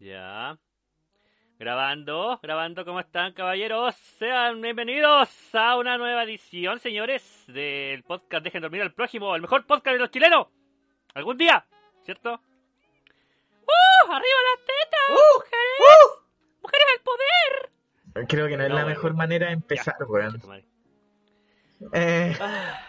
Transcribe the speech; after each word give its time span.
Ya. 0.00 0.56
Grabando, 1.58 2.38
grabando, 2.42 2.84
¿cómo 2.86 3.00
están, 3.00 3.34
caballeros? 3.34 3.94
Sean 4.18 4.62
bienvenidos 4.62 5.28
a 5.54 5.76
una 5.76 5.98
nueva 5.98 6.22
edición, 6.24 6.78
señores, 6.78 7.44
del 7.48 8.02
podcast 8.04 8.42
Dejen 8.42 8.62
dormir 8.62 8.80
al 8.80 8.94
prójimo, 8.94 9.34
el 9.36 9.42
mejor 9.42 9.66
podcast 9.66 9.92
de 9.94 9.98
los 9.98 10.10
chilenos. 10.10 10.46
Algún 11.12 11.36
día, 11.36 11.66
¿cierto? 12.04 12.32
¡Uh! 12.32 14.10
¡Arriba 14.10 14.38
las 14.48 14.64
tetas! 14.64 15.10
¡Mujeres! 15.10 16.24
¡Mujeres 16.62 16.86
al 16.96 17.02
poder! 17.02 18.26
Creo 18.28 18.48
que 18.48 18.56
no 18.56 18.64
es 18.64 18.72
la 18.72 18.86
mejor 18.86 19.12
manera 19.14 19.48
de 19.48 19.52
empezar, 19.52 19.96
Ya, 20.00 20.06
weón. 20.06 20.42
Eh, 21.92 22.36
Ah. 22.40 22.86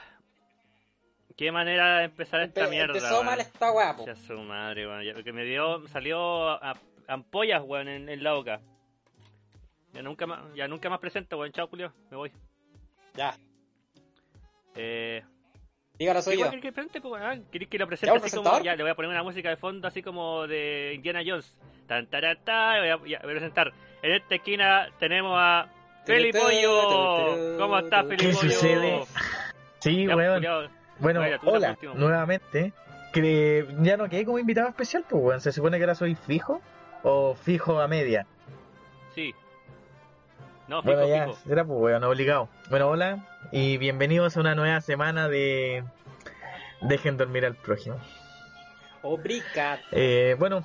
Qué 1.35 1.51
manera 1.51 1.97
de 1.99 2.03
empezar 2.05 2.41
esta 2.41 2.65
Empe- 2.65 2.69
mierda. 2.69 2.93
empezó 2.93 3.15
weón. 3.15 3.25
mal 3.25 3.39
esta 3.41 3.69
guapo. 3.69 4.05
Ya 4.05 4.15
su 4.15 4.37
madre, 4.39 4.87
weón. 4.87 5.03
Ya, 5.03 5.21
que 5.23 5.33
me 5.33 5.43
dio, 5.43 5.85
salió 5.89 6.49
a- 6.51 6.77
ampollas, 7.11 7.61
weón, 7.65 7.87
en, 7.87 8.09
en 8.09 8.23
la 8.23 8.33
boca. 8.33 8.61
Ya 9.93 10.01
nunca 10.01 10.25
más, 10.25 10.39
ya 10.55 10.67
nunca 10.67 10.89
más 10.89 10.99
presento, 10.99 11.37
weón. 11.37 11.51
Chao, 11.51 11.67
Julio. 11.67 11.91
Me 12.09 12.17
voy. 12.17 12.31
Ya, 13.15 13.35
Eh, 14.75 15.21
dígalo 15.99 16.19
¿qué 16.19 16.23
soy 16.23 16.37
yo. 16.37 16.45
querés 16.49 16.61
que 16.61 16.71
presente, 16.71 17.01
pues, 17.01 17.21
que 17.69 17.77
lo 17.77 17.87
presente 17.87 18.07
¿Ya, 18.07 18.13
un 18.13 18.25
así 18.25 18.29
como, 18.35 18.43
presentador? 18.43 18.63
ya, 18.63 18.75
le 18.75 18.83
voy 18.83 18.91
a 18.91 18.95
poner 18.95 19.11
una 19.11 19.23
música 19.23 19.49
de 19.49 19.57
fondo 19.57 19.85
así 19.87 20.01
como 20.01 20.47
de 20.47 20.93
Indiana 20.95 21.21
Jones. 21.25 21.57
Tan, 21.87 22.07
tarata, 22.07 22.79
voy 22.79 22.87
a, 22.87 22.91
ya, 22.91 22.97
voy 22.97 23.13
a 23.15 23.19
presentar. 23.19 23.73
En 24.01 24.13
esta 24.13 24.35
esquina 24.35 24.87
tenemos 24.97 25.33
a 25.35 25.67
Feli 26.05 26.31
Pollo. 26.31 27.57
¿Cómo 27.57 27.77
estás, 27.79 28.05
Feli 28.07 28.17
¿Qué 28.27 28.33
sucede? 28.33 29.03
sí, 29.79 30.05
Ya, 30.07 30.15
weón. 30.15 30.71
Bueno, 30.99 31.19
Vaya, 31.19 31.39
hola, 31.43 31.71
última. 31.71 31.93
nuevamente. 31.95 32.71
Que 33.11 33.65
ya 33.81 33.97
no 33.97 34.07
quedé 34.07 34.23
como 34.23 34.39
invitado 34.39 34.69
especial, 34.69 35.03
pues, 35.09 35.21
weón. 35.21 35.41
Se 35.41 35.51
supone 35.51 35.77
que 35.77 35.83
ahora 35.83 35.95
soy 35.95 36.15
fijo 36.15 36.61
o 37.03 37.35
fijo 37.35 37.79
a 37.79 37.87
media. 37.87 38.25
Sí. 39.13 39.33
No, 40.67 40.81
fijo, 40.81 40.95
bueno, 40.95 41.07
ya, 41.07 41.25
fijo. 41.25 41.37
será 41.47 41.65
pues, 41.65 41.79
weón, 41.79 42.03
obligado. 42.03 42.49
Bueno, 42.69 42.89
hola 42.89 43.25
y 43.51 43.77
bienvenidos 43.77 44.37
a 44.37 44.39
una 44.39 44.55
nueva 44.55 44.81
semana 44.81 45.27
de 45.27 45.83
Dejen 46.81 47.17
dormir 47.17 47.45
al 47.45 47.55
prójimo. 47.55 47.97
Obrica. 49.03 49.79
Eh, 49.91 50.35
bueno, 50.39 50.63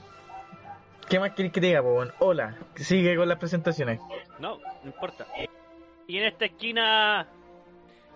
¿qué 1.09 1.19
más 1.19 1.33
queréis 1.33 1.53
que 1.53 1.61
te 1.61 1.67
diga, 1.69 1.83
pues, 1.83 1.95
weón? 1.95 2.12
Hola, 2.19 2.57
sigue 2.77 3.17
con 3.17 3.29
las 3.29 3.39
presentaciones. 3.39 4.01
No, 4.39 4.59
no 4.59 4.87
importa. 4.87 5.27
Y 6.07 6.19
en 6.19 6.25
esta 6.25 6.45
esquina, 6.45 7.27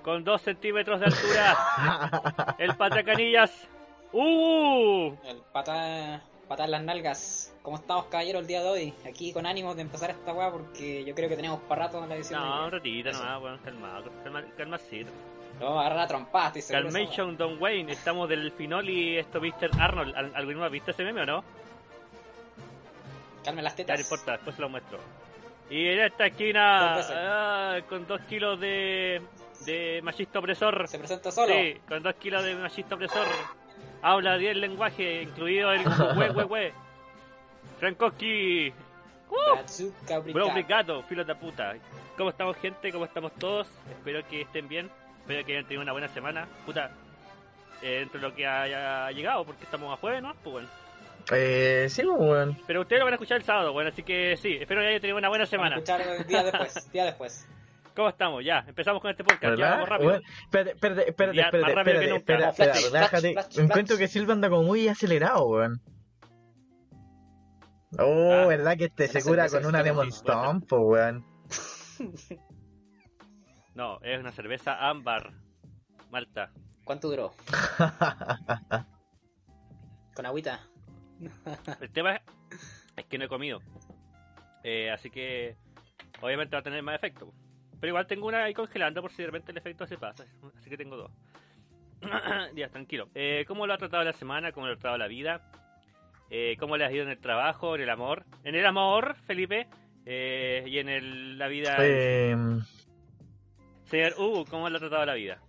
con 0.03 0.23
dos 0.25 0.43
centímetros 0.43 1.01
de 1.01 1.07
altura, 1.07 2.55
el 2.59 2.77
Patracanillas. 2.77 3.69
¡Uh! 4.13 5.15
El 5.25 5.41
pata, 5.53 6.21
pata 6.51 6.65
en 6.65 6.73
las 6.73 6.83
nalgas. 6.83 7.55
¿Cómo 7.63 7.77
estamos, 7.77 8.07
caballeros, 8.07 8.41
el 8.43 8.49
día 8.49 8.61
de 8.61 8.69
hoy? 8.69 8.95
Aquí 9.09 9.33
con 9.33 9.47
ánimos 9.47 9.77
de 9.77 9.83
empezar 9.83 10.11
esta 10.11 10.33
weá 10.33 10.51
porque 10.51 11.05
yo 11.05 11.15
creo 11.15 11.29
que 11.29 11.37
tenemos 11.37 11.61
para 11.61 11.85
rato 11.85 12.03
en 12.03 12.09
la 12.09 12.17
edición. 12.17 12.41
No, 12.43 12.65
un 12.65 12.73
ratito 12.73 13.13
nomás, 13.13 13.41
weón, 13.43 13.59
calmado, 13.59 14.11
calma, 14.25 14.45
calmacito. 14.57 15.11
Lo 15.61 15.67
vamos 15.67 15.79
a 15.79 15.87
agarrar 15.87 16.05
a 16.05 16.09
trompadas, 16.09 16.57
estoy 16.57 16.63
seguro. 16.63 16.93
Calmation 16.93 17.37
Don 17.37 17.63
Wayne, 17.63 17.93
estamos 17.93 18.29
del 18.29 18.51
Finoli, 18.51 19.17
esto 19.19 19.41
Mr. 19.41 19.71
Arnold. 19.79 20.17
¿Al- 20.17 20.33
¿Alguno 20.35 20.65
ha 20.65 20.69
visto 20.69 20.91
ese 20.91 21.05
meme 21.05 21.21
o 21.23 21.27
no? 21.27 21.45
Calmen 23.45 23.63
las 23.63 23.75
Ya 23.75 23.77
tetas. 23.77 23.99
no 23.99 24.03
importa, 24.03 24.33
después 24.33 24.57
se 24.57 24.63
lo 24.63 24.69
muestro. 24.69 24.99
Y 25.71 25.87
en 25.87 26.01
esta 26.01 26.27
esquina, 26.27 26.99
ah, 26.99 27.79
con 27.89 28.07
dos 28.09 28.21
kilos 28.23 28.59
de, 28.59 29.23
de 29.67 30.01
machista 30.03 30.41
opresor. 30.41 30.89
Se 30.89 30.99
presenta 30.99 31.31
solo. 31.31 31.55
Sí, 31.55 31.77
con 31.89 32.03
dos 32.03 32.15
kilos 32.17 32.43
de 32.43 32.57
machista 32.57 32.97
opresor. 32.97 33.27
Habla 34.03 34.39
10 34.39 34.57
lenguajes, 34.57 35.23
incluido 35.25 35.73
el 35.73 35.83
hue, 35.87 36.31
hue, 36.31 36.45
hue. 36.45 36.73
Frankowski. 37.79 38.73
Obrica. 39.29 40.33
Bro, 40.33 40.49
gato, 40.69 41.03
filo 41.05 41.25
de 41.25 41.35
puta. 41.35 41.75
¿Cómo 42.17 42.31
estamos, 42.31 42.57
gente? 42.57 42.91
¿Cómo 42.93 43.05
estamos 43.05 43.33
todos? 43.35 43.69
Espero 43.91 44.27
que 44.29 44.43
estén 44.43 44.69
bien. 44.69 44.91
Espero 45.21 45.45
que 45.45 45.53
hayan 45.53 45.65
tenido 45.67 45.83
una 45.83 45.93
buena 45.93 46.09
semana. 46.09 46.49
Puta, 46.67 46.91
eh, 47.83 48.01
dentro 48.01 48.21
de 48.21 48.29
lo 48.29 48.35
que 48.35 48.47
haya 48.47 49.11
llegado, 49.13 49.45
porque 49.45 49.65
estamos 49.65 49.93
a 49.93 49.97
jueves, 49.97 50.23
¿no? 50.23 50.35
Pues 50.43 50.53
bueno. 50.53 50.69
Eh, 51.33 51.87
sí, 51.89 52.03
pues, 52.03 52.19
weón. 52.21 52.59
Pero 52.67 52.81
ustedes 52.81 52.99
lo 53.01 53.05
van 53.07 53.13
a 53.15 53.17
escuchar 53.17 53.37
el 53.39 53.45
sábado, 53.45 53.73
bueno, 53.73 53.91
así 53.91 54.03
que 54.03 54.37
sí, 54.37 54.57
espero 54.61 54.81
que 54.81 54.89
hayan 54.89 55.01
tenido 55.01 55.19
una 55.19 55.29
buena 55.29 55.45
Vamos 55.45 55.53
a 55.53 55.57
semana. 55.57 55.77
escuchar 55.77 56.27
día 56.27 56.43
después, 56.43 56.93
día 56.93 57.05
después. 57.05 57.47
¿Cómo 57.95 58.09
estamos? 58.09 58.45
Ya, 58.45 58.65
empezamos 58.67 59.01
con 59.03 59.11
este 59.11 59.25
podcast. 59.25 59.59
Ya, 59.59 59.71
vamos 59.71 59.89
rápido. 59.89 60.21
Espérate, 60.45 60.71
espérate, 60.73 61.09
espérate, 61.09 61.37
Ya, 61.37 61.43
espérate, 61.45 62.17
espérate, 62.17 62.53
flash, 62.55 62.85
relájate. 62.93 63.33
flash, 63.33 63.45
flash, 63.47 63.59
Encuentro 63.65 63.97
flash. 63.97 63.99
que 63.99 64.09
Silva 64.13 64.33
anda 64.33 64.49
como 64.49 64.63
muy 64.63 64.89
acelerado, 64.89 65.47
weón. 65.49 65.81
Oh, 67.99 68.33
Ah. 68.33 68.47
¿verdad 68.47 68.77
que 68.77 68.85
este 68.85 69.05
Una 69.05 69.13
se 69.13 69.23
cura 69.23 69.49
cerveza 69.49 69.61
con 69.61 69.69
una 69.69 69.83
Demon. 69.83 70.13
Stomp, 70.13 70.73
weón? 70.73 71.25
No, 73.75 73.99
es 74.03 74.19
una 74.21 74.33
cerveza 74.33 74.89
ámbar. 74.91 75.33
Malta. 76.11 76.51
¿Cuánto 76.85 77.09
duró? 77.09 77.33
Con 80.15 80.27
agüita. 80.27 80.61
El 81.81 81.91
tema 81.93 82.17
es, 82.17 82.23
es 82.97 83.05
que 83.07 83.17
no 83.17 83.25
he 83.25 83.29
comido. 83.29 83.61
Eh, 84.65 84.91
así 84.91 85.09
que 85.11 85.57
obviamente 86.21 86.57
va 86.57 86.61
a 86.61 86.65
tener 86.65 86.83
más 86.83 86.97
efecto. 86.97 87.33
Pero 87.81 87.89
igual 87.89 88.07
tengo 88.07 88.27
una 88.27 88.45
ahí 88.45 88.55
congelando 88.55 89.01
por 89.03 89.11
si 89.11 89.23
de 89.23 89.27
repente 89.27 89.53
el 89.53 89.59
efecto 89.59 89.87
se 89.87 89.97
pasa. 89.97 90.25
Así 90.59 90.69
que 90.69 90.77
tengo 90.77 90.97
dos. 90.97 91.11
ya, 92.55 92.69
tranquilo. 92.69 93.09
Eh, 93.15 93.45
¿Cómo 93.49 93.67
lo 93.67 93.75
ha 93.75 93.79
tratado 93.79 94.05
la 94.05 94.13
semana? 94.13 94.53
¿Cómo 94.53 94.67
lo 94.67 94.73
ha 94.73 94.77
tratado 94.77 94.99
la 94.99 95.07
vida? 95.09 95.51
Eh, 96.31 96.57
¿Cómo 96.61 96.77
le 96.77 96.85
ha 96.85 96.93
ido 96.93 97.03
en 97.05 97.11
el 97.11 97.19
trabajo, 97.19 97.75
en 97.75 97.83
el 97.83 97.91
amor? 97.91 98.25
En 98.45 98.55
el 98.55 98.65
amor, 98.67 99.17
Felipe. 99.27 99.67
Eh, 100.07 100.65
y 100.67 100.79
en 100.79 100.89
el- 100.89 101.39
la 101.39 101.49
vida. 101.49 101.77
Eh, 101.81 102.37
Señor 103.85 104.15
Hugo, 104.19 104.45
¿cómo 104.47 104.69
le 104.69 104.77
ha 104.77 104.81
tratado 104.81 105.05
la 105.05 105.15
vida? 105.15 105.41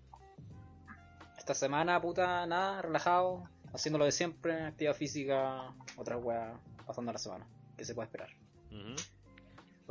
Esta 1.38 1.54
semana, 1.54 2.00
puta, 2.02 2.46
nada, 2.46 2.82
relajado, 2.82 3.44
haciendo 3.74 3.98
lo 4.00 4.06
de 4.06 4.12
siempre, 4.12 4.62
actividad 4.64 4.94
física, 4.96 5.74
otra 5.96 6.18
weá, 6.18 6.54
pasando 6.86 7.12
la 7.12 7.18
semana. 7.20 7.46
¿Qué 7.78 7.86
se 7.86 7.96
puede 7.96 8.06
esperar? 8.08 8.30
Ujú. 8.72 8.96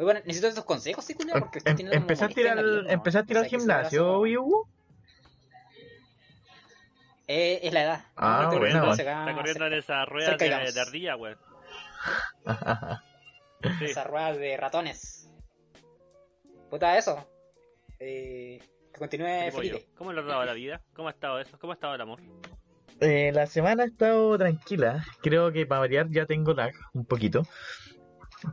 Oye, 0.00 0.06
bueno, 0.06 0.20
necesito 0.24 0.48
estos 0.48 0.64
consejos, 0.64 1.04
sí, 1.04 1.12
Julio, 1.12 1.34
porque 1.38 1.58
estoy 1.58 1.72
em- 1.72 1.76
teniendo 1.76 1.98
como 1.98 2.04
¿Empezaste 2.10 2.40
a 2.40 2.42
ir 2.42 2.54
molestia 2.54 2.56
en 2.56 3.34
la 3.34 3.40
al, 3.40 3.48
gimnasio, 3.50 4.20
Hugo? 4.20 4.68
Eh, 7.28 7.60
es 7.62 7.72
la 7.74 7.82
edad. 7.82 8.04
Ah, 8.16 8.40
Estoy 8.44 8.60
bueno, 8.60 8.92
Está 8.94 9.34
corriendo 9.34 9.66
en 9.66 9.72
esa 9.74 10.06
rueda 10.06 10.38
cerca, 10.38 10.58
de, 10.60 10.72
de 10.72 10.80
ardilla, 10.80 11.16
weón. 11.16 11.36
Sí. 13.78 13.84
Esa 13.90 14.04
rueda 14.04 14.32
de 14.32 14.56
ratones. 14.56 15.28
Puta, 16.70 16.96
eso. 16.96 17.28
Eh, 17.98 18.58
que 18.94 18.98
continúe 18.98 19.52
Felipe. 19.52 19.86
¿Cómo 19.98 20.14
le 20.14 20.20
ha 20.20 20.24
tratado 20.24 20.46
la 20.46 20.54
vida? 20.54 20.80
¿Cómo 20.94 21.08
ha 21.08 21.10
estado 21.10 21.38
eso? 21.40 21.58
¿Cómo 21.58 21.72
ha 21.72 21.74
estado 21.74 21.94
el 21.94 22.00
amor? 22.00 22.22
Eh, 23.00 23.32
la 23.34 23.46
semana 23.46 23.82
ha 23.82 23.86
estado 23.86 24.38
tranquila. 24.38 25.04
Creo 25.22 25.52
que 25.52 25.66
para 25.66 25.80
variar 25.80 26.08
ya 26.08 26.24
tengo 26.24 26.54
lag 26.54 26.72
un 26.94 27.04
poquito. 27.04 27.42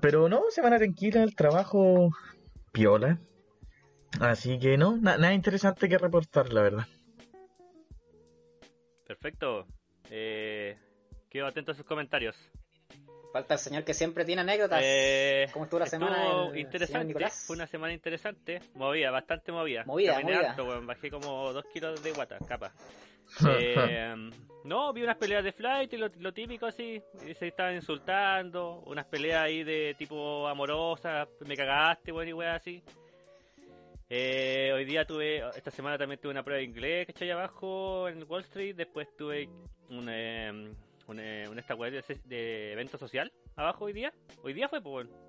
Pero 0.02 0.30
no, 0.30 0.44
semana 0.50 0.78
tranquila, 0.78 1.24
el 1.24 1.36
trabajo 1.36 2.10
piola. 2.72 3.20
Así 4.20 4.60
que 4.60 4.78
no, 4.78 4.98
na- 4.98 5.18
nada 5.18 5.34
interesante 5.34 5.90
que 5.90 5.98
reportar, 5.98 6.52
la 6.54 6.62
verdad. 6.62 6.88
Perfecto. 9.06 9.66
Eh, 10.10 10.78
quedo 11.30 11.48
atento 11.48 11.72
a 11.72 11.76
sus 11.76 11.86
comentarios. 11.86 12.36
Falta 13.34 13.56
el 13.56 13.60
señor 13.60 13.84
que 13.84 13.94
siempre 13.94 14.26
tiene 14.26 14.42
anécdotas. 14.42 14.80
Eh, 14.84 15.48
¿Cómo 15.52 15.66
estuvo 15.66 15.80
la 15.80 15.86
estuvo 15.86 16.00
semana? 16.08 16.24
el 16.24 16.32
señor 16.32 16.58
interesante. 16.58 17.30
Fue 17.46 17.56
una 17.56 17.68
semana 17.68 17.94
interesante. 17.94 18.62
Movida, 18.76 19.12
bastante 19.12 19.52
movida. 19.52 19.84
Movida, 19.86 20.14
Caminé 20.14 20.34
movida. 20.36 20.50
harto, 20.52 20.64
weón. 20.66 20.88
Bajé 20.88 21.12
como 21.12 21.52
dos 21.54 21.66
kilos 21.74 22.02
de 22.02 22.12
guata, 22.12 22.38
capa. 22.48 22.72
Eh, 23.46 24.16
no, 24.64 24.94
vi 24.94 25.04
unas 25.04 25.18
peleas 25.18 25.44
de 25.44 25.52
flight 25.52 25.92
y 25.92 25.98
lo, 25.98 26.08
lo 26.20 26.34
típico 26.34 26.66
así. 26.66 27.02
y 27.28 27.34
Se 27.34 27.48
estaban 27.48 27.76
insultando. 27.76 28.82
Unas 28.86 29.06
peleas 29.06 29.44
ahí 29.44 29.64
de 29.66 29.96
tipo 29.98 30.48
amorosas. 30.48 31.28
Me 31.46 31.56
cagaste, 31.58 32.12
weón, 32.14 32.30
y 32.30 32.34
weón 32.34 32.52
así. 32.54 32.82
Eh, 34.10 34.72
hoy 34.74 34.86
día 34.86 35.06
tuve, 35.06 35.44
esta 35.58 35.70
semana 35.72 35.98
también 35.98 36.20
tuve 36.22 36.32
una 36.32 36.44
prueba 36.44 36.60
de 36.60 36.64
inglés 36.64 37.06
que 37.06 37.12
estoy 37.12 37.30
abajo 37.30 38.08
en 38.08 38.24
Wall 38.30 38.42
Street. 38.44 38.76
Después 38.76 39.10
tuve 39.18 39.50
un, 39.90 40.08
eh, 40.10 40.72
un, 41.08 41.20
eh, 41.20 41.48
un 41.50 41.58
esta 41.60 41.76
weá 41.76 41.90
de, 41.92 42.04
de 42.26 42.74
evento 42.74 42.98
social 42.98 43.32
abajo 43.56 43.86
hoy 43.86 43.94
día. 43.94 44.14
Hoy 44.44 44.54
día 44.54 44.68
fue, 44.70 44.82
pues, 44.82 45.08
bueno. 45.08 45.28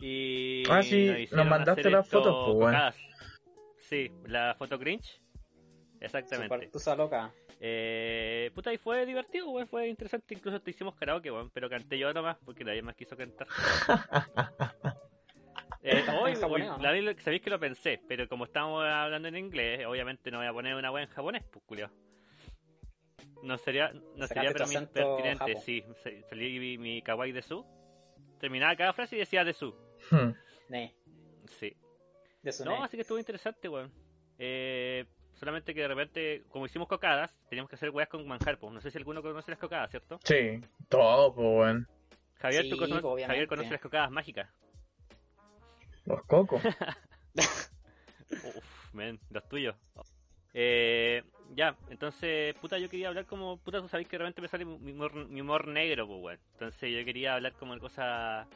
Y 0.00 0.62
Ah, 0.70 0.82
sí, 0.82 1.08
nos 1.08 1.32
nos 1.32 1.46
mandaste 1.46 1.90
las 1.90 2.08
fotos, 2.08 2.44
pues, 2.46 2.56
bueno. 2.56 2.90
Sí, 3.76 4.10
la 4.26 4.54
foto 4.58 4.78
cringe. 4.78 5.20
Exactamente. 6.00 6.68
Tusa 6.68 6.94
loca. 6.94 7.32
Eh, 7.60 8.52
puta, 8.54 8.72
y 8.72 8.78
fue 8.78 9.04
divertido, 9.04 9.50
weón, 9.50 9.66
fue 9.66 9.88
interesante. 9.88 10.34
Incluso 10.34 10.60
te 10.60 10.70
hicimos 10.70 10.94
karaoke, 10.94 11.30
weón, 11.32 11.50
pero 11.50 11.68
canté 11.68 11.98
yo 11.98 12.12
nomás 12.12 12.36
porque 12.44 12.62
nadie 12.64 12.82
más 12.82 12.94
quiso 12.94 13.16
cantar. 13.16 13.48
Eh, 15.80 16.04
hoy, 16.20 16.32
en 16.32 16.40
japonés, 16.40 16.68
hoy- 16.70 17.02
¿no? 17.02 17.20
sabéis 17.20 17.40
que 17.40 17.50
lo 17.50 17.58
pensé, 17.60 18.00
pero 18.08 18.28
como 18.28 18.44
estamos 18.44 18.84
hablando 18.84 19.28
en 19.28 19.36
inglés, 19.36 19.86
obviamente 19.86 20.28
no 20.30 20.38
voy 20.38 20.46
a 20.48 20.52
poner 20.52 20.74
una 20.74 20.90
wea 20.90 21.04
en 21.04 21.08
japonés, 21.10 21.44
pues 21.52 21.64
culio. 21.64 21.88
No 23.42 23.56
sería, 23.58 23.92
no 24.16 24.26
sería 24.26 24.52
pertinente, 24.52 25.02
japo. 25.36 25.60
sí. 25.60 25.84
Salí 26.28 26.58
mi, 26.58 26.78
mi 26.78 27.02
kawaii 27.02 27.32
de 27.32 27.42
su. 27.42 27.64
Terminaba 28.40 28.74
cada 28.76 28.92
frase 28.92 29.16
y 29.16 29.20
decía 29.20 29.44
de 29.44 29.52
su. 29.52 29.74
Hmm. 30.10 30.30
Sí. 31.46 31.76
de 32.42 32.52
su 32.52 32.64
No, 32.64 32.78
ne. 32.78 32.84
así 32.84 32.96
que 32.96 33.02
estuvo 33.02 33.18
interesante, 33.18 33.68
weón. 33.68 33.92
Eh, 34.38 35.04
solamente 35.34 35.74
que 35.74 35.80
de 35.82 35.88
repente, 35.88 36.44
como 36.48 36.66
hicimos 36.66 36.88
cocadas, 36.88 37.34
teníamos 37.48 37.68
que 37.70 37.76
hacer 37.76 37.90
weas 37.90 38.08
con 38.08 38.26
manjar, 38.26 38.58
pues. 38.58 38.72
No 38.72 38.80
sé 38.80 38.90
si 38.90 38.98
alguno 38.98 39.22
conoce 39.22 39.50
las 39.50 39.60
cocadas, 39.60 39.90
¿cierto? 39.90 40.18
Sí, 40.24 40.60
todo, 40.88 41.34
pues, 41.34 41.46
weón. 41.46 41.88
Javier, 42.34 42.62
Sí, 42.64 42.70
tú 42.70 42.76
conoces, 42.76 43.02
pues, 43.02 43.12
obviamente. 43.14 43.34
Javier 43.34 43.48
conoce 43.48 43.70
las 43.70 43.80
cocadas 43.80 44.10
mágicas. 44.10 44.48
Los 46.04 46.22
cocos. 46.24 46.62
Uf, 48.30 48.94
men, 48.94 49.18
los 49.30 49.48
tuyos. 49.48 49.74
Eh, 50.54 51.22
ya, 51.54 51.76
entonces, 51.90 52.54
puta, 52.56 52.78
yo 52.78 52.88
quería 52.88 53.08
hablar 53.08 53.26
como, 53.26 53.56
puta, 53.58 53.80
tú 53.80 53.88
sabes 53.88 54.06
que 54.06 54.16
de 54.16 54.18
repente 54.18 54.42
me 54.42 54.48
sale 54.48 54.64
mi 54.64 54.92
humor, 54.92 55.14
mi 55.14 55.40
humor 55.40 55.66
negro, 55.68 56.06
pues, 56.06 56.20
weón. 56.22 56.38
Entonces 56.52 56.92
yo 56.92 57.04
quería 57.04 57.34
hablar 57.34 57.52
como 57.54 57.78
cosas 57.78 58.46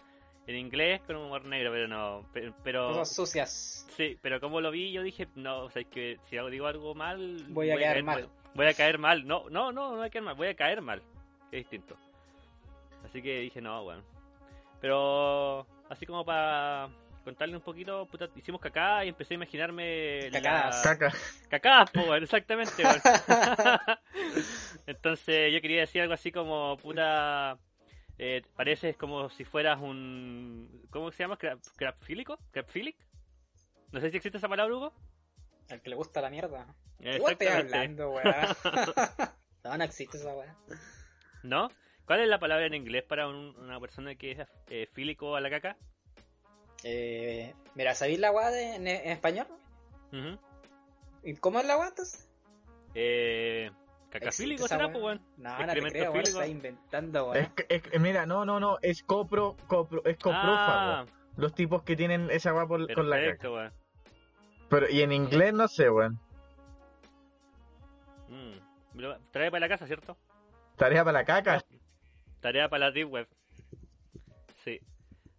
en 0.47 0.57
inglés 0.57 1.01
con 1.07 1.17
un 1.17 1.27
humor 1.27 1.45
negro, 1.45 1.71
pero 1.73 1.89
no, 1.89 2.27
pero, 2.33 2.55
pero- 2.63 2.89
Cosas 2.89 3.15
sucias. 3.15 3.87
sí, 3.97 4.19
pero 4.21 4.41
como 4.41 4.61
lo 4.61 4.71
vi, 4.71 4.93
yo 4.93 5.03
dije, 5.03 5.29
no, 5.37 5.65
o 5.65 5.71
sea, 5.71 5.83
es 5.83 5.89
que 5.89 6.19
si 6.29 6.37
digo 6.51 6.67
algo 6.67 6.95
mal, 6.95 7.45
Voy 7.49 7.71
a 7.71 7.77
quedar 7.77 8.03
mal. 8.03 8.29
Voy 8.55 8.67
a 8.67 8.75
caer 8.75 8.99
mal, 8.99 9.27
no, 9.27 9.49
no, 9.49 9.73
no, 9.73 9.91
no 9.91 9.97
voy 9.97 10.07
a 10.07 10.11
caer 10.11 10.25
mal, 10.25 10.35
voy 10.35 10.49
a 10.49 10.55
caer 10.55 10.83
mal, 10.83 11.01
es 11.51 11.61
distinto. 11.61 11.97
Así 13.05 13.23
que 13.23 13.41
dije, 13.41 13.61
no, 13.61 13.83
bueno. 13.85 14.03
Pero, 14.81 15.67
así 15.89 16.05
como 16.07 16.25
para 16.25 16.89
contarle 17.23 17.57
un 17.57 17.63
poquito, 17.63 18.07
puta, 18.07 18.29
hicimos 18.37 18.61
cacá 18.61 19.05
y 19.05 19.09
empecé 19.09 19.35
a 19.35 19.37
imaginarme 19.37 20.31
la- 20.31 20.41
Cacadas. 20.43 20.83
Caca. 20.83 21.13
Cacá, 21.49 21.85
po, 21.93 22.01
weón, 22.03 22.23
exactamente. 22.23 22.83
Entonces 24.87 25.53
yo 25.53 25.61
quería 25.61 25.81
decir 25.81 26.03
algo 26.03 26.15
así 26.15 26.33
como, 26.33 26.77
puta, 26.79 27.59
eh, 28.19 28.43
pareces 28.57 28.97
como 28.97 29.29
si 29.31 29.45
fueras 29.45 29.81
un... 29.81 30.87
¿Cómo 30.91 31.11
se 31.11 31.23
llama? 31.23 31.37
¿Crab, 31.37 31.59
¿Crabfílico? 31.77 32.39
¿Crabfílic? 32.51 32.97
No 33.93 34.01
sé 34.01 34.11
si 34.11 34.17
existe 34.17 34.39
esa 34.39 34.49
palabra, 34.49 34.75
Hugo. 34.75 34.93
Al 35.71 35.81
que 35.81 35.91
le 35.91 35.97
gusta 35.97 36.21
la 36.21 36.31
mierda. 36.31 36.67
Igual 37.01 37.33
estoy 37.33 37.47
hablando, 37.49 38.11
weón. 38.11 38.25
no, 39.65 39.77
no 39.79 39.85
existe 39.85 40.17
esa 40.19 40.35
weá. 40.35 40.55
¿No? 41.43 41.71
¿Cuál 42.05 42.21
es 42.21 42.29
la 42.29 42.39
palabra 42.39 42.67
en 42.67 42.75
inglés 42.75 43.05
para 43.05 43.29
un- 43.29 43.57
una 43.59 43.79
persona 43.81 44.15
que 44.17 44.33
es 44.33 44.39
eh, 44.69 44.89
fílico 44.93 45.37
a 45.37 45.41
la 45.41 45.51
caca? 45.51 45.77
Eh, 46.85 47.55
mira, 47.75 47.95
¿sabéis 47.95 48.19
la 48.19 48.31
weá 48.33 48.75
en, 48.75 48.87
en 48.87 49.09
español? 49.11 49.47
¿Y 51.23 51.35
cómo 51.37 51.61
es 51.61 51.67
la 51.67 51.77
weá 51.79 51.89
entonces? 51.89 52.29
Eh, 52.95 53.71
¿Existe 54.13 54.19
¿Cacafílico 54.19 54.69
será, 54.69 54.91
pues, 54.93 55.03
weón? 55.03 55.23
No, 55.39 55.59
no 55.67 55.73
te 55.73 55.81
creo, 55.81 56.13
weón. 56.13 56.25
Está 56.27 56.47
inventando, 56.47 57.33
Es, 57.35 57.41
weón. 57.45 57.55
que- 57.55 57.67
es- 57.69 58.01
mira, 58.01 58.27
no, 58.27 58.45
no, 58.45 58.61
no, 58.61 58.79
es 58.83 59.03
copro, 59.03 59.57
copro, 59.67 60.05
es 60.05 60.17
coprófago. 60.19 60.53
Ah, 60.93 61.07
Los 61.37 61.55
tipos 61.55 61.83
que 61.83 61.97
tienen 61.97 62.31
esa 62.31 62.53
weá 62.53 62.67
por- 62.67 62.93
con 62.93 63.09
la 63.09 63.17
caca. 63.25 63.51
weón. 63.51 63.73
Pero, 64.69 64.89
y 64.91 65.03
en 65.03 65.13
inglés 65.13 65.55
no 65.55 65.67
sé, 65.69 65.89
weón. 65.89 66.19
Mm. 68.29 68.53
Trae 69.31 69.51
para 69.51 69.61
la 69.61 69.69
casa, 69.69 69.87
¿cierto? 69.87 70.17
Tarea 70.77 71.05
para 71.05 71.19
la 71.21 71.25
caca. 71.25 71.65
Tarea 72.41 72.69
para 72.69 72.87
la 72.87 72.91
Deep 72.91 73.11
Web. 73.11 73.29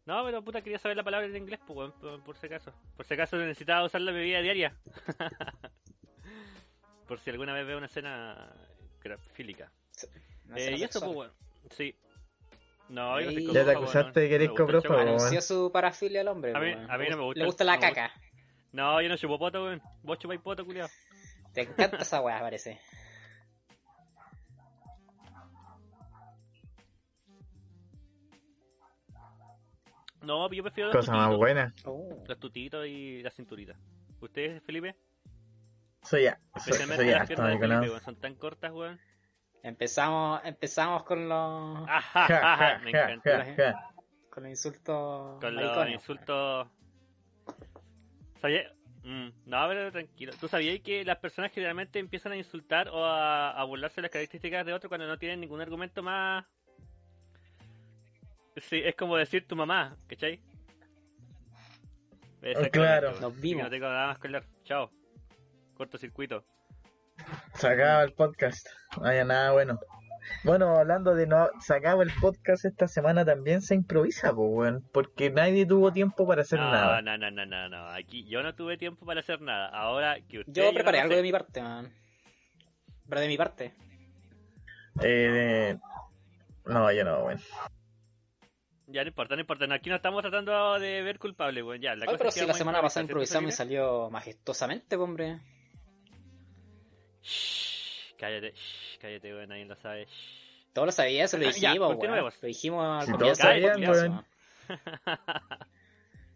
No, 0.06 0.24
pero 0.26 0.44
puta, 0.44 0.62
quería 0.62 0.80
saber 0.80 0.98
la 0.98 1.04
palabra 1.04 1.28
en 1.28 1.36
inglés, 1.38 1.60
pues, 1.66 1.92
por, 1.94 2.22
por 2.24 2.36
si 2.38 2.48
acaso. 2.48 2.74
Por 2.98 3.06
si 3.06 3.14
acaso 3.14 3.38
necesitaba 3.38 3.86
usarla 3.86 4.12
en 4.12 4.18
mi 4.18 4.24
vida 4.24 4.42
diaria. 4.42 4.76
por 7.08 7.20
si 7.20 7.30
alguna 7.30 7.54
vez 7.54 7.66
veo 7.66 7.78
una 7.78 7.86
escena 7.86 8.52
crapfílica. 9.00 9.72
No 10.46 10.58
Eh, 10.58 10.76
y 10.78 10.84
eso, 10.84 11.00
pues, 11.00 11.16
weón. 11.16 11.32
Sí. 11.72 11.96
No, 12.90 13.20
yo 13.22 13.28
no 13.28 13.32
soy 13.32 13.54
Ya 13.54 13.66
te 13.66 13.72
acusaste 13.72 14.20
de 14.20 14.30
que 14.30 14.36
eres 14.36 14.50
coprófago. 14.50 14.98
Anunció 15.00 15.42
su 15.42 15.72
parafilia 15.72 16.22
al 16.22 16.28
hombre, 16.28 16.54
A 16.54 16.60
mí- 16.60 16.74
a 16.74 16.98
mí 16.98 17.06
no 17.10 17.18
me 17.18 17.24
gusta 17.24 17.40
Le 17.40 17.46
gusta 17.46 17.64
no 17.64 17.72
la 17.72 17.78
gusta. 17.78 17.94
caca. 17.94 18.14
No, 18.74 19.02
yo 19.02 19.08
no 19.10 19.18
chupo 19.18 19.40
poto, 19.40 19.64
weón. 19.64 19.82
Vos 20.02 20.20
chupáis 20.20 20.42
poto, 20.42 20.66
culiao. 20.66 20.90
Te 21.54 21.62
encanta 21.62 21.98
esa 22.02 22.20
weá, 22.22 22.40
parece. 22.40 22.80
No, 30.24 30.50
yo 30.52 30.64
prefiero 30.64 30.88
los 30.90 30.96
Cosa 30.98 31.12
más 31.12 31.22
tutitos. 31.28 31.38
buena. 31.40 31.74
Oh. 31.86 32.24
Los 32.28 32.40
tutitos 32.40 32.88
y 32.88 33.22
la 33.22 33.30
cinturita. 33.32 33.76
¿Ustedes, 34.22 34.64
Felipe? 34.64 34.96
Soy 36.02 36.24
ya. 36.24 36.40
Soy, 36.56 36.74
Especialmente 36.74 37.04
soy 37.04 37.12
las. 37.12 37.28
Felipe, 37.28 37.90
weón. 37.90 38.02
Son 38.02 38.16
tan 38.16 38.36
cortas, 38.36 38.72
weón. 38.72 39.00
Empezamos, 39.64 40.42
empezamos 40.44 41.04
con 41.04 41.30
los, 41.30 41.90
Ajá, 41.90 42.28
Ja, 42.28 42.54
ajá, 42.54 42.58
ja, 42.58 42.80
me 42.84 42.92
ja, 42.92 43.12
encanta. 43.14 43.92
con 44.30 44.44
los 44.44 44.50
insultos 44.50 45.40
Con 45.40 45.56
los 45.56 45.90
insultos. 45.90 46.68
¿Sabía? 48.42 48.72
Mm, 49.04 49.30
no, 49.46 49.68
pero 49.68 49.92
tranquilo. 49.92 50.34
¿Tú 50.40 50.48
sabías 50.48 50.80
que 50.82 51.04
las 51.06 51.18
personas 51.18 51.52
generalmente 51.52 52.00
empiezan 52.00 52.32
a 52.34 52.38
insultar 52.38 52.90
o 52.90 53.06
a, 53.06 53.52
a 53.52 53.64
burlarse 53.66 53.96
de 53.98 54.04
las 54.04 54.12
características 54.12 54.66
de 54.66 54.74
otro 54.74 54.90
cuando 54.90 55.08
no 55.08 55.18
tienen 55.18 55.40
ningún 55.42 55.62
argumento 55.62 56.02
más? 56.04 56.46
Sí, 58.58 58.82
es 58.84 58.96
como 58.96 59.18
decir 59.18 59.48
tu 59.48 59.56
mamá, 59.56 59.98
¿cachai? 60.08 60.40
Exactamente, 62.42 62.72
claro. 62.72 63.20
Nos 63.20 63.40
vimos. 63.40 63.64
No 63.64 63.70
tengo 63.70 63.88
nada 63.88 64.08
más 64.08 64.20
que 64.20 64.28
hablar. 64.28 64.44
Chao. 64.64 64.92
Cortocircuito. 65.76 66.46
Se 67.54 67.68
acaba 67.68 68.04
el 68.04 68.14
podcast. 68.14 68.68
No 69.00 69.08
haya 69.08 69.24
nada 69.24 69.54
bueno. 69.54 69.80
Bueno, 70.44 70.78
hablando 70.78 71.16
de 71.16 71.28
no, 71.28 71.50
se 71.60 71.74
acaba 71.74 72.04
el 72.04 72.12
podcast 72.22 72.66
esta 72.66 72.88
semana 72.88 73.26
también 73.26 73.62
se 73.62 73.76
improvisa, 73.76 74.34
pues, 74.34 74.50
weón. 74.52 74.88
Porque 74.92 75.30
nadie 75.30 75.66
tuvo 75.66 75.92
tiempo 75.92 76.28
para 76.28 76.42
hacer 76.42 76.60
no, 76.60 76.72
nada. 76.72 77.02
no, 77.02 77.18
no, 77.18 77.32
no, 77.32 77.46
no, 77.46 77.70
no. 77.70 77.88
Aquí 77.90 78.26
yo 78.26 78.44
no 78.44 78.56
tuve 78.56 78.78
tiempo 78.78 79.06
para 79.06 79.22
hacer 79.22 79.42
nada. 79.42 79.68
Ahora 79.68 80.18
que 80.28 80.40
usted. 80.40 80.54
Yo 80.54 80.74
preparé 80.74 81.00
no 81.00 81.04
algo 81.04 81.14
sé. 81.14 81.18
de 81.18 81.24
mi 81.24 81.32
parte, 81.32 81.62
man. 81.62 81.94
Pero 83.10 83.22
de 83.22 83.28
mi 83.28 83.38
parte. 83.38 83.74
Eh, 85.02 85.78
no, 86.66 86.92
yo 86.92 87.04
no, 87.04 87.26
weón. 87.26 87.40
Ya 88.94 89.02
no 89.02 89.08
importa, 89.08 89.36
no 89.36 89.42
importa. 89.42 89.74
Aquí 89.74 89.90
no 89.90 89.96
estamos 89.96 90.22
tratando 90.22 90.80
de 90.80 91.02
ver 91.02 91.18
culpable, 91.18 91.64
weón. 91.64 91.82
Ya, 91.82 91.96
la 91.96 92.04
Ay, 92.04 92.06
cosa 92.06 92.18
pero 92.20 92.30
es 92.30 92.36
que 92.36 92.42
si 92.42 92.46
la 92.48 92.54
semana 92.54 92.80
pasada 92.82 93.02
improvisamos 93.06 93.52
y 93.52 93.56
¿cierto, 93.56 93.58
salió 93.58 94.10
majestuosamente, 94.12 94.96
hombre. 94.98 95.40
Shh, 97.24 98.14
cállate, 98.18 98.52
shh, 98.54 98.98
cállate, 99.00 99.34
weón. 99.34 99.50
Nadie 99.50 99.66
lo 99.66 99.76
sabe. 99.78 100.06
shh. 100.06 100.72
Todos 100.74 100.86
lo 100.88 100.92
sabías, 100.92 101.30
eso 101.34 101.38
lo 101.38 101.44
Ya, 101.44 101.52
dijimos, 101.72 101.78
weón. 101.80 101.92
continuemos. 101.98 102.42
Lo 102.42 102.48
dijimos 102.48 102.86
al 103.02 103.06
Si 103.08 103.12
comienzo 103.14 103.42
sabían. 103.42 104.26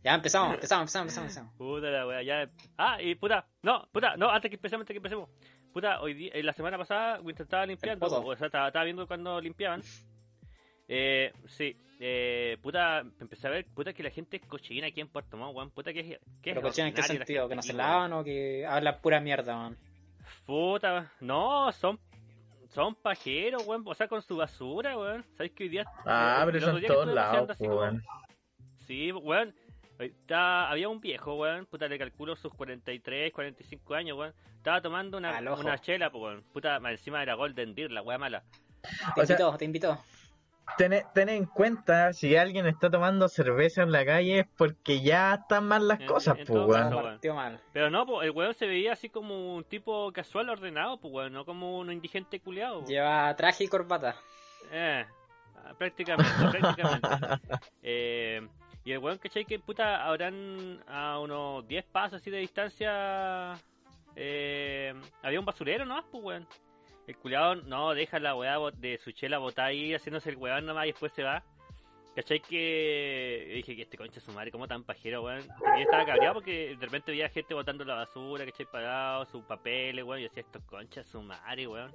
Ya 0.03 0.13
empezamos, 0.15 0.53
empezamos, 0.53 0.83
empezamos, 0.83 1.17
empezamos. 1.17 1.17
empezamos. 1.17 1.53
Puta 1.57 1.87
la 1.89 2.07
wea, 2.07 2.23
ya. 2.23 2.49
Ah, 2.77 3.01
y 3.01 3.15
puta, 3.15 3.45
no, 3.61 3.87
puta, 3.91 4.15
no, 4.15 4.29
antes 4.29 4.49
que 4.49 4.55
empecemos, 4.55 4.81
antes 4.83 4.93
que 4.93 4.97
empecemos. 4.97 5.29
Puta, 5.73 5.99
hoy 6.01 6.13
día, 6.13 6.31
eh, 6.33 6.43
la 6.43 6.53
semana 6.53 6.77
pasada 6.77 7.19
Winter 7.21 7.43
estaba 7.43 7.65
limpiando, 7.65 8.05
o 8.05 8.35
sea, 8.35 8.45
estaba, 8.47 8.67
estaba 8.67 8.85
viendo 8.85 9.05
cuando 9.05 9.41
limpiaban. 9.41 9.81
Eh, 10.87 11.33
sí, 11.47 11.75
eh, 11.99 12.57
puta, 12.61 12.99
empecé 13.19 13.47
a 13.47 13.49
ver, 13.51 13.65
puta, 13.65 13.93
que 13.93 14.03
la 14.03 14.09
gente 14.09 14.37
es 14.37 14.45
cochina 14.45 14.87
aquí 14.87 15.01
en 15.01 15.07
Puerto 15.09 15.35
Montt, 15.37 15.55
weón. 15.55 15.71
Puta, 15.71 15.91
que 15.93 15.99
es. 15.99 16.05
Que 16.41 16.53
Pero 16.53 16.61
cochina, 16.61 16.87
¿en 16.87 16.93
qué 16.93 17.03
sentido? 17.03 17.49
¿Que 17.49 17.55
no 17.55 17.61
se 17.61 17.69
weón. 17.73 17.77
lavan 17.77 18.13
o 18.13 18.23
que 18.23 18.65
hablan 18.65 18.99
pura 19.01 19.19
mierda, 19.19 19.55
man? 19.55 19.77
Puta, 20.45 21.11
no, 21.21 21.71
son. 21.71 21.99
Son 22.69 22.95
pajeros, 22.95 23.65
weón, 23.65 23.83
o 23.85 23.93
sea, 23.95 24.07
con 24.07 24.21
su 24.21 24.35
basura, 24.37 24.97
weón. 24.97 25.23
¿Sabes 25.35 25.51
que 25.53 25.63
hoy 25.63 25.69
día. 25.69 25.85
Ah, 26.05 26.43
el 26.45 26.51
pero 26.51 26.65
son 26.71 26.81
todos 26.83 27.07
lados, 27.13 27.57
weón. 27.59 28.03
Sí, 28.85 29.11
weón. 29.11 29.53
Está, 29.99 30.69
había 30.69 30.89
un 30.89 31.01
viejo, 31.01 31.33
weón, 31.35 31.65
puta, 31.65 31.87
le 31.87 31.97
calculo 31.97 32.35
sus 32.35 32.53
43, 32.53 33.31
45 33.33 33.95
años, 33.95 34.17
weón. 34.17 34.33
Estaba 34.57 34.79
tomando 34.81 35.17
una, 35.17 35.39
una 35.39 35.79
chela, 35.79 36.09
weón. 36.09 36.43
Puta, 36.53 36.77
encima 36.89 37.23
era 37.23 37.33
Golden 37.33 37.73
Deer, 37.73 37.91
la 37.91 38.01
weá 38.01 38.17
mala. 38.17 38.43
Te 39.15 39.21
O 39.21 39.25
sea- 39.25 39.57
te 39.57 39.65
invito. 39.65 39.97
Ten, 40.77 41.01
ten 41.13 41.29
en 41.29 41.45
cuenta, 41.45 42.11
si 42.13 42.35
alguien 42.35 42.65
está 42.67 42.89
tomando 42.89 43.27
cerveza 43.29 43.83
en 43.83 43.91
la 43.91 44.05
calle 44.05 44.39
es 44.41 44.47
porque 44.57 45.01
ya 45.01 45.35
están 45.35 45.65
mal 45.67 45.87
las 45.87 45.99
En- 46.01 46.07
cosas, 46.07 46.37
pues, 46.45 46.49
weón. 46.65 47.19
Pero 47.71 47.89
no, 47.89 48.05
pues, 48.05 48.25
el 48.25 48.31
weón 48.31 48.53
se 48.53 48.67
veía 48.67 48.93
así 48.93 49.09
como 49.09 49.55
un 49.55 49.63
tipo 49.63 50.11
casual 50.11 50.49
ordenado, 50.49 50.99
pues, 50.99 51.13
weón, 51.13 51.33
no 51.33 51.45
como 51.45 51.79
un 51.79 51.91
indigente 51.91 52.39
culiado. 52.39 52.83
Lleva 52.85 53.33
traje 53.35 53.63
y 53.63 53.67
corbata. 53.67 54.15
Eh, 54.71 55.05
prácticamente, 55.77 56.31
prácticamente. 56.51 57.07
Eh, 57.81 58.45
y 58.83 58.91
el 58.91 58.99
weón, 58.99 59.17
¿cachai? 59.17 59.45
Que 59.45 59.59
puta, 59.59 60.05
habrán 60.05 60.83
a 60.87 61.19
unos 61.19 61.65
10 61.67 61.85
pasos 61.85 62.21
así 62.21 62.29
de 62.29 62.37
distancia. 62.39 63.53
Eh, 64.15 64.93
había 65.23 65.39
un 65.39 65.45
basurero 65.45 65.85
nomás, 65.85 66.05
pues 66.11 66.23
weón. 66.23 66.47
El 67.07 67.17
culiado 67.17 67.55
no 67.55 67.93
deja 67.93 68.19
la 68.19 68.35
weá 68.35 68.57
de 68.75 68.97
su 68.97 69.11
chela 69.13 69.37
botada 69.37 69.69
ahí 69.69 69.93
haciéndose 69.93 70.29
el 70.29 70.35
weón 70.37 70.65
nomás 70.65 70.85
y 70.85 70.91
después 70.91 71.11
se 71.13 71.23
va. 71.23 71.41
¿Cachai? 72.15 72.39
Que 72.39 73.51
dije 73.55 73.75
que 73.75 73.83
este 73.83 73.95
concha 73.97 74.19
su 74.19 74.31
madre, 74.33 74.51
como 74.51 74.67
tan 74.67 74.83
pajero, 74.83 75.21
weón. 75.23 75.47
Porque 75.59 75.77
yo 75.77 75.83
estaba 75.83 76.03
cabreado 76.05 76.33
porque 76.33 76.75
de 76.75 76.85
repente 76.85 77.11
veía 77.11 77.29
gente 77.29 77.53
botando 77.53 77.85
la 77.85 77.93
basura, 77.93 78.43
¿cachai? 78.43 78.65
Pagado, 78.65 79.25
sus 79.25 79.43
papeles, 79.45 80.03
weón. 80.03 80.19
Y 80.19 80.23
yo 80.23 80.29
decía, 80.29 80.41
estos 80.41 80.63
conchas 80.63 81.07
su 81.07 81.21
madre, 81.21 81.67
weón. 81.67 81.91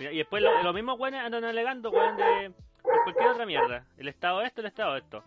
Y 0.00 0.16
después 0.16 0.42
lo- 0.42 0.62
los 0.62 0.74
mismos 0.74 0.98
weones 0.98 1.20
andan 1.20 1.44
alegando, 1.44 1.90
weón, 1.90 2.16
de 2.16 2.50
por 2.82 3.02
cualquier 3.04 3.28
otra 3.28 3.46
mierda. 3.46 3.86
El 3.98 4.08
estado 4.08 4.40
esto, 4.42 4.60
el 4.62 4.66
estado 4.68 4.96
esto. 4.96 5.22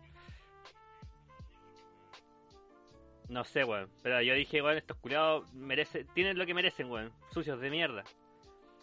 No 3.29 3.43
sé, 3.43 3.63
weón. 3.63 3.89
Pero 4.01 4.21
yo 4.23 4.33
dije, 4.33 4.61
weón, 4.61 4.77
estos 4.77 4.97
culiados 4.97 5.53
merecen, 5.53 6.07
tienen 6.15 6.37
lo 6.37 6.45
que 6.47 6.53
merecen, 6.55 6.89
weón. 6.89 7.13
Sucios 7.31 7.59
de 7.61 7.69
mierda. 7.69 8.03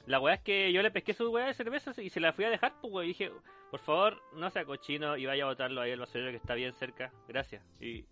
La 0.07 0.21
weá 0.21 0.35
es 0.35 0.41
que 0.41 0.73
yo 0.73 0.83
le 0.83 0.91
pesqué 0.91 1.13
su 1.15 1.29
weá 1.31 1.47
de 1.47 1.55
cerveza 1.55 1.93
y 2.01 2.11
se 2.11 2.21
la 2.21 2.33
fui 2.33 2.45
a 2.45 2.51
dejar, 2.51 2.75
pues 2.81 2.93
weón. 2.93 3.05
Y 3.07 3.09
dije, 3.09 3.33
por 3.71 3.81
favor, 3.81 4.23
no 4.35 4.49
sea 4.51 4.65
cochino 4.65 5.17
y 5.17 5.27
vaya 5.27 5.45
a 5.45 5.49
botarlo 5.49 5.81
ahí 5.81 5.93
al 5.93 6.01
basurero 6.01 6.31
que 6.31 6.37
está 6.37 6.55
bien 6.55 6.73
cerca. 6.75 7.13
Gracias. 7.29 7.63
Y 7.81 8.05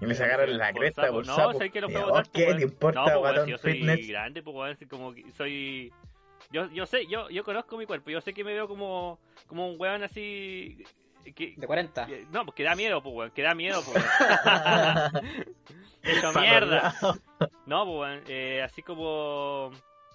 Y 0.00 0.06
me 0.06 0.14
sacaron 0.14 0.56
la 0.56 0.70
por 0.70 0.80
cresta 0.80 1.02
sapo. 1.02 1.14
por 1.14 1.26
No, 1.26 1.34
sapo. 1.36 1.58
sé 1.58 1.70
que 1.70 1.80
lo 1.80 1.88
Eh, 1.88 1.98
botar. 1.98 2.12
pues, 2.12 2.28
¿Qué 2.30 2.44
weón. 2.46 2.56
te 2.58 2.62
importa, 2.64 2.98
no, 3.00 3.04
pues, 3.06 3.16
guatón 3.18 3.44
si 3.46 3.50
yo 3.50 3.58
soy 3.58 3.72
fitness? 3.74 4.08
grande, 4.08 4.42
pues 4.42 4.74
así 4.76 4.86
como 4.86 5.12
que 5.14 5.30
soy... 5.32 5.92
Yo, 6.52 6.68
yo 6.70 6.84
sé, 6.86 7.06
yo, 7.06 7.28
yo 7.30 7.42
conozco 7.42 7.76
mi 7.78 7.86
cuerpo, 7.86 8.10
yo 8.10 8.20
sé 8.20 8.34
que 8.34 8.44
me 8.44 8.52
veo 8.52 8.68
como, 8.68 9.18
como 9.46 9.68
un 9.68 9.80
weón 9.80 10.02
así... 10.04 10.84
Que, 11.34 11.54
De 11.56 11.66
40. 11.66 12.04
que- 12.06 12.26
no, 12.30 12.44
pues 12.44 12.54
que 12.54 12.62
da 12.64 12.76
miedo, 12.76 13.02
pues 13.02 13.14
weón, 13.14 13.30
que 13.30 13.42
da 13.42 13.54
miedo, 13.54 13.82
pues 13.82 13.96
weón. 13.96 15.24
Hecho 16.02 16.32
mierda. 16.38 16.94
No, 17.66 17.84
pues 17.86 17.98
weón, 17.98 18.22
eh, 18.28 18.62
así 18.62 18.82
como... 18.82 19.70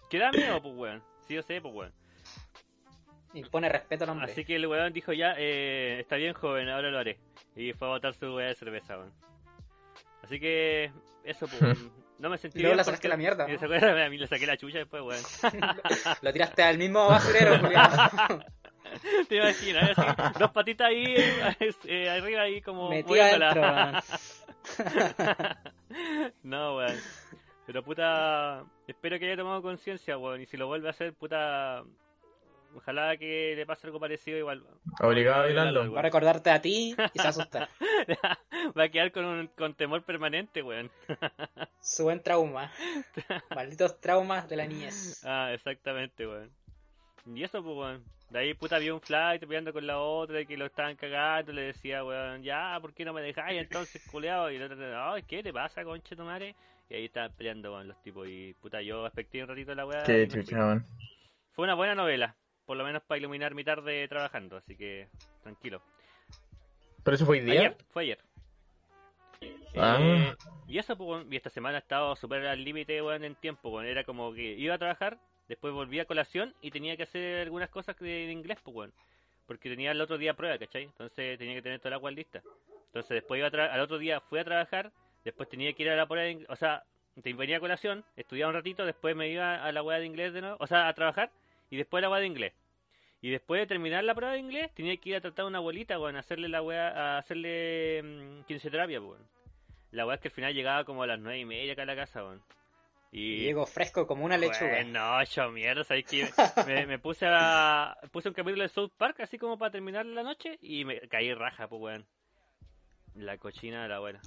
Que 0.10 0.18
da 0.20 0.32
miedo, 0.32 0.62
pues 0.62 0.76
weón. 0.76 1.04
Sí, 1.28 1.36
yo 1.36 1.42
sé, 1.44 1.62
pues 1.62 1.74
weón. 1.74 1.94
Impone 3.34 3.70
respeto 3.70 4.06
al 4.06 4.10
hombre. 4.12 4.32
Así 4.32 4.44
que 4.44 4.56
el 4.56 4.66
weón 4.68 4.92
dijo 4.92 5.14
ya, 5.14 5.36
eh, 5.38 6.00
está 6.00 6.16
bien 6.16 6.34
joven, 6.34 6.68
ahora 6.70 6.90
lo 6.90 6.98
haré. 6.98 7.20
Y 7.56 7.74
fue 7.74 7.88
a 7.88 7.92
botar 7.92 8.14
su 8.16 8.34
weá 8.36 8.48
de 8.48 8.56
cerveza, 8.56 8.98
weón. 8.98 9.14
Así 10.24 10.40
que, 10.40 10.92
eso, 11.24 11.48
pues, 11.48 11.62
weón. 11.62 11.92
no 12.20 12.30
me 12.30 12.38
sentí 12.38 12.58
Y 12.60 12.62
luego 12.64 12.72
bien 12.74 12.78
la 12.78 12.84
sacaste 12.84 13.08
porque- 13.08 13.10
la 13.10 13.18
mierda, 13.18 13.48
y 13.50 13.54
¿no? 13.54 13.60
saqué- 13.60 14.04
a 14.06 14.10
mí 14.10 14.18
le 14.18 14.28
saqué 14.28 14.48
la 14.48 14.58
chucha 14.58 14.80
después, 14.80 15.04
weón. 15.04 15.24
Lo 16.22 16.34
tiraste 16.34 16.64
al 16.64 16.78
mismo 16.80 17.08
basurero, 17.08 17.60
culiao. 17.62 18.44
Te 19.28 19.36
imaginas, 19.36 19.92
así, 19.96 20.40
dos 20.40 20.50
patitas 20.52 20.88
ahí, 20.88 21.14
eh, 21.86 22.10
arriba 22.10 22.42
ahí 22.42 22.60
como 22.62 22.90
moviéndola. 22.90 23.52
adentro. 23.52 24.04
No, 26.44 26.78
weón. 26.78 26.96
Pero 27.70 27.84
puta, 27.84 28.66
espero 28.88 29.20
que 29.20 29.28
haya 29.28 29.38
tomado 29.38 29.62
conciencia, 29.62 30.18
weón. 30.18 30.42
Y 30.42 30.48
si 30.48 30.58
lo 30.58 30.66
vuelve 30.66 30.88
a 30.88 30.90
hacer, 30.90 31.14
puta, 31.14 31.84
ojalá 32.76 33.16
que 33.16 33.54
le 33.56 33.64
pase 33.68 33.86
algo 33.86 34.00
parecido 34.00 34.40
igual. 34.40 34.66
Obligado 35.00 35.44
a 35.44 35.46
violarlo, 35.46 35.72
violarlo. 35.74 35.94
Va 35.94 36.00
a 36.00 36.02
recordarte 36.02 36.50
a 36.50 36.60
ti 36.60 36.96
y 37.14 37.20
se 37.20 37.20
va 37.20 37.26
a 37.26 37.30
asustar. 37.30 37.70
Va 38.76 38.86
a 38.86 38.90
quedar 38.90 39.12
con, 39.12 39.24
un, 39.24 39.48
con 39.50 39.76
temor 39.76 40.02
permanente, 40.02 40.64
weón. 40.64 40.90
Su 41.80 42.06
buen 42.06 42.24
trauma. 42.24 42.72
Malditos 43.56 44.02
traumas 44.02 44.50
de 44.50 44.56
la 44.56 44.66
niñez. 44.66 45.24
Ah, 45.24 45.52
exactamente, 45.54 46.26
weón. 46.26 46.50
Y 47.28 47.44
eso, 47.44 47.64
pues, 47.64 47.78
weón. 47.78 48.04
De 48.32 48.40
ahí, 48.40 48.56
puta, 48.56 48.78
había 48.78 48.96
un 48.96 49.02
flight 49.02 49.42
peleando 49.42 49.72
con 49.74 49.86
la 49.86 50.00
otra 50.00 50.44
que 50.44 50.58
lo 50.58 50.66
estaban 50.66 50.96
cagando. 50.96 51.54
Le 51.54 51.66
decía, 51.66 52.04
weón, 52.04 52.42
ya, 52.42 52.80
¿por 52.82 52.96
qué 52.96 53.06
no 53.06 53.14
me 53.14 53.22
dejáis 53.22 53.62
entonces, 53.62 54.02
culeado? 54.10 54.50
Y 54.50 54.56
el 54.56 54.64
otro, 54.64 55.04
ay, 55.04 55.22
¿qué 55.22 55.44
te 55.44 55.54
pasa, 55.54 55.84
concha 55.84 56.16
tu 56.16 56.24
madre? 56.24 56.56
Y 56.90 56.96
ahí 56.96 57.06
estaban 57.06 57.32
peleando, 57.34 57.74
weón, 57.74 57.88
los 57.88 58.02
tipos. 58.02 58.28
Y, 58.28 58.54
puta, 58.56 58.82
yo 58.82 59.06
expecté 59.06 59.44
un 59.44 59.50
ratito 59.50 59.76
la 59.76 59.86
weá. 59.86 60.04
Qué 60.04 60.28
chucha, 60.28 60.58
weón. 60.58 60.86
Fue 61.52 61.64
una 61.66 61.76
buena 61.76 61.94
novela, 61.94 62.36
por 62.66 62.78
lo 62.78 62.84
menos 62.84 63.04
para 63.04 63.20
iluminar 63.20 63.54
mi 63.54 63.64
tarde 63.64 64.08
trabajando, 64.08 64.58
así 64.58 64.76
que 64.76 65.08
tranquilo. 65.44 65.82
Pero 67.04 67.16
eso 67.16 67.26
fue 67.26 67.40
hoy 67.40 67.46
día. 67.46 67.60
Ayer, 67.60 67.78
fue 67.90 68.04
ayer. 68.04 68.20
Ah. 69.76 69.98
Eh, 70.00 70.36
y 70.68 70.78
eso, 70.80 70.98
pues, 70.98 71.10
weón, 71.10 71.32
y 71.32 71.36
esta 71.36 71.50
semana 71.50 71.78
he 71.78 71.82
estado 71.82 72.16
súper 72.16 72.46
al 72.48 72.64
límite, 72.64 73.02
weón, 73.02 73.24
en 73.24 73.36
tiempo, 73.36 73.70
weón. 73.70 73.86
Era 73.86 74.04
como 74.04 74.34
que 74.34 74.54
iba 74.54 74.74
a 74.74 74.80
trabajar, 74.80 75.20
después 75.48 75.74
volví 75.74 76.00
a 76.00 76.06
colación 76.06 76.56
y 76.62 76.72
tenía 76.72 76.98
que 76.98 77.04
hacer 77.04 77.42
algunas 77.42 77.70
cosas 77.70 77.96
de, 78.00 78.32
inglés, 78.32 78.58
pues, 78.64 78.76
weón. 78.76 78.94
Porque 79.46 79.70
tenía 79.70 79.92
el 79.92 80.02
otro 80.02 80.18
día 80.18 80.36
prueba, 80.36 80.58
¿cachai? 80.58 80.84
Entonces 80.84 81.38
tenía 81.38 81.56
que 81.56 81.62
tener 81.62 81.80
toda 81.80 81.92
la 81.92 81.96
agua 81.98 82.12
lista. 82.12 82.42
Entonces 82.88 83.10
después 83.10 83.40
iba 83.40 83.48
a 83.48 83.74
al 83.74 83.82
otro 83.82 83.98
día 83.98 84.20
fui 84.22 84.40
a 84.40 84.44
trabajar, 84.44 84.92
después 85.30 85.50
tenía 85.50 85.74
que 85.74 85.84
ir 85.84 85.90
a 85.90 85.96
la 85.96 86.06
prueba 86.08 86.26
de 86.26 86.32
inglés, 86.32 86.50
o 86.50 86.56
sea, 86.56 86.84
te- 87.22 87.34
venía 87.34 87.58
a 87.58 87.60
colación, 87.60 88.04
estudiaba 88.16 88.50
un 88.50 88.56
ratito, 88.56 88.86
después 88.86 89.16
me 89.16 89.30
iba 89.30 89.64
a 89.64 89.72
la 89.72 89.82
weá 89.84 90.00
de 90.00 90.06
inglés 90.06 90.34
de 90.34 90.42
nuevo, 90.42 90.58
o 90.60 90.68
sea, 90.68 90.88
a 90.88 90.94
trabajar, 90.94 91.32
y 91.70 91.78
después 91.78 92.02
a 92.02 92.04
la 92.04 92.10
weá 92.10 92.20
de 92.22 92.28
inglés. 92.28 92.54
Y 93.22 93.30
después 93.32 93.60
de 93.60 93.68
terminar 93.68 94.04
la 94.06 94.16
prueba 94.16 94.34
de 94.34 94.40
inglés, 94.40 94.72
tenía 94.74 94.96
que 94.98 95.10
ir 95.10 95.16
a 95.18 95.22
tratar 95.22 95.44
a 95.44 95.48
una 95.48 95.58
abuelita, 95.58 96.00
weón, 96.00 96.16
a 96.16 96.20
hacerle 96.20 96.48
la 96.48 96.62
weá, 96.62 96.88
a 96.90 97.18
hacerle 97.18 98.02
mm, 98.04 98.44
kinesioterapia, 98.46 99.02
weón. 99.02 99.28
La 99.92 100.06
weá 100.06 100.16
es 100.16 100.22
que 100.22 100.28
al 100.30 100.34
final 100.34 100.54
llegaba 100.54 100.86
como 100.86 101.04
a 101.04 101.08
las 101.08 101.20
nueve 101.20 101.40
y 101.40 101.46
media 101.46 101.74
acá 101.74 101.82
a 101.82 101.86
la 101.86 101.96
casa, 101.96 102.24
weón. 102.24 102.42
Y 103.12 103.38
Llego 103.40 103.66
fresco 103.66 104.06
como 104.06 104.24
una 104.24 104.38
lechuga. 104.38 104.84
No, 104.84 105.20
hecho 105.20 105.50
mierda, 105.50 105.84
¿sabes 105.84 106.06
qué? 106.06 106.30
Me, 106.68 106.86
me 106.86 107.00
puse 107.00 107.26
a 107.28 107.98
puse 108.12 108.30
un 108.30 108.36
capítulo 108.36 108.62
de 108.62 108.70
South 108.70 108.92
Park 108.96 109.20
así 109.22 109.38
como 109.40 109.58
para 109.58 109.72
terminar 109.72 110.06
la 110.06 110.22
noche 110.22 110.60
y 110.62 110.86
me 110.86 111.00
caí 111.10 111.34
raja, 111.34 111.68
pues 111.68 111.82
weón. 111.82 112.06
La 113.16 113.38
cochina 113.40 113.82
de 113.82 113.90
la 113.90 113.96
abuela. 113.96 114.22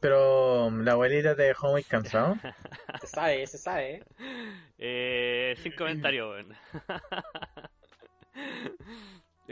Pero 0.00 0.70
la 0.70 0.92
abuelita 0.92 1.36
te 1.36 1.42
dejó 1.42 1.70
muy 1.72 1.82
cansado. 1.84 2.36
Se 3.00 3.06
sabe, 3.06 3.46
se 3.46 3.58
sabe. 3.58 4.02
Eh, 4.78 5.54
sin 5.62 5.72
comentario, 5.72 6.30
weón. 6.30 6.54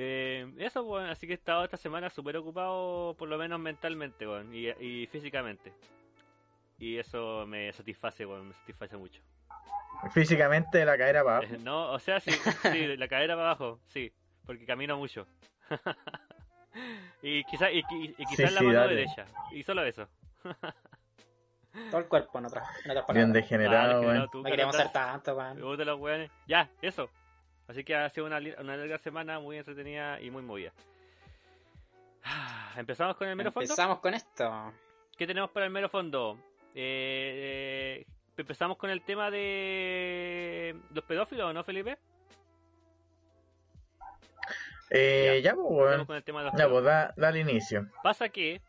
Eh, 0.01 0.47
eso, 0.59 0.85
weón, 0.85 1.09
así 1.09 1.27
que 1.27 1.33
he 1.33 1.37
estado 1.37 1.65
esta 1.65 1.77
semana 1.77 2.09
súper 2.09 2.37
ocupado, 2.37 3.17
por 3.19 3.29
lo 3.29 3.37
menos 3.37 3.59
mentalmente, 3.59 4.29
weón, 4.29 4.55
y, 4.55 4.69
y 4.69 5.07
físicamente. 5.09 5.73
Y 6.79 6.99
eso 6.99 7.45
me 7.49 7.73
satisface, 7.73 8.25
weón, 8.25 8.49
me 8.49 8.55
satisface 8.55 8.97
mucho. 8.97 9.21
Físicamente 10.13 10.85
la 10.85 10.97
cadera 10.97 11.25
para 11.25 11.39
abajo. 11.39 11.53
Eh, 11.55 11.59
No, 11.65 11.91
o 11.93 11.99
sea, 11.99 12.21
sí, 12.21 12.31
sí, 12.31 12.97
la 12.97 13.09
cadera 13.09 13.35
para 13.35 13.49
abajo, 13.51 13.81
sí, 13.87 14.13
porque 14.47 14.65
camino 14.67 14.97
mucho. 14.97 15.27
y 17.23 17.43
quizás 17.45 17.71
y, 17.73 17.79
y- 17.91 18.15
y 18.17 18.25
quizás 18.27 18.51
Sí, 18.51 18.55
la 18.55 18.61
sí, 18.61 18.67
mano 18.67 18.79
dale. 18.79 18.95
derecha, 18.95 19.27
y 19.51 19.65
solo 19.65 19.83
eso. 19.85 20.09
Todo 21.91 22.01
el 22.01 22.07
cuerpo, 22.09 22.39
en 22.39 22.47
otras, 22.47 22.67
en 22.85 22.91
otras 22.91 23.07
Bien 23.15 23.33
degenerado, 23.33 23.99
Ah, 23.99 24.01
weón. 24.01 24.29
tú, 24.31 24.39
No 24.43 24.51
queríamos 24.51 24.75
hacer 24.75 24.91
Carlota, 24.93 25.13
tanto, 25.13 25.97
weón. 25.97 26.29
Ya, 26.47 26.69
eso. 26.83 27.09
Así 27.69 27.85
que 27.85 27.95
ha 27.95 28.09
sido 28.09 28.27
una, 28.27 28.41
larga 28.41 28.99
semana 28.99 29.39
muy 29.39 29.59
entretenida 29.59 30.21
y 30.21 30.31
muy 30.31 30.43
movida. 30.43 30.73
Ah, 32.25 32.73
Empezamos 32.77 33.17
con 33.17 33.29
el 33.29 33.37
mero 33.37 33.53
fondo. 33.53 33.65
Empezamos 33.65 34.01
con 34.01 34.15
esto. 34.15 34.73
¿Qué 35.17 35.27
tenemos 35.27 35.51
para 35.51 35.67
el 35.67 35.73
mero 35.73 35.89
fondo? 35.89 36.39
Eh, 36.75 38.05
eh, 38.05 38.07
empezamos 38.37 38.77
con 38.77 38.91
el 38.91 39.03
tema 39.03 39.31
de 39.31 40.75
los 40.93 41.05
pedófilos, 41.05 41.53
¿no, 41.55 41.63
Felipe? 41.65 41.99
Eh, 44.91 45.41
ya, 45.45 45.55
pues, 45.55 45.67
Empezamos 45.67 45.71
weón. 45.91 46.07
con 46.07 46.17
el 46.17 46.25
tema 46.25 46.39
de 46.41 46.45
los 46.47 46.53
Ya, 46.55 46.69
pues, 46.69 46.69
pedófilos. 46.69 46.85
da, 46.85 47.15
dale 47.17 47.41
inicio. 47.41 47.87
Pasa 48.03 48.29
que 48.31 48.61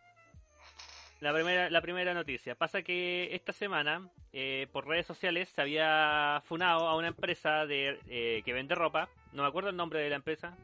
la 1.22 1.34
primera, 1.34 1.70
la 1.70 1.82
primera 1.82 2.14
noticia, 2.14 2.56
pasa 2.56 2.82
que 2.82 3.34
esta 3.36 3.52
semana 3.54 4.10
eh, 4.32 4.68
por 4.72 4.88
redes 4.88 5.06
sociales 5.06 5.50
se 5.50 5.62
había 5.62 6.42
funado 6.46 6.88
a 6.88 6.96
una 6.96 7.08
empresa 7.10 7.66
de 7.66 8.00
eh, 8.08 8.42
que 8.46 8.54
vende 8.54 8.76
ropa, 8.76 9.10
no 9.34 9.44
me 9.44 9.50
acuerdo 9.50 9.70
el 9.70 9.76
nombre 9.76 10.00
de 10.00 10.10
la 10.10 10.16
empresa. 10.16 10.56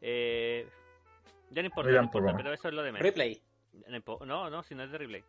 Eh, 0.00 0.68
ya 1.50 1.62
no 1.62 1.66
importa, 1.66 1.90
no 1.90 2.02
importa, 2.02 2.34
pero 2.36 2.52
eso 2.52 2.68
es 2.68 2.74
lo 2.74 2.82
de 2.82 2.92
menos. 2.92 3.02
Replay. 3.02 3.40
No, 4.26 4.50
no, 4.50 4.62
si 4.62 4.74
no 4.74 4.82
es 4.84 4.90
de 4.90 4.98
replay. 4.98 5.24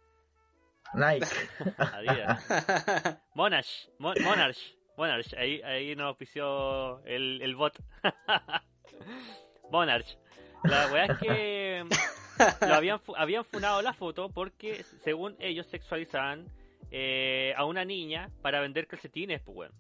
Nike. 0.94 1.26
Adidas. 1.78 3.20
Monash, 3.34 3.88
Mon- 4.00 4.22
Monarch, 4.22 4.58
Monarch, 4.98 5.34
ahí, 5.38 5.62
ahí 5.64 5.96
nos 5.96 6.08
auspició 6.08 7.04
el, 7.06 7.42
el 7.42 7.56
bot. 7.56 7.78
Monarch. 9.72 10.18
La 10.64 10.88
weá 10.92 11.06
es 11.06 11.18
que 11.20 11.86
lo 12.62 12.74
habían, 12.74 13.00
habían 13.18 13.46
funado 13.46 13.82
la 13.82 13.94
foto 13.94 14.30
porque, 14.30 14.84
según 15.04 15.36
ellos, 15.40 15.68
sexualizaban 15.68 16.48
eh, 16.92 17.54
a 17.58 17.66
una 17.66 17.86
niña 17.86 18.30
para 18.42 18.62
vender 18.62 18.88
calcetines, 18.88 19.42
pues 19.42 19.58
weón. 19.58 19.72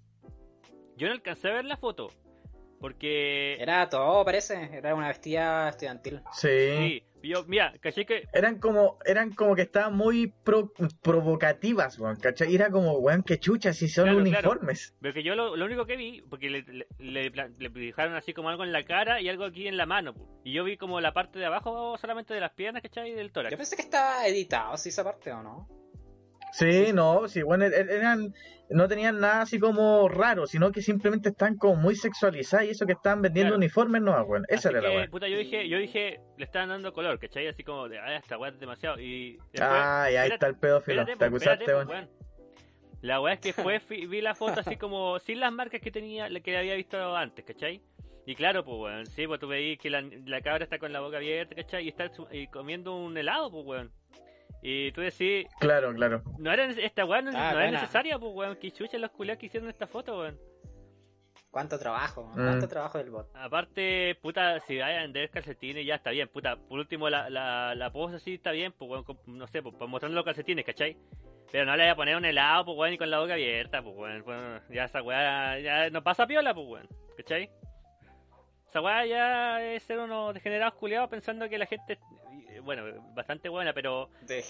Yo 0.97 1.07
no 1.07 1.13
alcancé 1.13 1.50
a 1.50 1.53
ver 1.53 1.65
la 1.65 1.77
foto. 1.77 2.09
Porque. 2.79 3.57
Era 3.59 3.89
todo, 3.89 4.24
parece. 4.24 4.69
Era 4.74 4.95
una 4.95 5.07
vestida 5.07 5.69
estudiantil. 5.69 6.21
Sí. 6.33 6.47
Sí, 6.77 7.03
yo, 7.29 7.44
mira, 7.48 7.74
caché 7.82 8.05
que. 8.05 8.27
Eran 8.34 8.60
como, 8.60 8.98
eran 9.05 9.32
como 9.34 9.55
que 9.55 9.63
estaban 9.63 9.96
muy 9.96 10.27
pro- 10.44 10.72
provocativas, 11.01 11.98
weón, 12.00 12.17
¿cachai? 12.17 12.51
Y 12.51 12.55
era 12.55 12.70
como, 12.70 12.94
weón, 13.00 13.24
que 13.24 13.39
chucha, 13.39 13.74
si 13.74 13.88
son 13.88 14.05
Claro, 14.05 14.24
claro. 14.24 14.38
uniformes. 14.50 14.96
Pero 15.01 15.13
que 15.13 15.24
yo 15.24 15.36
lo, 15.36 15.55
lo 15.55 15.65
único 15.65 15.86
que 15.86 15.96
vi, 15.98 16.22
porque 16.29 16.50
le, 16.50 16.63
le, 16.63 16.88
le 17.00 17.29
le 17.58 17.70
dibujaron 17.70 18.15
así 18.15 18.34
como 18.34 18.50
algo 18.50 18.63
en 18.63 18.72
la 18.72 18.84
cara 18.84 19.22
y 19.22 19.29
algo 19.29 19.46
aquí 19.46 19.67
en 19.67 19.77
la 19.77 19.86
mano. 19.86 20.13
po. 20.13 20.27
Y 20.44 20.51
yo 20.53 20.63
vi 20.63 20.77
como 20.77 21.01
la 21.01 21.13
parte 21.13 21.39
de 21.39 21.46
abajo 21.46 21.98
solamente 21.98 22.34
de 22.34 22.39
las 22.41 22.51
piernas, 22.51 22.82
¿cachai? 22.84 23.12
Y 23.12 23.13
del 23.13 23.32
tórax. 23.32 23.51
Yo 23.51 23.58
pensé 23.58 23.75
que 23.75 23.82
estaba 23.82 24.27
editado, 24.27 24.77
¿sí, 24.77 24.89
esa 24.89 25.03
parte 25.03 25.32
o 25.32 25.41
no? 25.41 25.67
Sí, 26.57 26.93
no, 26.93 27.27
sí, 27.27 27.41
bueno, 27.43 27.65
er- 27.65 27.89
eran, 27.91 28.33
no 28.69 28.88
tenían 28.88 29.19
nada 29.19 29.41
así 29.41 29.59
como 29.59 30.07
raro, 30.07 30.47
sino 30.47 30.71
que 30.71 30.81
simplemente 30.81 31.29
están 31.29 31.57
como 31.57 31.75
muy 31.75 31.95
sexualizadas 31.95 32.65
y 32.65 32.69
eso 32.69 32.85
que 32.85 32.93
estaban 32.93 33.21
vendiendo 33.21 33.50
Claro. 33.51 33.57
uniformes 33.57 34.01
no, 34.01 34.24
weón. 34.24 34.45
Esa 34.47 34.69
Así 34.69 34.77
era 34.77 34.81
la 34.81 34.89
que, 34.89 34.95
weá. 34.97 35.07
puta, 35.07 35.27
yo 35.27 35.38
dije, 35.38 35.67
yo 35.67 35.77
dije, 35.77 36.21
le 36.38 36.45
estaban 36.45 36.69
dando 36.69 36.93
color, 36.93 37.19
¿cachai? 37.19 37.47
Así 37.47 37.63
como 37.63 37.89
de, 37.89 38.00
ah, 38.00 38.15
esta 38.15 38.38
weá 38.38 38.51
es 38.51 38.59
demasiado. 38.59 39.00
Y 39.00 39.33
después, 39.51 39.62
Ah, 39.62 40.07
y 40.12 40.15
ahí 40.15 40.29
está 40.31 40.47
el 40.47 40.55
pedófilo, 40.55 41.01
espérate, 41.01 41.19
te 41.19 41.29
po, 41.29 41.35
acusaste, 41.35 41.65
weón. 41.75 41.88
weón. 41.89 42.09
La 43.01 43.19
weá 43.21 43.33
es 43.33 43.39
que 43.41 43.51
después 43.53 43.85
vi 43.89 44.21
la 44.21 44.33
foto 44.33 44.62
así 44.62 44.77
como 44.77 45.19
sin 45.19 45.39
las 45.41 45.51
marcas 45.51 45.81
que 45.81 45.91
tenía, 45.91 46.29
la 46.29 46.39
que 46.39 46.57
había 46.57 46.75
visto 46.75 47.15
antes, 47.17 47.43
¿cachai? 47.45 47.81
Y 48.25 48.33
claro, 48.33 48.63
pues 48.63 48.77
weón, 48.79 49.05
sí, 49.07 49.27
pues 49.27 49.39
tú 49.39 49.47
veis 49.47 49.77
que 49.77 49.89
la, 49.89 50.01
la 50.25 50.41
cabra 50.41 50.63
está 50.63 50.79
con 50.79 50.91
la 50.93 51.01
boca 51.01 51.17
abierta, 51.17 51.53
¿cachai? 51.53 51.83
Y 51.85 51.89
está 51.89 52.09
y 52.31 52.47
comiendo 52.47 52.95
un 52.95 53.15
helado, 53.17 53.51
pues 53.51 53.65
weón. 53.65 53.91
Y 54.67 54.91
tú 54.93 55.01
decís, 55.01 55.45
Claro, 55.60 55.93
claro. 55.93 56.24
no 56.39 56.51
era, 56.51 56.65
esta 56.65 57.05
weá 57.05 57.22
no, 57.22 57.29
Ah, 57.36 57.51
no 57.53 57.60
era 57.60 57.69
necesaria, 57.69 58.17
pues 58.17 58.31
weón, 58.34 58.55
que 58.55 58.72
chucha 58.72 58.98
los 58.98 59.12
culiados 59.12 59.39
que 59.39 59.45
hicieron 59.45 59.69
esta 59.69 59.86
foto, 59.86 60.17
weón. 60.19 60.39
¿Cuánto 61.51 61.77
trabajo? 61.77 62.24
Mm. 62.24 62.34
¿Cuánto 62.34 62.67
trabajo 62.67 62.98
del 62.98 63.12
bot? 63.12 63.29
Aparte, 63.36 64.17
puta, 64.24 64.60
si 64.62 64.79
vayan 64.79 64.98
a 64.98 65.01
vender 65.03 65.29
calcetines 65.29 65.86
ya 65.86 65.95
está 65.95 66.10
bien, 66.10 66.27
puta. 66.29 66.55
Por 66.57 66.79
último, 66.79 67.10
la, 67.12 67.29
la, 67.29 67.75
la 67.75 67.91
pose 67.91 68.19
sí 68.19 68.34
está 68.34 68.51
bien, 68.51 68.72
pues, 68.72 68.89
weón, 68.89 69.03
con- 69.03 69.19
no 69.27 69.45
sé, 69.45 69.62
pues, 69.62 69.75
para 69.75 69.86
mostrando 69.86 70.15
los 70.15 70.25
calcetines, 70.25 70.65
¿cachai? 70.65 70.98
Pero 71.51 71.65
no 71.65 71.77
le 71.77 71.84
voy 71.84 71.91
a 71.91 71.95
poner 71.95 72.15
un 72.17 72.25
helado, 72.25 72.65
pues, 72.65 72.77
weón, 72.77 72.93
y 72.93 72.98
con 72.98 73.12
la 73.12 73.19
boca 73.19 73.34
abierta, 73.34 73.84
pues, 73.84 73.95
weón. 73.95 74.24
Bueno, 74.24 74.62
ya 74.72 74.86
esa 74.86 75.03
weá, 75.03 75.60
ya 75.60 75.89
no 75.91 76.03
pasa 76.03 76.25
piola, 76.25 76.55
pues, 76.55 76.67
weón, 76.67 76.89
¿cachai? 77.15 77.51
Esa 78.67 78.81
weá 78.81 79.05
ya 79.05 79.62
es 79.63 79.84
ser 79.84 80.00
unos 80.00 80.34
degenerados 80.34 80.74
culiados 80.74 81.07
pensando 81.10 81.48
que 81.48 81.57
la 81.60 81.67
gente, 81.67 82.00
bueno, 82.63 82.84
bastante 83.13 83.50
buena, 83.50 83.74
pero 83.74 84.10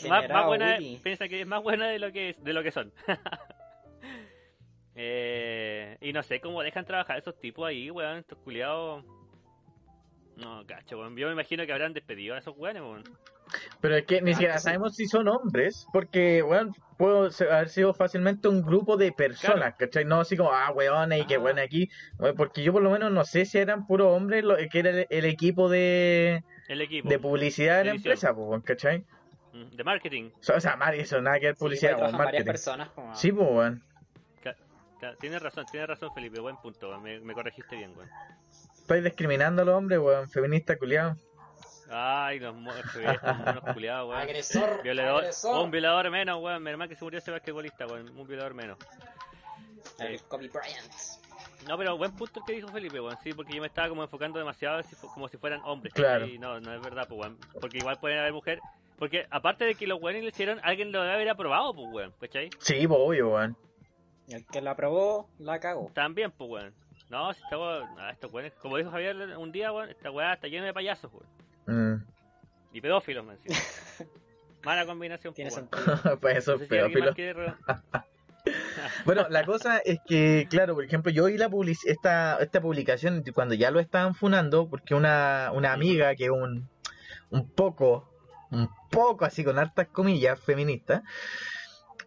más, 0.10 0.30
más 0.30 0.46
buena, 0.46 0.78
piensa 1.04 1.28
que 1.28 1.42
es 1.42 1.48
más 1.48 1.62
buena 1.64 1.88
de 1.88 2.00
lo 2.00 2.12
que, 2.12 2.30
es- 2.30 2.44
de 2.44 2.54
lo 2.54 2.64
que 2.64 2.72
son. 2.72 2.92
eh, 4.96 5.98
y 6.02 6.14
no 6.14 6.24
sé 6.24 6.40
cómo 6.40 6.62
dejan 6.64 6.86
trabajar 6.86 7.18
esos 7.18 7.38
tipos 7.40 7.68
ahí, 7.68 7.92
weón, 7.92 8.18
estos 8.18 8.38
culiados. 8.40 9.04
No, 10.38 10.66
cacho, 10.66 10.98
weón. 11.00 11.16
Yo 11.18 11.28
me 11.28 11.34
imagino 11.34 11.66
que 11.66 11.72
habrán 11.74 11.94
despedido 11.94 12.36
a 12.36 12.40
esos 12.40 12.56
weones, 12.58 12.82
weón. 12.82 13.04
Pero 13.80 13.96
es 13.96 14.06
que 14.06 14.22
ni 14.22 14.32
Ah, 14.32 14.34
siquiera 14.34 14.54
que 14.56 14.60
sí. 14.60 14.64
sabemos 14.66 14.96
si 14.96 15.08
son 15.08 15.28
hombres, 15.28 15.86
porque, 15.94 16.42
weón, 16.44 16.74
puedo 16.98 17.30
haber 17.52 17.70
sido 17.70 17.94
fácilmente 17.94 18.48
un 18.48 18.62
grupo 18.62 18.98
de 18.98 19.12
personas, 19.12 19.76
¿cachai? 19.76 20.04
No 20.04 20.22
así 20.22 20.36
como, 20.36 20.52
ah, 20.52 20.72
weones 20.72 21.22
y 21.22 21.26
que 21.26 21.36
Ah. 21.36 21.40
weón 21.40 21.60
aquí, 21.60 21.90
weón, 22.18 22.36
porque 22.36 22.64
yo 22.64 22.74
por 22.74 22.82
lo 22.82 22.90
menos 22.90 23.12
no 23.12 23.24
sé 23.24 23.46
si 23.46 23.58
eran 23.60 23.86
puros 23.86 24.08
hombres, 24.08 24.44
lo, 24.44 24.58
que 24.58 24.80
era 24.80 24.90
el, 24.90 25.08
el 25.10 25.26
equipo 25.26 25.70
de, 25.70 26.44
El 26.68 26.82
equipo. 26.82 27.08
de 27.10 27.20
publicidad 27.20 27.80
de 27.80 27.86
la 27.86 27.92
Edición. 27.92 28.14
empresa, 28.14 28.36
pues, 28.36 28.64
¿cachai? 28.64 29.06
Mm, 29.54 29.76
De 29.76 29.84
marketing. 29.84 30.30
O 30.40 30.44
sea, 30.44 30.56
o 30.58 30.60
sea, 30.60 30.76
Mari, 30.76 31.00
eso 31.02 31.22
nada 31.22 31.40
que 31.40 31.46
ver 31.48 31.56
Sí, 31.56 31.60
publicidad, 31.60 31.92
trabajan 31.98 32.18
varias 32.18 32.46
marketing. 32.46 32.52
personas. 32.52 32.90
Como... 32.90 33.16
Sí, 33.16 33.32
pues, 33.32 33.48
weón. 33.50 33.84
Tienes 35.20 35.40
razón, 35.42 35.66
tienes 35.70 35.88
razón, 35.88 36.12
Felipe. 36.16 36.40
Buen 36.40 36.58
punto. 36.58 37.00
Me, 37.00 37.20
me 37.20 37.34
corregiste 37.36 37.76
bien, 37.76 37.94
weón. 37.96 38.10
Estáis 38.76 39.04
discriminando 39.04 39.62
a 39.62 39.66
los 39.66 39.76
hombres, 39.76 40.00
weón, 40.00 40.28
feminista 40.30 40.78
culiado. 40.78 41.16
Ay, 41.92 42.40
los 42.40 42.56
estos 42.56 43.38
monos 43.38 43.64
culiados, 43.74 44.10
weón. 44.10 44.22
Agresor. 44.22 44.82
Violador, 44.82 45.22
agresor. 45.22 45.64
un 45.64 45.70
violador 45.70 46.10
menos, 46.10 46.42
weón. 46.42 46.64
Mi 46.64 46.72
hermano 46.72 46.90
que 46.90 46.96
se 46.96 47.04
murió 47.04 47.20
ese 47.20 47.30
basquetbolista, 47.30 47.86
weón. 47.86 48.10
Un 48.18 48.28
violador 48.28 48.56
menos. 48.56 48.80
El 50.00 50.20
Kobe 50.24 50.48
Bryant. 50.48 50.92
No, 51.68 51.78
pero 51.78 51.98
buen 51.98 52.12
punto 52.12 52.40
el 52.40 52.46
que 52.46 52.54
dijo 52.54 52.68
Felipe, 52.68 53.00
weón. 53.00 53.18
Sí, 53.24 53.34
porque 53.34 53.54
yo 53.54 53.62
me 53.62 53.68
estaba 53.68 53.90
como 53.90 54.04
enfocando 54.04 54.38
demasiado 54.40 54.82
si 54.84 54.96
como 54.96 55.28
si 55.28 55.38
fueran 55.38 55.62
hombres. 55.64 55.94
Claro. 55.94 56.26
Y 56.28 56.38
no, 56.38 56.60
no 56.60 56.74
es 56.74 56.82
verdad, 56.82 57.08
pues, 57.08 57.20
weón. 57.22 57.38
Porque 57.60 57.78
igual 57.80 57.98
pueden 58.00 58.20
haber 58.20 58.34
mujeres. 58.34 58.64
Porque 58.98 59.26
aparte 59.30 59.66
de 59.66 59.76
que 59.76 59.88
los 59.88 60.02
weones 60.02 60.24
lo 60.24 60.30
hicieron, 60.30 60.60
alguien 60.64 60.92
lo 60.92 61.02
debe 61.02 61.14
haber 61.14 61.30
aprobado, 61.30 61.74
pues, 61.74 61.88
weón. 61.92 62.14
¿Cachai? 62.20 62.50
Sí, 62.60 62.88
pues, 62.88 63.00
obvio, 63.02 63.30
weón. 63.34 63.58
Y 64.28 64.36
el 64.36 64.46
que 64.46 64.62
la 64.62 64.72
aprobó, 64.72 65.30
la 65.40 65.60
cagó. 65.60 65.92
También, 65.94 66.32
pues, 66.32 66.50
weón. 66.50 66.74
No, 67.10 67.34
si 67.34 67.42
esta 67.44 67.58
weón, 67.58 67.88
ah, 68.00 68.10
estos 68.12 68.32
weones, 68.32 68.54
como 68.54 68.78
dijo 68.78 68.92
Javier 68.92 69.16
un 69.38 69.52
día, 69.52 69.72
weón, 69.72 69.90
esta 69.90 70.12
weá 70.12 70.34
está 70.34 70.48
llena 70.48 70.66
de 70.66 70.74
payasos, 70.74 71.12
weón. 71.14 71.96
Mm. 71.98 72.06
Y 72.74 72.82
pedófilos, 72.82 73.26
man. 73.26 73.38
sí. 73.44 73.50
Mala 74.64 74.86
combinación, 74.86 75.34
Tiene 75.34 75.52
pues, 75.52 75.64
weón. 75.72 75.86
sentido. 75.98 76.20
pues 76.22 76.38
eso 76.38 76.56
No 76.56 76.62
es 76.64 76.68
sé 76.68 76.76
si 76.76 76.82
alguien 76.82 77.06
Bueno, 79.06 79.28
la 79.30 79.46
cosa 79.46 79.80
es 79.80 80.00
que, 80.06 80.48
claro, 80.50 80.76
por 80.76 80.84
ejemplo, 80.84 81.12
yo 81.12 81.26
vi 81.26 81.38
la 81.38 81.50
public 81.50 81.78
esta, 81.86 82.38
esta 82.40 82.62
publicación 82.62 83.24
cuando 83.34 83.54
ya 83.56 83.72
lo 83.72 83.80
estaban 83.80 84.16
funando, 84.16 84.70
porque 84.70 84.96
una, 84.96 85.52
una 85.54 85.74
amiga 85.74 86.16
que 86.16 86.26
es 86.26 86.32
un, 86.32 86.70
un 87.30 87.50
poco, 87.50 88.10
un 88.52 88.70
poco 88.92 89.26
así 89.26 89.44
con 89.44 89.60
hartas 89.60 89.88
comillas, 89.88 90.40
feminista, 90.40 91.04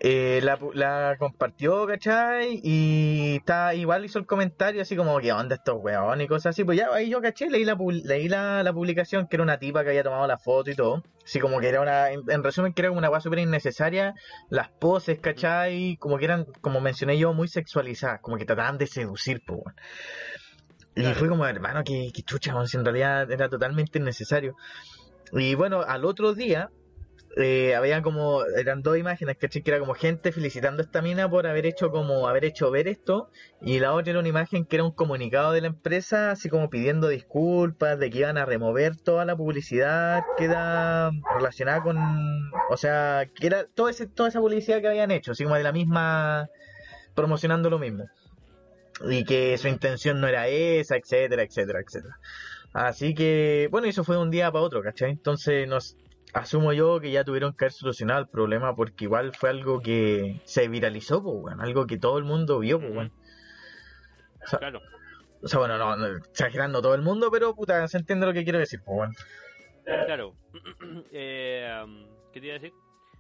eh, 0.00 0.40
la, 0.42 0.58
la 0.74 1.16
compartió, 1.18 1.86
¿cachai? 1.86 2.60
Y 2.62 3.36
está, 3.36 3.74
igual 3.74 4.04
hizo 4.04 4.18
el 4.18 4.26
comentario 4.26 4.82
así 4.82 4.94
como, 4.94 5.18
¿qué 5.18 5.32
onda 5.32 5.56
estos 5.56 5.76
weones 5.80 6.24
y 6.24 6.28
cosas 6.28 6.50
así? 6.50 6.64
Pues 6.64 6.78
ya 6.78 6.88
ahí 6.92 7.10
yo 7.10 7.20
caché, 7.20 7.50
leí 7.50 7.64
la, 7.64 7.76
leí 8.04 8.28
la, 8.28 8.62
la 8.62 8.72
publicación 8.72 9.26
que 9.26 9.36
era 9.36 9.42
una 9.42 9.58
tipa 9.58 9.82
que 9.82 9.90
había 9.90 10.04
tomado 10.04 10.26
la 10.26 10.38
foto 10.38 10.70
y 10.70 10.74
todo. 10.74 11.02
Así 11.24 11.40
como 11.40 11.60
que 11.60 11.68
era 11.68 11.80
una, 11.80 12.10
en, 12.10 12.22
en 12.28 12.44
resumen, 12.44 12.72
que 12.72 12.82
era 12.82 12.90
una 12.90 13.10
weá 13.10 13.20
súper 13.20 13.40
innecesaria. 13.40 14.14
Las 14.50 14.68
poses, 14.68 15.18
¿cachai? 15.18 15.96
Como 15.98 16.16
que 16.18 16.24
eran, 16.26 16.46
como 16.60 16.80
mencioné 16.80 17.18
yo, 17.18 17.34
muy 17.34 17.48
sexualizadas, 17.48 18.20
como 18.20 18.36
que 18.38 18.44
trataban 18.44 18.78
de 18.78 18.86
seducir, 18.86 19.42
pues, 19.46 19.60
weón. 19.64 19.76
Y 20.94 21.14
fue 21.14 21.28
como, 21.28 21.46
hermano, 21.46 21.84
que, 21.84 22.10
que 22.12 22.22
chucha, 22.22 22.54
weón, 22.54 22.66
si 22.66 22.76
en 22.76 22.84
realidad 22.84 23.30
era 23.30 23.48
totalmente 23.48 23.98
innecesario. 23.98 24.56
Y 25.32 25.54
bueno, 25.54 25.82
al 25.82 26.04
otro 26.04 26.34
día, 26.34 26.70
eh, 27.36 27.74
había 27.74 28.02
como, 28.02 28.44
eran 28.44 28.82
dos 28.82 28.98
imágenes, 28.98 29.36
¿cachai? 29.36 29.62
Que 29.62 29.70
era 29.70 29.80
como 29.80 29.94
gente 29.94 30.32
felicitando 30.32 30.82
a 30.82 30.84
esta 30.84 31.02
mina 31.02 31.28
por 31.28 31.46
haber 31.46 31.66
hecho 31.66 31.90
como, 31.90 32.26
haber 32.26 32.44
hecho 32.44 32.70
ver 32.70 32.88
esto, 32.88 33.30
y 33.60 33.78
la 33.78 33.92
otra 33.92 34.10
era 34.10 34.20
una 34.20 34.28
imagen 34.28 34.64
que 34.64 34.76
era 34.76 34.84
un 34.84 34.92
comunicado 34.92 35.52
de 35.52 35.60
la 35.60 35.68
empresa, 35.68 36.30
así 36.30 36.48
como 36.48 36.70
pidiendo 36.70 37.08
disculpas, 37.08 37.98
de 37.98 38.10
que 38.10 38.18
iban 38.18 38.38
a 38.38 38.44
remover 38.44 38.96
toda 38.96 39.24
la 39.24 39.36
publicidad 39.36 40.24
que 40.36 40.46
era 40.46 41.10
relacionada 41.36 41.82
con, 41.82 41.98
o 42.70 42.76
sea, 42.76 43.28
que 43.34 43.46
era 43.46 43.66
todo 43.66 43.88
ese, 43.88 44.06
toda 44.06 44.30
esa 44.30 44.40
publicidad 44.40 44.80
que 44.80 44.88
habían 44.88 45.10
hecho, 45.10 45.32
así 45.32 45.44
como 45.44 45.56
de 45.56 45.62
la 45.62 45.72
misma, 45.72 46.48
promocionando 47.14 47.70
lo 47.70 47.78
mismo. 47.78 48.06
Y 49.08 49.24
que 49.24 49.56
su 49.58 49.68
intención 49.68 50.20
no 50.20 50.26
era 50.26 50.48
esa, 50.48 50.96
etcétera, 50.96 51.42
etcétera, 51.44 51.80
etcétera. 51.80 52.18
Así 52.72 53.14
que, 53.14 53.68
bueno, 53.70 53.86
eso 53.86 54.04
fue 54.04 54.16
de 54.16 54.22
un 54.22 54.30
día 54.30 54.50
para 54.50 54.64
otro, 54.64 54.82
¿cachai? 54.82 55.10
Entonces 55.10 55.68
nos 55.68 55.96
asumo 56.34 56.72
yo 56.72 57.00
que 57.00 57.10
ya 57.10 57.24
tuvieron 57.24 57.52
que 57.54 57.64
haber 57.64 57.72
solucionado 57.72 58.20
el 58.20 58.28
problema 58.28 58.74
porque 58.74 59.04
igual 59.04 59.34
fue 59.34 59.50
algo 59.50 59.80
que 59.80 60.40
se 60.44 60.68
viralizó, 60.68 61.22
pues, 61.22 61.36
weón, 61.38 61.60
algo 61.60 61.86
que 61.86 61.98
todo 61.98 62.18
el 62.18 62.24
mundo 62.24 62.58
vio, 62.58 62.78
pues, 62.80 62.92
weón. 62.92 63.12
O 64.42 64.46
sea, 64.46 64.58
Claro. 64.58 64.80
o 65.42 65.48
sea, 65.48 65.58
bueno, 65.58 65.78
no, 65.78 65.96
no, 65.96 66.06
exagerando 66.18 66.80
todo 66.82 66.94
el 66.94 67.02
mundo, 67.02 67.30
pero 67.30 67.54
puta, 67.54 67.86
se 67.88 67.98
entiende 67.98 68.26
lo 68.26 68.32
que 68.32 68.44
quiero 68.44 68.58
decir, 68.58 68.80
pues, 68.84 68.98
weón. 68.98 69.14
Claro. 70.06 70.34
eh, 71.12 71.82
um, 71.84 72.06
¿Qué 72.32 72.40
te 72.40 72.46
iba 72.46 72.56
a 72.56 72.58
decir? 72.58 72.72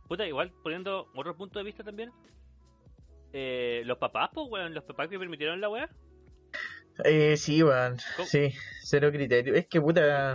Puta, 0.06 0.26
igual 0.26 0.52
poniendo 0.62 1.08
otro 1.14 1.36
punto 1.36 1.58
de 1.58 1.64
vista 1.64 1.82
también. 1.82 2.10
Eh, 3.32 3.82
los 3.84 3.98
papás, 3.98 4.30
pues, 4.32 4.46
weón, 4.50 4.74
los 4.74 4.84
papás 4.84 5.08
que 5.08 5.18
permitieron 5.18 5.60
la 5.60 5.68
weá. 5.68 5.88
Eh, 7.04 7.36
sí, 7.36 7.62
weón, 7.62 7.98
sí, 8.24 8.52
cero 8.82 9.10
criterio. 9.12 9.54
Es 9.54 9.66
que 9.66 9.80
puta, 9.80 10.34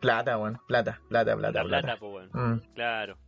plata, 0.00 0.38
weón, 0.38 0.58
plata, 0.66 1.00
plata, 1.08 1.36
plata, 1.36 1.62
la 1.62 1.68
plata, 1.68 1.82
plata. 1.86 2.00
pues, 2.00 2.28
weón. 2.32 2.54
Mm, 2.56 2.74
Claro. 2.74 3.18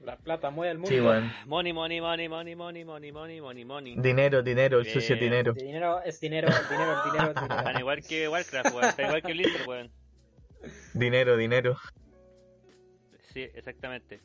La 0.00 0.16
plata 0.16 0.50
mueve 0.50 0.72
el 0.72 0.78
mundo. 0.78 0.90
sí. 0.90 0.98
Money, 1.46 1.72
money, 1.72 2.00
money, 2.00 2.28
money, 2.28 2.56
money, 2.56 2.84
money, 2.84 3.12
money, 3.12 3.40
money, 3.40 3.64
money. 3.64 3.94
Dinero, 3.98 4.42
dinero, 4.42 4.80
el 4.80 4.86
Eh, 4.86 4.90
sucio 4.92 5.14
dinero. 5.16 5.52
Dinero 5.52 6.02
es 6.02 6.18
dinero, 6.18 6.48
el 6.48 6.68
dinero, 6.68 6.92
el 7.04 7.10
dinero, 7.12 7.34
dinero. 7.34 7.56
Están 7.58 7.78
igual 7.78 8.02
que 8.02 8.28
Warcraft, 8.28 8.74
weón. 8.74 8.94
Igual 8.98 9.22
que 9.22 9.32
Blizzard, 9.32 9.68
weón. 9.68 9.92
Dinero, 10.94 11.36
dinero. 11.36 11.76
Sí, 13.32 13.42
exactamente. 13.54 14.20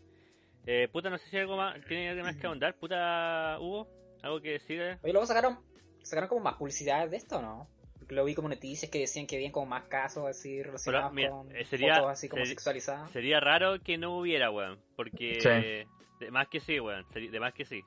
Eh, 0.66 0.90
puta, 0.92 1.10
no 1.10 1.18
sé 1.18 1.30
si 1.30 1.36
hay 1.38 1.44
algo 1.44 1.56
más, 1.58 1.80
tiene 1.88 2.10
algo 2.10 2.24
más 2.24 2.36
que 2.36 2.48
ahondar. 2.48 2.76
Puta, 2.76 3.58
Hugo, 3.60 3.88
algo 4.24 4.42
que 4.42 4.54
decir. 4.54 4.82
Oye, 5.04 5.14
luego 5.14 5.26
sacaron, 5.28 5.60
sacaron 6.02 6.28
como 6.28 6.42
más 6.42 6.56
publicidad 6.56 7.08
de 7.08 7.18
esto, 7.18 7.40
¿no? 7.42 7.70
Lo 8.10 8.24
vi 8.24 8.36
como 8.36 8.48
noticias 8.48 8.90
que 8.90 9.00
decían 9.00 9.28
que 9.28 9.36
habían 9.36 9.52
como 9.52 9.66
más 9.66 9.84
casos 9.86 10.26
así 10.28 10.64
relacionados 10.64 11.12
mira, 11.14 11.30
con 11.32 11.54
eh, 11.56 11.66
sería- 11.66 11.96
fotos 11.96 12.12
así 12.12 12.30
como 12.30 12.44
seri- 12.44 12.48
sexualizadas. 12.50 13.12
Sería 13.12 13.40
raro 13.40 13.82
que 13.82 13.98
no 13.98 14.18
hubiera, 14.18 14.50
weón. 14.50 14.80
Porque. 14.96 15.40
Sí. 15.42 15.90
De 16.26 16.32
más 16.32 16.48
que 16.48 16.60
sí, 16.60 16.80
weón. 16.80 17.06
De 17.14 17.40
más 17.40 17.54
que 17.54 17.66
sí. 17.66 17.84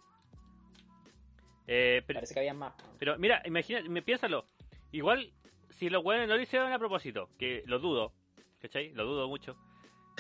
Eh, 1.67 2.03
pero, 2.07 2.19
Parece 2.19 2.35
que 2.35 2.41
habían 2.41 2.59
más. 2.59 2.75
pero 2.99 3.17
mira, 3.19 3.43
imagina, 3.45 3.81
me, 3.89 4.03
piénsalo. 4.03 4.45
Igual, 4.93 5.33
si 5.71 5.89
los 5.89 6.05
weones 6.05 6.29
no 6.29 6.37
lo 6.37 6.43
hicieron 6.43 6.73
a 6.73 6.79
propósito, 6.79 7.29
que 7.39 7.63
lo 7.67 7.79
dudo, 7.79 8.13
¿cachai? 8.61 8.93
Lo 8.93 9.05
dudo 9.05 9.29
mucho. 9.29 9.57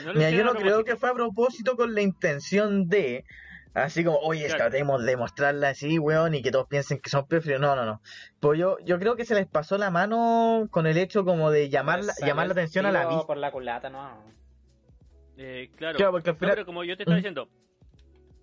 No 0.04 0.12
lo 0.12 0.14
Mira, 0.14 0.30
yo 0.30 0.44
no 0.44 0.54
creo 0.54 0.84
que 0.84 0.96
fue 0.96 1.10
a 1.10 1.14
propósito 1.14 1.76
con 1.76 1.94
la 1.94 2.02
intención 2.02 2.88
de, 2.88 3.24
así 3.74 4.04
como, 4.04 4.18
oye, 4.18 4.46
Claro. 4.46 4.58
tratemos 4.64 5.04
de 5.04 5.16
mostrarla 5.16 5.68
así, 5.70 5.98
weón, 5.98 6.34
y 6.34 6.42
que 6.42 6.50
todos 6.50 6.66
piensen 6.68 6.98
que 7.00 7.10
son 7.10 7.26
preferidos. 7.26 7.60
No, 7.60 7.76
no, 7.76 7.84
no. 7.84 8.00
Pues 8.40 8.58
yo, 8.58 8.78
yo 8.84 8.98
creo 8.98 9.16
que 9.16 9.24
se 9.24 9.34
les 9.34 9.46
pasó 9.46 9.78
la 9.78 9.90
mano 9.90 10.66
con 10.70 10.86
el 10.86 10.96
hecho 10.98 11.24
como 11.24 11.50
de 11.50 11.68
llamar, 11.68 12.04
la- 12.04 12.12
Salió 12.14 12.32
llamar 12.32 12.46
la 12.48 12.52
atención 12.52 12.86
a 12.86 12.92
la 12.92 13.06
vista. 13.06 13.26
por 13.26 13.36
la 13.36 13.50
culata, 13.52 13.90
no. 13.90 14.22
Eh, 15.36 15.70
claro. 15.76 15.96
Claro, 15.96 16.12
porque 16.12 16.30
al 16.30 16.34
No, 16.36 16.38
final... 16.40 16.54
pero 16.54 16.66
como 16.66 16.84
yo 16.84 16.96
te 16.96 17.02
estaba 17.04 17.16
diciendo, 17.16 17.48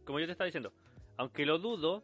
como 0.06 0.20
yo 0.20 0.26
te 0.26 0.32
estaba 0.32 0.46
diciendo, 0.46 0.74
aunque 1.18 1.46
lo 1.46 1.60
dudo, 1.60 2.04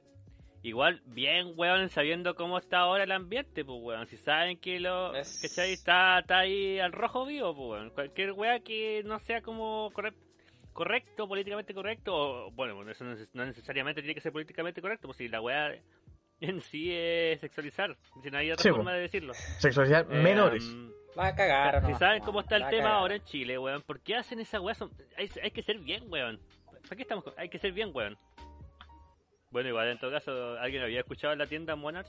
igual 0.61 1.01
bien, 1.05 1.53
weón, 1.55 1.89
sabiendo 1.89 2.35
cómo 2.35 2.57
está 2.57 2.79
ahora 2.79 3.03
el 3.03 3.11
ambiente, 3.11 3.65
pues, 3.65 3.79
weón. 3.81 4.05
Si 4.07 4.17
saben 4.17 4.57
que 4.59 4.79
lo, 4.79 5.15
Es- 5.15 5.39
¿cachai? 5.41 5.73
Está, 5.73 6.19
está 6.19 6.39
ahí 6.39 6.79
al 6.79 6.91
rojo 6.91 7.25
vivo, 7.25 7.55
pues, 7.55 7.69
weón. 7.79 7.89
Cualquier 7.91 8.33
weá 8.33 8.59
que 8.59 9.01
no 9.05 9.19
sea 9.19 9.41
como 9.41 9.89
corre- 9.93 10.13
correcto, 10.73 11.27
políticamente 11.27 11.73
correcto, 11.73 12.13
o, 12.47 12.51
bueno, 12.51 12.75
bueno, 12.75 12.91
eso 12.91 13.03
no, 13.03 13.13
neces- 13.15 13.29
no 13.33 13.45
necesariamente 13.45 14.01
tiene 14.01 14.15
que 14.15 14.21
ser 14.21 14.31
políticamente 14.31 14.81
correcto, 14.81 15.07
pues 15.07 15.17
si 15.17 15.27
la 15.29 15.39
weá 15.41 15.73
en 16.39 16.59
sí 16.61 16.89
es 16.91 17.39
sexualizar, 17.39 17.95
si 18.21 18.29
no 18.31 18.37
hay 18.37 18.51
otra 18.51 18.63
Sí, 18.63 18.69
forma 18.69 18.91
po. 18.91 18.95
de 18.95 19.01
decirlo. 19.01 19.33
Sexualidad 19.59 20.11
Eh, 20.11 20.21
menores. 20.21 20.65
Va 21.17 21.27
a 21.27 21.35
cagar, 21.35 21.77
¿o 21.77 21.85
si 21.85 21.91
no? 21.93 21.99
saben 21.99 22.19
No, 22.19 22.25
cómo 22.25 22.39
está 22.41 22.57
el 22.57 22.67
tema 22.69 22.95
ahora 22.95 23.15
en 23.15 23.23
Chile, 23.23 23.57
weón, 23.57 23.81
¿por 23.83 23.99
qué 24.01 24.15
hacen 24.15 24.39
esa 24.39 24.59
weá? 24.59 24.73
Son- 24.75 24.91
Hay, 25.17 25.29
hay 25.41 25.51
que 25.51 25.61
ser 25.61 25.77
bien, 25.79 26.03
weón. 26.11 26.39
¿Para 26.83 26.95
qué 26.95 27.03
estamos? 27.03 27.23
con- 27.23 27.33
Hay 27.37 27.49
que 27.49 27.59
ser 27.59 27.71
bien, 27.71 27.91
weón. 27.93 28.17
Bueno, 29.51 29.69
igual 29.69 29.87
en 29.89 29.99
todo 29.99 30.09
caso, 30.11 30.57
¿alguien 30.59 30.81
había 30.81 31.01
escuchado 31.01 31.31
en 31.33 31.39
la 31.39 31.45
tienda 31.47 31.75
Monarch? 31.75 32.07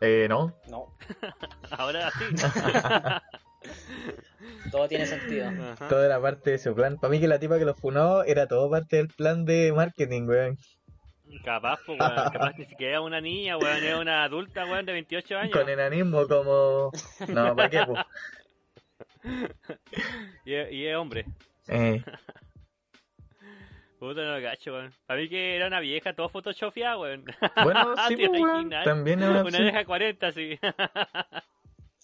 Eh, 0.00 0.26
no. 0.30 0.56
No, 0.68 0.86
Ahora 1.72 2.10
sí. 2.12 2.24
todo 4.72 4.88
tiene 4.88 5.06
sentido. 5.06 5.48
Ajá. 5.48 5.88
Todo 5.88 6.04
era 6.04 6.20
parte 6.20 6.50
de 6.52 6.58
su 6.58 6.74
plan. 6.74 6.96
Para 6.98 7.10
mí 7.10 7.20
que 7.20 7.28
la 7.28 7.38
tipa 7.38 7.58
que 7.58 7.64
lo 7.64 7.74
funó 7.74 8.22
era 8.24 8.46
todo 8.46 8.70
parte 8.70 8.96
del 8.96 9.08
plan 9.08 9.44
de 9.44 9.72
marketing, 9.72 10.22
weón. 10.26 10.58
Capaz, 11.44 11.78
pues, 11.86 11.98
weón. 12.00 12.14
Capaz 12.32 12.56
ni 12.58 12.64
siquiera 12.66 13.00
una 13.00 13.20
niña, 13.20 13.56
weón. 13.56 13.84
Es 13.84 13.94
una 13.94 14.24
adulta, 14.24 14.64
weón, 14.66 14.86
de 14.86 14.92
28 14.92 15.38
años. 15.38 15.52
Con 15.56 15.68
enanismo 15.68 16.26
como... 16.26 16.90
No, 17.28 17.54
¿para 17.56 17.70
qué, 17.70 17.84
po? 17.84 17.94
Y, 20.46 20.54
es- 20.54 20.72
y 20.72 20.86
es 20.86 20.96
hombre. 20.96 21.26
Eh, 21.68 22.02
Puta, 23.98 24.22
no 24.22 24.38
lo 24.38 24.42
cacho, 24.42 24.72
weón. 24.72 24.94
Para 25.06 25.20
mí 25.20 25.28
que 25.28 25.56
era 25.56 25.66
una 25.66 25.78
vieja, 25.80 26.14
todo 26.14 26.30
photoshopeada, 26.30 26.96
weón. 26.98 27.24
bueno, 27.62 27.94
sí, 28.08 28.16
¿Te 28.16 28.28
pues, 28.28 28.40
weón. 28.40 28.70
También 28.70 29.22
es 29.22 29.28
una 29.28 29.42
Una 29.42 29.58
vieja 29.58 29.84
40, 29.84 30.32
sí. 30.32 30.58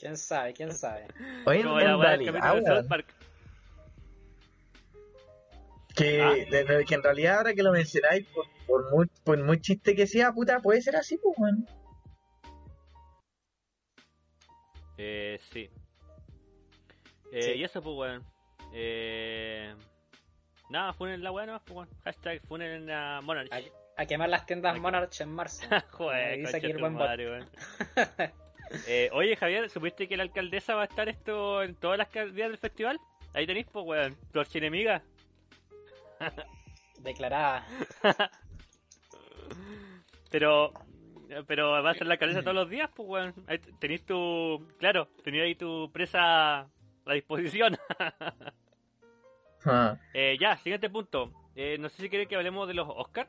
¿Quién 0.07 0.17
sabe? 0.17 0.53
¿Quién 0.55 0.73
sabe? 0.73 1.09
Oye, 1.47 1.65
Como 1.65 1.81
en 1.81 2.01
realidad, 2.01 2.63
South 2.65 2.87
Park. 2.89 3.13
que, 5.97 6.23
Ah. 6.23 6.31
de- 6.49 6.63
de- 6.65 6.85
que 6.85 6.95
en 6.95 7.03
realidad 7.03 7.39
ahora 7.39 7.55
que 7.55 7.63
lo 7.65 7.73
mencionáis, 7.73 8.25
por, 8.29 8.47
por 8.69 8.91
muy, 8.93 9.07
por 9.25 9.43
muy 9.43 9.61
chiste 9.61 9.97
que 9.97 10.07
sea, 10.07 10.31
puta, 10.33 10.61
puede 10.61 10.81
ser 10.81 10.95
así, 10.95 11.19
pues, 11.19 11.37
weón. 11.39 11.67
Eh, 14.97 15.41
sí. 15.53 15.69
Eh, 17.33 17.43
Sí. 17.43 17.51
Y 17.59 17.65
eso, 17.65 17.83
pues, 17.83 17.97
weón. 17.97 18.25
Eh... 18.73 19.75
Nada, 20.71 20.93
funen 20.93 21.25
la 21.25 21.33
weá, 21.33 21.47
no, 21.47 21.61
pues, 21.65 21.77
weón. 21.79 21.89
Hashtag 22.05 22.41
funen 22.47 22.89
a 22.93 23.21
Monarch. 23.23 23.53
A, 23.53 23.61
a 24.03 24.07
quemar 24.07 24.29
las 24.29 24.47
tiendas 24.47 24.79
Monarch 24.79 25.21
en 25.21 25.33
marzo. 25.33 25.67
Joder, 25.91 26.39
dice 26.39 26.59
aquí 26.59 26.67
el 26.67 26.79
buen 26.79 26.95
bot. 26.95 27.09
madre, 27.09 27.27
weón. 27.29 27.51
Eh, 28.87 29.11
oye, 29.13 29.37
Javier, 29.37 29.71
¿supiste 29.71 30.09
que 30.09 30.17
la 30.17 30.25
alcaldesa 30.25 30.75
va 30.75 30.83
a 30.83 30.87
estar 30.87 31.09
esto 31.09 31.63
en 31.63 31.75
todas 31.75 31.99
las 31.99 32.13
días 32.13 32.51
del 32.51 32.59
festival? 32.59 32.99
Ahí 33.35 33.47
tenéis, 33.47 33.67
pues, 33.71 33.85
weón. 33.85 34.17
Tu 34.33 34.41
archienemiga. 34.41 35.03
Declarada. 37.01 37.67
Pero... 40.31 40.73
Pero 41.49 41.71
va 41.71 41.91
a 41.91 41.95
ser 41.95 42.07
la 42.07 42.15
alcaldesa 42.15 42.43
todos 42.43 42.55
los 42.55 42.71
días, 42.71 42.89
pues, 42.95 43.09
weón. 43.09 43.35
Ahí 43.47 43.59
tenéis 43.79 44.05
tu... 44.07 44.65
Claro, 44.79 45.09
tenéis 45.25 45.45
ahí 45.45 45.55
tu 45.55 45.91
presa 45.93 46.61
a 46.61 47.13
disposición. 47.13 47.77
Ah. 49.69 49.97
Eh, 50.15 50.37
ya, 50.41 50.57
siguiente 50.59 50.89
punto. 50.89 51.33
Eh, 51.57 51.77
no 51.81 51.89
sé 51.89 52.01
si 52.01 52.09
quieren 52.09 52.29
que 52.29 52.37
hablemos 52.37 52.69
de 52.69 52.75
los 52.75 52.87
Oscars. 52.89 53.29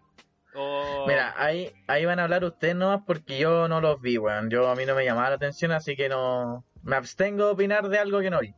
O... 0.58 1.06
Mira, 1.08 1.36
ahí, 1.38 1.72
ahí 1.88 2.06
van 2.06 2.20
a 2.20 2.24
hablar 2.24 2.44
ustedes 2.44 2.76
nomás 2.76 3.02
porque 3.06 3.38
yo 3.38 3.68
no 3.68 3.80
los 3.80 4.02
vi, 4.02 4.18
weón. 4.18 4.50
Yo 4.50 4.68
a 4.70 4.76
mí 4.76 4.86
no 4.86 4.96
me 4.96 5.06
llamaba 5.06 5.30
la 5.30 5.36
atención, 5.36 5.72
así 5.72 5.96
que 5.96 6.10
no... 6.10 6.66
Me 6.82 6.96
abstengo 6.96 7.46
de 7.46 7.52
opinar 7.52 7.88
de 7.90 8.00
algo 8.00 8.20
que 8.22 8.32
no 8.32 8.40
vi. 8.40 8.56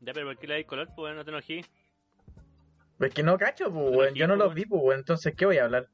Ya, 0.00 0.12
pero 0.12 0.26
¿por 0.26 0.38
qué 0.38 0.46
le 0.46 0.54
dais 0.54 0.66
color? 0.66 0.88
Pues 0.94 1.14
no 1.14 1.24
te 1.24 1.30
enojí. 1.30 1.64
Es 3.00 3.12
que 3.12 3.22
no 3.22 3.36
cacho, 3.36 3.70
pues, 3.70 3.94
weón. 3.94 4.14
Yo 4.14 4.26
no 4.26 4.36
pues, 4.36 4.46
los 4.46 4.54
vi, 4.54 4.64
pues, 4.64 4.82
weón. 4.82 5.00
Entonces, 5.00 5.34
¿qué 5.36 5.44
voy 5.44 5.58
a 5.58 5.64
hablar? 5.64 5.88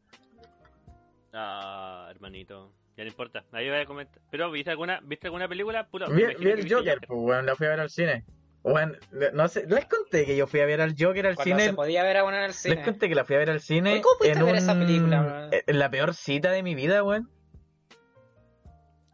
Ah, 1.33 2.07
hermanito. 2.11 2.73
Ya 2.97 3.05
no 3.05 3.11
importa. 3.11 3.45
Ahí 3.51 3.69
voy 3.69 3.79
a 3.79 3.87
comentar. 3.87 4.23
Pero, 4.31 4.51
¿viste 4.51 4.71
alguna, 4.71 5.01
¿viste 5.03 5.27
alguna 5.27 5.49
película? 5.49 5.89
Vi, 6.11 6.23
el 6.23 6.73
Joker, 6.73 7.01
pues, 7.09 7.21
weón. 7.21 7.47
La 7.47 7.57
fui 7.57 7.67
a 7.67 7.71
ver 7.71 7.81
al 7.81 7.91
cine. 7.91 8.25
Le- 8.65 9.33
no 9.33 9.49
sé, 9.49 9.67
les 9.67 9.87
conté 9.87 10.25
que 10.25 10.37
yo 10.37 10.47
fui 10.47 10.61
a 10.61 10.67
ver 10.67 10.81
al 10.81 10.95
Joker 10.97 11.27
al 11.27 11.35
Cuando 11.35 11.57
cine. 11.57 11.65
se 11.71 11.75
podía 11.75 12.05
ver 12.05 12.19
a 12.19 12.25
uno 12.25 12.37
en 12.37 12.45
el 12.45 12.55
cine. 12.55 12.77
Les 12.77 12.85
conté 12.85 13.09
que 13.09 13.15
la 13.17 13.25
fui 13.25 13.35
a 13.37 13.41
ver 13.41 13.51
al 13.51 13.61
cine. 13.61 14.01
¿cómo 14.01 14.17
fuiste 14.19 14.39
en 14.39 14.47
ver 14.47 14.55
esa 14.55 14.75
película, 14.75 15.21
weón? 15.23 15.51
En 15.67 15.79
la 15.79 15.91
peor 15.91 16.15
cita 16.15 16.51
de 16.53 16.63
mi 16.63 16.75
vida, 16.77 17.03
weón. 17.03 17.29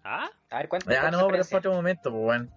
¿Ah? 0.05 0.29
A 0.51 0.59
ver, 0.59 0.69
cuéntame. 0.69 0.95
Ya, 0.95 1.11
no, 1.11 1.27
pero 1.29 1.41
es 1.43 1.49
para 1.49 1.59
otro 1.61 1.73
momento, 1.73 2.11
pues, 2.11 2.23
weón. 2.25 2.51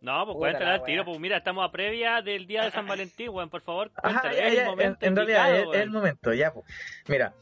No, 0.00 0.26
pues 0.26 0.52
la 0.54 0.74
al 0.74 0.82
tiro. 0.84 1.04
Pues 1.04 1.18
mira, 1.20 1.36
estamos 1.36 1.64
a 1.66 1.70
previa 1.70 2.22
del 2.22 2.46
día 2.46 2.64
de 2.64 2.70
San 2.72 2.86
Valentín, 2.88 3.28
weón. 3.28 3.50
Por 3.50 3.62
favor, 3.62 3.90
Ajá, 4.02 4.20
cuéntalo. 4.20 4.34
ya, 4.36 4.48
es 4.48 4.54
ya, 4.54 4.62
el 4.62 4.66
en, 4.66 4.70
momento 4.70 5.06
en 5.06 5.16
realidad 5.16 5.48
indicado, 5.48 5.72
es, 5.72 5.78
es 5.78 5.84
el 5.84 5.90
momento, 5.90 6.34
ya, 6.34 6.52
pues. 6.52 6.66
Mira, 7.06 7.34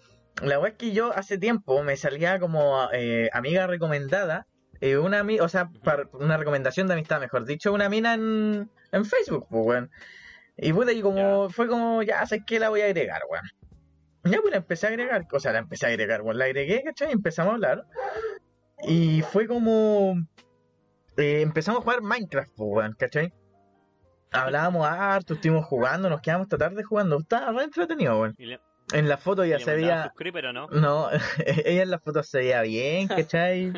la 0.42 0.58
weá 0.58 0.70
es 0.72 0.76
que 0.76 0.92
yo 0.92 1.12
hace 1.12 1.38
tiempo 1.38 1.82
me 1.82 1.96
salía 1.96 2.38
como 2.38 2.88
eh, 2.92 3.30
amiga 3.32 3.66
recomendada, 3.66 4.46
eh, 4.80 4.96
una 4.96 5.24
o 5.42 5.48
sea, 5.48 5.70
una 6.12 6.36
recomendación 6.36 6.86
de 6.86 6.94
amistad, 6.94 7.20
mejor 7.20 7.44
dicho, 7.44 7.72
una 7.72 7.88
mina 7.88 8.14
en, 8.14 8.70
en 8.92 9.04
Facebook, 9.04 9.46
pues, 9.50 9.66
weón. 9.66 9.90
Y 10.56 10.72
puta, 10.72 10.92
y 10.92 11.02
como, 11.02 11.50
fue 11.50 11.68
como, 11.68 12.02
ya, 12.02 12.24
sé 12.26 12.44
que 12.44 12.58
la 12.58 12.70
voy 12.70 12.80
a 12.80 12.86
agregar, 12.86 13.22
weón. 13.30 13.44
Ya, 14.24 14.40
pues 14.40 14.50
la 14.50 14.58
empecé 14.58 14.86
a 14.86 14.90
agregar, 14.90 15.26
o 15.32 15.40
sea, 15.40 15.52
la 15.52 15.58
empecé 15.60 15.86
a 15.86 15.88
agregar, 15.90 16.22
weón. 16.22 16.38
La 16.38 16.46
agregué, 16.46 16.82
¿cachai? 16.82 17.08
Y 17.08 17.12
empezamos 17.12 17.52
a 17.52 17.54
hablar. 17.54 17.86
Y 18.82 19.22
fue 19.22 19.46
como, 19.46 20.16
eh, 21.16 21.42
empezamos 21.42 21.80
a 21.80 21.82
jugar 21.82 22.02
Minecraft, 22.02 22.52
pues, 22.56 22.70
weón, 22.70 22.96
¿cachai? 22.98 23.32
Hablábamos 24.32 24.86
harto, 24.86 25.34
estuvimos 25.34 25.66
jugando, 25.66 26.08
nos 26.08 26.20
quedamos 26.20 26.46
esta 26.46 26.58
tarde 26.58 26.82
jugando. 26.84 27.18
Estaba 27.18 27.52
re 27.52 27.64
entretenido, 27.64 28.18
weón. 28.20 28.34
Y 28.38 28.46
le, 28.46 28.60
En 28.92 29.08
la 29.08 29.16
foto 29.16 29.44
ya 29.44 29.58
se 29.58 29.74
veía. 29.74 30.04
sus 30.04 30.12
creepers, 30.14 30.48
¿o 30.48 30.52
no? 30.52 30.66
No, 30.68 31.08
ella 31.46 31.82
en 31.82 31.90
la 31.90 31.98
foto 31.98 32.22
se 32.22 32.38
veía 32.38 32.62
bien, 32.62 33.08
¿cachai? 33.08 33.72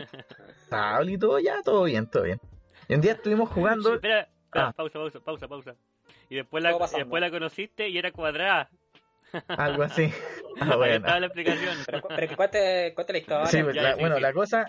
Estable 0.49 1.13
y 1.13 1.19
todo, 1.19 1.39
ya, 1.39 1.63
todo 1.63 1.85
bien, 1.85 2.07
todo 2.09 2.23
bien. 2.25 2.41
Y 2.89 2.95
un 2.95 3.01
día 3.01 3.13
estuvimos 3.13 3.49
Sí, 3.51 3.55
jugando. 3.55 3.95
espera, 3.95 4.21
espera, 4.21 4.69
Ah. 4.69 4.73
pausa, 4.73 4.99
pausa, 4.99 5.21
pausa, 5.21 5.49
pausa. 5.49 5.75
Y 6.29 6.37
después 6.37 6.63
la, 6.63 6.73
y 6.73 6.99
después 6.99 7.21
la 7.21 7.31
conociste 7.31 7.89
y 7.89 7.99
era 7.99 8.11
cuadrada. 8.13 8.69
Algo 9.49 9.83
así. 9.83 10.13
Ah, 10.61 10.69
Ahí 10.73 10.77
bueno. 10.77 10.95
estaba 10.97 11.21
la 11.21 11.27
explicación. 11.27 11.77
Pero, 11.87 12.03
pero 12.09 12.29
que 12.29 12.37
cuente, 12.37 12.93
cuente 12.95 13.13
la 13.15 13.19
historia. 13.19 13.47
Sí, 13.47 13.63
pues, 13.63 13.75
ya, 13.75 13.83
la- 13.83 13.95
sí, 13.95 14.01
bueno, 14.01 14.17
sí. 14.17 14.23
la 14.23 14.33
cosa 14.33 14.67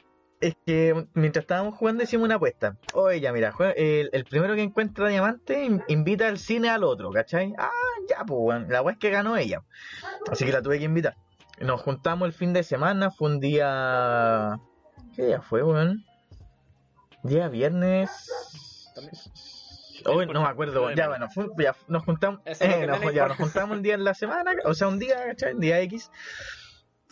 es 0.48 0.56
que 0.66 1.08
mientras 1.14 1.44
estábamos 1.44 1.76
jugando 1.76 2.04
hicimos 2.04 2.26
una 2.26 2.36
apuesta. 2.36 2.78
Oye, 2.94 3.20
ya 3.22 3.32
mira, 3.32 3.54
el, 3.76 4.10
el 4.12 4.26
primero 4.26 4.56
que 4.56 4.62
encuentra 4.62 5.08
diamante 5.08 5.64
in- 5.64 5.84
invita 5.88 6.28
al 6.28 6.38
cine 6.38 6.70
al 6.70 6.84
otro, 6.84 7.12
¿cachai? 7.12 7.54
Ah, 7.58 7.70
ya, 8.10 8.18
pues, 8.26 8.40
bueno, 8.40 8.66
la 8.70 8.82
weá 8.82 8.94
es 8.94 9.00
que 9.00 9.10
ganó 9.10 9.38
ella. 9.38 9.62
Así 10.32 10.46
que 10.46 10.52
la 10.52 10.62
tuve 10.62 10.80
que 10.80 10.86
invitar. 10.86 11.16
Nos 11.60 11.82
juntamos 11.82 12.26
el 12.28 12.34
fin 12.34 12.54
de 12.54 12.64
semana, 12.64 13.12
fue 13.12 13.30
un 13.30 13.40
día... 13.40 14.60
¿Qué 15.16 15.26
día 15.26 15.42
fue, 15.42 15.64
weón? 15.64 16.04
Día 17.24 17.48
viernes... 17.48 18.10
Hoy 20.06 20.26
no 20.26 20.42
me 20.42 20.48
acuerdo, 20.50 20.92
ya 20.94 21.08
bueno, 21.08 21.30
fue- 21.30 21.48
ya 21.58 21.74
nos 21.88 22.04
juntamos, 22.04 22.42
eh, 22.46 22.86
ya, 23.14 23.28
nos 23.28 23.38
juntamos 23.38 23.78
un 23.78 23.84
día 23.84 23.94
en 23.94 24.04
la 24.04 24.14
semana, 24.14 24.52
o 24.66 24.74
sea, 24.74 24.90
un 24.90 25.00
día, 25.00 25.16
¿cachai? 25.28 25.54
Un 25.54 25.62
día 25.62 25.80
X. 25.82 26.12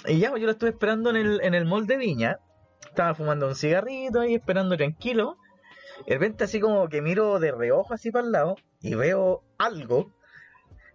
Y 0.07 0.19
ya, 0.19 0.29
pues, 0.31 0.41
yo 0.41 0.47
lo 0.47 0.51
estuve 0.51 0.71
esperando 0.71 1.09
en 1.11 1.15
el, 1.15 1.39
en 1.41 1.53
el 1.53 1.63
mall 1.65 1.87
de 1.87 1.95
Viña. 1.95 2.39
Estaba 2.91 3.15
fumando 3.15 3.47
un 3.47 3.55
cigarrito 3.55 4.19
ahí, 4.19 4.35
esperando 4.35 4.75
tranquilo. 4.75 5.37
De 6.05 6.13
repente 6.13 6.43
así 6.43 6.59
como 6.59 6.89
que 6.89 7.01
miro 7.01 7.39
de 7.39 7.53
reojo 7.53 7.93
así 7.93 8.11
para 8.11 8.25
el 8.25 8.33
lado 8.33 8.57
y 8.81 8.95
veo 8.95 9.43
algo 9.57 10.11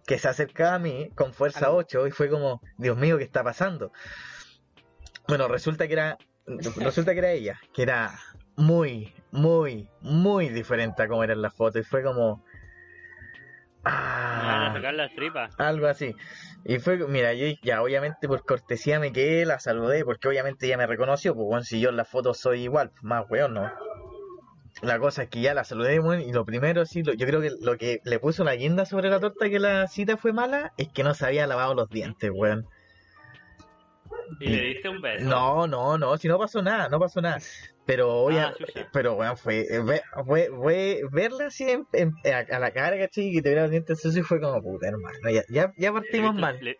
que 0.05 0.19
se 0.19 0.27
acercaba 0.27 0.75
a 0.75 0.79
mí 0.79 1.09
con 1.15 1.33
fuerza 1.33 1.65
Algo. 1.65 1.79
8 1.79 2.07
y 2.07 2.11
fue 2.11 2.29
como, 2.29 2.61
Dios 2.77 2.97
mío, 2.97 3.17
¿qué 3.17 3.23
está 3.23 3.43
pasando? 3.43 3.91
Bueno, 5.27 5.47
resulta 5.47 5.87
que 5.87 5.93
era, 5.93 6.17
resulta 6.45 7.13
que 7.13 7.19
era 7.19 7.31
ella, 7.31 7.59
que 7.73 7.81
era 7.81 8.13
muy, 8.55 9.15
muy, 9.31 9.89
muy 10.01 10.49
diferente 10.49 11.01
a 11.01 11.07
como 11.07 11.23
era 11.23 11.33
en 11.33 11.41
la 11.41 11.51
foto 11.51 11.79
y 11.79 11.83
fue 11.83 12.03
como... 12.03 12.45
A 13.89 14.67
Ah, 14.69 14.73
sacar 14.73 14.93
las 14.93 15.13
tripas. 15.15 15.53
algo 15.59 15.87
así. 15.87 16.15
Y 16.65 16.79
fue, 16.79 16.97
mira, 17.07 17.33
yo 17.33 17.47
ya 17.63 17.81
obviamente 17.81 18.27
por 18.27 18.43
cortesía 18.43 18.99
me 18.99 19.11
quedé, 19.11 19.45
la 19.45 19.59
saludé, 19.59 20.03
porque 20.03 20.27
obviamente 20.27 20.65
ella 20.65 20.77
me 20.77 20.85
reconoció, 20.87 21.33
pues 21.33 21.45
bueno, 21.47 21.63
si 21.63 21.79
yo 21.79 21.89
en 21.89 21.97
la 21.97 22.05
foto 22.05 22.33
soy 22.33 22.63
igual, 22.63 22.91
más 23.01 23.25
weón, 23.29 23.53
¿no? 23.53 23.71
La 24.81 24.99
cosa 24.99 25.23
es 25.23 25.29
que 25.29 25.41
ya 25.41 25.53
la 25.53 25.63
saludé, 25.63 25.99
weón, 25.99 26.21
y 26.21 26.31
lo 26.31 26.45
primero, 26.45 26.85
sí, 26.85 27.01
lo- 27.03 27.13
yo 27.13 27.25
creo 27.25 27.41
que 27.41 27.51
lo 27.61 27.77
que 27.77 27.99
le 28.03 28.19
puso 28.19 28.43
la 28.43 28.55
guinda 28.55 28.85
sobre 28.85 29.09
la 29.09 29.19
torta 29.19 29.49
que 29.49 29.59
la 29.59 29.87
cita 29.87 30.17
fue 30.17 30.33
mala, 30.33 30.71
es 30.77 30.89
que 30.93 31.03
no 31.03 31.13
se 31.13 31.25
había 31.25 31.47
lavado 31.47 31.73
los 31.73 31.89
dientes, 31.89 32.29
weón. 32.33 32.67
Y 34.39 34.49
le 34.49 34.61
diste 34.61 34.89
un 34.89 35.01
beso. 35.01 35.25
No, 35.25 35.65
no, 35.67 35.97
no, 35.97 36.17
si 36.17 36.27
no 36.27 36.37
pasó 36.37 36.61
nada, 36.61 36.89
no 36.89 36.99
pasó 36.99 37.21
nada. 37.21 37.39
Pero, 37.87 38.13
oye, 38.13 38.39
Ah, 38.39 38.53
pero 38.93 39.15
weón, 39.15 39.37
fue, 39.37 39.65
fue, 40.25 40.49
fue 40.55 41.01
verla 41.11 41.45
así 41.47 41.63
en- 41.69 41.87
en- 41.93 42.13
a, 42.31 42.39
a 42.55 42.59
la 42.59 42.71
cara, 42.71 42.97
¿cachai? 42.99 43.29
Y 43.29 43.41
te 43.41 43.49
viera 43.49 43.63
los 43.63 43.71
dientes 43.71 43.99
sucios 44.01 44.27
fue 44.27 44.39
como 44.39 44.61
puta, 44.61 44.89
hermano. 44.89 45.17
Ya, 45.23 45.41
ya, 45.49 45.73
ya 45.77 45.89
¿Le 45.89 45.91
partimos 45.93 46.35
mal. 46.35 46.59
¿Le, 46.61 46.77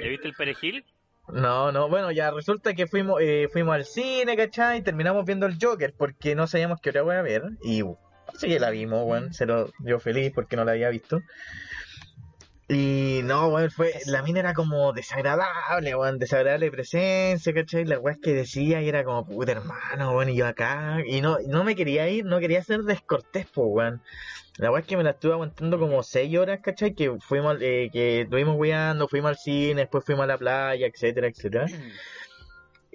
le 0.00 0.08
viste 0.08 0.26
el 0.26 0.34
perejil? 0.34 0.84
No, 1.28 1.70
no, 1.70 1.88
bueno, 1.88 2.10
ya 2.12 2.30
resulta 2.30 2.72
que 2.74 2.86
fuimos, 2.86 3.20
eh, 3.20 3.48
fuimos 3.52 3.74
al 3.74 3.84
cine, 3.84 4.36
¿cachai? 4.36 4.78
Y 4.78 4.82
terminamos 4.82 5.24
viendo 5.26 5.44
el 5.46 5.58
Joker 5.60 5.92
porque 5.96 6.34
no 6.34 6.46
sabíamos 6.46 6.80
qué 6.80 6.90
hora 6.90 7.02
voy 7.02 7.16
a 7.16 7.22
ver. 7.22 7.42
Y 7.62 7.82
así 8.34 8.48
que 8.48 8.58
la 8.58 8.70
vimos, 8.70 9.04
weón. 9.04 9.34
Se 9.34 9.44
lo 9.44 9.70
dio 9.80 10.00
feliz 10.00 10.32
porque 10.34 10.56
no 10.56 10.64
la 10.64 10.72
había 10.72 10.88
visto. 10.88 11.20
Y 12.68 13.20
no, 13.22 13.46
weón, 13.48 13.70
fue, 13.70 13.92
la 14.06 14.22
mina 14.22 14.40
era 14.40 14.52
como 14.52 14.92
desagradable, 14.92 15.94
weón, 15.94 16.18
desagradable 16.18 16.68
presencia, 16.72 17.54
¿cachai? 17.54 17.84
La 17.84 18.00
weá 18.00 18.16
que 18.20 18.32
decía 18.32 18.82
y 18.82 18.88
era 18.88 19.04
como, 19.04 19.24
puta 19.24 19.52
hermano, 19.52 20.12
weón, 20.16 20.30
y 20.30 20.36
yo 20.36 20.48
acá, 20.48 20.98
y 21.06 21.20
no, 21.20 21.38
no 21.46 21.62
me 21.62 21.76
quería 21.76 22.08
ir, 22.08 22.24
no 22.24 22.40
quería 22.40 22.64
ser 22.64 22.80
descortés, 22.82 23.46
pues, 23.54 23.68
weón. 23.70 24.02
La 24.56 24.72
weá 24.72 24.80
es 24.80 24.86
que 24.86 24.96
me 24.96 25.04
la 25.04 25.10
estuve 25.10 25.34
aguantando 25.34 25.78
como 25.78 26.02
seis 26.02 26.36
horas, 26.36 26.58
¿cachai? 26.60 26.94
Que 26.94 27.16
fuimos, 27.20 27.56
eh, 27.60 27.88
que 27.92 28.22
estuvimos 28.22 28.56
weando, 28.56 29.06
fuimos 29.06 29.28
al 29.28 29.36
cine, 29.36 29.82
después 29.82 30.04
fuimos 30.04 30.24
a 30.24 30.26
la 30.26 30.38
playa, 30.38 30.88
etcétera, 30.88 31.28
etcétera. 31.28 31.66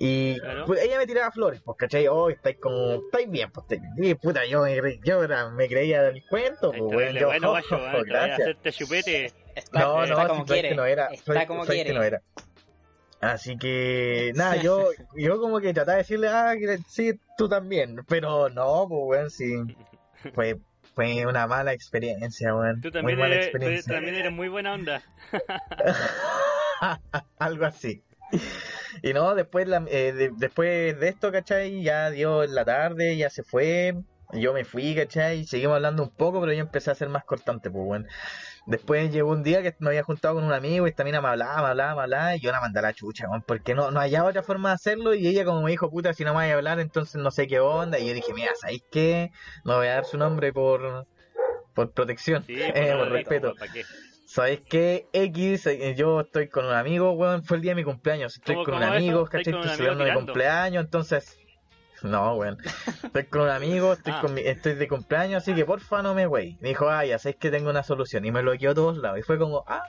Y 0.03 0.39
Claro. 0.39 0.65
pues, 0.65 0.81
ella 0.81 0.97
me 0.97 1.05
tiraba 1.05 1.31
flores, 1.31 1.61
pues, 1.63 1.77
¿cachai? 1.77 2.07
Oh, 2.07 2.29
estáis 2.29 2.57
como, 2.59 2.93
estáis 3.05 3.29
bien, 3.29 3.51
pues, 3.51 3.67
estáis- 3.69 3.83
y, 3.97 4.15
puta, 4.15 4.45
yo 4.47 4.63
me, 4.63 4.99
yo 5.05 5.23
era- 5.23 5.49
me 5.51 5.67
creía 5.67 6.01
del 6.01 6.23
cuento, 6.27 6.71
pues, 6.71 6.81
weón, 6.81 6.91
terrible 7.13 7.19
yo, 7.21 7.27
bueno, 7.27 7.51
voy 7.69 7.99
a 7.99 8.03
gracias. 8.03 8.39
hacerte 8.41 8.71
chupete. 8.71 9.31
Está, 9.55 9.79
No, 9.79 10.03
está 10.03 10.23
no, 10.23 10.27
como 10.29 10.45
si 10.45 10.51
quiere. 10.53 10.69
que 10.69 10.75
no 10.75 10.85
era, 10.85 11.07
está 11.07 11.47
como 11.47 11.65
sabes 11.65 11.75
quiere. 11.77 11.89
que 11.89 11.93
no 11.97 12.03
era. 12.03 12.21
Así 13.19 13.55
que, 13.57 14.31
nada, 14.35 14.55
yo, 14.57 14.89
yo 15.15 15.39
como 15.39 15.59
que 15.59 15.73
trataba 15.73 15.97
de 15.97 16.03
decirle, 16.03 16.27
ah, 16.29 16.53
que 16.57 16.79
sí, 16.87 17.13
tú 17.37 17.47
también, 17.47 17.97
pero 18.07 18.49
no, 18.49 18.87
pues, 18.89 19.01
weón, 19.05 19.29
sí, 19.29 19.53
fue, 20.33 20.57
fue 20.95 21.25
una 21.25 21.45
mala 21.47 21.73
experiencia, 21.73 22.55
weón, 22.55 22.81
Tú 22.81 22.87
muy 22.89 22.93
también, 22.93 23.19
mala 23.19 23.35
eres, 23.35 23.47
tú 23.51 23.57
experiencia. 23.57 23.93
también 23.93 24.15
eres 24.15 24.31
muy 24.31 24.47
buena 24.49 24.73
onda. 24.73 25.03
Algo 27.39 27.65
así. 27.65 28.03
Y 29.03 29.13
no, 29.13 29.35
después, 29.35 29.67
la- 29.67 29.85
eh, 29.87 30.13
de- 30.13 30.31
después 30.35 30.99
de 30.99 31.07
esto, 31.09 31.31
¿cachai? 31.31 31.83
Ya 31.83 32.09
dio 32.09 32.43
en 32.43 32.55
la 32.55 32.65
tarde, 32.65 33.17
ya 33.17 33.29
se 33.29 33.43
fue. 33.43 33.93
Yo 34.33 34.53
me 34.53 34.63
fui, 34.63 34.95
¿cachai? 34.95 35.45
Seguimos 35.45 35.75
hablando 35.75 36.03
un 36.03 36.09
poco, 36.15 36.39
pero 36.39 36.53
yo 36.53 36.61
empecé 36.61 36.89
a 36.91 36.95
ser 36.95 37.09
más 37.09 37.23
cortante, 37.25 37.69
pues, 37.69 37.85
bueno. 37.85 38.05
Después 38.67 39.11
llegó 39.11 39.31
un 39.31 39.43
día 39.43 39.63
que 39.63 39.75
me 39.79 39.89
había 39.89 40.03
juntado 40.03 40.35
con 40.35 40.43
un 40.43 40.53
amigo 40.53 40.85
y 40.85 40.89
esta 40.89 41.03
mina 41.03 41.19
me 41.19 41.29
hablaba, 41.29 41.61
me 41.63 41.67
hablaba, 41.69 41.95
me 41.95 42.01
hablaba, 42.03 42.35
y 42.35 42.39
yo 42.39 42.51
la 42.51 42.61
mandé 42.61 42.79
a 42.79 42.83
la 42.83 42.93
chucha, 42.93 43.25
porque 43.47 43.73
no, 43.73 43.91
no 43.91 43.99
había 43.99 44.23
otra 44.23 44.43
forma 44.43 44.69
de 44.69 44.75
hacerlo, 44.75 45.13
y 45.15 45.27
ella 45.27 45.45
como 45.45 45.63
me 45.63 45.71
dijo, 45.71 45.89
puta, 45.89 46.13
si 46.13 46.23
no 46.23 46.31
me 46.31 46.37
vaya 46.37 46.53
a 46.53 46.57
hablar, 46.57 46.79
entonces 46.79 47.21
no 47.21 47.31
sé 47.31 47.47
qué 47.47 47.59
onda, 47.59 47.97
y 47.99 48.07
yo 48.07 48.13
dije, 48.13 48.33
mira, 48.33 48.51
¿sabéis 48.55 48.83
qué? 48.91 49.31
No 49.65 49.77
voy 49.77 49.87
a 49.87 49.95
dar 49.95 50.05
su 50.05 50.17
nombre 50.17 50.53
por, 50.53 51.05
por 51.73 51.91
protección, 51.91 52.43
Sí, 52.43 52.53
eh, 52.59 52.93
por 52.97 53.09
respeto. 53.09 53.55
¿Para 53.55 53.71
qué? 53.71 53.83
X, 55.11 55.67
eh, 55.67 55.95
yo 55.97 56.21
estoy 56.21 56.47
con 56.47 56.65
un 56.65 56.73
amigo, 56.73 57.11
weón, 57.13 57.43
fue 57.43 57.57
el 57.57 57.63
día 57.63 57.71
de 57.71 57.75
mi 57.75 57.83
cumpleaños. 57.83 58.37
Estoy 58.37 58.55
¿Cómo- 58.55 58.65
con 58.65 58.75
un 58.75 58.83
amigo, 58.83 59.25
¿Estáis 59.25 59.45
¿cachai? 59.45 59.61
Estoy 59.61 59.75
celebrando 59.75 60.05
mi 60.05 60.13
cumpleaños, 60.13 60.85
entonces... 60.85 61.37
No, 62.09 62.35
weón. 62.35 62.57
Estoy 63.03 63.25
con 63.25 63.41
un 63.41 63.49
amigo, 63.49 63.93
estoy, 63.93 64.13
Ah. 64.15 64.21
con 64.21 64.33
mi- 64.33 64.41
estoy 64.41 64.73
de 64.75 64.87
cumpleaños, 64.87 65.43
así 65.43 65.53
que 65.53 65.65
porfa 65.65 66.01
no 66.01 66.13
me 66.13 66.27
wey. 66.27 66.57
Me 66.61 66.69
dijo, 66.69 66.89
ah, 66.89 67.05
ya 67.05 67.19
sabes 67.19 67.35
que 67.37 67.51
tengo 67.51 67.69
una 67.69 67.83
solución. 67.83 68.25
Y 68.25 68.31
me 68.31 68.41
bloqueó 68.41 68.71
a 68.71 68.75
todos 68.75 68.97
lados. 68.97 69.19
Y 69.19 69.21
fue 69.23 69.37
como, 69.37 69.63
ah, 69.67 69.83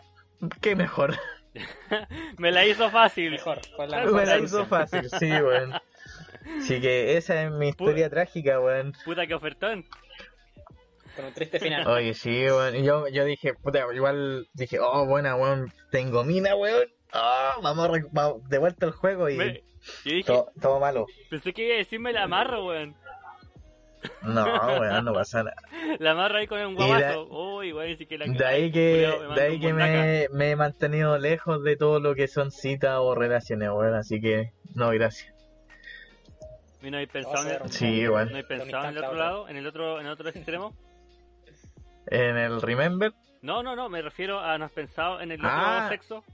qué 0.61 0.77
mejor. 0.77 1.17
Me 2.39 2.51
la 2.51 2.65
hizo 2.65 2.89
fácil. 2.91 3.31
Mejor, 3.31 3.61
la 3.79 3.99
Me 3.99 4.05
mejor 4.07 4.27
la 4.27 4.39
hizo 4.39 4.65
fácil, 4.67 5.09
sí, 5.19 5.31
weón. 5.31 5.73
Así 6.59 6.81
que 6.81 7.17
esa 7.17 7.43
es 7.45 7.51
mi 7.53 7.69
historia 7.69 8.09
trágica, 8.11 8.59
weón. 8.61 8.95
Puta 9.05 9.27
que 9.27 9.35
ofertón. 9.35 9.85
Con 11.17 11.25
un 11.27 11.33
triste 11.33 11.59
final. 11.61 11.87
Oye, 11.87 12.15
sí, 12.15 12.31
weón. 12.47 12.75
Y 12.77 12.85
yo, 12.85 13.07
yo 13.09 13.25
dije, 13.25 13.55
puta, 13.55 13.85
igual 13.95 14.49
dije, 14.55 14.79
oh, 14.81 15.07
buena, 15.07 15.37
weón. 15.37 15.73
Tengo 15.91 16.25
mina, 16.25 16.55
weón. 16.55 16.89
Ah, 17.13 17.57
vamos, 17.63 17.89
a 17.89 18.03
vamos 18.11 18.49
de 18.49 18.59
vuelta 18.59 18.87
al 18.87 18.93
juego 18.93 19.29
y 19.29 19.37
Me- 19.37 19.63
yo 20.05 20.13
dije, 20.13 20.25
todo, 20.25 20.51
todo 20.61 20.81
malo. 20.81 21.07
pensé 21.29 21.53
que 21.53 21.67
iba 21.67 21.75
a 21.75 21.79
decirme 21.79 22.13
la 22.13 22.23
amarro, 22.25 22.65
weón. 22.67 22.97
No, 24.23 24.45
weón, 24.81 25.05
no 25.05 25.13
pasa 25.13 25.43
nada. 25.45 25.57
La 26.01 26.13
amarro 26.13 26.39
ahí 26.39 26.47
con 26.47 26.61
un 26.61 26.75
guabazo. 26.75 27.29
Uy, 27.29 27.73
weón, 27.73 27.97
sí 27.99 28.07
que 28.07 28.19
la 28.19 28.25
De 28.27 28.45
ahí 28.47 28.73
que, 28.73 29.09
de 29.35 29.41
ahí 29.43 29.61
que 29.61 29.73
me, 29.73 30.29
me 30.33 30.51
he 30.51 30.57
mantenido 30.57 31.19
lejos 31.19 31.63
de 31.63 31.77
todo 31.77 32.01
lo 32.01 32.15
que 32.15 32.27
son 32.29 32.51
citas 32.51 32.97
o 32.99 33.15
relaciones, 33.15 33.69
weón. 33.69 33.95
Así 33.95 34.21
que, 34.21 34.53
no, 34.75 34.89
gracias. 34.91 35.33
¿Y 36.83 36.91
no 36.91 36.97
hay 36.99 37.07
pensado, 37.07 37.49
en. 37.49 37.69
Sí, 37.69 38.03
no 38.03 38.17
hay 38.19 38.43
pensado 38.43 38.85
en 38.89 38.97
el 38.97 39.05
otro. 39.05 39.15
lado? 39.17 39.49
¿En 39.49 39.57
el 39.57 39.67
otro, 39.69 40.01
en 40.01 40.07
el 40.07 40.13
otro 40.13 40.29
extremo? 40.31 40.75
En 42.07 42.37
el 42.37 42.61
Remember, 42.61 43.13
No, 43.43 43.63
no, 43.63 43.75
no, 43.77 43.89
me 43.89 44.03
refiero 44.03 44.41
a 44.41 44.57
no 44.59 44.65
has 44.67 44.73
pensado 44.73 45.21
en 45.21 45.33
el 45.33 45.41
otro 45.41 45.51
Ah. 45.53 45.87
sexo, 45.89 46.25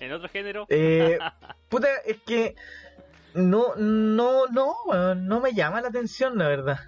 en 0.00 0.12
otro 0.12 0.28
género. 0.28 0.66
eh, 0.68 1.18
puta, 1.68 1.88
es 2.04 2.18
que 2.22 2.54
no, 3.34 3.74
no, 3.76 4.46
no, 4.48 5.14
no 5.14 5.40
me 5.40 5.52
llama 5.52 5.80
la 5.80 5.88
atención, 5.88 6.36
la 6.38 6.48
verdad. 6.48 6.78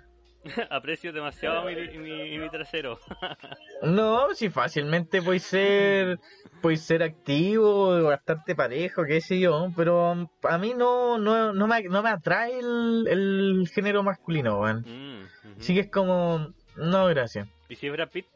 Aprecio 0.70 1.12
demasiado 1.12 1.64
mi, 1.66 1.76
mi, 1.98 2.36
mi 2.38 2.50
trasero. 2.50 2.98
No, 3.82 4.34
si 4.34 4.48
fácilmente 4.50 5.22
puedes 5.22 5.42
ser, 5.44 6.18
puedes 6.60 6.82
ser 6.82 7.02
activo, 7.02 8.02
bastante 8.02 8.54
parejo, 8.54 9.04
qué 9.04 9.20
sé 9.20 9.38
yo, 9.40 9.68
pero 9.76 10.28
a 10.42 10.58
mí 10.58 10.74
no, 10.76 11.18
no, 11.18 11.52
no, 11.52 11.66
me, 11.66 11.82
no 11.84 12.02
me 12.02 12.08
atrae 12.10 12.58
el, 12.58 13.06
el 13.08 13.68
género 13.72 14.02
masculino, 14.02 14.58
weón. 14.60 14.80
Mm. 14.86 15.58
Así 15.58 15.74
que 15.74 15.80
es 15.80 15.90
como, 15.90 16.52
no, 16.76 17.06
gracias. 17.06 17.48
¿Y 17.72 17.74
si 17.74 17.86
es 17.86 17.92
Brad 17.94 18.10
Pitt? 18.10 18.26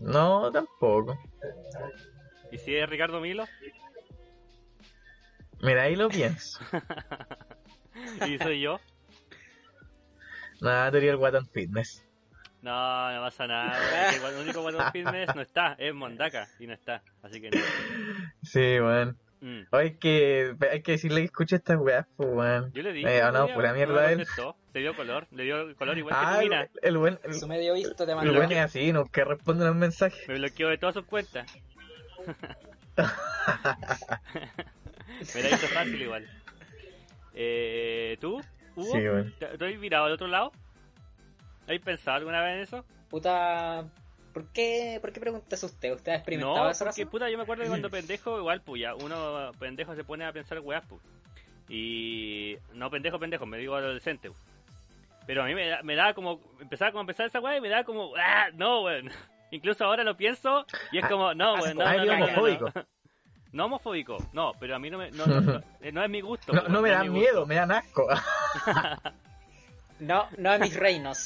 No, 0.00 0.50
tampoco. 0.50 1.18
¿Y 2.50 2.56
si 2.56 2.74
es 2.74 2.88
Ricardo 2.88 3.20
Milo? 3.20 3.44
Mira, 5.60 5.82
ahí 5.82 5.94
lo 5.94 6.08
pienso. 6.08 6.60
¿Y 8.26 8.38
soy 8.38 8.62
yo? 8.62 8.80
Nada, 10.62 10.90
teoría 10.90 11.10
el 11.10 11.16
Watan 11.16 11.46
Fitness. 11.46 12.06
No, 12.62 13.12
no 13.12 13.20
pasa 13.20 13.46
nada. 13.46 14.14
El 14.14 14.40
único 14.40 14.62
Guatón 14.62 14.90
Fitness 14.90 15.34
no 15.34 15.42
está, 15.42 15.74
es 15.78 15.92
Mondaka 15.92 16.48
y 16.58 16.66
no 16.66 16.72
está. 16.72 17.02
Así 17.22 17.38
que 17.38 17.50
no. 17.50 17.60
Sí, 18.44 18.80
weón. 18.80 19.18
Mm. 19.40 19.60
Hay 19.70 19.94
que, 19.94 20.54
hay 20.70 20.82
que 20.82 20.92
decirle 20.92 21.20
que 21.20 21.26
escuche 21.26 21.56
estas 21.56 21.78
weas, 21.78 22.06
pues, 22.16 22.28
weón. 22.32 22.72
Yo 22.72 22.82
le 22.82 22.92
dije. 22.92 23.08
Eh, 23.08 23.20
el 23.20 23.32
no, 23.32 23.48
pura 23.48 23.68
no 23.68 23.74
mierda 23.76 24.06
me 24.06 24.12
él. 24.12 24.26
Le 24.74 24.80
dio 24.80 24.96
color, 24.96 25.26
le 25.30 25.44
dio 25.44 25.76
color 25.76 25.96
igual 25.98 26.14
Ah, 26.16 26.24
que 26.30 26.34
tu 26.34 26.40
el, 26.42 26.48
mina. 26.48 26.68
el 26.82 26.98
buen, 26.98 27.18
el, 27.22 27.34
Su 27.34 27.46
medio 27.48 27.74
visto 27.74 28.04
te 28.04 28.10
el 28.10 28.16
mandó. 28.16 28.34
buen 28.34 28.50
es 28.52 28.58
así, 28.58 28.92
no 28.92 29.04
que 29.06 29.24
responde 29.24 29.64
los 29.64 29.74
mensajes. 29.76 30.26
Me 30.28 30.34
bloqueó 30.34 30.68
de 30.68 30.78
todas 30.78 30.94
sus 30.94 31.04
cuentas. 31.04 31.46
Me 35.34 35.42
la 35.42 35.48
hizo 35.50 35.66
fácil 35.68 36.02
igual. 36.02 36.26
Eh, 37.34 38.16
¿Tú? 38.20 38.40
¿Hugo? 38.76 38.92
Sí, 38.92 38.98
weón. 38.98 39.34
¿Te, 39.38 39.46
te 39.58 39.66
has 39.66 39.78
mirado 39.78 40.06
al 40.06 40.12
otro 40.12 40.26
lado? 40.26 40.52
¿Has 41.68 41.78
pensado 41.80 42.16
alguna 42.18 42.42
vez 42.42 42.54
en 42.56 42.60
eso? 42.62 42.84
Puta. 43.08 43.84
¿Por 44.32 44.46
qué, 44.52 44.98
¿Por 45.00 45.12
qué 45.12 45.20
preguntas 45.20 45.62
usted? 45.62 45.92
¿Usted 45.94 46.12
ha 46.12 46.16
experimentado 46.16 46.64
No, 46.64 46.70
eso? 46.70 46.84
porque 46.84 47.06
puta, 47.06 47.28
yo 47.30 47.36
me 47.36 47.42
acuerdo 47.44 47.62
que 47.64 47.68
cuando 47.68 47.90
pendejo, 47.90 48.38
igual, 48.38 48.60
pues 48.62 48.80
ya, 48.82 48.94
uno 48.94 49.50
pendejo 49.58 49.94
se 49.94 50.04
pone 50.04 50.24
a 50.24 50.32
pensar 50.32 50.60
weas, 50.60 50.84
pues. 50.88 51.00
Y. 51.68 52.56
No 52.74 52.90
pendejo, 52.90 53.18
pendejo, 53.18 53.46
me 53.46 53.58
digo 53.58 53.74
adolescente. 53.74 54.28
pues. 54.30 54.40
Pero 55.26 55.42
a 55.42 55.46
mí 55.46 55.54
me 55.54 55.68
da, 55.68 55.82
me 55.82 55.94
da 55.96 56.14
como. 56.14 56.40
Empezaba 56.60 56.90
como 56.92 57.00
a 57.00 57.02
empezar 57.02 57.26
esa 57.26 57.40
wea 57.40 57.56
y 57.56 57.60
me 57.60 57.68
da 57.68 57.84
como. 57.84 58.12
¡Ah! 58.16 58.48
No, 58.54 58.82
weón. 58.82 59.10
Incluso 59.50 59.84
ahora 59.84 60.04
lo 60.04 60.16
pienso 60.16 60.64
y 60.92 60.98
es 60.98 61.06
como. 61.06 61.34
No, 61.34 61.54
weón. 61.54 61.76
No, 61.76 61.84
Ah, 61.86 61.96
no, 61.96 62.04
no, 62.04 62.12
homofóbico. 62.14 62.72
No 63.50 63.64
homofóbico, 63.64 64.18
no, 64.34 64.52
pero 64.60 64.76
a 64.76 64.78
mí 64.78 64.90
no 64.90 64.98
me. 64.98 65.10
No, 65.10 65.24
no, 65.24 65.40
no, 65.40 65.62
eh, 65.80 65.90
no 65.90 66.02
es 66.04 66.10
mi 66.10 66.20
gusto. 66.20 66.52
No, 66.52 66.82
me 66.82 66.94
mi 67.04 67.08
miedo, 67.08 67.40
gusto. 67.40 67.46
me 67.46 67.54
dan 67.54 67.72
asco. 67.72 68.06
No, 70.00 70.28
no 70.36 70.50
a 70.52 70.58
mis 70.58 70.76
reinos. 70.76 71.24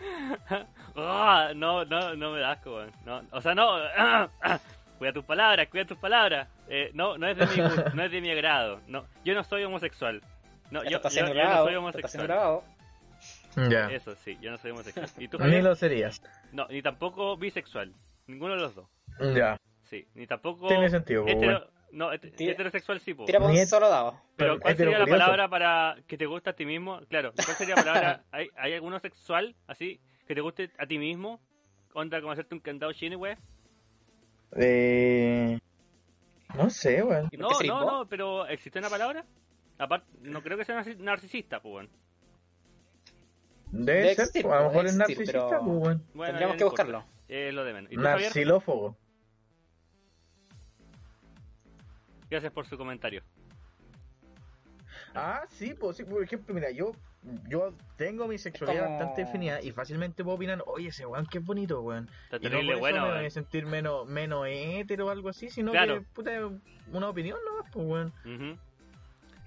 Ah, 0.96 1.52
no, 1.54 1.84
no, 1.84 2.14
no 2.16 2.32
me 2.32 2.40
da 2.40 2.52
asco, 2.52 2.74
weón. 2.74 2.90
No, 3.04 3.22
o 3.30 3.40
sea, 3.40 3.54
no. 3.54 3.78
cuida 4.98 5.12
tus 5.12 5.24
palabras, 5.24 5.68
cuida 5.68 5.84
tus 5.84 5.98
palabras. 5.98 6.48
Eh, 6.68 6.90
no, 6.92 7.16
no 7.18 7.28
es 7.28 7.36
de 7.36 7.46
mi 7.46 7.94
no 7.94 8.02
es 8.02 8.10
de 8.10 8.20
mi 8.20 8.30
agrado. 8.30 8.80
No, 8.88 9.06
yo 9.24 9.34
no 9.34 9.44
soy 9.44 9.62
homosexual. 9.64 10.20
No, 10.70 10.82
yo, 10.82 10.90
no 10.90 10.90
soy 10.90 10.96
esto 10.96 11.08
está 11.08 11.10
siendo 11.10 11.32
homosexual. 11.76 12.26
Eso 13.90 14.14
sí, 14.16 14.36
yo 14.40 14.50
no 14.50 14.58
soy 14.58 14.72
homosexual. 14.72 15.08
¿Y 15.18 15.28
tú, 15.28 15.38
Ni 15.38 15.62
lo 15.62 15.74
serías. 15.74 16.20
No, 16.52 16.66
ni 16.68 16.82
tampoco 16.82 17.36
bisexual. 17.36 17.92
Ninguno 18.26 18.54
de 18.54 18.60
los 18.60 18.74
dos. 18.74 18.88
Ya. 19.34 19.56
Sí, 19.84 20.06
ni 20.14 20.26
tampoco. 20.26 20.68
Tiene 20.68 20.90
sentido, 20.90 21.24
pues, 21.24 21.36
hetero- 21.36 21.68
No, 21.90 22.12
heterosexual 22.12 23.00
sí, 23.00 23.14
po. 23.14 23.24
Tira 23.24 23.40
por 23.40 23.50
Ni 23.50 23.60
un 23.60 23.66
solo 23.66 23.88
dado. 23.88 24.20
Pero 24.36 24.60
¿cuál 24.60 24.76
sería 24.76 24.98
la 24.98 25.06
palabra 25.06 25.48
para 25.48 25.96
que 26.06 26.18
te 26.18 26.26
guste 26.26 26.50
a 26.50 26.52
ti 26.52 26.66
mismo? 26.66 27.00
Claro, 27.08 27.32
¿cuál 27.34 27.56
sería 27.56 27.76
la 27.76 27.82
palabra? 27.84 28.24
¿Hay, 28.30 28.48
hay 28.56 28.74
alguno 28.74 28.98
sexual 29.00 29.54
así 29.66 30.00
que 30.26 30.34
te 30.34 30.40
guste 30.40 30.70
a 30.78 30.86
ti 30.86 30.98
mismo? 30.98 31.40
Onda 31.94 32.20
como 32.20 32.32
hacerte 32.32 32.54
un 32.54 32.60
candado 32.60 32.92
chino, 32.92 33.16
güey. 33.18 33.36
Eh... 34.56 35.58
No 36.54 36.70
sé, 36.70 37.02
weón. 37.02 37.28
¿Y 37.30 37.36
por 37.36 37.66
No, 37.66 37.74
no, 37.78 37.84
vos? 37.84 37.92
no, 37.92 38.08
pero 38.08 38.46
¿existe 38.46 38.78
una 38.78 38.88
palabra? 38.88 39.24
Aparte, 39.78 40.06
no 40.22 40.42
creo 40.42 40.56
que 40.58 40.64
sea 40.64 40.82
narci- 40.82 40.96
narcisista, 40.98 41.60
pues, 41.60 41.74
weón. 41.74 41.90
Debe 43.70 44.00
Debe 44.00 44.14
ser, 44.14 44.24
existir, 44.26 44.46
a 44.46 44.62
lo 44.62 44.68
mejor 44.68 44.86
es 44.86 44.96
narcisista, 44.96 45.32
pero- 45.32 45.48
pues, 45.48 45.64
weón. 45.66 46.04
Bueno, 46.14 46.26
Tendríamos 46.32 46.56
que 46.56 46.64
buscarlo. 46.64 47.04
Es 47.28 47.52
lo 47.52 47.64
de 47.64 47.72
menos. 47.74 47.92
¿Y 47.92 47.96
Gracias 52.30 52.52
por 52.52 52.66
su 52.66 52.76
comentario. 52.76 53.22
Ah, 55.14 55.42
sí, 55.50 55.74
pues 55.74 55.96
sí, 55.96 56.04
por 56.04 56.22
ejemplo, 56.22 56.54
mira, 56.54 56.70
yo 56.70 56.92
yo 57.48 57.74
tengo 57.96 58.28
mi 58.28 58.38
sexualidad 58.38 58.84
como- 58.84 58.98
bastante 58.98 59.24
definida 59.24 59.60
y 59.60 59.72
fácilmente 59.72 60.22
puedo 60.22 60.36
opinar, 60.36 60.62
oye, 60.66 60.88
ese 60.88 61.04
weón 61.04 61.26
que 61.26 61.38
es 61.38 61.44
bonito, 61.44 61.80
weón. 61.80 62.08
Está 62.24 62.36
Y 62.36 62.40
no 62.40 62.42
por 62.42 62.50
terrible 62.50 62.72
eso 62.72 62.80
bueno, 62.80 63.06
me 63.08 63.14
voy 63.16 63.26
a 63.26 63.30
sentir 63.30 63.66
menos, 63.66 64.06
menos 64.06 64.46
hétero 64.48 65.06
o 65.06 65.10
algo 65.10 65.28
así, 65.28 65.50
sino 65.50 65.72
Claro. 65.72 65.94
que, 65.96 66.00
puta, 66.14 66.30
una 66.92 67.08
opinión, 67.08 67.38
¿no? 67.44 67.64
Pues, 67.72 67.86
weón. 67.86 68.12
Ujú. 68.24 68.58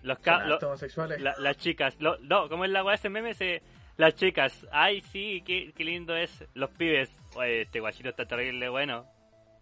Los 0.04 0.18
Son 0.18 0.24
ca- 0.24 0.44
lo- 0.46 0.54
hartos 0.56 0.68
homosexuales. 0.68 1.22
la- 1.22 1.36
las 1.38 1.58
chicas, 1.58 1.96
lo- 2.00 2.18
no, 2.20 2.50
como 2.50 2.66
es 2.66 2.72
la 2.72 2.84
weá 2.84 2.96
ese 2.96 3.10
meme, 3.10 3.34
se, 3.36 3.62
las 3.98 4.16
chicas, 4.16 4.68
ay 4.72 5.02
sí, 5.02 5.42
qué, 5.46 5.72
qué 5.74 5.84
lindo 5.84 6.16
es, 6.16 6.44
los 6.56 6.72
pibes, 6.72 7.10
oye, 7.36 7.62
este 7.62 7.80
guachito 7.80 8.10
está 8.10 8.26
terrible 8.26 8.68
bueno, 8.70 9.06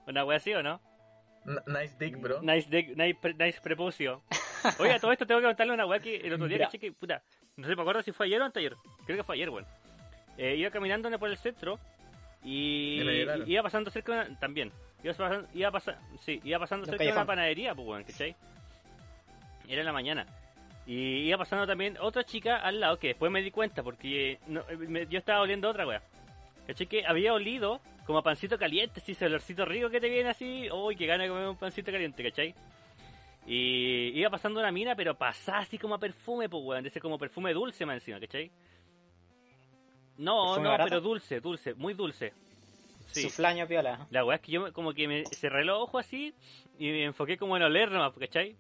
una 0.08 0.26
weá 0.26 0.38
así 0.38 0.54
o 0.54 0.64
no? 0.64 0.82
Nice 1.68 1.96
dick, 2.00 2.20
bro. 2.20 2.42
Nice, 2.42 2.70
dick- 2.70 2.96
nice, 2.96 3.18
pre- 3.20 3.34
nice 3.34 3.60
prepucio. 3.62 4.22
Oye, 4.80 4.94
a 4.94 5.00
todo 5.00 5.12
esto 5.12 5.26
tengo 5.26 5.40
que 5.42 5.48
contarle 5.48 5.74
una 5.74 5.86
weá 5.86 6.00
que 6.00 6.18
el 6.18 6.34
otro 6.34 6.48
día 6.48 6.58
Ya. 6.60 6.66
caché 6.66 6.80
que, 6.80 6.92
puta, 6.92 7.22
no 7.56 7.68
sé, 7.68 7.76
me 7.76 7.82
acuerdo 7.82 8.04
si 8.04 8.12
fue 8.12 8.26
ayer 8.26 8.42
o 8.42 8.46
anteayer, 8.46 8.76
creo 9.06 9.18
que 9.18 9.24
fue 9.24 9.36
ayer, 9.36 9.50
weón. 9.50 9.66
Eh, 10.38 10.56
iba 10.56 10.70
caminando 10.70 11.10
por 11.18 11.30
el 11.30 11.38
centro 11.38 11.80
y, 12.44 13.02
iba 13.48 13.64
pasando 13.64 13.90
cerca 13.92 14.14
de 14.24 14.30
una, 14.30 14.40
también, 14.40 14.72
iba 15.04 15.14
pasando, 15.14 15.48
iba 15.54 15.72
sí, 16.20 16.40
iba 16.44 16.60
pasando 16.60 16.86
cerca 16.86 17.04
de 17.04 17.12
una 17.12 17.26
panadería, 17.26 17.74
pues 17.76 17.88
weón, 17.88 18.04
¿cachai? 18.04 18.36
Era 19.68 19.82
en 19.82 19.86
la 19.86 19.94
mañana. 19.94 20.26
Y 20.86 21.28
iba 21.28 21.38
pasando 21.38 21.68
también 21.68 21.98
otra 22.00 22.24
chica 22.24 22.58
al 22.58 22.80
lado 22.80 22.98
que 22.98 23.10
después 23.10 23.32
me 23.32 23.42
di 23.44 23.52
cuenta 23.52 23.84
porque 23.84 24.32
eh, 24.32 24.40
no, 24.48 24.62
eh, 24.70 24.76
me- 24.78 25.06
yo 25.08 25.20
estaba 25.20 25.42
oliendo 25.42 25.70
otra 25.70 25.86
weá. 25.86 26.02
¿Cachai? 26.70 26.86
Que 26.86 27.04
había 27.04 27.34
olido 27.34 27.82
como 28.06 28.20
a 28.20 28.22
pancito 28.22 28.56
caliente, 28.60 29.02
sí, 29.02 29.14
ese 29.14 29.26
olorcito 29.26 29.66
rico 29.66 29.90
que 29.90 30.00
te 30.00 30.08
viene 30.08 30.30
así. 30.30 30.70
Uy, 30.72 30.96
que 30.96 31.08
gana 31.08 31.24
de 31.24 31.30
comer 31.30 31.48
un 31.48 31.58
pancito 31.58 31.92
caliente, 31.92 32.22
¿cachai? 32.22 32.54
Y 33.48 34.12
iba 34.14 34.30
pasando 34.30 34.60
una 34.60 34.72
mina, 34.72 34.96
pero 34.96 35.16
pasaba 35.18 35.62
así 35.62 35.80
como 35.80 35.96
a 35.96 35.98
perfume, 35.98 36.48
pues 36.48 36.64
weón, 36.64 36.84
de 36.84 36.90
ese 36.90 37.02
como 37.02 37.18
perfume 37.18 37.54
dulce 37.54 37.88
más 37.88 37.96
encima, 37.96 38.20
¿cachai? 38.20 38.52
No, 40.20 40.44
¿Perfume 40.44 40.64
no, 40.66 40.70
barato? 40.70 40.90
pero 40.90 41.02
dulce, 41.02 41.40
dulce, 41.40 41.74
muy 41.74 41.96
dulce. 41.96 42.34
Sí. 43.08 43.24
Su 43.24 43.32
flaño 43.32 43.66
piola. 43.68 44.06
La 44.12 44.24
weá 44.24 44.36
es 44.36 44.42
que 44.44 44.52
yo 44.52 44.72
como 44.72 44.94
que 44.94 45.08
me 45.08 45.26
cerré 45.26 45.66
los 45.66 45.82
ojos 45.82 46.06
así 46.06 46.36
y 46.78 46.86
me 46.86 47.06
enfoqué 47.06 47.36
como 47.36 47.58
en 47.58 47.64
oler 47.64 47.90
nomás, 47.90 48.14
¿cachai? 48.14 48.56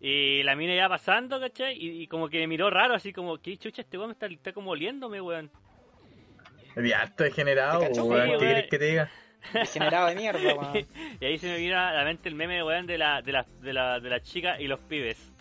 Y 0.00 0.42
la 0.44 0.56
mina 0.56 0.74
iba 0.74 0.88
pasando, 0.88 1.38
¿cachai? 1.38 1.76
Y, 1.76 2.04
y 2.04 2.06
como 2.06 2.30
que 2.30 2.38
me 2.38 2.46
miró 2.46 2.70
raro, 2.70 2.94
así 2.94 3.12
como, 3.12 3.36
¿qué 3.36 3.58
chucha 3.58 3.82
este 3.82 3.98
weón 3.98 4.08
me 4.08 4.12
está, 4.14 4.28
está 4.28 4.54
como 4.54 4.70
oliéndome, 4.70 5.20
weón? 5.20 5.50
Ya, 6.84 7.02
esto 7.02 7.24
degenerado, 7.24 7.80
¿Te 7.80 7.88
cachó, 7.88 8.04
weón. 8.04 8.38
¿Qué 8.38 8.66
que 8.70 8.78
te 8.78 8.84
diga? 8.84 9.10
Degenerado 9.52 10.08
de 10.08 10.14
mierda, 10.14 10.54
weón. 10.54 10.86
Y 11.20 11.24
ahí 11.24 11.38
se 11.38 11.48
me 11.48 11.58
vino 11.58 11.78
a 11.78 11.92
la 11.92 12.04
mente 12.04 12.28
el 12.28 12.34
meme, 12.34 12.62
weón, 12.62 12.86
de 12.86 12.98
la, 12.98 13.22
de 13.22 13.32
la, 13.32 13.46
de 13.60 13.72
la, 13.72 14.00
de 14.00 14.10
la 14.10 14.20
chica 14.20 14.60
y 14.60 14.66
los 14.66 14.78
pibes. 14.80 15.32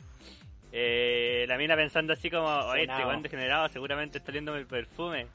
Eh, 0.72 1.46
la 1.48 1.58
mina 1.58 1.76
pensando 1.76 2.14
así 2.14 2.30
como, 2.30 2.48
oye, 2.48 2.84
este 2.84 3.06
weón 3.06 3.22
degenerado 3.22 3.70
seguramente 3.70 4.18
está 4.18 4.32
oliéndome 4.32 4.60
el 4.60 4.68
perfume. 4.68 5.28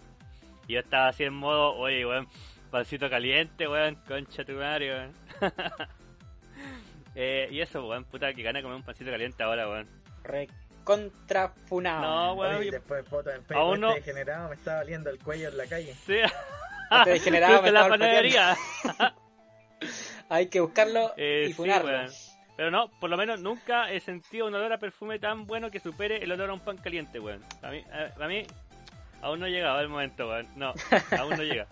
Y 0.67 0.75
yo 0.75 0.81
estaba 0.81 1.09
así 1.09 1.25
en 1.25 1.35
modo, 1.35 1.75
oye, 1.75 2.05
weón, 2.07 2.29
pancito 2.71 3.09
caliente, 3.09 3.69
weón, 3.69 3.97
concha 4.07 4.45
tu 4.45 4.53
madre, 4.53 4.95
weón. 4.95 5.13
eh, 7.15 7.49
y 7.51 7.61
eso, 7.61 7.87
weón, 7.87 8.05
puta, 8.05 8.33
que 8.35 8.43
gana 8.43 8.63
comer 8.63 8.77
un 8.77 8.83
pancito 8.83 9.11
caliente 9.11 9.43
ahora, 9.43 9.69
weón. 9.69 9.89
Recontrafunado. 10.83 12.01
No, 12.03 12.35
weón. 12.35 12.55
Oye, 12.57 12.67
yo- 12.67 12.73
después 12.73 13.07
fotos 13.09 13.33
en 13.35 13.41
Aún 13.57 13.75
Facebook, 13.75 13.79
no- 13.79 13.89
este 13.91 14.01
degenerado 14.01 14.49
me 14.49 14.55
estaba 14.55 14.81
oliendo 14.81 15.11
el 15.11 15.19
cuello 15.19 15.49
en 15.49 15.57
la 15.57 15.67
calle. 15.67 15.95
Sí. 16.07 16.17
Este 16.93 17.11
degenerado 17.11 17.63
me 17.63 17.69
a 17.71 17.73
la 17.73 17.89
panadería. 17.89 18.55
Hay 20.29 20.49
que 20.49 20.61
buscarlo 20.61 21.13
Eh, 21.17 21.45
y 21.47 21.49
sí, 21.49 21.55
funarlo. 21.55 21.91
weón. 21.91 22.11
Pero 22.55 22.71
no, 22.71 22.89
por 23.01 23.09
lo 23.09 23.17
menos 23.17 23.41
nunca 23.41 23.91
he 23.91 23.99
sentido 24.01 24.47
un 24.47 24.55
olor 24.55 24.75
a 24.75 24.79
perfume 24.79 25.19
tan 25.19 25.47
bueno 25.47 25.71
que 25.71 25.81
supere 25.81 26.19
el 26.23 26.31
olor 26.33 26.51
a 26.51 26.53
un 26.53 26.61
pan 26.61 26.77
caliente, 26.77 27.19
weón. 27.19 27.43
A 27.63 27.71
mí, 27.71 27.83
a, 27.91 28.23
a 28.23 28.29
mí 28.29 28.47
aún 29.23 29.41
no 29.41 29.47
ha 29.47 29.49
llegado 29.49 29.81
el 29.81 29.89
momento, 29.89 30.29
weón. 30.29 30.47
No, 30.55 30.75
aún 31.19 31.31
no 31.31 31.43
llega. 31.43 31.67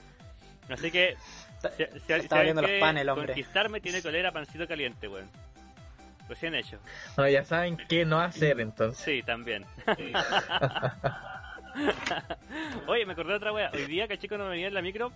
Así 0.70 0.90
que, 0.90 1.16
Está- 1.56 1.70
si, 1.72 1.84
si, 1.84 1.90
si 2.00 2.12
está 2.14 2.42
los 2.42 2.54
quiere 2.54 2.80
panes 2.80 3.02
el 3.02 3.08
hombre. 3.10 3.26
conquistarme, 3.26 3.80
tiene 3.82 4.00
que 4.00 4.08
oler 4.08 4.26
a 4.26 4.32
pancito 4.32 4.66
caliente, 4.66 5.06
weón. 5.06 5.28
Recién 6.30 6.54
hecho. 6.54 6.78
Bueno, 7.16 7.28
ya 7.28 7.44
saben 7.44 7.76
qué 7.88 8.04
no 8.04 8.20
hacer 8.20 8.60
entonces. 8.60 9.04
Sí, 9.04 9.20
también. 9.24 9.66
Oye, 12.86 13.04
me 13.04 13.14
acordé 13.14 13.30
de 13.30 13.36
otra 13.36 13.52
wea. 13.52 13.72
Hoy 13.74 13.86
día, 13.86 14.06
caché, 14.06 14.28
cuando 14.28 14.48
venía 14.48 14.68
en 14.68 14.74
la 14.74 14.80
micro, 14.80 15.10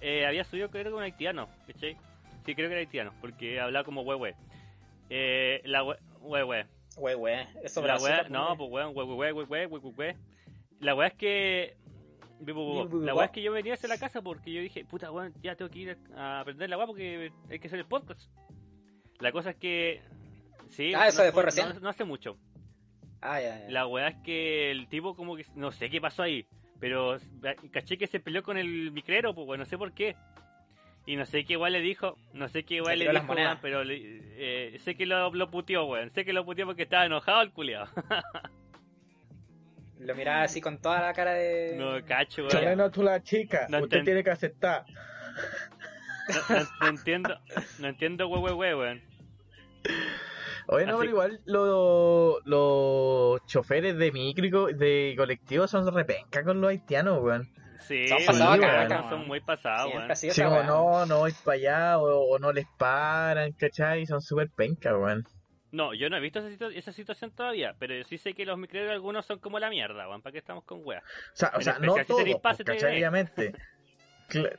eh, 0.00 0.24
había 0.24 0.44
subido 0.44 0.70
creo 0.70 0.84
que 0.84 0.94
un 0.94 1.02
haitiano, 1.02 1.50
¿cachai? 1.66 1.98
Sí, 2.46 2.54
creo 2.54 2.68
que 2.68 2.74
era 2.74 2.80
haitiano, 2.80 3.12
porque 3.20 3.60
hablaba 3.60 3.84
como 3.84 4.00
hue 4.00 4.34
Eh, 5.10 5.60
la 5.64 5.84
hue 5.84 5.98
hue 6.22 6.66
Güey, 6.96 7.14
güey. 7.14 7.46
Eso 7.62 7.86
La 7.86 7.98
wea, 7.98 8.26
no, 8.30 8.56
pues 8.56 8.70
weón, 8.70 8.96
hue 8.96 9.04
hue 9.04 9.32
hue 9.32 9.44
hue 9.44 9.66
hue 9.66 9.92
hue 9.94 10.16
La 10.80 10.94
wea 10.94 11.08
es 11.08 11.14
que. 11.14 11.76
La 12.40 13.14
wea 13.14 13.26
es 13.26 13.30
que 13.30 13.42
yo 13.42 13.52
venía 13.52 13.74
hacia 13.74 13.90
la 13.90 13.98
casa 13.98 14.22
porque 14.22 14.54
yo 14.54 14.62
dije, 14.62 14.86
puta 14.86 15.10
weón, 15.10 15.34
ya 15.42 15.54
tengo 15.54 15.70
que 15.70 15.80
ir 15.80 15.98
a 16.16 16.40
aprender 16.40 16.70
la 16.70 16.78
wea 16.78 16.86
porque 16.86 17.30
hay 17.50 17.58
que 17.58 17.66
hacer 17.66 17.80
el 17.80 17.84
podcast. 17.84 18.30
La 19.20 19.32
cosa 19.32 19.50
es 19.50 19.56
que. 19.56 20.00
Sí, 20.68 20.92
Ah, 20.94 21.08
eso 21.08 21.18
no, 21.18 21.24
después 21.24 21.42
no- 21.44 21.46
recién. 21.46 21.68
no- 21.68 21.80
no 21.80 21.88
hace 21.88 22.04
mucho. 22.04 22.36
Ah, 23.20 23.40
ya, 23.40 23.58
ya. 23.60 23.70
La 23.70 23.86
weá 23.86 24.08
es 24.08 24.16
que 24.24 24.70
el 24.70 24.88
tipo 24.88 25.14
como 25.16 25.36
que 25.36 25.46
no 25.54 25.72
sé 25.72 25.88
qué 25.90 26.00
pasó 26.00 26.22
ahí, 26.22 26.46
pero 26.80 27.16
caché 27.72 27.96
que 27.98 28.06
se 28.06 28.20
peleó 28.20 28.42
con 28.42 28.58
el 28.58 28.92
micrero, 28.92 29.34
pues 29.34 29.46
weón, 29.48 29.60
no 29.60 29.66
sé 29.66 29.78
por 29.78 29.92
qué. 29.92 30.16
Y 31.06 31.14
no 31.16 31.24
sé 31.24 31.44
qué 31.44 31.52
igual 31.54 31.72
le 31.72 31.80
dijo, 31.80 32.16
no 32.32 32.48
sé 32.48 32.64
qué 32.64 32.74
igual 32.76 32.98
Le 32.98 33.08
dijo, 33.10 33.32
weón, 33.32 33.58
pero 33.62 33.84
le- 33.84 34.20
eh, 34.74 34.78
sé 34.80 34.96
que 34.96 35.06
lo, 35.06 35.32
lo 35.32 35.50
puteó, 35.50 35.84
weón, 35.86 36.10
sé 36.10 36.24
que 36.24 36.32
lo 36.32 36.44
puteó 36.44 36.66
porque 36.66 36.82
estaba 36.82 37.06
enojado 37.06 37.42
el 37.42 37.52
culiado. 37.52 37.88
Lo 39.98 40.14
miraba 40.14 40.42
así 40.42 40.60
con 40.60 40.78
toda 40.78 41.00
la 41.00 41.14
cara 41.14 41.32
de. 41.32 41.74
no, 41.78 42.04
cacho, 42.04 42.42
weón. 42.42 42.50
Chileno, 42.50 42.90
tú 42.90 43.02
la 43.02 43.22
chica. 43.22 43.66
No 43.70 43.78
Usted 43.80 44.00
enten- 44.00 44.04
tiene 44.04 44.22
que 44.24 44.30
aceptar. 44.30 44.84
No, 46.28 46.56
no- 46.56 46.66
no 46.82 46.88
entiendo, 46.88 47.40
no 47.78 47.88
entiendo, 47.88 48.28
we, 48.28 48.38
we, 48.40 48.52
we, 48.52 48.74
weón. 48.74 49.02
Oye, 50.68 50.84
no, 50.86 50.92
Así- 50.92 50.98
pero 51.00 51.10
igual 51.10 51.40
lo- 51.44 52.40
los 52.44 53.44
choferes 53.46 53.96
de 53.96 54.10
micro 54.12 54.66
de 54.66 55.14
colectivo 55.16 55.66
son 55.68 55.92
repenca 55.94 56.42
con 56.44 56.60
los 56.60 56.70
haitianos, 56.70 57.22
weón. 57.22 57.48
Sí, 57.86 58.08
Son 58.08 58.18
pasados 58.26 59.26
muy 59.26 59.40
pasados, 59.40 59.92
weón. 59.94 60.16
Sí, 60.16 60.28
weá. 60.42 60.64
no, 60.64 61.06
no 61.06 61.18
voy 61.18 61.32
para 61.44 61.54
allá 61.56 61.98
o, 61.98 62.34
o 62.34 62.38
no 62.38 62.52
les 62.52 62.66
paran, 62.78 63.52
¿cachai? 63.52 64.06
Son 64.06 64.20
súper 64.20 64.50
penca, 64.50 64.96
weón. 64.96 65.24
No, 65.72 65.92
yo 65.94 66.08
no 66.08 66.16
he 66.16 66.20
visto 66.20 66.38
esa, 66.38 66.48
situ- 66.48 66.72
esa 66.74 66.92
situación 66.92 67.32
todavía, 67.32 67.74
pero 67.78 68.02
sí 68.04 68.18
sé 68.18 68.32
que 68.34 68.46
los 68.46 68.56
micreros 68.56 68.90
algunos 68.92 69.26
son 69.26 69.38
como 69.40 69.58
la 69.58 69.68
mierda, 69.68 70.08
weón, 70.08 70.22
¿para 70.22 70.32
qué 70.32 70.38
estamos 70.38 70.64
con 70.64 70.80
weas? 70.84 71.02
O 71.04 71.36
sea, 71.36 71.52
o 71.54 71.80
no 71.80 71.94
todos, 72.04 72.40
pase, 72.40 72.64
pues, 72.64 72.76
¿cachai? 72.80 72.94
Obviamente. 72.96 73.52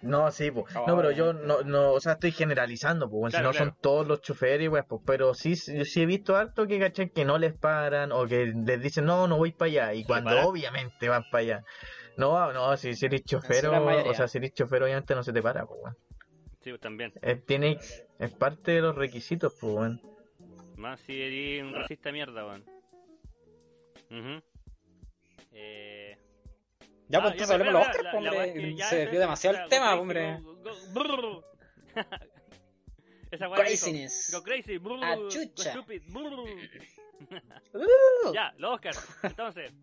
No, 0.02 0.32
sí, 0.32 0.52
pues. 0.52 0.74
No, 0.76 0.96
pero 0.96 1.12
yo 1.12 1.34
no, 1.34 1.62
no, 1.62 1.92
o 1.92 2.00
sea, 2.00 2.14
estoy 2.14 2.32
generalizando, 2.32 3.10
pues, 3.10 3.34
Claro, 3.34 3.44
si 3.44 3.48
no 3.48 3.52
claro. 3.52 3.72
son 3.72 3.82
todos 3.82 4.08
los 4.08 4.22
choferes, 4.22 4.70
pues, 4.70 5.02
pero 5.06 5.34
sí, 5.34 5.56
sí, 5.56 5.84
sí 5.86 6.02
he 6.02 6.06
visto 6.06 6.36
harto 6.36 6.68
que, 6.68 6.80
¿cachai? 6.80 7.10
Que 7.10 7.26
no 7.26 7.38
les 7.38 7.54
paran 7.54 8.12
o 8.12 8.26
que 8.28 8.46
les 8.46 8.82
dicen, 8.82 9.06
no, 9.06 9.28
no 9.28 9.38
voy 9.38 9.52
para 9.52 9.70
allá, 9.70 9.94
y 9.94 10.04
cuando 10.04 10.48
obviamente 10.48 11.10
van 11.10 11.24
para 11.32 11.42
allá. 11.42 11.64
No, 12.18 12.52
no, 12.54 12.76
si, 12.78 12.96
si 12.96 13.06
eres 13.06 13.24
chofer, 13.26 13.66
la 13.66 13.80
mayoría. 13.80 14.12
o 14.12 14.14
sea, 14.14 14.28
si 14.28 14.38
eres 14.38 14.54
chofer, 14.54 14.84
obviamente 14.84 15.14
no 15.14 15.24
se 15.24 15.34
te 15.34 15.42
para, 15.42 15.66
pues. 15.66 15.96
Sí, 16.62 16.74
también. 16.80 17.14
Es, 17.22 17.46
tiene, 17.46 17.78
es 18.20 18.32
parte 18.32 18.72
de 18.72 18.82
los 18.82 18.96
requisitos, 18.96 19.54
pues, 19.60 19.74
weón. 19.74 20.02
Más 20.76 21.00
si 21.02 21.22
eres 21.22 21.64
un 21.64 21.74
racista 21.74 22.12
mierda, 22.12 22.46
weón. 22.46 22.64
Eh... 25.52 26.18
Ya, 27.10 27.20
ah, 27.20 27.22
pues 27.22 27.34
entonces 27.34 27.54
hablemos 27.56 27.74
de 27.74 27.74
los 27.74 27.88
la- 28.04 28.12
pues, 28.12 28.24
weá 28.24 28.32
hombre. 28.44 28.78
Se 28.84 28.96
desvió 28.98 29.14
es- 29.14 29.20
demasiado 29.20 29.58
el 29.58 29.70
tema, 29.70 29.96
hombre. 29.96 30.40
Esa 33.32 33.50
weá 33.50 33.60
Craziness. 33.60 34.32
Go 34.34 34.44
crazy. 34.44 34.78
brrr, 34.78 35.00
Ah, 35.04 35.16
stupid. 35.56 36.02
Uh, 36.14 36.46
Ya, 38.34 38.54
los 38.58 38.74
Oscars. 38.76 39.18
Entonces, 39.24 39.74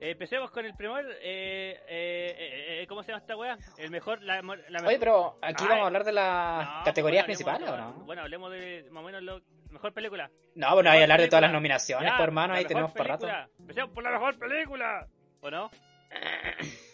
empecemos 0.00 0.50
con 0.50 0.64
el 0.66 0.74
primer. 0.74 1.04
Eh, 1.20 1.80
eh, 1.88 1.88
eh, 1.88 2.82
eh, 2.82 2.86
¿Cómo 2.86 3.02
se 3.02 3.08
llama 3.12 3.20
esta 3.22 3.36
wea? 3.36 3.56
El 3.78 3.90
mejor. 3.90 4.22
La, 4.22 4.36
la 4.36 4.42
mejor. 4.42 4.86
Oye, 4.88 4.98
pero 4.98 5.38
aquí 5.42 5.62
Ay. 5.64 5.68
vamos 5.68 5.84
a 5.84 5.86
hablar 5.86 6.04
de 6.04 6.12
las 6.12 6.66
No, 6.78 6.84
categorías 6.84 7.22
bueno, 7.22 7.26
principales, 7.26 7.68
¿o 7.68 7.76
no? 7.76 7.92
Bueno, 8.04 8.22
hablemos 8.22 8.52
de 8.52 8.86
más 8.90 9.02
o 9.02 9.06
menos 9.06 9.22
lo 9.22 9.40
mejor 9.70 9.92
película. 9.92 10.30
No, 10.54 10.74
bueno, 10.74 10.90
hay 10.90 10.98
que 10.98 11.02
hablar 11.04 11.20
de 11.20 11.28
todas 11.28 11.42
las 11.42 11.48
película. 11.48 11.58
nominaciones, 11.60 12.12
Ya, 12.18 12.22
hermano, 12.22 12.54
ahí 12.54 12.64
tenemos 12.66 12.92
para 12.92 13.08
rato. 13.08 13.26
película. 13.26 13.48
Empecemos 13.58 13.90
por 13.90 14.04
la 14.04 14.10
mejor 14.10 14.38
película. 14.38 15.08
¿O 15.40 15.50
no? 15.50 15.70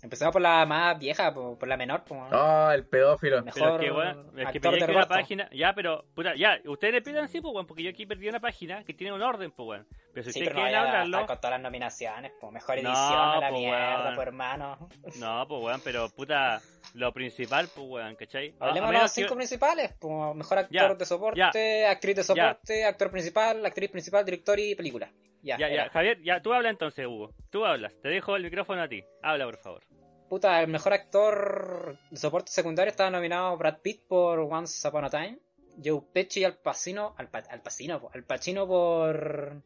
Empezamos 0.00 0.32
por 0.32 0.40
la 0.40 0.64
más 0.64 0.96
vieja, 0.96 1.34
por, 1.34 1.58
por 1.58 1.66
la 1.68 1.76
menor, 1.76 2.04
po, 2.04 2.14
weón. 2.14 2.32
Oh, 2.32 2.70
el 2.70 2.86
pedófilo. 2.86 3.42
Mejor 3.42 3.80
Pero 3.80 4.12
es 4.12 4.14
que, 4.14 4.42
es 4.42 4.52
que 4.52 4.60
de 4.60 4.84
aquí 4.84 4.92
una 4.92 5.08
página. 5.08 5.50
Ya, 5.50 5.74
pero, 5.74 6.04
puta, 6.14 6.36
ya, 6.36 6.60
ustedes 6.66 6.94
le 6.94 7.02
pidan 7.02 7.24
así, 7.24 7.40
pues, 7.40 7.52
weón, 7.52 7.66
porque 7.66 7.82
yo 7.82 7.90
aquí 7.90 8.06
perdí 8.06 8.28
una 8.28 8.38
página 8.38 8.84
que 8.84 8.94
tiene 8.94 9.12
un 9.12 9.22
orden, 9.22 9.50
pues, 9.50 9.68
weón. 9.68 9.86
Pero 10.14 10.24
si 10.24 10.32
Sí, 10.32 10.38
ustedes 10.38 10.48
pero 10.50 10.60
no 10.60 10.68
quieren 10.68 10.86
hablarlo. 10.86 11.26
con 11.26 11.36
todas 11.38 11.50
las 11.50 11.60
nominaciones, 11.60 12.30
po. 12.40 12.52
Mejor 12.52 12.80
No, 12.80 12.90
edición 12.90 13.18
a 13.18 13.40
la 13.40 13.48
po, 13.50 13.56
mierda, 13.56 14.14
po, 14.14 14.22
hermano. 14.22 14.88
No, 15.18 15.48
pues, 15.48 15.62
weón, 15.64 15.80
pero, 15.82 16.08
puta, 16.10 16.60
lo 16.94 17.12
principal, 17.12 17.68
pues, 17.74 17.86
weón, 17.88 18.14
¿cachai? 18.14 18.54
Hablemos 18.60 18.90
de 18.92 18.98
los 18.98 19.12
que- 19.12 19.22
cinco 19.22 19.34
principales, 19.34 19.92
po. 19.94 20.32
Mejor 20.32 20.58
actor 20.58 20.72
Ya, 20.72 20.94
de 20.94 21.04
soporte, 21.06 21.86
actriz 21.88 22.14
de 22.14 22.22
soporte, 22.22 22.84
actor 22.84 23.10
principal, 23.10 23.66
actriz 23.66 23.90
principal, 23.90 24.24
director 24.24 24.56
y 24.60 24.76
película. 24.76 25.10
Ya, 25.42 25.56
Ya. 25.58 25.88
Javier, 25.90 26.20
ya, 26.22 26.42
tú 26.42 26.52
habla 26.52 26.70
entonces, 26.70 27.06
Hugo. 27.06 27.32
Tú 27.50 27.64
hablas. 27.64 27.94
Te 28.02 28.08
dejo 28.08 28.36
el 28.36 28.42
micrófono 28.42 28.82
a 28.82 28.88
ti. 28.88 29.04
Habla, 29.22 29.44
por 29.46 29.56
favor. 29.58 29.82
Puta, 30.28 30.60
el 30.60 30.68
mejor 30.68 30.92
actor 30.92 31.98
de 32.10 32.16
soporte 32.16 32.50
secundario 32.52 32.90
estaba 32.90 33.10
nominado 33.10 33.56
Brad 33.56 33.78
Pitt 33.80 34.02
por 34.06 34.38
Once 34.40 34.86
Upon 34.86 35.04
a 35.06 35.10
Time, 35.10 35.38
Joe 35.82 36.02
Pesci 36.12 36.44
Al 36.44 36.58
Pacino, 36.58 37.14
Al, 37.16 37.28
Pa- 37.30 37.44
Al 37.48 37.62
Pacino, 37.62 38.10
Al 38.12 38.24
Pacino 38.24 38.66
por 38.66 39.62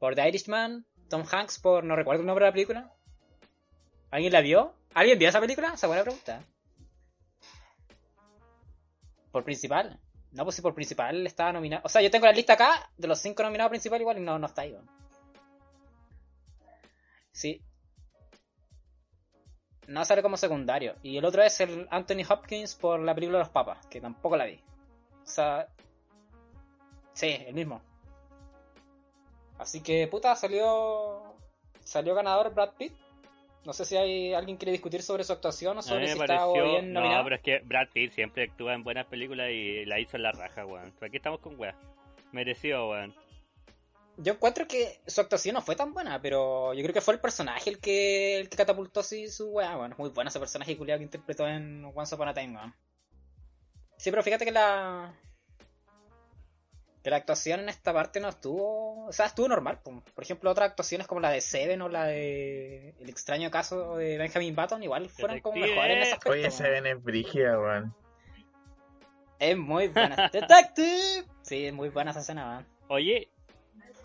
por 0.00 0.14
The 0.16 0.28
Irishman, 0.28 0.84
Tom 1.08 1.22
Hanks 1.30 1.60
por 1.60 1.84
no 1.84 1.94
recuerdo 1.94 2.22
el 2.22 2.26
nombre 2.26 2.44
de 2.44 2.50
la 2.50 2.52
película. 2.54 2.92
¿Alguien 4.10 4.32
la 4.32 4.40
vio? 4.40 4.74
¿Alguien 4.94 5.18
vio 5.18 5.28
esa 5.28 5.40
película? 5.40 5.72
Esa 5.74 5.86
buena 5.86 6.02
pregunta. 6.02 6.42
Por 9.30 9.44
principal. 9.44 9.98
No, 10.34 10.44
pues 10.44 10.56
si 10.56 10.62
por 10.62 10.74
principal 10.74 11.26
estaba 11.26 11.52
nominado. 11.52 11.82
O 11.84 11.88
sea, 11.88 12.02
yo 12.02 12.10
tengo 12.10 12.26
la 12.26 12.32
lista 12.32 12.54
acá 12.54 12.90
de 12.98 13.08
los 13.08 13.18
cinco 13.18 13.42
nominados 13.42 13.70
principales 13.70 14.02
igual 14.02 14.18
y 14.18 14.20
no, 14.20 14.38
no 14.38 14.46
está 14.46 14.62
ahí. 14.62 14.76
Sí, 17.32 17.60
no 19.86 20.04
sale 20.04 20.22
como 20.22 20.36
secundario. 20.36 20.96
Y 21.02 21.16
el 21.16 21.24
otro 21.24 21.42
es 21.42 21.60
el 21.60 21.86
Anthony 21.90 22.24
Hopkins 22.28 22.74
por 22.74 23.00
la 23.00 23.14
película 23.14 23.38
Los 23.38 23.48
Papas, 23.48 23.84
que 23.86 24.00
tampoco 24.00 24.36
la 24.36 24.46
vi. 24.46 24.60
O 25.22 25.26
sea. 25.26 25.68
Sí, 27.12 27.44
el 27.46 27.54
mismo. 27.54 27.80
Así 29.58 29.82
que, 29.82 30.06
puta, 30.08 30.34
salió. 30.36 31.34
Salió 31.80 32.14
ganador 32.14 32.54
Brad 32.54 32.72
Pitt. 32.78 32.92
No 33.64 33.72
sé 33.72 33.84
si 33.84 33.96
hay 33.96 34.34
alguien 34.34 34.56
quiere 34.58 34.72
discutir 34.72 35.02
sobre 35.02 35.24
su 35.24 35.32
actuación 35.32 35.78
o 35.78 35.82
sobre 35.82 36.00
me 36.02 36.06
si 36.08 36.12
está 36.20 36.26
pareció. 36.26 36.64
bien 36.64 36.92
No, 36.92 37.00
nominado. 37.00 37.24
pero 37.24 37.36
es 37.36 37.42
que 37.42 37.58
Brad 37.60 37.88
Pitt 37.92 38.12
siempre 38.12 38.44
actúa 38.44 38.74
en 38.74 38.84
buenas 38.84 39.06
películas 39.06 39.50
y 39.50 39.84
la 39.86 39.98
hizo 39.98 40.16
en 40.16 40.22
la 40.24 40.32
raja, 40.32 40.66
weón. 40.66 40.92
Aquí 41.00 41.16
estamos 41.16 41.40
con 41.40 41.58
weón. 41.58 41.74
Mereció, 42.32 42.90
weón. 42.90 43.14
Yo 44.16 44.34
encuentro 44.34 44.68
que 44.68 45.00
su 45.06 45.20
actuación 45.20 45.54
no 45.54 45.62
fue 45.62 45.74
tan 45.76 45.92
buena, 45.92 46.20
pero 46.22 46.72
yo 46.74 46.82
creo 46.82 46.94
que 46.94 47.00
fue 47.00 47.14
el 47.14 47.20
personaje 47.20 47.68
el 47.70 47.80
que, 47.80 48.38
el 48.38 48.48
que 48.48 48.56
catapultó 48.56 49.00
así 49.00 49.28
su 49.28 49.48
weá. 49.50 49.76
Bueno, 49.76 49.94
es 49.94 49.98
muy 49.98 50.10
bueno 50.10 50.28
ese 50.28 50.38
personaje 50.38 50.76
culiado 50.76 50.98
que 50.98 51.04
interpretó 51.04 51.48
en 51.48 51.84
Once 51.94 52.14
Upon 52.14 52.28
a 52.28 52.34
Time, 52.34 52.54
weón. 52.56 52.74
Sí, 53.96 54.10
pero 54.10 54.22
fíjate 54.22 54.44
que 54.44 54.52
la. 54.52 55.12
Que 57.04 57.10
la 57.10 57.16
actuación 57.16 57.60
en 57.60 57.68
esta 57.68 57.92
parte 57.92 58.18
no 58.18 58.30
estuvo. 58.30 59.04
O 59.06 59.12
sea, 59.12 59.26
estuvo 59.26 59.46
normal. 59.46 59.78
po. 59.84 60.02
Por 60.14 60.24
ejemplo, 60.24 60.50
otras 60.50 60.70
actuaciones 60.70 61.06
como 61.06 61.20
la 61.20 61.30
de 61.30 61.42
Seven 61.42 61.82
o 61.82 61.90
la 61.90 62.06
de. 62.06 62.94
El 62.98 63.10
extraño 63.10 63.50
caso 63.50 63.98
de 63.98 64.16
Benjamin 64.16 64.56
Button, 64.56 64.82
igual 64.82 65.10
fueron 65.10 65.40
como 65.40 65.58
mejores 65.58 65.96
en 65.96 66.02
ese 66.02 66.12
aspecto. 66.12 66.30
Oye. 66.30 66.50
Seven 66.50 66.86
es 66.86 67.04
brígida, 67.04 67.60
weón. 67.60 67.94
Es 69.38 69.56
muy 69.56 69.88
buena. 69.88 70.28
Detective! 70.32 71.24
Sí, 71.42 71.66
es 71.66 71.74
muy 71.74 71.90
buena 71.90 72.12
esa 72.12 72.20
escena, 72.20 72.48
weón. 72.48 72.66
Oye, 72.88 73.28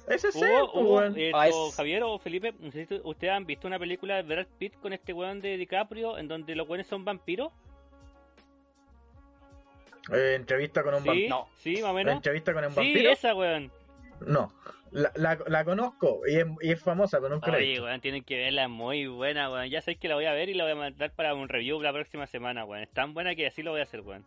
Ese 0.07 0.27
es 0.29 0.35
eh, 0.35 1.31
Ah, 1.33 1.47
Javier 1.75 2.03
o 2.03 2.19
Felipe, 2.19 2.53
no 2.59 2.69
sé 2.71 2.85
si 2.85 2.99
ustedes 3.03 3.31
han 3.31 3.45
visto 3.45 3.67
una 3.67 3.79
película 3.79 4.17
de 4.17 4.23
Brad 4.23 4.47
Pitt 4.57 4.75
con 4.81 4.91
este 4.91 5.13
weón 5.13 5.39
de 5.39 5.55
DiCaprio 5.55 6.17
en 6.17 6.27
donde 6.27 6.53
los 6.55 6.67
weones 6.67 6.87
son 6.87 7.05
vampiros. 7.05 7.53
Eh, 10.13 10.33
entrevista 10.35 10.83
con 10.83 10.93
un 10.95 11.01
Sí, 11.01 11.07
vampiro. 11.07 11.29
No. 11.29 11.49
sí, 11.57 11.73
más 11.81 11.91
o 11.91 11.93
menos. 11.93 12.15
¿Entrevista 12.15 12.53
con 12.53 12.63
un 12.65 12.69
Sí, 12.71 12.75
vampiro? 12.77 13.11
esa 13.11 13.35
weón. 13.35 13.71
No. 14.25 14.53
La, 14.91 15.11
la, 15.15 15.37
la 15.45 15.63
conozco 15.65 16.21
y 16.27 16.37
es, 16.37 16.45
y 16.61 16.71
es 16.71 16.81
famosa, 16.81 17.19
pero 17.19 17.29
nunca 17.35 17.51
la 17.51 17.59
he 17.59 17.61
Oye, 17.61 17.81
weón, 17.81 18.01
tienen 18.01 18.23
que 18.23 18.37
verla, 18.37 18.63
es 18.63 18.69
muy 18.69 19.05
buena, 19.05 19.51
weón. 19.51 19.69
Ya 19.69 19.81
sabéis 19.81 19.99
que 19.99 20.07
la 20.07 20.15
voy 20.15 20.25
a 20.25 20.33
ver 20.33 20.49
y 20.49 20.55
la 20.55 20.63
voy 20.63 20.71
a 20.73 20.75
mandar 20.75 21.11
para 21.11 21.35
un 21.35 21.47
review 21.47 21.79
la 21.81 21.93
próxima 21.93 22.25
semana, 22.25 22.65
weón. 22.65 22.81
Es 22.83 22.89
tan 22.91 23.13
buena 23.13 23.35
que 23.35 23.45
así 23.45 23.61
lo 23.61 23.71
voy 23.71 23.81
a 23.81 23.83
hacer, 23.83 24.01
weón. 24.01 24.25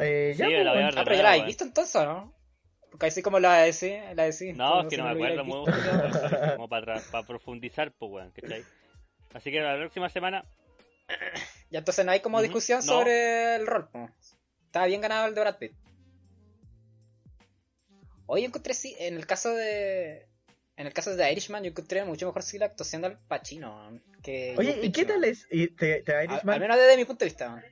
Eh, 0.00 0.34
ya, 0.36 0.46
Sí, 0.46 0.52
pues, 0.52 0.64
la 0.64 0.72
voy 0.72 0.80
a 0.80 0.84
weón. 0.84 0.94
ver 0.94 0.98
Ah, 0.98 1.04
pero 1.04 1.16
ya 1.16 1.22
la 1.22 1.28
habéis 1.30 1.46
visto 1.46 1.64
entonces, 1.64 1.96
¿o 1.96 2.04
¿no? 2.04 2.34
Porque 2.90 3.06
así 3.06 3.22
como 3.22 3.38
la 3.38 3.58
decís, 3.62 3.94
la 4.14 4.24
decís. 4.24 4.56
No, 4.56 4.80
es 4.80 4.86
que 4.88 4.96
no 4.96 5.04
me 5.04 5.10
acuerdo 5.10 5.44
muy 5.44 5.64
como 6.56 6.68
para, 6.68 7.00
para 7.12 7.26
profundizar, 7.26 7.92
pues, 7.92 8.10
weón, 8.10 8.30
¿cachai? 8.32 8.62
Así 9.34 9.50
que 9.52 9.60
la 9.60 9.76
próxima 9.76 10.08
semana, 10.08 10.44
Y 11.70 11.76
entonces 11.76 12.04
no 12.04 12.12
hay 12.12 12.20
como 12.20 12.40
discusión 12.40 12.78
no. 12.78 12.84
sobre 12.84 13.56
el 13.56 13.66
rol. 13.66 13.88
Estaba 14.66 14.86
bien 14.86 15.00
ganado 15.00 15.26
el 15.28 15.34
de 15.34 15.40
Brad 15.40 15.58
Pitt. 15.58 15.72
Hoy 18.26 18.44
encontré 18.44 18.74
sí, 18.74 18.94
en 18.98 19.16
el 19.16 19.26
caso 19.26 19.54
de. 19.54 20.28
En 20.76 20.86
el 20.86 20.92
caso 20.92 21.10
de 21.10 21.16
The 21.16 21.32
Irishman, 21.32 21.64
yo 21.64 21.70
encontré 21.70 22.04
mucho 22.04 22.26
mejor 22.26 22.42
sí 22.42 22.58
la 22.58 22.66
actuación 22.66 23.02
del 23.02 23.16
Pacino. 23.26 24.00
Que 24.22 24.54
Oye, 24.56 24.78
¿y 24.82 24.92
qué 24.92 25.04
tal 25.04 25.24
es 25.24 25.46
y 25.50 25.68
te, 25.68 26.02
te 26.02 26.14
Al, 26.14 26.28
al 26.30 26.60
menos 26.60 26.76
desde 26.76 26.96
mi 26.96 27.04
punto 27.04 27.24
de 27.24 27.30
vista. 27.30 27.62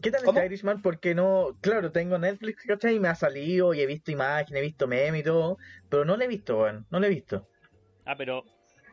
¿Qué 0.00 0.10
tal 0.10 0.22
¿Cómo? 0.24 0.38
es 0.38 0.46
Irishman? 0.46 0.80
Porque 0.80 1.14
no, 1.14 1.58
claro, 1.60 1.90
tengo 1.92 2.18
Netflix, 2.18 2.64
¿cachai? 2.64 2.94
Y 2.94 3.00
me 3.00 3.08
ha 3.08 3.14
salido 3.14 3.74
y 3.74 3.80
he 3.80 3.86
visto 3.86 4.10
imágenes, 4.10 4.60
he 4.60 4.64
visto 4.64 4.86
memes 4.86 5.20
y 5.20 5.24
todo, 5.24 5.58
pero 5.88 6.04
no 6.04 6.16
lo 6.16 6.24
he 6.24 6.28
visto, 6.28 6.58
weón, 6.60 6.86
no 6.90 7.00
lo 7.00 7.06
he 7.06 7.10
visto. 7.10 7.48
ah, 8.06 8.14
pero 8.16 8.44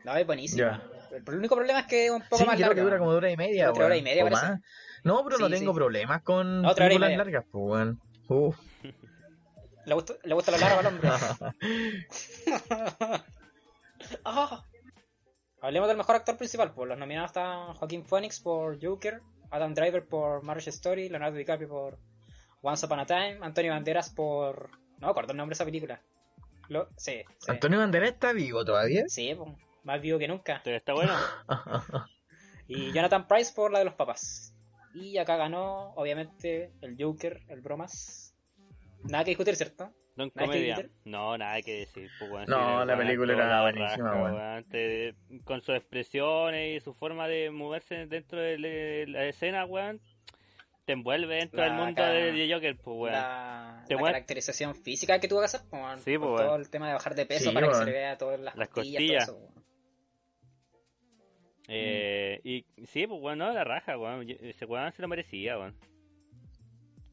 No, 0.04 0.16
es 0.16 0.26
buenísimo. 0.26 0.58
Ya. 0.62 0.82
El, 1.10 1.34
único 1.34 1.56
problema 1.56 1.80
es 1.80 1.86
que 1.86 2.06
es 2.06 2.10
un 2.10 2.22
poco 2.22 2.38
Sí, 2.38 2.44
más 2.46 2.54
creo 2.56 2.68
largo. 2.68 2.74
que 2.76 2.80
dura 2.82 2.98
como 2.98 3.10
hora 3.10 3.30
y 3.30 3.36
media, 3.36 3.70
Otra 3.70 3.86
hora 3.86 3.96
y 3.96 4.02
media, 4.02 4.22
parece. 4.24 4.42
más. 4.46 4.60
No, 5.04 5.24
pero 5.24 5.38
no 5.38 5.46
Sí, 5.48 5.54
tengo 5.54 5.72
sí. 5.72 5.76
problemas 5.76 6.22
con 6.22 6.64
Otra 6.64 6.86
hora 6.86 6.94
y 6.94 6.98
películas 6.98 7.08
media. 7.08 7.18
largas, 7.18 7.44
pues, 7.50 7.64
weón. 7.64 8.00
Uf. 8.28 8.56
Le 9.86 9.94
gusta, 9.94 10.14
le 10.22 10.34
gusta 10.34 10.52
lo 10.52 10.58
largo 10.58 10.78
al 10.80 10.86
hombre. 10.86 11.10
Ah. 14.24 14.64
Hablemos 15.60 15.88
del 15.88 15.96
mejor 15.98 16.16
actor 16.16 16.36
principal. 16.36 16.72
Pues 16.72 16.88
los 16.88 16.98
nominados 16.98 17.30
están 17.30 17.74
Joaquín 17.74 18.04
Phoenix 18.06 18.40
por 18.40 18.82
Joker, 18.82 19.20
Adam 19.50 19.74
Driver 19.74 20.06
por 20.06 20.42
Marriage 20.42 20.70
Story, 20.70 21.08
Leonardo 21.10 21.36
DiCaprio 21.36 21.68
por 21.68 21.98
Once 22.62 22.86
Upon 22.86 23.00
a 23.00 23.06
Time, 23.06 23.38
Antonio 23.42 23.72
Banderas 23.72 24.10
por. 24.10 24.70
No 24.98 25.06
me 25.06 25.10
acuerdo 25.10 25.32
el 25.32 25.36
nombre 25.38 25.52
de 25.52 25.56
esa 25.56 25.64
película. 25.66 26.00
Lo... 26.68 26.88
Sí, 26.96 27.22
sí. 27.38 27.50
¿Antonio 27.50 27.78
Banderas 27.78 28.10
está 28.10 28.32
vivo 28.32 28.64
todavía? 28.64 29.04
Sí, 29.08 29.34
pues, 29.36 29.50
más 29.84 30.00
vivo 30.00 30.18
que 30.18 30.28
nunca. 30.28 30.56
entonces 30.56 30.76
está 30.76 30.92
bueno. 30.94 31.12
Y 32.68 32.92
Jonathan 32.92 33.26
Price 33.26 33.52
por 33.54 33.72
la 33.72 33.80
de 33.80 33.84
los 33.84 33.94
papás. 33.94 34.54
Y 34.94 35.18
acá 35.18 35.36
ganó, 35.36 35.92
obviamente, 35.94 36.72
el 36.82 36.96
Joker, 36.98 37.40
el 37.48 37.60
bromas. 37.62 38.32
Nada 39.02 39.24
que 39.24 39.30
discutir, 39.32 39.56
¿cierto? 39.56 39.90
Don 40.14 40.30
¿Nada 40.34 40.52
que 40.52 40.58
Comedia. 40.58 40.88
No, 41.04 41.36
nada 41.36 41.60
que 41.62 41.78
decir. 41.80 42.08
Pues, 42.18 42.46
No, 42.48 42.84
la 42.84 42.96
película 42.96 43.32
era 43.32 43.62
buenísima, 43.62 44.14
weón. 44.22 44.34
weón, 44.34 44.64
te- 44.68 45.14
con 45.44 45.62
sus 45.62 45.74
expresiones 45.76 46.76
y 46.76 46.80
su 46.84 46.94
forma 46.94 47.26
de 47.26 47.50
moverse 47.50 48.06
dentro 48.06 48.38
de 48.40 49.06
la 49.08 49.24
escena, 49.24 49.64
weón. 49.64 50.00
Te 50.84 50.92
envuelve 50.94 51.36
dentro 51.36 51.58
La 51.60 51.64
del 51.66 51.74
mundo 51.74 51.94
cara- 51.94 52.12
de, 52.12 52.52
Joker, 52.52 52.76
pues, 52.76 52.96
weón. 52.98 53.12
la, 53.12 53.84
Te 53.88 53.94
la 53.94 54.00
muer- 54.00 54.06
caracterización 54.12 54.74
física 54.74 55.18
que 55.18 55.26
tuvo 55.28 55.40
que 55.40 55.46
hacer 55.46 55.60
por, 55.68 55.98
Sí, 56.00 56.18
pues, 56.18 56.20
todo 56.20 56.32
bueno. 56.34 56.54
el 56.56 56.68
tema 56.70 56.86
de 56.88 56.94
bajar 56.94 57.14
de 57.14 57.26
peso 57.26 57.48
Sí, 57.50 57.54
para 57.54 57.66
que 57.66 57.72
se 57.74 57.78
bueno. 57.80 57.92
le 57.92 57.98
vea 57.98 58.18
todas 58.18 58.38
las, 58.40 58.54
Las 58.56 58.68
costillas, 58.68 59.24
todo 59.24 59.34
costillas. 59.36 59.54
eso, 59.54 59.59
bueno. 61.78 61.82
Eh, 61.86 62.40
y 62.44 62.64
sí, 62.86 63.06
pues 63.06 63.20
bueno, 63.20 63.46
no, 63.46 63.52
la 63.52 63.64
raja, 63.64 63.96
weón. 63.98 64.28
Ese 64.28 64.64
weón 64.64 64.92
se 64.92 65.02
lo 65.02 65.08
merecía, 65.08 65.58
weón. 65.58 65.74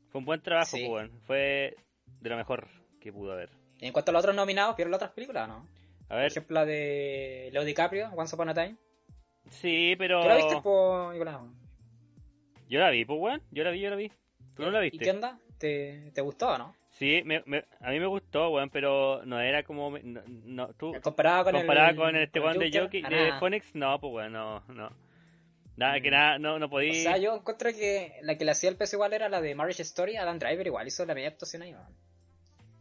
Fue 0.09 0.19
un 0.19 0.25
buen 0.25 0.41
trabajo, 0.41 0.77
Sí. 0.77 0.85
pues, 0.87 0.89
weón. 1.09 1.21
Fue 1.21 1.75
de 2.21 2.29
lo 2.29 2.37
mejor 2.37 2.67
que 2.99 3.11
pudo 3.13 3.33
haber. 3.33 3.49
Y 3.79 3.85
en 3.87 3.93
cuanto 3.93 4.11
a 4.11 4.13
los 4.13 4.21
otros 4.21 4.35
nominados, 4.35 4.75
¿vieron 4.75 4.91
las 4.91 4.97
otras 4.99 5.11
películas 5.11 5.45
o 5.45 5.47
no? 5.47 5.67
A 6.05 6.07
Por 6.09 6.17
ver, 6.17 6.31
ejemplo, 6.31 6.53
la 6.55 6.65
de 6.65 7.49
Leo 7.51 7.63
DiCaprio, 7.65 8.09
Once 8.15 8.33
Upon 8.35 8.49
a 8.49 8.53
Time. 8.53 8.75
sí, 9.49 9.95
pero. 9.97 10.21
¿Tú 10.21 10.27
la 10.27 10.35
viste, 10.37 10.61
po, 10.61 11.09
Nicolás? 11.13 11.41
Yo 12.69 12.79
la 12.79 12.89
vi, 12.89 13.05
pues, 13.05 13.19
weón. 13.19 13.41
Yo 13.51 13.63
la 13.63 13.71
vi, 13.71 13.79
yo 13.81 13.89
la 13.89 13.95
vi. 13.95 14.11
¿Tú 14.55 14.63
no 14.63 14.71
la 14.71 14.85
¿Y 14.85 14.91
qué 14.91 14.97
viste? 14.97 15.11
onda? 15.11 15.39
¿Te, 15.57 16.11
te 16.13 16.21
gustó 16.21 16.49
o 16.49 16.57
no? 16.57 16.75
Sí, 16.97 17.21
me, 17.25 17.43
me- 17.45 17.65
a 17.81 17.91
mí 17.91 17.99
me 17.99 18.05
gustó, 18.07 18.49
weón, 18.49 18.69
pero 18.69 19.21
no 19.25 19.39
era 19.39 19.63
como. 19.63 19.97
No, 19.99 20.21
no, 20.25 20.73
tú, 20.73 20.93
Comparada 21.01 21.43
con 21.45 21.53
comparada 21.53 21.89
el, 21.89 21.95
con 21.95 22.15
este 22.15 22.39
weón 22.39 22.57
de 22.59 22.65
Joker, 22.71 23.03
Joker, 23.03 23.05
a 23.05 23.09
de. 23.33 23.39
Phoenix, 23.39 23.75
no, 23.75 23.99
pues, 23.99 24.13
weón, 24.13 24.33
no, 24.33 24.63
no. 24.67 24.89
Nada, 25.75 25.99
que 26.01 26.09
Mm. 26.09 26.13
nada, 26.13 26.39
no, 26.39 26.57
no 26.57 26.65
O 26.65 26.69
podía. 26.69 26.93
sea, 26.95 27.17
yo 27.17 27.35
encuentro 27.35 27.69
que 27.71 28.13
la 28.23 28.35
que 28.35 28.45
le 28.45 28.51
hacía 28.51 28.69
el 28.71 28.77
peso 28.77 28.95
igual 28.95 29.13
era 29.13 29.29
la 29.29 29.41
de 29.41 29.53
Marriage 29.53 29.83
Story. 29.83 30.15
Adam 30.17 30.39
Driver 30.39 30.65
igual 30.65 30.87
hizo 30.87 31.05
la 31.05 31.13
media 31.13 31.29
actuación 31.29 31.61
ahí, 31.61 31.73
man. 31.73 31.85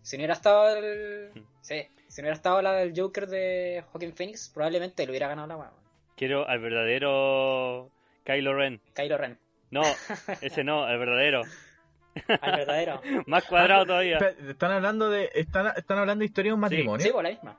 Si 0.00 0.16
no 0.16 0.20
hubiera 0.20 0.32
estado 0.34 0.74
el... 0.78 1.30
Hmm. 1.34 1.42
Sí, 1.60 1.86
si 2.08 2.22
no 2.22 2.26
hubiera 2.26 2.36
estado 2.36 2.62
la 2.62 2.72
del 2.72 2.94
Joker 2.98 3.26
de 3.26 3.84
Joaquin 3.92 4.14
Phoenix, 4.14 4.48
probablemente 4.48 5.04
le 5.04 5.10
hubiera 5.10 5.28
ganado 5.28 5.46
la 5.48 5.56
weá. 5.58 5.70
man. 5.70 5.80
Quiero 6.16 6.48
al 6.48 6.58
verdadero 6.60 7.90
Kylo 8.24 8.54
Ren. 8.54 8.80
Kylo 8.94 9.18
Ren. 9.18 9.38
No, 9.70 9.82
ese 10.40 10.64
no, 10.64 10.84
al 10.84 10.98
verdadero. 10.98 11.42
Al 12.40 12.56
verdadero. 12.56 13.00
Más 13.26 13.44
cuadrado 13.44 13.86
todavía. 13.86 14.18
Espera, 14.18 14.50
Están 14.50 14.72
hablando 14.72 15.10
de 15.10 15.30
están, 15.34 15.72
están 15.76 15.98
hablando 15.98 16.20
de 16.20 16.26
historia 16.26 16.50
de 16.50 16.54
un 16.54 16.60
matrimonio. 16.60 17.04
Sí, 17.06 17.12
pues 17.12 17.22
la 17.24 17.30
misma. 17.30 17.56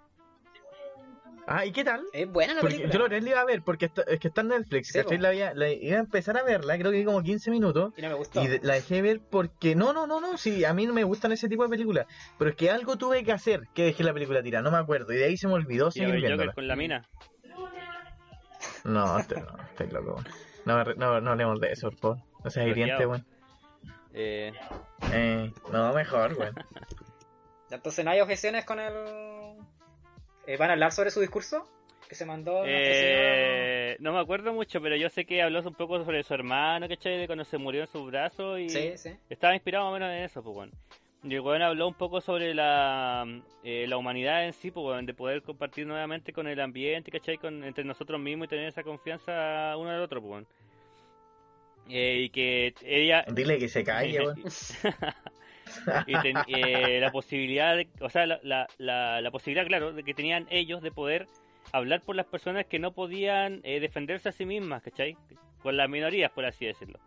Ah, 1.49 1.65
¿y 1.65 1.71
qué 1.71 1.85
tal? 1.85 2.03
Es 2.11 2.29
buena 2.29 2.55
la 2.55 2.59
Porque 2.59 2.75
película. 2.75 2.93
yo 2.93 3.07
lo 3.07 3.19
la 3.21 3.29
iba 3.29 3.39
a 3.39 3.45
ver 3.45 3.61
porque 3.61 3.85
está- 3.85 4.01
es 4.01 4.19
que 4.19 4.27
está 4.27 4.41
en 4.41 4.49
Netflix, 4.49 4.89
Sí. 4.91 5.17
La, 5.17 5.33
iba- 5.33 5.53
la 5.53 5.69
iba 5.69 5.95
a 5.95 6.01
empezar 6.01 6.35
a 6.37 6.43
verla, 6.43 6.77
creo 6.77 6.91
que 6.91 7.05
como 7.05 7.23
15 7.23 7.51
minutos. 7.51 7.93
Y 7.95 8.01
no 8.01 8.09
me 8.09 8.15
gustó. 8.15 8.43
Y 8.43 8.59
la 8.59 8.73
dejé 8.73 9.01
ver 9.01 9.21
porque 9.29 9.73
no, 9.73 9.93
no, 9.93 10.07
no, 10.07 10.19
no, 10.19 10.37
sí, 10.37 10.65
a 10.65 10.73
mí 10.73 10.85
no 10.85 10.93
me 10.93 11.05
gustan 11.05 11.31
ese 11.31 11.47
tipo 11.47 11.63
de 11.63 11.69
películas, 11.69 12.05
pero 12.37 12.49
es 12.49 12.57
que 12.57 12.69
algo 12.69 12.97
tuve 12.97 13.23
que 13.23 13.31
hacer 13.31 13.61
que 13.73 13.85
dejé 13.85 14.03
la 14.03 14.13
película 14.13 14.43
tirada, 14.43 14.61
no 14.61 14.71
me 14.71 14.77
acuerdo, 14.77 15.13
y 15.13 15.17
de 15.17 15.23
ahí 15.23 15.37
se 15.37 15.47
me 15.47 15.53
olvidó 15.53 15.87
Y 15.87 15.91
seguir 15.93 16.15
viéndola. 16.15 16.51
con 16.51 16.67
la 16.67 16.75
mina. 16.75 17.07
No, 18.83 19.17
este- 19.19 19.39
no, 19.39 19.47
estoy 19.69 19.87
loco. 19.87 20.15
weón. 20.15 20.25
No, 20.65 20.83
no, 20.95 21.21
no 21.21 21.31
hablemos 21.31 21.61
de 21.61 21.71
eso, 21.71 21.89
por 21.91 21.99
favor. 21.99 22.17
No 22.43 22.49
seas 22.49 22.67
hiriente, 22.67 23.05
Bloqueado. 23.05 23.36
Eh, 24.17 24.51
Eh, 25.13 25.53
no, 25.71 25.93
mejor, 25.93 26.33
weón. 26.33 26.55
Ya, 27.69 27.75
Entonces 27.75 28.05
no 28.05 28.11
hay 28.11 28.21
objeciones 28.21 28.63
con 28.63 28.79
el... 28.79 28.93
Eh, 30.45 30.55
¿Van 30.57 30.69
a 30.69 30.73
hablar 30.73 30.93
sobre 30.93 31.11
su 31.11 31.19
discurso? 31.19 31.67
Que 32.07 32.15
se 32.15 32.25
mandó 32.25 32.63
eh, 32.65 33.97
no 33.99 34.13
me 34.13 34.19
acuerdo 34.19 34.53
mucho, 34.53 34.81
pero 34.81 34.95
yo 34.95 35.09
sé 35.09 35.25
que 35.25 35.41
habló 35.41 35.61
un 35.61 35.73
poco 35.73 36.01
sobre 36.05 36.23
su 36.23 36.33
hermano, 36.33 36.87
¿cachai? 36.87 37.17
De 37.17 37.25
cuando 37.27 37.43
se 37.43 37.57
murió 37.57 37.81
en 37.81 37.87
sus 37.87 38.09
brazos 38.09 38.59
y. 38.59 38.69
Sí, 38.69 38.97
sí. 38.97 39.17
estaba 39.29 39.53
inspirado 39.53 39.83
más 39.85 39.91
o 39.91 39.93
menos 39.99 40.15
en 40.15 40.23
eso, 40.23 40.41
pues, 40.41 40.55
weón. 40.55 40.71
Y 41.23 41.35
el 41.35 41.41
weón 41.41 41.61
habló 41.61 41.89
un 41.89 41.95
poco 41.95 42.21
sobre 42.21 42.53
la, 42.53 43.25
eh, 43.61 43.85
la 43.89 43.97
humanidad 43.97 44.45
en 44.45 44.53
sí, 44.53 44.71
pues, 44.71 44.85
weón, 44.85 45.05
de 45.05 45.13
poder 45.13 45.41
compartir 45.41 45.85
nuevamente 45.85 46.31
con 46.31 46.47
el 46.47 46.61
ambiente, 46.61 47.11
¿cachai? 47.11 47.37
Con, 47.37 47.65
entre 47.65 47.83
nosotros 47.83 48.21
mismos 48.21 48.45
y 48.45 48.49
tener 48.49 48.69
esa 48.69 48.83
confianza 48.83 49.75
uno 49.75 49.91
del 49.91 50.01
otro, 50.01 50.21
pues, 50.21 50.31
weón. 50.31 50.47
Eh, 51.89 52.21
y 52.23 52.29
que 52.29 52.73
ella... 52.83 53.25
Dile 53.31 53.57
que 53.59 53.69
se 53.69 53.83
calle, 53.83 54.19
weón. 54.25 54.43
y 56.07 56.19
ten- 56.21 56.37
eh, 56.47 56.99
la 56.99 57.11
posibilidad, 57.11 57.77
o 58.01 58.09
sea, 58.09 58.25
la, 58.25 58.39
la, 58.43 58.67
la, 58.77 59.21
la 59.21 59.31
posibilidad, 59.31 59.65
claro, 59.67 59.93
de 59.93 60.03
que 60.03 60.13
tenían 60.13 60.47
ellos 60.49 60.81
de 60.81 60.91
poder 60.91 61.27
hablar 61.71 62.01
por 62.01 62.15
las 62.15 62.25
personas 62.25 62.65
que 62.65 62.79
no 62.79 62.93
podían 62.93 63.61
eh, 63.63 63.79
defenderse 63.79 64.29
a 64.29 64.31
sí 64.31 64.45
mismas, 64.45 64.81
¿cachai? 64.81 65.17
Con 65.61 65.75
las 65.77 65.89
minorías, 65.89 66.31
por 66.31 66.45
así 66.45 66.65
decirlo. 66.65 66.99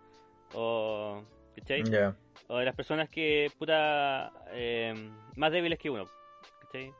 O, 0.55 1.23
¿cachai? 1.57 1.83
Ya. 1.85 2.15
O 2.49 2.59
de 2.59 2.65
las 2.65 2.75
personas 2.75 3.09
que, 3.09 3.51
puta, 3.59 4.33
eh, 4.53 4.93
más 5.37 5.53
débiles 5.53 5.79
que 5.79 5.91
uno, 5.91 6.09
¿cachai? 6.63 6.93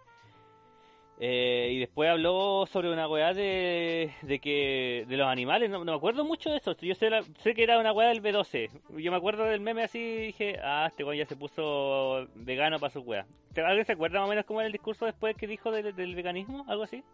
Eh, 1.23 1.69
y 1.73 1.79
después 1.81 2.09
habló 2.09 2.65
sobre 2.67 2.91
una 2.91 3.07
weá 3.07 3.35
de, 3.35 4.15
de 4.23 4.39
que 4.39 5.05
de 5.07 5.17
los 5.19 5.27
animales, 5.29 5.69
no, 5.69 5.85
no 5.85 5.93
me 5.93 5.97
acuerdo 5.99 6.25
mucho 6.25 6.49
de 6.49 6.57
eso. 6.57 6.75
Yo 6.81 6.95
sé, 6.95 7.11
la- 7.11 7.23
sé 7.43 7.53
que 7.55 7.63
era 7.63 7.79
una 7.79 7.93
weá 7.93 8.09
del 8.09 8.23
B12. 8.23 8.71
Yo 8.97 9.11
me 9.11 9.19
acuerdo 9.19 9.45
del 9.45 9.61
meme 9.61 9.83
así 9.85 9.99
y 9.99 10.27
dije, 10.29 10.59
ah, 10.65 10.87
este 10.89 11.05
weón 11.05 11.19
ya 11.19 11.27
se 11.27 11.37
puso 11.37 12.27
vegano 12.37 12.79
para 12.79 12.91
su 12.91 13.01
weá. 13.01 13.27
¿Te- 13.53 13.61
¿Alguien 13.61 13.85
se 13.85 13.93
acuerda 13.93 14.19
más 14.21 14.29
o 14.29 14.31
menos 14.31 14.47
cómo 14.47 14.61
era 14.61 14.67
el 14.69 14.73
discurso 14.73 15.05
después 15.05 15.37
que 15.37 15.47
dijo 15.47 15.71
del, 15.71 15.95
del 15.95 16.15
veganismo? 16.15 16.65
¿Algo 16.69 16.85
así? 16.85 17.05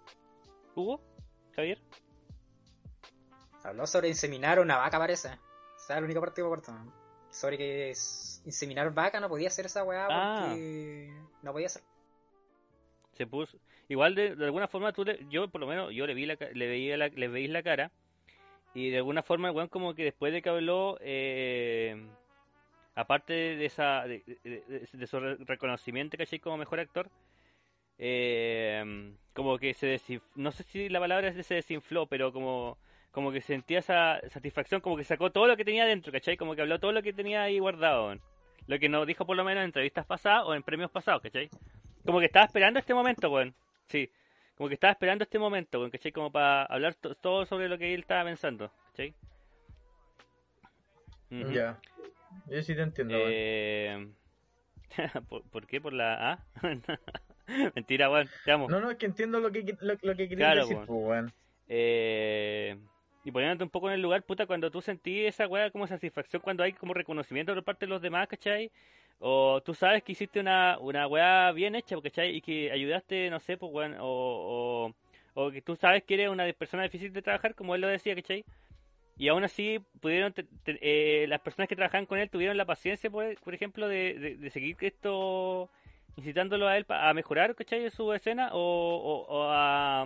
¿Hugo? 0.77 1.01
¿Javier? 1.57 1.81
Habló 3.65 3.87
sobre 3.89 4.09
inseminar 4.09 4.61
una 4.61 4.77
vaca, 4.77 4.99
parece. 4.99 5.29
O 5.31 5.79
sea, 5.79 5.99
el 5.99 6.05
único 6.05 6.21
partido 6.21 6.49
corto. 6.49 6.71
¿no? 6.71 6.93
Sobre 7.31 7.59
que 7.59 7.89
inseminar 8.45 8.95
vaca 8.95 9.19
no 9.19 9.29
podía 9.29 9.49
hacer 9.49 9.67
esa 9.67 9.83
weá 9.83 10.07
Ah. 10.09 10.37
porque 10.47 11.13
no 11.43 11.53
podía 11.53 11.69
ser. 11.69 11.83
Se 13.17 13.27
puso 13.27 13.59
igual 13.89 14.15
de, 14.15 14.37
de 14.37 14.45
alguna 14.45 14.69
forma 14.69 14.93
tú 14.93 15.05
yo 15.31 15.49
por 15.49 15.61
lo 15.61 15.67
menos 15.67 15.93
yo 15.93 16.07
le 16.07 16.15
vi 16.15 16.27
la, 16.27 16.37
le 16.53 16.67
veía 16.67 16.97
la, 16.97 17.09
le 17.09 17.29
veis 17.29 17.51
la 17.51 17.63
cara 17.63 17.91
y 18.75 18.91
de 18.91 18.99
alguna 18.99 19.23
forma 19.23 19.51
weón 19.51 19.69
como 19.69 19.95
que 19.95 20.05
después 20.05 20.33
de 20.33 20.43
que 20.43 20.49
habló 20.51 20.99
eh, 21.01 21.97
aparte 22.95 23.33
de 23.33 23.65
esa 23.65 24.05
de, 24.07 24.23
su 25.07 25.19
re- 25.21 25.37
reconocimiento 25.41 26.17
¿cachai? 26.17 26.39
como 26.39 26.57
mejor 26.59 26.81
actor 26.81 27.09
eh, 27.99 29.13
como 29.33 29.59
que 29.59 29.73
se 29.75 29.97
desinf- 29.97 30.23
no 30.35 30.53
sé 30.53 30.63
si 30.65 30.89
la 30.89 31.01
palabra 31.01 31.29
es 31.29 31.37
de 31.37 31.43
se 31.43 31.55
desinfló 31.55 32.07
pero 32.07 32.33
como 32.33 32.79
como 33.11 33.33
que 33.33 33.41
sentía 33.41 33.79
esa 33.79 34.21
satisfacción 34.29 34.83
como 34.83 34.97
que 34.99 35.05
sacó 35.05 35.33
todo 35.33 35.47
lo 35.47 35.57
que 35.57 35.65
tenía 35.65 35.87
dentro 35.87 36.13
¿cachai? 36.13 36.37
como 36.37 36.55
que 36.55 36.61
habló 36.63 36.79
todo 36.79 36.93
lo 36.93 37.03
que 37.03 37.15
tenía 37.15 37.43
ahí 37.43 37.59
guardado 37.59 38.15
lo 38.67 38.79
que 38.79 38.89
nos 38.89 39.07
dijo 39.07 39.25
por 39.25 39.37
lo 39.37 39.45
menos 39.45 39.61
en 39.63 39.67
entrevistas 39.67 40.05
pasadas 40.05 40.45
o 40.45 40.55
en 40.55 40.63
premios 40.63 40.91
pasados 40.91 41.23
¿cachai? 41.23 41.49
Como 42.07 42.21
que 42.21 42.27
estaba 42.27 42.47
esperando 42.47 42.79
este 42.79 42.95
momento, 42.95 43.31
weón. 43.31 43.55
Sí. 43.87 44.11
Como 44.57 44.69
que 44.69 44.75
estaba 44.75 44.93
esperando 44.93 45.25
este 45.25 45.39
momento, 45.39 45.79
weón, 45.79 45.91
¿cachai? 45.91 46.13
Como 46.13 46.31
para 46.33 46.65
hablar 46.65 46.95
to- 46.95 47.15
todo 47.17 47.45
sobre 47.45 47.69
lo 47.69 47.77
que 47.77 47.93
él 47.93 48.01
estaba 48.01 48.25
pensando, 48.25 48.71
¿cachai? 48.91 49.15
Ujú. 51.31 51.51
Ya. 51.53 51.79
Yo 52.47 52.63
sí 52.63 52.75
te 52.75 52.83
entiendo, 52.83 53.15
weón. 53.17 53.29
Eh... 53.33 54.09
¿Por, 55.29 55.43
por 55.51 55.67
qué? 55.67 55.81
¿Por 55.81 55.93
la 55.93 56.33
A? 56.33 56.45
Mentira, 57.75 58.11
weón, 58.11 58.29
te 58.45 58.53
amo. 58.53 58.69
No, 58.69 58.81
no, 58.81 58.91
es 58.91 58.97
que 58.97 59.07
entiendo 59.07 59.41
lo 59.41 59.51
que, 59.53 59.77
lo, 59.81 59.95
lo 60.01 60.17
que 60.17 60.29
querías 60.29 60.37
Claro, 60.39 60.61
decir, 60.63 60.77
weón. 60.89 60.89
weón. 61.09 61.33
Eh... 61.69 62.77
Y 63.25 63.33
poniéndote 63.33 63.65
un 63.65 63.71
poco 63.71 63.89
en 63.89 63.95
el 63.95 64.03
lugar, 64.03 64.23
puta, 64.23 64.47
cuando 64.47 64.71
tú 64.71 64.81
sentís 64.81 65.27
esa 65.27 65.49
weá 65.49 65.71
como 65.73 65.89
satisfacción, 65.89 66.41
cuando 66.41 66.63
hay 66.63 66.73
como 66.73 66.95
reconocimiento 66.95 67.53
por 67.55 67.65
parte 67.65 67.87
de 67.87 67.91
los 67.91 68.01
demás, 68.01 68.29
¿cachai? 68.29 68.71
O 69.19 69.63
tú 69.65 69.75
sabes 69.75 70.03
que 70.03 70.13
hiciste 70.13 70.41
una, 70.41 70.79
una 70.79 71.07
weá 71.07 71.51
bien 71.53 71.75
hecha, 71.75 71.97
¿cachai? 72.03 72.37
Y 72.37 72.41
que 72.43 72.71
ayudaste, 72.71 73.31
no 73.31 73.41
sé, 73.41 73.57
pues 73.57 73.73
o, 74.01 74.93
o, 75.35 75.51
que 75.51 75.63
tú 75.63 75.75
sabes 75.77 76.05
que 76.05 76.15
eres 76.15 76.29
una 76.31 76.51
persona 76.53 76.83
difícil 76.85 77.13
de 77.13 77.23
trabajar, 77.23 77.55
como 77.55 77.75
él 77.75 77.81
lo 77.81 77.89
decía, 77.89 78.15
¿cachai? 78.15 78.45
Y 79.19 79.29
aún 79.29 79.45
así 79.45 79.81
pudieron, 80.01 80.33
te- 80.33 80.47
eh, 80.67 81.27
las 81.29 81.41
personas 81.41 81.69
que 81.69 81.77
trabajaban 81.77 82.07
con 82.07 82.19
él 82.19 82.31
tuvieron 82.31 82.57
la 82.57 82.67
paciencia, 82.67 83.11
por, 83.11 83.35
por 83.41 83.55
ejemplo, 83.55 83.89
de, 83.89 84.37
de, 84.39 84.51
seguir 84.51 84.77
esto, 84.81 85.71
incitándolo 86.17 86.69
a 86.69 86.77
él 86.77 86.85
a 86.89 87.15
mejorar, 87.15 87.55
¿cachai? 87.55 87.89
Su 87.91 88.13
escena 88.13 88.51
o, 88.53 89.27
o, 89.29 89.45
a, 89.51 90.05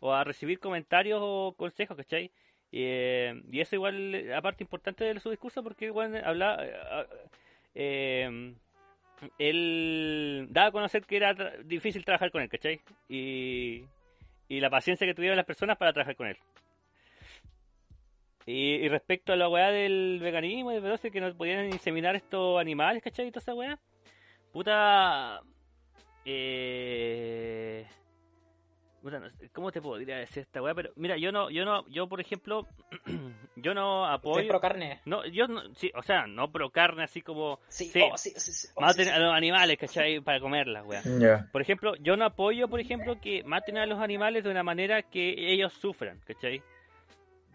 o 0.00 0.12
a 0.12 0.24
recibir 0.24 0.58
comentarios 0.60 1.20
o 1.22 1.54
consejos, 1.56 1.96
¿cachai? 1.96 2.30
Eh, 2.72 3.42
y 3.50 3.60
eso 3.60 3.74
igual, 3.76 4.14
eh, 4.14 4.34
aparte 4.34 4.62
importante 4.64 5.04
de 5.04 5.20
su 5.20 5.30
discurso, 5.30 5.62
porque 5.62 5.86
igual 5.86 6.22
habla, 6.24 6.58
eh, 6.62 7.06
eh, 7.76 8.54
él 9.38 10.46
daba 10.50 10.68
a 10.68 10.72
conocer 10.72 11.04
que 11.04 11.16
era 11.16 11.34
difícil 11.64 12.04
trabajar 12.04 12.30
con 12.30 12.42
él, 12.42 12.48
¿cachai? 12.48 12.80
Y, 13.08 13.84
y 14.48 14.60
la 14.60 14.70
paciencia 14.70 15.06
que 15.06 15.14
tuvieron 15.14 15.36
las 15.36 15.46
personas 15.46 15.76
para 15.76 15.92
trabajar 15.92 16.16
con 16.16 16.28
él. 16.28 16.38
Y, 18.46 18.88
respecto 18.88 19.32
a 19.32 19.36
la 19.36 19.48
weá 19.48 19.70
del 19.70 20.20
veganismo 20.22 20.72
y 20.72 20.76
B12, 20.76 21.10
que 21.10 21.20
no 21.20 21.34
podían 21.36 21.66
inseminar 21.66 22.14
estos 22.14 22.60
animales, 22.60 23.02
¿cachai? 23.02 23.26
Y 23.26 23.30
toda 23.30 23.42
esa 23.42 23.54
weá. 23.54 23.78
Puta. 24.52 25.42
Eh. 26.24 27.84
Puta, 29.06 29.20
no 29.20 29.30
sé, 29.30 29.48
¿Cómo 29.50 29.70
te 29.70 29.80
podría 29.80 30.16
decir 30.16 30.42
esta 30.42 30.60
weá? 30.60 30.74
Pero 30.74 30.90
mira, 30.96 31.16
yo 31.16 31.30
no, 31.30 31.48
yo 31.48 31.64
no, 31.64 31.86
yo 31.86 32.08
por 32.08 32.20
ejemplo, 32.20 32.66
yo 33.54 33.72
no 33.72 34.02
¿Usted 34.02 34.14
es 34.14 34.18
apoyo. 34.18 34.48
pro 34.48 34.60
carne? 34.60 35.00
No, 35.04 35.24
yo 35.26 35.46
no, 35.46 35.62
sí, 35.76 35.92
o 35.94 36.02
sea, 36.02 36.26
no 36.26 36.50
pro 36.50 36.70
carne 36.70 37.04
así 37.04 37.22
como 37.22 37.60
Sí, 37.68 37.84
Sí. 37.84 38.00
oh, 38.02 38.18
sí, 38.18 38.32
sí, 38.36 38.50
sí, 38.52 38.66
oh, 38.74 38.80
maten 38.80 39.04
sí, 39.04 39.10
a 39.12 39.20
los 39.20 39.32
animales, 39.32 39.78
¿cachai? 39.78 40.18
Para 40.20 40.40
comerlas, 40.40 40.84
weá. 40.84 41.02
Por 41.52 41.62
ejemplo, 41.62 41.94
yo 42.00 42.16
no 42.16 42.24
apoyo, 42.24 42.66
por 42.66 42.80
ejemplo, 42.80 43.20
que 43.20 43.44
maten 43.44 43.78
a 43.78 43.86
los 43.86 44.00
animales 44.00 44.42
de 44.42 44.50
una 44.50 44.64
manera 44.64 45.02
que 45.02 45.52
ellos 45.52 45.72
sufran, 45.74 46.18
¿cachai? 46.26 46.60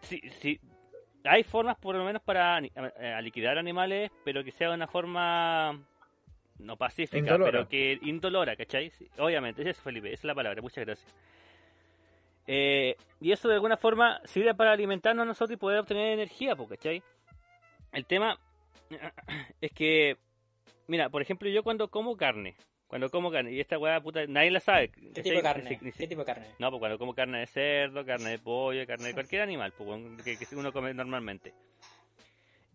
Sí, 0.04 0.22
sí, 0.40 0.58
hay 1.26 1.44
formas 1.44 1.76
por 1.80 1.96
lo 1.96 2.06
menos 2.06 2.22
para 2.22 2.56
ani- 2.56 2.72
a- 2.78 3.18
a 3.18 3.22
liquidar 3.22 3.58
animales, 3.58 4.10
pero 4.24 4.42
que 4.42 4.52
sea 4.52 4.70
de 4.70 4.76
una 4.76 4.88
forma 4.88 5.78
no 6.62 6.78
pacífica, 6.78 7.18
Indolora. 7.18 7.52
pero 7.52 7.68
que 7.68 8.00
indolora, 8.04 8.56
¿cachai? 8.56 8.90
Sí, 8.92 9.08
obviamente, 9.18 9.62
es 9.62 9.68
eso, 9.70 9.82
Felipe, 9.82 10.08
esa 10.10 10.22
es 10.22 10.24
la 10.26 10.36
palabra, 10.36 10.62
muchas 10.62 10.86
gracias. 10.86 11.14
Eh, 12.48 12.96
y 13.20 13.32
eso 13.32 13.48
de 13.48 13.54
alguna 13.56 13.78
forma 13.78 14.20
sirve 14.26 14.54
para 14.56 14.72
alimentarnos 14.72 15.24
a 15.24 15.28
nosotros 15.28 15.56
y 15.56 15.58
poder 15.60 15.80
obtener 15.80 16.14
energía, 16.14 16.56
¿cachai? 16.70 17.02
El 17.92 18.06
tema 18.06 18.38
es 19.62 19.72
que, 19.72 20.18
mira, 20.88 21.10
por 21.10 21.22
ejemplo, 21.22 21.48
yo 21.50 21.64
cuando 21.64 21.90
como 21.90 22.18
carne, 22.18 22.56
cuando 22.88 23.10
como 23.10 23.32
carne, 23.32 23.54
y 23.54 23.60
esta 23.60 23.78
weá 23.78 24.02
puta, 24.02 24.26
nadie 24.28 24.52
la 24.52 24.60
sabe. 24.60 24.90
¿Qué 24.90 25.08
¿cachai? 25.10 25.24
tipo 25.24 25.36
de 25.38 25.42
carne? 25.44 25.70
Ni 25.70 25.76
si- 25.78 25.86
ni 25.86 25.92
si- 25.92 25.98
¿Qué 26.00 26.08
tipo 26.08 26.22
de 26.22 26.26
carne? 26.26 26.48
no, 26.60 26.70
pues 26.72 26.80
cuando 26.80 26.98
como 26.98 27.14
carne 27.14 27.40
de 27.40 27.48
cerdo, 27.48 28.04
carne 28.06 28.32
de 28.32 28.40
pollo, 28.40 28.86
carne 28.88 29.08
de 29.08 29.14
cualquier 29.14 29.42
animal, 29.44 29.72
pues, 29.78 30.24
que 30.24 30.56
uno 30.56 30.74
come 30.74 30.94
normalmente. 30.94 31.54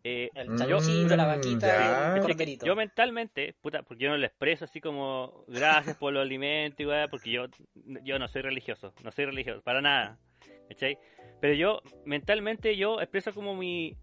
Eh, 0.09 0.31
El 0.35 0.51
Mm, 0.51 0.57
chanchito, 0.57 1.17
la 1.17 1.25
vaquita, 1.27 2.15
el 2.15 2.59
yo 2.65 2.77
mentalmente, 2.77 3.55
puta, 3.61 3.83
porque 3.83 4.05
yo 4.05 4.11
no 4.11 4.17
le 4.17 4.29
expreso 4.29 4.65
así 4.65 4.81
como 4.81 5.45
gracias 5.49 5.97
por 5.97 6.13
los 6.13 6.23
alimentos 6.23 6.79
y 6.79 6.87
weá, 6.87 7.09
porque 7.09 7.33
yo, 7.33 7.47
yo 8.05 8.17
no 8.17 8.29
soy 8.29 8.43
religioso, 8.43 8.95
no 9.03 9.11
soy 9.11 9.25
religioso, 9.25 9.63
para 9.63 9.81
nada, 9.81 10.17
¿cachai? 10.69 10.97
Pero 11.41 11.55
yo, 11.55 11.81
mentalmente, 12.05 12.77
yo 12.77 13.01
expreso 13.01 13.33
como 13.35 13.57
mi, 13.57 13.97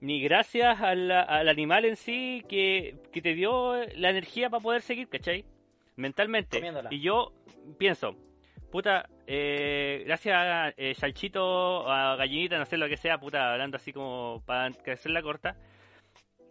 mi 0.00 0.20
gracias 0.20 0.78
al, 0.82 1.10
al 1.10 1.48
animal 1.48 1.86
en 1.86 1.96
sí 1.96 2.44
que, 2.50 2.98
que 3.10 3.22
te 3.22 3.32
dio 3.32 3.82
la 3.94 4.10
energía 4.10 4.50
para 4.50 4.62
poder 4.62 4.82
seguir, 4.82 5.08
¿cachai? 5.08 5.46
Mentalmente. 5.96 6.58
Comiéndola. 6.58 6.90
Y 6.92 7.00
yo 7.00 7.32
pienso, 7.78 8.14
puta, 8.70 9.08
eh, 9.26 10.02
gracias 10.06 10.34
a 10.36 10.68
eh, 10.76 10.94
Salchito, 10.94 11.90
a 11.90 12.16
Gallinita, 12.16 12.58
no 12.58 12.66
sé 12.66 12.76
lo 12.76 12.88
que 12.88 12.96
sea, 12.96 13.18
puta, 13.18 13.52
hablando 13.52 13.76
así 13.76 13.92
como 13.92 14.42
para 14.46 14.66
hacerla 14.92 15.22
corta. 15.22 15.56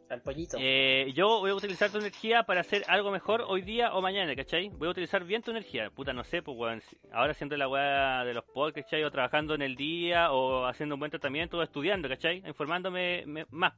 Al 0.08 0.22
pollito. 0.22 0.58
Eh, 0.60 1.12
yo 1.16 1.40
voy 1.40 1.50
a 1.50 1.56
utilizar 1.56 1.90
tu 1.90 1.98
energía 1.98 2.44
para 2.44 2.62
hacer 2.62 2.84
algo 2.88 3.10
mejor 3.10 3.44
hoy 3.48 3.64
día 3.64 3.96
o 3.96 4.02
mañana, 4.02 4.36
¿cachai? 4.36 4.70
Voy 4.70 4.88
a 4.88 4.92
utilizar 4.92 5.24
bien 5.24 5.42
tu 5.42 5.50
energía. 5.50 5.90
Puta, 5.90 6.14
no 6.14 6.24
sé, 6.24 6.44
pues, 6.44 6.56
weón. 6.56 6.80
Ahora 7.12 7.32
haciendo 7.32 7.58
la 7.58 7.68
weá 7.68 8.24
de 8.24 8.36
los 8.36 8.44
podcasts, 8.44 8.92
¿cachai? 8.92 9.04
O 9.04 9.10
trabajando 9.10 9.56
en 9.56 9.64
el 9.64 9.76
día, 9.76 10.32
o 10.32 10.68
haciendo 10.68 10.94
un 10.94 11.00
buen 11.00 11.10
tratamiento, 11.10 11.58
o 11.58 11.64
estudiando, 11.64 12.08
¿cachai? 12.08 12.44
Informándome 12.46 13.24
me- 13.26 13.48
más. 13.50 13.74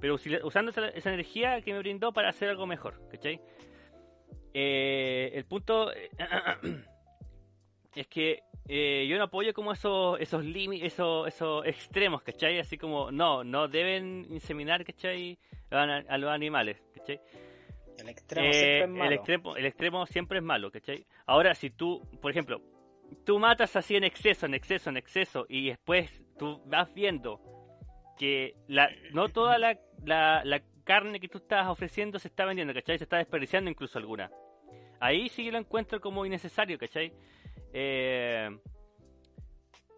Pero 0.00 0.14
usando 0.14 0.70
esa, 0.70 0.88
esa 0.88 1.12
energía 1.12 1.60
que 1.60 1.74
me 1.74 1.80
brindó 1.80 2.12
para 2.14 2.30
hacer 2.30 2.48
algo 2.48 2.66
mejor, 2.66 3.06
¿cachai? 3.10 3.42
Eh, 4.54 5.32
el 5.34 5.44
punto 5.44 5.92
eh, 5.92 6.08
es 7.94 8.06
que 8.06 8.40
eh, 8.68 9.06
yo 9.08 9.18
no 9.18 9.24
apoyo 9.24 9.52
como 9.52 9.72
esos 9.72 10.20
esos 10.20 10.44
límites, 10.44 10.92
esos, 10.92 11.26
esos 11.28 11.66
extremos, 11.66 12.22
¿cachai? 12.22 12.58
Así 12.58 12.78
como, 12.78 13.10
no, 13.10 13.42
no 13.44 13.68
deben 13.68 14.26
inseminar, 14.30 14.84
¿cachai? 14.84 15.38
A, 15.70 15.82
a 15.82 16.18
los 16.18 16.30
animales, 16.30 16.82
¿cachai? 16.94 17.20
El 17.98 18.08
extremo 18.08 18.46
Eh, 18.48 18.52
siempre 18.52 18.82
es 18.84 18.88
malo. 18.88 19.04
el, 19.04 19.12
extremo, 19.12 19.56
el 19.56 19.66
extremo 19.66 20.06
siempre 20.06 20.38
es 20.38 20.44
malo, 20.44 20.70
¿cachai? 20.70 21.06
Ahora, 21.26 21.54
si 21.54 21.70
tú, 21.70 22.00
por 22.20 22.30
ejemplo, 22.30 22.62
tú 23.24 23.38
matas 23.38 23.74
así 23.76 23.96
en 23.96 24.04
exceso, 24.04 24.46
en 24.46 24.54
exceso, 24.54 24.90
en 24.90 24.96
exceso, 24.96 25.46
y 25.48 25.68
después 25.68 26.24
tú 26.38 26.62
vas 26.66 26.92
viendo 26.94 27.40
que 28.18 28.54
la, 28.68 28.88
no 29.12 29.28
toda 29.30 29.58
la, 29.58 29.78
la, 30.04 30.42
la 30.44 30.62
carne 30.84 31.20
que 31.20 31.28
tú 31.28 31.38
estás 31.38 31.66
ofreciendo 31.68 32.18
se 32.18 32.28
está 32.28 32.44
vendiendo, 32.44 32.72
¿cachai? 32.74 32.98
Se 32.98 33.04
está 33.04 33.18
desperdiciando 33.18 33.70
incluso 33.70 33.98
alguna. 33.98 34.30
Ahí 35.00 35.28
sí 35.28 35.44
yo 35.44 35.52
lo 35.52 35.58
encuentro 35.58 36.00
como 36.00 36.24
innecesario, 36.26 36.78
¿cachai? 36.78 37.12
Eh, 37.72 38.50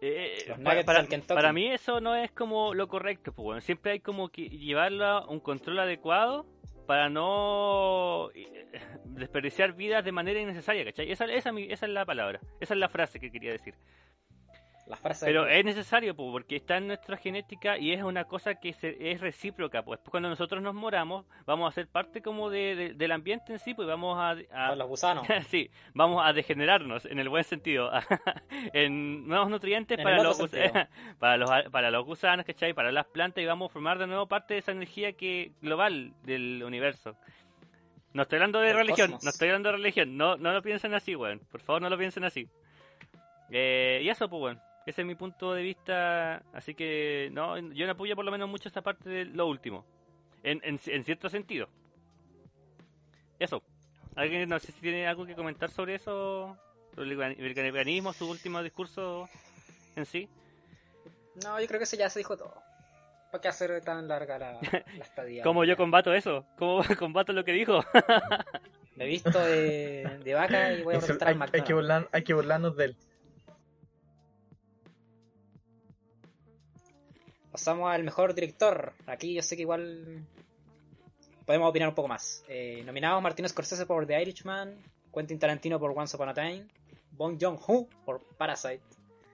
eh, 0.01 0.45
nuggets 0.57 0.85
para, 0.85 0.99
para 1.35 1.53
mí 1.53 1.67
eso 1.67 2.01
no 2.01 2.15
es 2.15 2.31
como 2.31 2.73
lo 2.73 2.87
correcto, 2.87 3.31
pues 3.33 3.43
bueno, 3.43 3.61
siempre 3.61 3.93
hay 3.93 3.99
como 3.99 4.29
que 4.29 4.49
llevarlo 4.49 5.05
a 5.05 5.27
un 5.29 5.39
control 5.39 5.79
adecuado 5.79 6.45
para 6.85 7.09
no 7.09 8.29
eh, 8.35 8.67
desperdiciar 9.05 9.73
vidas 9.73 10.03
de 10.03 10.11
manera 10.11 10.39
innecesaria, 10.41 10.83
¿cachai? 10.83 11.09
Esa, 11.11 11.25
esa, 11.25 11.51
mi- 11.53 11.71
esa 11.71 11.85
es 11.85 11.91
la 11.93 12.05
palabra, 12.05 12.41
esa 12.59 12.73
es 12.73 12.79
la 12.79 12.89
frase 12.89 13.19
que 13.19 13.31
quería 13.31 13.51
decir. 13.53 13.75
Las 14.85 14.99
frases 14.99 15.23
Pero 15.25 15.45
de- 15.45 15.59
es 15.59 15.65
necesario, 15.65 16.13
pues, 16.13 16.29
porque 16.31 16.57
está 16.57 16.75
en 16.77 16.87
nuestra 16.87 17.15
genética 17.15 17.77
y 17.77 17.93
es 17.93 18.03
una 18.03 18.25
cosa 18.25 18.55
que 18.55 18.73
se- 18.73 19.11
es 19.11 19.21
recíproca, 19.21 19.81
pues. 19.81 19.99
Cuando 20.09 20.27
nosotros 20.27 20.61
nos 20.61 20.73
moramos, 20.73 21.25
vamos 21.45 21.71
a 21.71 21.73
ser 21.73 21.87
parte 21.87 22.21
como 22.21 22.49
de, 22.49 22.75
de- 22.75 22.93
del 22.93 23.11
ambiente 23.13 23.53
en 23.53 23.59
sí, 23.59 23.73
pues 23.73 23.87
vamos 23.87 24.17
a... 24.19 24.75
los 24.75 24.87
gusanos. 24.89 25.25
sí, 25.49 25.69
vamos 25.93 26.21
a 26.25 26.33
degenerarnos 26.33 27.05
en 27.05 27.19
el 27.19 27.29
buen 27.29 27.45
sentido, 27.45 27.89
en 28.73 29.25
nuevos 29.27 29.49
nutrientes 29.49 29.97
En 29.97 30.03
para 30.03 30.21
los, 30.21 30.37
para 31.19 31.37
los 31.37 31.49
para 31.71 31.89
los 31.91 32.05
gusanos, 32.05 32.45
¿cachai? 32.45 32.73
Para 32.73 32.91
las 32.91 33.05
plantas 33.05 33.41
y 33.41 33.45
vamos 33.47 33.69
a 33.69 33.73
formar 33.73 33.97
de 33.99 34.07
nuevo 34.07 34.27
parte 34.27 34.55
de 34.55 34.59
esa 34.59 34.73
energía 34.73 35.13
que 35.13 35.51
global 35.61 36.11
del 36.23 36.61
universo. 36.65 37.15
No 38.13 38.23
estoy 38.23 38.35
hablando 38.37 38.59
de 38.59 38.73
religión, 38.73 39.07
cosmos. 39.07 39.23
no 39.23 39.29
estoy 39.29 39.47
hablando 39.47 39.69
de 39.69 39.77
religión, 39.77 40.17
no, 40.17 40.35
no 40.37 40.51
lo 40.51 40.61
piensen 40.61 40.93
así, 40.93 41.15
weón. 41.15 41.39
Por 41.51 41.61
favor, 41.61 41.81
no 41.81 41.89
lo 41.89 41.97
piensen 41.97 42.23
así. 42.25 42.47
Eh, 43.49 44.01
y 44.03 44.09
eso, 44.09 44.29
pues, 44.29 44.41
weón. 44.43 44.61
Ese 44.85 45.01
es 45.01 45.07
mi 45.07 45.15
punto 45.15 45.53
de 45.53 45.61
vista. 45.63 46.43
Así 46.53 46.75
que, 46.75 47.29
no, 47.31 47.57
yo 47.57 47.85
no 47.85 47.91
apoyo 47.93 48.15
por 48.15 48.25
lo 48.25 48.31
menos 48.31 48.49
mucho 48.49 48.69
esa 48.69 48.81
parte 48.81 49.09
de 49.09 49.25
lo 49.25 49.47
último. 49.47 49.85
En, 50.43 50.59
en, 50.63 50.79
en 50.85 51.03
cierto 51.05 51.29
sentido. 51.29 51.69
Eso. 53.39 53.61
¿Alguien, 54.15 54.47
no 54.49 54.59
sé 54.59 54.71
si 54.71 54.81
tiene 54.81 55.07
algo 55.07 55.25
que 55.25 55.35
comentar 55.35 55.69
sobre 55.71 55.95
eso? 55.95 56.57
Sobre 56.93 57.09
el 57.09 57.17
vegan- 57.17 57.35
el 57.39 57.71
veganismo, 57.71 58.13
su 58.13 58.29
último 58.29 58.61
discurso 58.61 59.27
en 59.95 60.05
sí. 60.05 60.29
No, 61.43 61.59
yo 61.59 61.67
creo 61.67 61.79
que 61.79 61.85
eso 61.85 61.95
ya 61.95 62.09
se 62.09 62.19
dijo 62.19 62.37
todo. 62.37 62.53
¿Para 63.31 63.41
qué 63.41 63.47
hacer 63.47 63.81
tan 63.81 64.07
larga 64.07 64.37
la, 64.37 64.51
la 64.97 65.03
estadía? 65.03 65.43
¿Cómo 65.43 65.63
yo 65.65 65.75
combato 65.75 66.13
eso? 66.13 66.45
¿Cómo 66.57 66.83
combato 66.99 67.33
lo 67.33 67.43
que 67.43 67.53
dijo? 67.53 67.83
Me 68.95 69.05
he 69.05 69.07
visto 69.07 69.39
de, 69.39 70.19
de 70.23 70.33
vaca 70.35 70.73
y 70.73 70.83
voy 70.83 70.93
a 70.95 70.99
hay, 70.99 71.35
al 71.35 71.49
hay 71.51 71.61
que 71.63 71.73
burlar- 71.73 72.09
hay 72.11 72.23
que 72.23 72.33
burlarnos 72.35 72.75
de 72.77 72.85
él. 72.85 72.97
Pasamos 77.53 77.93
al 77.93 78.03
mejor 78.03 78.33
director. 78.33 78.93
Aquí 79.05 79.35
yo 79.35 79.43
sé 79.43 79.55
que 79.55 79.61
igual 79.61 80.25
podemos 81.45 81.69
opinar 81.69 81.87
un 81.87 81.93
poco 81.93 82.07
más. 82.07 82.43
Eh, 82.47 82.81
nominados 82.83 83.21
Martin 83.21 83.47
Scorsese 83.47 83.85
por 83.85 84.07
The 84.07 84.19
Irishman, 84.19 84.75
Quentin 85.13 85.37
Tarantino 85.37 85.79
por 85.79 85.95
Once 85.95 86.15
Upon 86.15 86.29
a 86.29 86.33
Time, 86.33 86.65
Bong 87.11 87.37
Joon-ho 87.39 87.87
por 88.05 88.23
Parasite, 88.37 88.81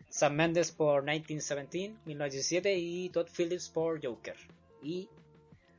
Sam 0.10 0.34
Mendes 0.34 0.74
por 0.74 1.04
1917, 1.04 1.96
1917 2.04 2.76
y 2.76 3.10
Todd 3.10 3.28
Phillips 3.34 3.70
por 3.70 4.06
Joker. 4.06 4.36
Y 4.84 5.08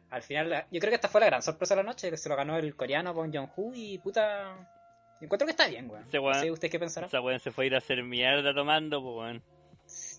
al 0.09 0.23
final, 0.23 0.65
yo 0.71 0.81
creo 0.81 0.91
que 0.93 0.95
esta 0.95 1.09
fue 1.09 1.21
la 1.21 1.27
gran 1.27 1.43
sorpresa 1.43 1.75
de 1.75 1.83
la 1.83 1.91
noche, 1.91 2.09
que 2.09 2.17
se 2.17 2.31
lo 2.31 2.37
ganó 2.37 2.57
el 2.57 2.75
coreano 2.75 3.13
Bong 3.13 3.35
Joon-ho 3.35 3.73
y 3.75 3.99
puta... 3.99 4.57
Encuentro 5.21 5.45
que 5.45 5.51
está 5.51 5.69
bien, 5.69 5.91
weón. 5.91 6.05
No 6.11 6.35
sé 6.41 6.51
ustedes 6.51 6.73
qué 6.73 6.79
pensarán. 6.79 7.09
Esa 7.09 7.21
weón 7.21 7.39
se 7.39 7.51
fue 7.51 7.65
a 7.65 7.67
ir 7.67 7.75
a 7.75 7.79
hacer 7.79 8.03
mierda 8.03 8.55
tomando, 8.55 9.03
pues 9.03 9.15
weón. 9.15 9.60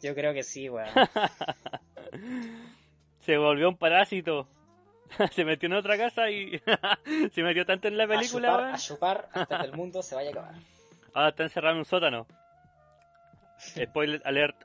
Yo 0.02 0.16
creo 0.16 0.34
que 0.34 0.44
sí, 0.44 0.70
weón. 0.70 0.90
Se 3.22 3.38
volvió 3.38 3.70
un 3.70 3.78
parásito. 3.78 4.48
se 5.32 5.44
metió 5.44 5.68
en 5.68 5.74
otra 5.74 5.98
casa 5.98 6.30
y 6.32 6.60
se 7.34 7.44
metió 7.44 7.66
tanto 7.66 7.90
en 7.90 7.98
la 7.98 8.08
película, 8.08 8.48
a 8.48 8.52
chupar, 8.52 8.62
weón. 8.64 8.74
a 8.74 8.78
chupar 8.78 9.30
hasta 9.34 9.60
que 9.60 9.66
el 9.66 9.74
mundo 9.74 10.02
se 10.02 10.16
vaya 10.16 10.30
a 10.30 10.32
acabar. 10.32 10.56
Ahora 11.14 11.30
está 11.30 11.44
encerrado 11.44 11.74
en 11.76 11.80
un 11.80 11.86
sótano. 11.86 12.26
Spoiler 13.60 14.22
alert. 14.24 14.56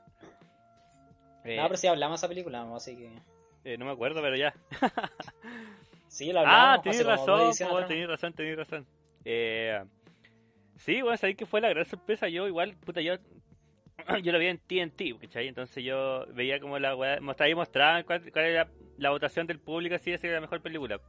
Eh, 1.43 1.57
No, 1.57 1.63
pero 1.63 1.77
si 1.77 1.87
hablamos 1.87 2.19
de 2.19 2.25
esa 2.25 2.29
película, 2.29 2.63
¿no? 2.63 2.77
así 2.77 2.95
que. 2.95 3.11
eh, 3.65 3.77
no 3.77 3.85
me 3.85 3.91
acuerdo, 3.91 4.21
pero 4.21 4.35
ya. 4.37 4.53
Sí, 6.07 6.31
la 6.31 6.41
hablamos. 6.41 6.79
Ah, 6.79 6.81
dos 6.83 7.05
razón, 7.05 7.69
po, 7.69 7.85
tenéis 7.85 8.07
razón, 8.07 8.33
tenéis 8.33 8.57
razón. 8.57 8.87
Eh, 9.25 9.83
sí, 10.77 11.01
bueno, 11.01 11.17
sabéis 11.17 11.37
que 11.37 11.45
fue 11.45 11.59
la 11.61 11.69
gran 11.69 11.85
sorpresa. 11.85 12.29
Yo 12.29 12.47
igual, 12.47 12.75
puta, 12.77 13.01
yo 13.01 13.15
yo 14.23 14.31
lo 14.31 14.39
vi 14.39 14.47
en 14.47 14.59
TNT, 14.59 15.19
¿cachai? 15.21 15.47
Entonces 15.47 15.83
yo 15.83 16.25
veía 16.33 16.59
como 16.59 16.79
la 16.79 16.95
weá, 16.95 17.19
ahí 17.39 17.55
mostraban 17.55 18.03
cuál, 18.03 18.31
cuál 18.31 18.45
era 18.45 18.69
la 18.97 19.09
votación 19.11 19.47
del 19.47 19.59
público, 19.59 19.95
así 19.95 20.11
de 20.11 20.17
ser 20.17 20.33
la 20.33 20.41
mejor 20.41 20.61
película. 20.61 20.99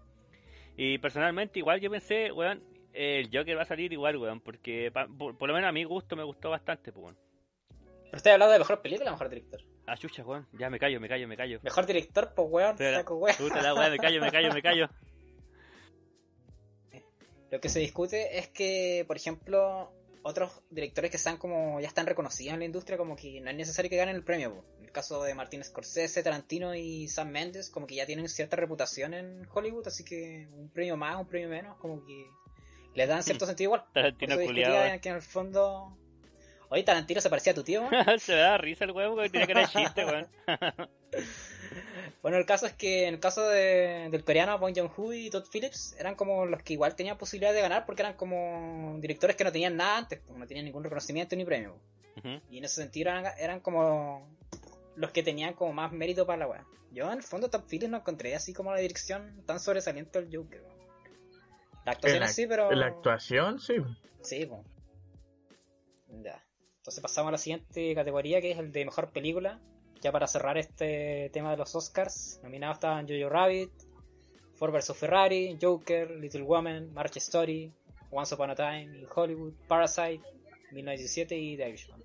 Y 0.77 0.99
personalmente, 0.99 1.59
igual 1.59 1.81
yo 1.81 1.91
pensé, 1.91 2.31
weón, 2.33 2.63
el 2.93 3.29
Joker 3.33 3.57
va 3.59 3.63
a 3.63 3.67
salir 3.67 3.93
igual, 3.93 4.17
weón, 4.17 4.41
porque 4.41 4.91
pa- 4.93 5.07
por, 5.09 5.37
por 5.37 5.49
lo 5.49 5.55
menos 5.55 5.69
a 5.69 5.73
mi 5.73 5.85
gusto 5.85 6.17
me 6.17 6.23
gustó 6.25 6.51
bastante, 6.51 6.93
pues, 6.93 7.05
weón. 7.05 7.17
Pero 8.05 8.17
estoy 8.17 8.33
hablando 8.33 8.53
de 8.53 8.59
mejor 8.61 8.81
película 8.81 9.11
o 9.11 9.13
mejor 9.15 9.29
director. 9.29 9.61
Ah, 9.87 9.97
chucha, 9.97 10.25
weón, 10.25 10.47
ya 10.53 10.71
me 10.71 10.79
callo, 10.79 11.01
me 11.01 11.09
callo, 11.09 11.29
me 11.29 11.37
callo. 11.37 11.61
Mejor 11.63 11.87
director, 11.87 12.33
pues 12.35 12.49
weón, 12.51 12.79
saco 12.79 13.17
weón. 13.17 13.37
Puta 13.37 13.61
la 13.63 13.75
weá, 13.75 13.91
me 13.91 13.99
callo, 13.99 14.21
me 14.21 14.31
callo, 14.31 14.53
me 14.53 14.63
callo. 14.63 14.89
Lo 17.51 17.61
que 17.61 17.69
se 17.69 17.81
discute 17.81 18.39
es 18.39 18.49
que, 18.49 19.05
por 19.07 19.17
ejemplo, 19.17 19.91
otros 20.29 20.53
directores 20.71 21.11
que 21.11 21.17
están 21.17 21.39
como 21.39 21.81
ya 21.81 21.89
están 21.89 22.07
reconocidos 22.07 22.55
en 22.55 22.61
la 22.61 22.67
industria, 22.67 22.99
como 22.99 23.17
que 23.17 23.41
no 23.41 23.51
es 23.51 23.57
necesario 23.57 23.91
que 23.91 23.97
ganen 23.97 24.15
el 24.15 24.23
premio. 24.23 24.55
po. 24.55 24.65
En 24.79 24.85
el 24.85 24.93
caso 24.93 25.23
de 25.23 25.35
Martin 25.35 25.65
Scorsese, 25.65 26.23
Tarantino 26.23 26.75
y 26.75 27.09
Sam 27.09 27.31
Mendes, 27.31 27.71
como 27.71 27.87
que 27.87 27.95
ya 27.95 28.07
tienen 28.07 28.29
cierta 28.29 28.57
reputación 28.57 29.15
en 29.15 29.49
Hollywood, 29.53 29.89
así 29.89 30.05
que 30.05 30.49
un 30.53 30.71
premio 30.71 30.97
más, 30.97 31.17
un 31.17 31.27
premio 31.27 31.49
menos, 31.49 31.77
como 31.79 32.05
que 32.05 32.27
le 32.95 33.07
dan 33.07 33.23
cierto 33.23 33.47
sentido 33.47 33.69
igual. 33.69 33.85
Tarantino 33.93 34.37
culiado, 34.37 34.75
discutía 34.75 35.01
que 35.01 35.09
en 35.09 35.17
el 35.17 35.23
fondo... 35.23 35.97
Oye, 36.71 36.83
Tarantino 36.83 37.21
se 37.23 37.31
parecía 37.31 37.53
a 37.53 37.55
tu 37.55 37.65
tío, 37.65 37.83
weón. 37.83 37.91
Se 38.21 38.35
da 38.35 38.59
risa 38.59 38.85
el 38.85 38.91
weón 38.91 39.15
porque 39.15 39.31
tiene 39.31 39.47
cara 39.47 39.63
de 39.63 39.69
chiste, 39.69 40.05
weón. 40.05 40.29
Bueno, 42.23 42.37
el 42.37 42.47
caso 42.47 42.67
es 42.67 42.73
que 42.73 43.07
en 43.07 43.15
el 43.15 43.21
caso 43.21 43.47
de- 43.49 44.09
del 44.11 44.25
coreano 44.25 44.59
Bong 44.59 44.75
Joon-ho 44.77 45.13
y 45.13 45.31
Todd 45.31 45.45
Phillips 45.53 45.95
eran 45.99 46.15
como 46.15 46.47
los 46.47 46.63
que 46.63 46.73
igual 46.75 46.95
tenían 46.97 47.17
posibilidad 47.19 47.53
de 47.53 47.61
ganar 47.61 47.87
porque 47.87 48.03
eran 48.03 48.15
como 48.15 48.97
directores 49.01 49.37
que 49.37 49.45
no 49.45 49.53
tenían 49.53 49.77
nada 49.77 49.99
antes, 49.99 50.21
pues, 50.27 50.39
no 50.39 50.47
tenían 50.47 50.65
ningún 50.67 50.83
reconocimiento 50.85 51.37
ni 51.37 51.45
premio. 51.45 51.77
Y 52.51 52.59
en 52.59 52.65
ese 52.65 52.77
sentido 52.83 53.11
eran, 53.11 53.27
eran 53.39 53.61
como 53.61 54.29
los 54.97 55.13
que 55.13 55.23
tenían 55.23 55.55
como 55.55 55.73
más 55.73 55.93
mérito 55.93 56.27
para 56.27 56.39
la 56.41 56.49
weá. 56.49 56.65
Yo 56.91 57.07
en 57.13 57.19
el 57.19 57.23
fondo 57.23 57.49
Todd 57.49 57.63
Phillips 57.69 57.91
no 57.91 57.99
encontré 57.99 58.35
así 58.35 58.53
como 58.53 58.73
la 58.73 58.81
dirección 58.81 59.43
tan 59.47 59.61
sobresaliente 59.61 60.21
del 60.21 60.37
Joker. 60.37 60.63
La 61.85 61.93
actuación 61.93 62.23
En 62.23 62.29
sí, 62.29 62.47
pero... 62.47 62.73
La 62.73 62.87
actuación, 62.87 63.61
sí. 63.61 63.75
Sí, 64.23 64.47
pues. 64.47 64.61
Ya. 66.25 66.43
Entonces 66.79 67.01
pasamos 67.03 67.29
a 67.29 67.33
la 67.33 67.39
siguiente 67.39 67.95
categoría 67.95 68.41
que 68.41 68.51
es 68.51 68.59
el 68.59 68.73
de 68.73 68.85
mejor 68.85 69.11
película. 69.11 69.61
Ya 70.01 70.13
para 70.13 70.27
cerrar 70.27 70.57
este 70.59 71.31
tema 71.33 71.51
de 71.51 71.57
los 71.57 71.75
Oscars, 71.75 72.41
nominados 72.43 72.77
estaban 72.77 73.07
Jojo 73.09 73.29
Rabbit, 73.29 73.71
Ford 74.55 74.73
vs 74.73 74.97
Ferrari, 74.97 75.59
Joker, 75.61 76.11
Little 76.11 76.43
Woman, 76.43 76.93
March 76.93 77.17
Story, 77.17 77.73
Once 78.11 78.35
Upon 78.35 78.51
a 78.51 78.55
Time 78.55 78.99
in 78.99 79.07
Hollywood, 79.13 79.55
Parasite, 79.67 80.21
1917 80.73 81.37
y 81.37 81.57
The 81.57 81.69
Irishman. 81.69 82.03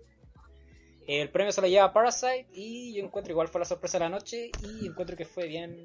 El 1.08 1.30
premio 1.30 1.52
se 1.52 1.62
lo 1.62 1.68
lleva 1.68 1.92
Parasite 1.92 2.48
y 2.54 2.94
yo 2.94 3.04
encuentro 3.04 3.32
igual 3.32 3.48
fue 3.48 3.60
la 3.60 3.66
sorpresa 3.66 3.98
de 3.98 4.06
la 4.06 4.10
noche 4.10 4.52
y 4.62 4.88
encuentro 4.88 5.18
que 5.18 5.26
fue 5.26 5.48
bien 5.48 5.76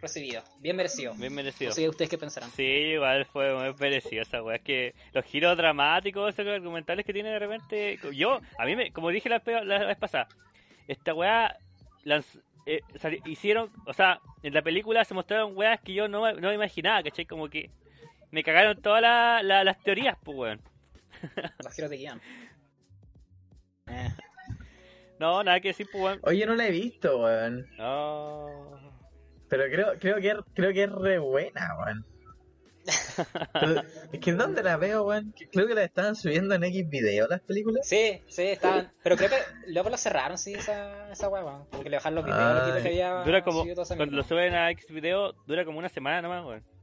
recibido, 0.00 0.42
bien 0.60 0.76
merecido. 0.76 1.14
Bien 1.14 1.34
merecido. 1.34 1.70
No 1.70 1.74
sé 1.74 1.88
ustedes 1.88 2.10
qué 2.10 2.18
pensarán. 2.18 2.50
Sí, 2.52 2.62
igual 2.62 3.26
fue 3.26 3.54
muy 3.54 3.74
merecido 3.78 4.22
esa 4.22 4.42
weá. 4.42 4.56
Es 4.56 4.62
que 4.62 4.94
los 5.12 5.24
giros 5.24 5.56
dramáticos, 5.56 6.32
esos 6.32 6.46
argumentales 6.46 7.04
que 7.04 7.12
tiene 7.12 7.30
de 7.30 7.38
repente. 7.38 7.98
Yo, 8.14 8.40
a 8.58 8.64
mí, 8.64 8.76
me, 8.76 8.92
como 8.92 9.10
dije 9.10 9.28
la, 9.28 9.42
la 9.64 9.86
vez 9.86 9.98
pasada, 9.98 10.28
esta 10.88 11.14
weá 11.14 11.56
lanz- 12.04 12.40
eh, 12.66 12.80
hicieron, 13.26 13.70
o 13.86 13.92
sea, 13.92 14.20
en 14.42 14.52
la 14.54 14.62
película 14.62 15.04
se 15.04 15.14
mostraron 15.14 15.56
weas 15.56 15.80
que 15.80 15.94
yo 15.94 16.08
no, 16.08 16.22
me- 16.22 16.34
no 16.34 16.48
me 16.48 16.54
imaginaba, 16.54 17.02
¿cachai? 17.02 17.24
Como 17.26 17.48
que 17.48 17.70
me 18.30 18.42
cagaron 18.42 18.80
todas 18.82 19.00
la- 19.02 19.40
la- 19.42 19.64
las 19.64 19.78
teorías, 19.82 20.16
pues, 20.24 20.36
weón. 20.36 20.60
Los 21.64 21.74
giros 21.74 21.90
de 21.90 21.96
guion. 21.96 22.20
Eh, 23.86 24.10
No, 25.18 25.42
nada 25.42 25.60
que 25.60 25.68
decir, 25.68 25.86
pues, 25.90 26.02
weón. 26.04 26.20
Oye, 26.24 26.44
no 26.44 26.54
la 26.54 26.66
he 26.66 26.70
visto, 26.70 27.18
weón. 27.22 27.66
No. 27.78 28.78
Pero 29.48 29.64
creo, 29.70 29.98
creo 29.98 30.16
que 30.16 30.36
creo 30.54 30.72
que 30.72 30.82
es 30.84 30.90
re 30.92 31.18
buena, 31.18 31.74
weón. 31.78 32.04
Es 34.12 34.20
que 34.20 34.32
¿dónde 34.32 34.62
la 34.62 34.76
veo, 34.76 35.04
weón? 35.04 35.34
Creo 35.52 35.66
que 35.66 35.74
la 35.74 35.84
estaban 35.84 36.14
subiendo 36.14 36.54
en 36.54 36.64
X 36.64 36.88
video 36.88 37.26
las 37.28 37.40
películas. 37.40 37.86
Sí, 37.86 38.22
sí, 38.28 38.42
estaban. 38.42 38.92
Pero 39.02 39.16
creo 39.16 39.30
que 39.30 39.36
luego 39.68 39.90
lo 39.90 39.96
cerraron, 39.96 40.38
sí, 40.38 40.54
esa, 40.54 41.10
esa 41.10 41.28
hueva. 41.28 41.66
Porque 41.70 41.90
le 41.90 41.96
bajaron 41.96 42.16
los 42.16 42.24
videos, 42.24 42.54
los 42.54 42.66
videos 42.66 42.82
que 42.82 42.88
había. 42.88 43.24
Dura 43.24 43.44
como, 43.44 43.64
cuando 43.96 44.16
lo 44.16 44.22
suben 44.22 44.54
a 44.54 44.70
X 44.70 44.86
video, 44.88 45.32
dura 45.46 45.64
como 45.64 45.78
una 45.78 45.88
semana 45.88 46.22
nomás, 46.22 46.44
weón. 46.44 46.75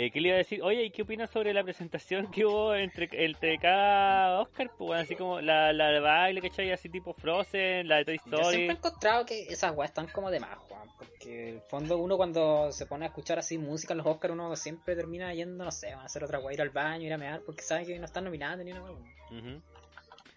Eh, 0.00 0.12
¿Qué 0.12 0.20
le 0.20 0.28
iba 0.28 0.36
a 0.36 0.38
decir? 0.38 0.62
Oye, 0.62 0.84
¿y 0.84 0.90
qué 0.92 1.02
opinas 1.02 1.28
sobre 1.28 1.52
la 1.52 1.64
presentación 1.64 2.30
que 2.30 2.46
hubo 2.46 2.72
entre, 2.72 3.08
entre 3.24 3.58
cada 3.58 4.40
Oscar? 4.42 4.70
Pues, 4.78 5.00
así 5.02 5.16
como 5.16 5.40
la, 5.40 5.72
la 5.72 5.88
de 5.88 5.98
baile, 5.98 6.40
¿cachai? 6.40 6.70
Así 6.70 6.88
tipo 6.88 7.12
Frozen, 7.14 7.88
la 7.88 7.96
de 7.96 8.04
Toy 8.04 8.16
Yo 8.18 8.22
siempre 8.22 8.38
he 8.38 8.42
Story. 8.42 8.64
encontrado 8.70 9.26
que 9.26 9.40
esas 9.48 9.74
weas 9.74 9.90
están 9.90 10.06
como 10.06 10.30
de 10.30 10.38
más, 10.38 10.56
Juan. 10.68 10.88
Porque 10.96 11.48
en 11.48 11.54
el 11.56 11.60
fondo 11.62 11.98
uno 11.98 12.16
cuando 12.16 12.70
se 12.70 12.86
pone 12.86 13.06
a 13.06 13.08
escuchar 13.08 13.40
así 13.40 13.58
música 13.58 13.92
en 13.92 13.98
los 13.98 14.06
Oscars, 14.06 14.34
uno 14.34 14.54
siempre 14.54 14.94
termina 14.94 15.34
yendo, 15.34 15.64
no 15.64 15.72
sé, 15.72 15.90
van 15.92 16.02
a 16.02 16.06
hacer 16.06 16.22
otra 16.22 16.38
wea, 16.38 16.54
ir 16.54 16.62
al 16.62 16.70
baño, 16.70 17.04
ir 17.04 17.12
a 17.12 17.18
mear, 17.18 17.40
porque 17.44 17.62
sabe 17.62 17.84
que 17.84 17.98
no 17.98 18.04
están 18.04 18.22
nominados 18.22 18.64
ni 18.64 18.70
una 18.70 18.84
wea. 18.84 18.92
En 19.32 19.38
Ujú. 19.38 19.62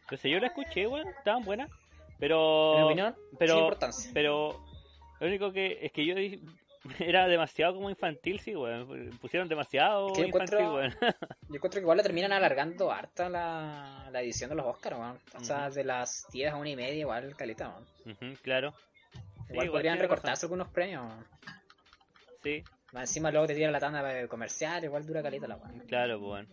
Entonces 0.06 0.32
yo 0.32 0.40
la 0.40 0.48
escuché, 0.48 0.88
weón, 0.88 1.08
estaban 1.10 1.44
buenas. 1.44 1.70
mi 1.70 1.76
Pero, 2.18 2.88
opinión, 2.88 3.16
sin 3.30 3.38
pero, 3.38 3.60
importancia. 3.60 4.10
pero, 4.12 4.60
lo 5.20 5.28
único 5.28 5.52
que 5.52 5.78
es 5.86 5.92
que 5.92 6.04
yo 6.04 6.16
di- 6.16 6.42
era 7.00 7.28
demasiado 7.28 7.76
como 7.76 7.90
infantil, 7.90 8.40
sí, 8.40 8.56
weón. 8.56 9.12
Pusieron 9.20 9.48
demasiado 9.48 10.08
Es 10.08 10.18
que 10.18 10.26
infantil, 10.28 10.58
encuentro- 10.60 10.74
weón. 10.76 10.96
Yo 11.50 11.56
encuentro 11.56 11.80
que 11.80 11.84
igual 11.84 11.98
le 11.98 12.04
terminan 12.04 12.32
alargando 12.34 12.92
harta 12.92 13.30
la, 13.30 14.10
la 14.12 14.22
edición 14.22 14.50
de 14.50 14.56
los 14.56 14.66
Oscars, 14.66 14.98
weón. 14.98 15.18
O 15.36 15.44
sea, 15.44 15.70
de 15.70 15.84
las 15.84 16.26
10 16.32 16.54
a 16.54 16.58
1 16.58 16.70
y 16.70 16.76
media, 16.76 17.00
igual 17.02 17.36
calita, 17.36 17.76
weón. 18.06 18.36
Claro. 18.42 18.74
Sí, 19.48 19.54
Igual 19.54 19.70
podrían 19.70 19.96
tiene 19.96 20.08
recortarse 20.08 20.46
algunos 20.46 20.70
premios, 20.70 21.04
weón. 21.06 21.26
Sí, 22.44 22.64
Más 22.94 23.04
encima 23.04 23.30
luego 23.32 23.46
te 23.48 23.54
tiran 23.54 23.72
la 23.72 23.80
tanda 23.80 24.28
comercial, 24.28 24.84
igual 24.84 25.06
dura 25.06 25.22
calita 25.22 25.48
la 25.48 25.58
weón. 25.58 25.80
claro, 25.88 26.20
pues, 26.20 26.32
weón. 26.32 26.48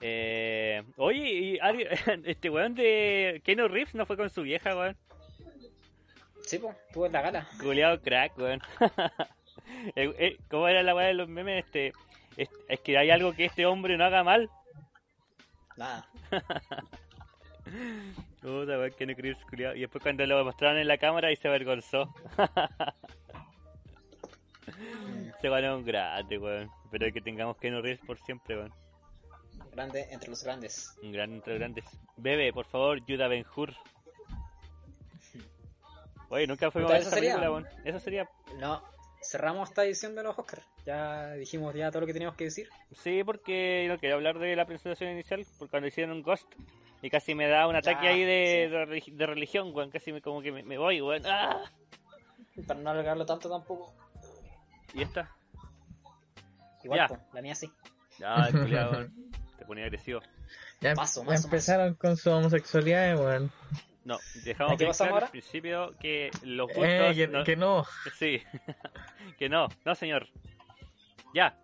Eh, 0.00 0.82
oye, 0.98 1.30
y 1.30 1.58
este 2.24 2.50
weón 2.50 2.74
de 2.74 3.40
Keanu 3.44 3.68
Reeves 3.68 3.94
no 3.94 4.04
fue 4.04 4.16
con 4.16 4.28
su 4.28 4.42
vieja, 4.42 4.76
weón. 4.76 4.96
Sí, 6.46 6.58
pues, 6.58 6.76
tuvo 6.92 7.06
en 7.06 7.12
la 7.12 7.22
gala. 7.22 7.48
Culeado 7.60 8.00
crack, 8.00 8.36
weón. 8.38 8.60
Eh, 9.96 10.12
eh, 10.18 10.36
¿Cómo 10.50 10.68
era 10.68 10.82
la 10.82 10.94
weá 10.94 11.06
de 11.06 11.14
los 11.14 11.28
memes? 11.28 11.64
Este, 11.64 11.92
es, 12.36 12.50
es 12.68 12.80
que 12.80 12.98
hay 12.98 13.10
algo 13.10 13.32
que 13.32 13.46
este 13.46 13.66
hombre 13.66 13.96
no 13.96 14.04
haga 14.04 14.22
mal. 14.22 14.50
Nada. 15.76 16.06
Puta, 18.42 18.78
weón, 18.78 18.92
Keanu 18.92 19.14
Reeves, 19.16 19.42
culiao. 19.48 19.74
Y 19.74 19.80
después 19.80 20.02
cuando 20.02 20.26
lo 20.26 20.44
mostraron 20.44 20.78
en 20.78 20.88
la 20.88 20.98
cámara 20.98 21.32
y 21.32 21.36
se 21.36 21.48
avergonzó. 21.48 22.12
Se 25.40 25.48
ganó 25.48 25.76
un 25.76 25.84
grande, 25.84 26.38
weón. 26.38 26.70
Pero 26.90 27.12
que 27.12 27.20
tengamos 27.20 27.56
Keanu 27.56 27.80
Reeves 27.80 28.00
por 28.06 28.18
siempre, 28.18 28.56
weón. 28.56 28.72
Grande 29.72 30.06
entre 30.10 30.30
los 30.30 30.44
grandes. 30.44 30.94
Un 31.02 31.12
gran 31.12 31.32
entre 31.32 31.54
los 31.54 31.60
grandes. 31.60 31.84
Bebe, 32.16 32.52
por 32.52 32.66
favor, 32.66 33.04
Yuda 33.06 33.28
Ben 33.28 33.44
Hur. 33.56 33.74
Oye, 36.34 36.46
nunca 36.46 36.70
fuimos 36.70 36.90
a 36.90 36.94
ver 36.94 37.00
esa 37.02 37.08
eso 37.10 37.16
sería. 37.16 37.32
película, 37.34 37.50
weón. 37.52 37.68
Eso 37.84 38.00
sería. 38.00 38.28
No, 38.58 38.82
cerramos 39.22 39.68
esta 39.68 39.84
edición 39.84 40.14
de 40.14 40.22
los 40.22 40.38
Oscars. 40.38 40.62
Ya 40.84 41.32
dijimos 41.32 41.74
ya 41.74 41.90
todo 41.90 42.00
lo 42.00 42.06
que 42.06 42.12
teníamos 42.12 42.36
que 42.36 42.44
decir. 42.44 42.68
Sí, 43.02 43.22
porque 43.24 43.86
no 43.88 43.98
quería 43.98 44.14
hablar 44.16 44.38
de 44.38 44.54
la 44.56 44.66
presentación 44.66 45.10
inicial, 45.12 45.46
porque 45.58 45.70
cuando 45.70 45.86
hicieron 45.88 46.16
un 46.16 46.22
Ghost. 46.22 46.52
Y 47.02 47.10
casi 47.10 47.34
me 47.34 47.46
da 47.48 47.66
un 47.68 47.76
ataque 47.76 48.06
Ah, 48.08 48.10
ahí 48.12 48.24
de, 48.24 48.64
sí. 48.66 48.70
de, 48.74 48.86
relig- 48.86 49.12
de 49.16 49.26
religión, 49.26 49.70
weón. 49.74 49.90
Casi 49.90 50.10
me, 50.12 50.22
como 50.22 50.40
que 50.42 50.50
me, 50.52 50.62
me 50.62 50.78
voy, 50.78 51.00
weón. 51.02 51.22
¡Ah! 51.26 51.60
Para 52.66 52.80
no 52.80 52.90
alargarlo 52.90 53.26
tanto 53.26 53.48
tampoco. 53.50 53.92
Y 54.94 55.02
esta. 55.02 55.30
Igual, 56.82 57.00
Ya. 57.00 57.08
po, 57.08 57.18
la 57.32 57.42
mía 57.42 57.54
sí. 57.54 57.70
Culiao, 58.52 58.90
weón. 58.92 59.14
Te 59.58 59.64
ponía 59.66 59.84
agresivo. 59.84 60.20
Ya, 60.80 60.94
Mazo, 60.94 61.24
ya 61.24 61.34
empezaron 61.36 61.94
con 61.94 62.16
su 62.16 62.30
homosexualidad, 62.30 63.16
weón. 63.18 63.50
No, 64.04 64.18
dejamos 64.44 64.74
¿A 64.74 64.76
qué 64.76 64.84
bien 64.84 64.94
claro 64.96 65.16
al 65.16 65.30
principio 65.30 65.94
que 65.98 66.30
los 66.42 66.66
gustos. 66.68 66.84
Eh, 66.86 67.12
que, 67.14 67.26
no- 67.28 67.44
que 67.44 67.56
no. 67.56 67.84
Sí, 68.18 68.42
que 69.38 69.48
no, 69.48 69.68
no 69.84 69.94
señor. 69.94 70.28
Ya, 71.34 71.58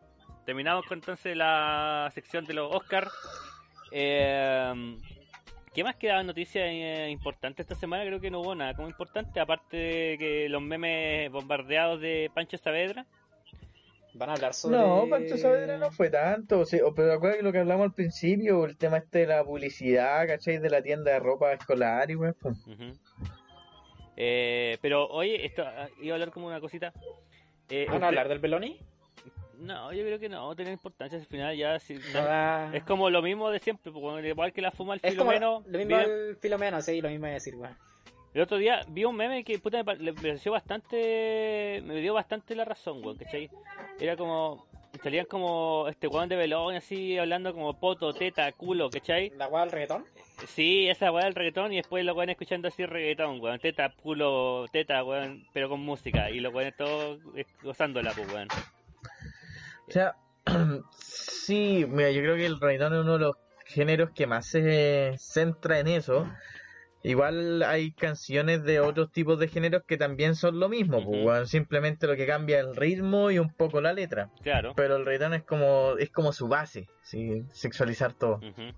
terminamos 0.47 0.87
con 0.87 0.99
entonces 0.99 1.37
la 1.37 2.11
sección 2.15 2.45
de 2.47 2.55
los 2.55 2.75
Oscar. 2.75 3.09
Eh, 3.93 4.97
¿Qué 5.75 5.85
más 5.85 5.95
quedaba 5.97 6.23
noticias 6.25 6.67
eh, 6.69 7.09
importantes 7.11 7.65
esta 7.65 7.77
semana? 7.77 8.05
Creo 8.05 8.21
que 8.21 8.31
no 8.31 8.41
hubo 8.41 8.55
nada 8.57 8.75
como 8.75 8.89
importante, 8.89 9.39
aparte 9.39 9.77
de 9.77 10.17
que 10.19 10.49
los 10.49 10.61
memes 10.61 11.31
bombardeados 11.31 12.01
de 12.01 12.31
Pancho 12.35 12.59
Saavedra. 12.59 13.07
Van 14.15 14.29
a 14.31 14.33
hablar 14.35 14.55
sobre. 14.55 14.77
No, 14.77 15.07
Pancho 15.09 15.37
Saavedra 15.37 15.79
no 15.79 15.91
fue 15.93 16.11
tanto, 16.11 16.65
sí, 16.65 16.81
o- 16.81 16.93
pero 16.95 17.13
acuérdate 17.13 17.43
lo 17.43 17.53
que 17.53 17.59
hablamos 17.59 17.85
al 17.85 17.93
principio, 17.95 18.65
el 18.65 18.77
tema 18.77 18.97
este 18.99 19.21
de 19.21 19.27
la 19.29 19.45
publicidad, 19.45 20.27
¿cachai? 20.27 20.59
De 20.59 20.69
la 20.71 20.83
tienda 20.83 21.13
de 21.13 21.21
ropa 21.21 21.53
escolar 21.53 22.11
y 22.11 22.17
weón. 22.17 22.37
pues. 22.41 22.59
Eh, 24.17 24.79
pero 24.83 25.07
oye, 25.09 25.47
esto 25.47 25.63
ah, 25.65 25.89
iba 26.01 26.15
a 26.15 26.17
hablar 26.17 26.31
como 26.31 26.47
una 26.49 26.61
cosita. 26.61 26.93
Eh, 27.69 27.85
¿Van 27.87 27.95
usted- 27.97 28.05
a 28.05 28.09
hablar 28.09 28.29
del 28.29 28.39
Beloni? 28.41 28.79
No, 29.59 29.93
yo 29.93 30.03
creo 30.05 30.19
que 30.19 30.29
no, 30.29 30.55
tiene 30.57 30.73
importancia 30.73 31.19
al 31.19 31.27
final 31.27 31.55
ya. 31.57 31.79
si- 31.79 31.95
No 32.13 32.25
da- 32.25 32.75
Es 32.75 32.83
como 32.85 33.11
lo 33.11 33.23
mismo 33.23 33.51
de 33.51 33.59
siempre, 33.59 33.93
pues, 33.93 34.25
igual 34.25 34.53
que 34.53 34.63
la 34.63 34.71
fuma 34.73 34.95
el 34.95 35.01
Es 35.03 35.15
como 35.15 35.31
filomeno. 35.31 35.63
lo 35.67 35.79
mismo 35.79 35.99
el 35.99 36.37
Filomeno, 36.41 36.81
sí, 36.81 37.01
lo 37.01 37.09
mismo 37.11 37.27
iba 37.27 37.33
a 37.33 37.35
decir, 37.35 37.55
weón. 37.57 37.77
El 38.33 38.43
otro 38.43 38.59
día 38.59 38.83
vi 38.89 39.05
un 39.05 39.17
meme 39.17 39.43
que 39.43 39.59
puta, 39.59 39.83
me 39.83 40.13
pareció 40.13 40.53
bastante. 40.53 41.83
Me 41.85 41.97
dio 42.01 42.15
bastante 42.15 42.55
la 42.55 42.65
razón, 42.65 43.05
weón, 43.05 43.17
¿cachai? 43.17 43.51
Era 43.99 44.17
como. 44.17 44.69
Salían 45.03 45.27
como 45.27 45.87
este 45.89 46.09
weón 46.09 46.29
de 46.29 46.37
velón 46.37 46.75
así, 46.75 47.17
hablando 47.17 47.55
como 47.55 47.79
poto, 47.79 48.13
teta, 48.13 48.51
culo, 48.53 48.91
¿cachai? 48.91 49.31
¿La 49.37 49.47
weá 49.47 49.63
del 49.63 49.71
reggaetón? 49.71 50.05
Sí, 50.49 50.89
esa 50.89 51.13
weá 51.13 51.25
del 51.25 51.35
reggaetón 51.35 51.73
y 51.73 51.77
después 51.77 52.05
los 52.05 52.17
weones 52.17 52.35
escuchando 52.35 52.69
así 52.69 52.85
reggaetón, 52.85 53.41
weón. 53.41 53.59
Teta, 53.59 53.93
culo, 54.03 54.67
teta, 54.71 55.03
weón, 55.03 55.47
pero 55.53 55.69
con 55.69 55.81
música. 55.81 56.31
Y 56.31 56.41
los 56.41 56.53
weones 56.53 56.77
todos 56.77 57.19
eh, 57.37 57.45
gozándola, 57.63 58.13
pues, 58.13 58.33
weón. 58.33 58.49
O 59.89 59.91
sea, 59.91 60.15
sí, 60.93 61.85
mira, 61.89 62.11
yo 62.11 62.21
creo 62.21 62.37
que 62.37 62.47
el 62.47 62.61
reggaetón 62.61 62.95
es 62.95 63.01
uno 63.01 63.13
de 63.15 63.25
los 63.25 63.37
géneros 63.67 64.11
que 64.11 64.27
más 64.27 64.47
se 64.47 65.15
centra 65.19 65.81
en 65.81 65.89
eso. 65.89 66.29
Igual 67.03 67.63
hay 67.63 67.93
canciones 67.93 68.63
de 68.63 68.81
otros 68.81 69.11
tipos 69.11 69.39
de 69.39 69.49
géneros 69.49 69.85
que 69.87 69.97
también 69.97 70.35
son 70.35 70.61
lo 70.61 70.69
mismo, 70.69 71.03
pues, 71.03 71.49
simplemente 71.49 72.07
lo 72.07 72.15
que 72.15 72.27
cambia 72.27 72.61
es 72.61 72.67
el 72.67 72.77
ritmo 72.77 73.31
y 73.31 73.39
un 73.39 73.51
poco 73.55 73.81
la 73.81 73.95
letra. 73.95 74.29
Claro. 74.43 74.75
Pero 74.77 74.97
el 74.97 75.07
reggaetón 75.07 75.33
es 75.33 75.43
como, 75.45 75.97
es 75.99 76.11
como 76.11 76.33
su 76.33 76.47
base, 76.47 76.89
¿sí? 77.03 77.43
sexualizar 77.53 78.13
todo. 78.13 78.37
Ujú. 78.37 78.75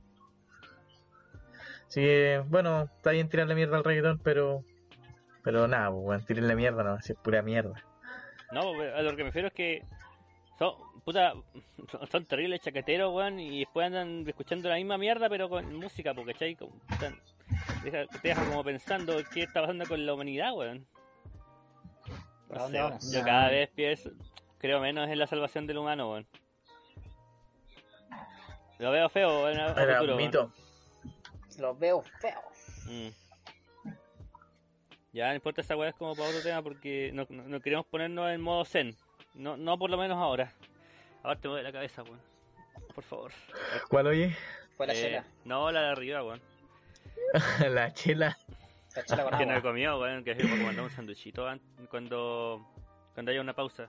Así 1.89 2.01
que, 2.01 2.43
bueno, 2.47 2.89
está 2.97 3.11
bien 3.11 3.29
tirarle 3.29 3.57
mierda 3.57 3.77
al 3.77 3.85
reggaetón, 3.85 4.21
pero. 4.23 4.65
Pero 5.43 5.67
nada, 5.67 5.91
pues, 5.91 6.03
weón, 6.05 6.25
tirarle 6.25 6.55
mierda 6.55 6.85
no, 6.85 6.97
es 6.97 7.13
pura 7.25 7.43
mierda. 7.43 7.83
No, 8.53 8.61
a 8.81 9.03
lo 9.03 9.17
que 9.17 9.25
me 9.25 9.31
refiero 9.31 9.49
es 9.49 9.55
que 9.55 9.83
son, 10.59 10.75
puta, 11.05 11.35
son, 12.11 12.25
terribles 12.27 12.61
chaqueteros, 12.61 13.13
weón, 13.15 13.39
y 13.41 13.61
después 13.61 13.87
andan 13.87 14.25
escuchando 14.29 14.69
la 14.69 14.77
misma 14.77 14.99
mierda, 14.99 15.29
pero 15.29 15.49
con 15.49 15.75
música, 15.77 16.15
porque, 16.15 16.33
¿cachai? 16.33 16.57
Deja- 17.85 18.07
te 18.07 18.29
deja 18.29 18.45
como 18.45 18.63
pensando 18.65 19.17
qué 19.33 19.43
está 19.43 19.61
pasando 19.61 19.87
con 19.87 20.05
la 20.05 20.15
humanidad, 20.15 20.53
weón. 20.55 20.87
Yo 23.13 23.23
cada 23.25 23.49
vez 23.49 23.71
pienso, 23.71 24.11
creo 24.59 24.81
menos 24.81 25.09
en 25.09 25.19
la 25.19 25.27
salvación 25.27 25.67
del 25.67 25.79
humano, 25.79 26.11
weón. 26.11 26.27
Lo 28.79 28.91
veo 28.91 29.09
feo, 29.09 29.45
weón, 29.45 29.59
a, 29.59 29.67
a 29.67 29.83
Era 29.83 29.95
futuro, 29.99 30.13
un 30.15 30.19
weón. 30.19 30.31
mito. 30.31 30.53
Lo 31.59 31.75
veo 31.77 32.03
feo. 32.21 32.41
Mm. 32.87 33.09
Ya 35.13 35.29
no 35.29 35.35
importa 35.35 35.61
esa 35.61 35.77
weá 35.77 35.91
es 35.91 35.95
como 35.95 36.15
para 36.17 36.29
otro 36.31 36.43
tema 36.43 36.63
porque 36.63 37.11
no, 37.13 37.27
no, 37.29 37.43
no 37.43 37.61
queremos 37.61 37.85
ponernos 37.87 38.31
en 38.31 38.41
modo 38.41 38.65
zen. 38.65 38.97
No, 39.35 39.57
no 39.59 39.79
por 39.79 39.91
lo 39.91 39.99
menos 39.99 40.17
ahora. 40.17 40.53
Ahora 41.23 41.39
te 41.41 41.49
mueve 41.49 41.63
la 41.63 41.73
cabeza, 41.73 42.03
weón. 42.03 42.21
Por 42.95 43.05
favor. 43.05 43.33
¿Cuál 43.89 44.07
oye? 44.09 44.37
Fue 44.77 44.87
la 44.87 44.93
Eh, 44.95 44.97
chela. 45.01 45.25
No, 45.45 45.71
la 45.71 45.83
de 45.83 45.89
arriba, 45.89 46.23
weón. 46.25 46.41
la 47.71 47.93
chela. 47.93 48.37
La 48.97 49.05
chela 49.05 49.25
con 49.25 49.39
Que 49.39 49.47
no 49.47 49.57
he 49.57 49.63
comido, 49.63 50.01
weón. 50.01 50.25
Que 50.25 50.33
es 50.33 50.37
para 50.39 50.51
comer 50.51 50.81
un 50.81 50.91
sanduchito 50.91 51.47
an- 51.49 51.61
cuando, 51.91 52.67
cuando 53.15 53.31
haya 53.31 53.41
una 53.41 53.55
pausa. 53.55 53.89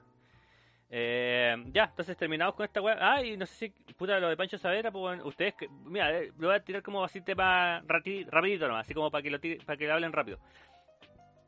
Eh, 0.95 1.55
ya, 1.73 1.85
entonces 1.85 2.15
terminamos 2.15 2.53
con 2.55 2.65
esta 2.65 2.79
weá. 2.81 2.97
Ah, 2.99 3.23
y 3.23 3.35
no 3.35 3.45
sé 3.47 3.55
si, 3.55 3.69
puta, 3.93 4.19
lo 4.19 4.29
de 4.29 4.37
Pancho 4.37 4.57
Savera, 4.59 4.91
pues 4.91 5.01
bueno, 5.01 5.25
ustedes, 5.25 5.55
que- 5.55 5.67
mira, 5.67 6.11
eh, 6.11 6.31
lo 6.37 6.47
voy 6.49 6.55
a 6.55 6.63
tirar 6.63 6.83
como 6.83 7.03
así 7.03 7.19
tema 7.21 7.81
rati- 7.87 8.27
rapidito 8.29 8.67
nomás, 8.67 8.85
así 8.85 8.93
como 8.93 9.09
para 9.09 9.23
que 9.23 9.31
lo 9.31 9.39
tire- 9.39 9.65
para 9.65 9.75
que 9.75 9.87
lo 9.87 9.93
hablen 9.93 10.13
rápido. 10.13 10.37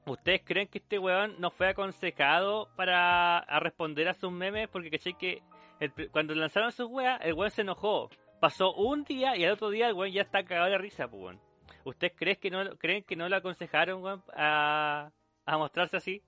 ¿Ustedes 0.08 0.42
creen 0.44 0.68
que 0.68 0.80
este 0.80 0.98
weón 1.00 1.36
no 1.40 1.52
fue 1.52 1.68
aconsejado 1.68 2.70
para 2.76 3.40
a 3.40 3.60
responder 3.60 4.08
a 4.08 4.14
sus 4.16 4.32
memes? 4.32 4.68
Porque 4.68 4.90
caché 4.92 5.14
que 5.14 5.42
el 5.80 6.12
cuando 6.12 6.34
lanzaron 6.36 6.72
sus 6.72 6.88
weas, 6.90 7.20
el 7.24 7.34
weón 7.34 7.52
se 7.52 7.62
enojó. 7.62 8.10
Pasó 8.40 8.74
un 8.74 9.04
día 9.04 9.36
y 9.36 9.46
al 9.46 9.54
otro 9.54 9.70
día 9.70 9.88
el 9.88 9.94
weón 9.94 10.14
ya 10.14 10.22
está 10.22 10.44
cagado 10.44 10.70
de 10.70 10.78
risa, 10.78 11.08
pues 11.08 11.22
weón. 11.22 11.42
¿Ustedes 11.84 12.14
creen 12.16 12.38
que 12.38 12.50
no, 12.50 12.78
creen 12.78 13.04
que 13.04 13.16
no 13.16 13.30
lo 13.30 13.36
aconsejaron, 13.36 14.04
weón, 14.04 14.24
a, 14.36 15.12
a 15.46 15.58
mostrarse 15.58 15.98
así? 15.98 16.24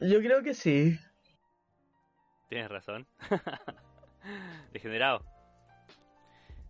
Yo 0.00 0.20
creo 0.20 0.42
que 0.42 0.54
sí. 0.54 0.98
Tienes 2.48 2.70
razón. 2.70 3.06
Degenerado. 4.72 5.24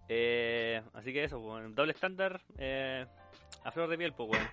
Eh, 0.09 0.83
así 0.95 1.13
que 1.13 1.25
eso, 1.25 1.41
pues, 1.41 1.75
doble 1.75 1.93
estándar 1.93 2.41
eh, 2.57 3.07
a 3.65 3.71
flor 3.71 3.89
de 3.91 3.99
piel, 3.99 4.15
pues, 4.15 4.31
weón. 4.31 4.49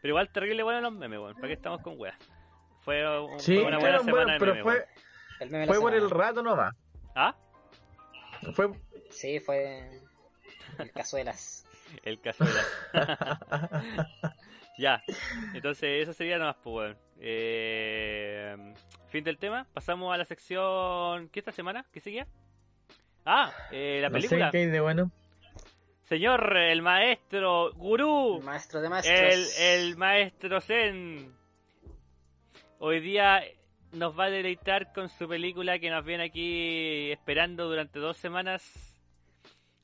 Pero 0.00 0.12
igual 0.12 0.30
terrible 0.30 0.62
bueno 0.62 0.80
los 0.80 0.92
memes, 0.92 1.18
weón. 1.18 1.34
¿Para 1.34 1.48
qué 1.48 1.54
estamos 1.54 1.82
con 1.82 1.98
weas? 1.98 2.16
Fue, 2.84 3.20
un- 3.20 3.40
Sí, 3.40 3.56
fue 3.56 3.66
una 3.66 3.78
buena 3.78 3.98
semana 4.00 4.24
bueno, 4.24 4.36
pero 4.38 4.62
fue. 4.62 4.86
El 5.40 5.50
meme 5.50 5.66
fue 5.66 5.80
por 5.80 5.94
el 5.94 6.10
rato 6.10 6.42
nomás. 6.42 6.74
¿Ah? 7.14 7.34
Fue 8.54 8.70
Sí, 9.10 9.40
fue 9.40 10.00
el 10.78 10.90
cazuelas. 10.92 11.60
El 12.02 12.20
caso 12.20 12.44
de 12.44 12.50
las... 12.52 12.66
ya, 14.78 15.02
entonces 15.52 16.02
eso 16.02 16.12
sería 16.12 16.38
nomás, 16.38 16.56
pues, 16.62 16.74
weón. 16.74 16.98
Eh, 17.20 18.74
fin 19.08 19.22
del 19.22 19.38
tema. 19.38 19.66
Pasamos 19.72 20.12
a 20.12 20.16
la 20.16 20.24
sección... 20.24 21.28
¿Qué 21.28 21.38
esta 21.40 21.52
semana? 21.52 21.84
¿Qué 21.92 22.00
seguía? 22.00 22.26
Ah, 23.24 23.52
eh, 23.70 24.00
la 24.02 24.08
no 24.08 24.16
sé 24.20 24.28
película. 24.28 24.50
qué 24.50 24.66
de 24.66 24.80
bueno. 24.80 25.10
Señor, 26.04 26.56
el 26.56 26.82
maestro, 26.82 27.72
gurú, 27.74 28.40
Maestro 28.42 28.80
de 28.82 28.88
maestros. 28.88 29.18
el, 29.20 29.46
el 29.90 29.96
maestro 29.96 30.60
Zen. 30.60 31.32
Hoy 32.86 33.00
día 33.00 33.42
nos 33.92 34.18
va 34.18 34.24
a 34.24 34.30
deleitar 34.30 34.92
con 34.92 35.08
su 35.08 35.26
película 35.26 35.78
que 35.78 35.88
nos 35.88 36.04
viene 36.04 36.24
aquí 36.24 37.10
esperando 37.10 37.66
durante 37.66 37.98
dos 37.98 38.18
semanas. 38.18 39.00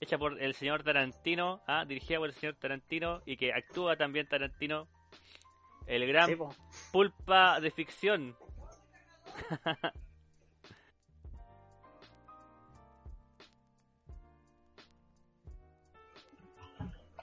Hecha 0.01 0.19
por 0.19 0.39
el 0.39 0.55
señor 0.55 0.83
Tarantino, 0.83 1.63
ah, 1.67 1.87
dirigida 1.87 2.19
por 2.19 2.29
el 2.29 2.35
señor 2.35 2.57
Tarantino 2.57 3.23
y 3.25 3.39
que 3.39 3.55
actúa 3.55 3.97
también 3.97 4.29
Tarantino. 4.29 4.87
El 5.87 6.07
gran 6.07 6.29
Sí, 6.29 6.37
pulpa 6.93 7.59
de 7.59 7.71
ficción. 7.71 8.37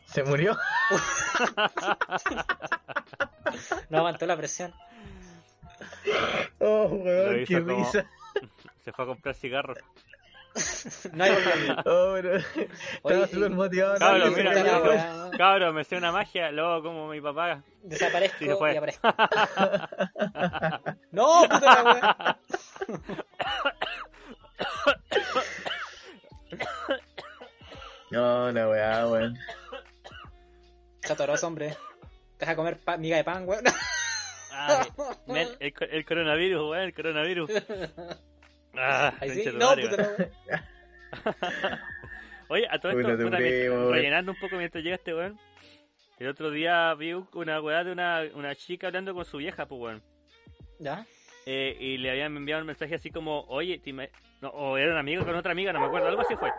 Se 0.06 0.24
murió. 0.24 0.58
No 3.90 4.00
aguantó 4.00 4.26
la 4.26 4.38
presión. 4.38 4.74
Oh, 6.60 6.86
weón, 6.88 7.46
qué 7.46 7.64
como- 7.64 7.78
risa. 7.78 8.06
Se 8.84 8.92
fue 8.92 9.04
a 9.06 9.08
comprar 9.08 9.36
cigarros. 9.36 9.78
No 11.14 11.24
hay. 11.24 11.32
Oh, 11.86 12.12
pero 12.16 12.32
Oye, 12.34 12.68
estaba 13.04 13.28
súper 13.28 13.50
motivado. 13.52 13.98
Cabrón, 14.00 14.34
mira, 14.36 14.52
mira. 14.56 15.30
Cabrón, 15.38 15.76
me 15.76 15.84
sé 15.84 15.98
una 15.98 16.12
magia, 16.12 16.52
luego 16.52 16.82
como 16.82 17.08
mi 17.10 17.22
papá. 17.22 17.62
Desaparezco 17.84 18.58
fue. 18.58 18.74
y 18.74 18.78
aparezco. 18.78 19.08
no, 21.12 21.42
puta 21.44 21.84
la. 21.84 22.38
No, 28.10 28.52
la 28.52 28.70
weá, 28.70 29.08
weón. 29.08 29.38
Chatoroso, 31.02 31.48
hombre. 31.48 31.76
Deja 32.40 32.56
comer 32.56 32.80
pa- 32.80 32.98
miga 32.98 33.18
de 33.18 33.24
pan, 33.24 33.48
weón. 33.48 33.64
El, 35.68 35.74
co- 35.74 35.86
el 35.86 36.06
coronavirus, 36.06 36.62
weón, 36.70 36.84
el 36.84 36.94
coronavirus. 36.94 37.52
Ah, 38.80 39.12
sí. 39.22 39.44
No, 39.56 39.72
puta. 39.74 40.30
Oye, 42.50 42.68
a 42.70 42.78
todo 42.80 42.92
esto, 42.92 43.02
puta, 43.24 43.40
mientras- 43.40 43.90
rellenando 43.92 44.32
un 44.34 44.38
poco 44.40 44.56
mientras 44.56 44.84
llega 44.84 44.96
este 44.98 45.16
weón. 45.16 45.40
El 46.20 46.28
otro 46.28 46.52
día 46.52 46.94
vi 46.94 47.14
una 47.34 47.60
weá 47.62 47.84
de 47.84 47.92
una, 47.92 48.22
una 48.36 48.54
chica 48.56 48.88
hablando 48.88 49.14
con 49.16 49.26
su 49.26 49.38
vieja, 49.38 49.66
pues 49.66 49.82
weón. 49.82 50.04
¿Ya? 50.80 51.06
Eh, 51.48 51.76
y 51.80 51.98
le 51.98 52.12
habían 52.12 52.36
enviado 52.38 52.62
un 52.62 52.68
mensaje 52.68 52.94
así 52.96 53.10
como, 53.10 53.42
oye, 53.48 53.80
te 53.80 53.92
no, 53.94 54.50
o 54.50 54.78
era 54.78 54.92
un 54.92 54.98
amigo 54.98 55.26
con 55.26 55.36
otra 55.36 55.52
amiga, 55.54 55.74
no 55.74 55.80
me 55.80 55.88
acuerdo, 55.88 56.08
algo 56.10 56.22
así 56.22 56.36
fue. 56.36 56.52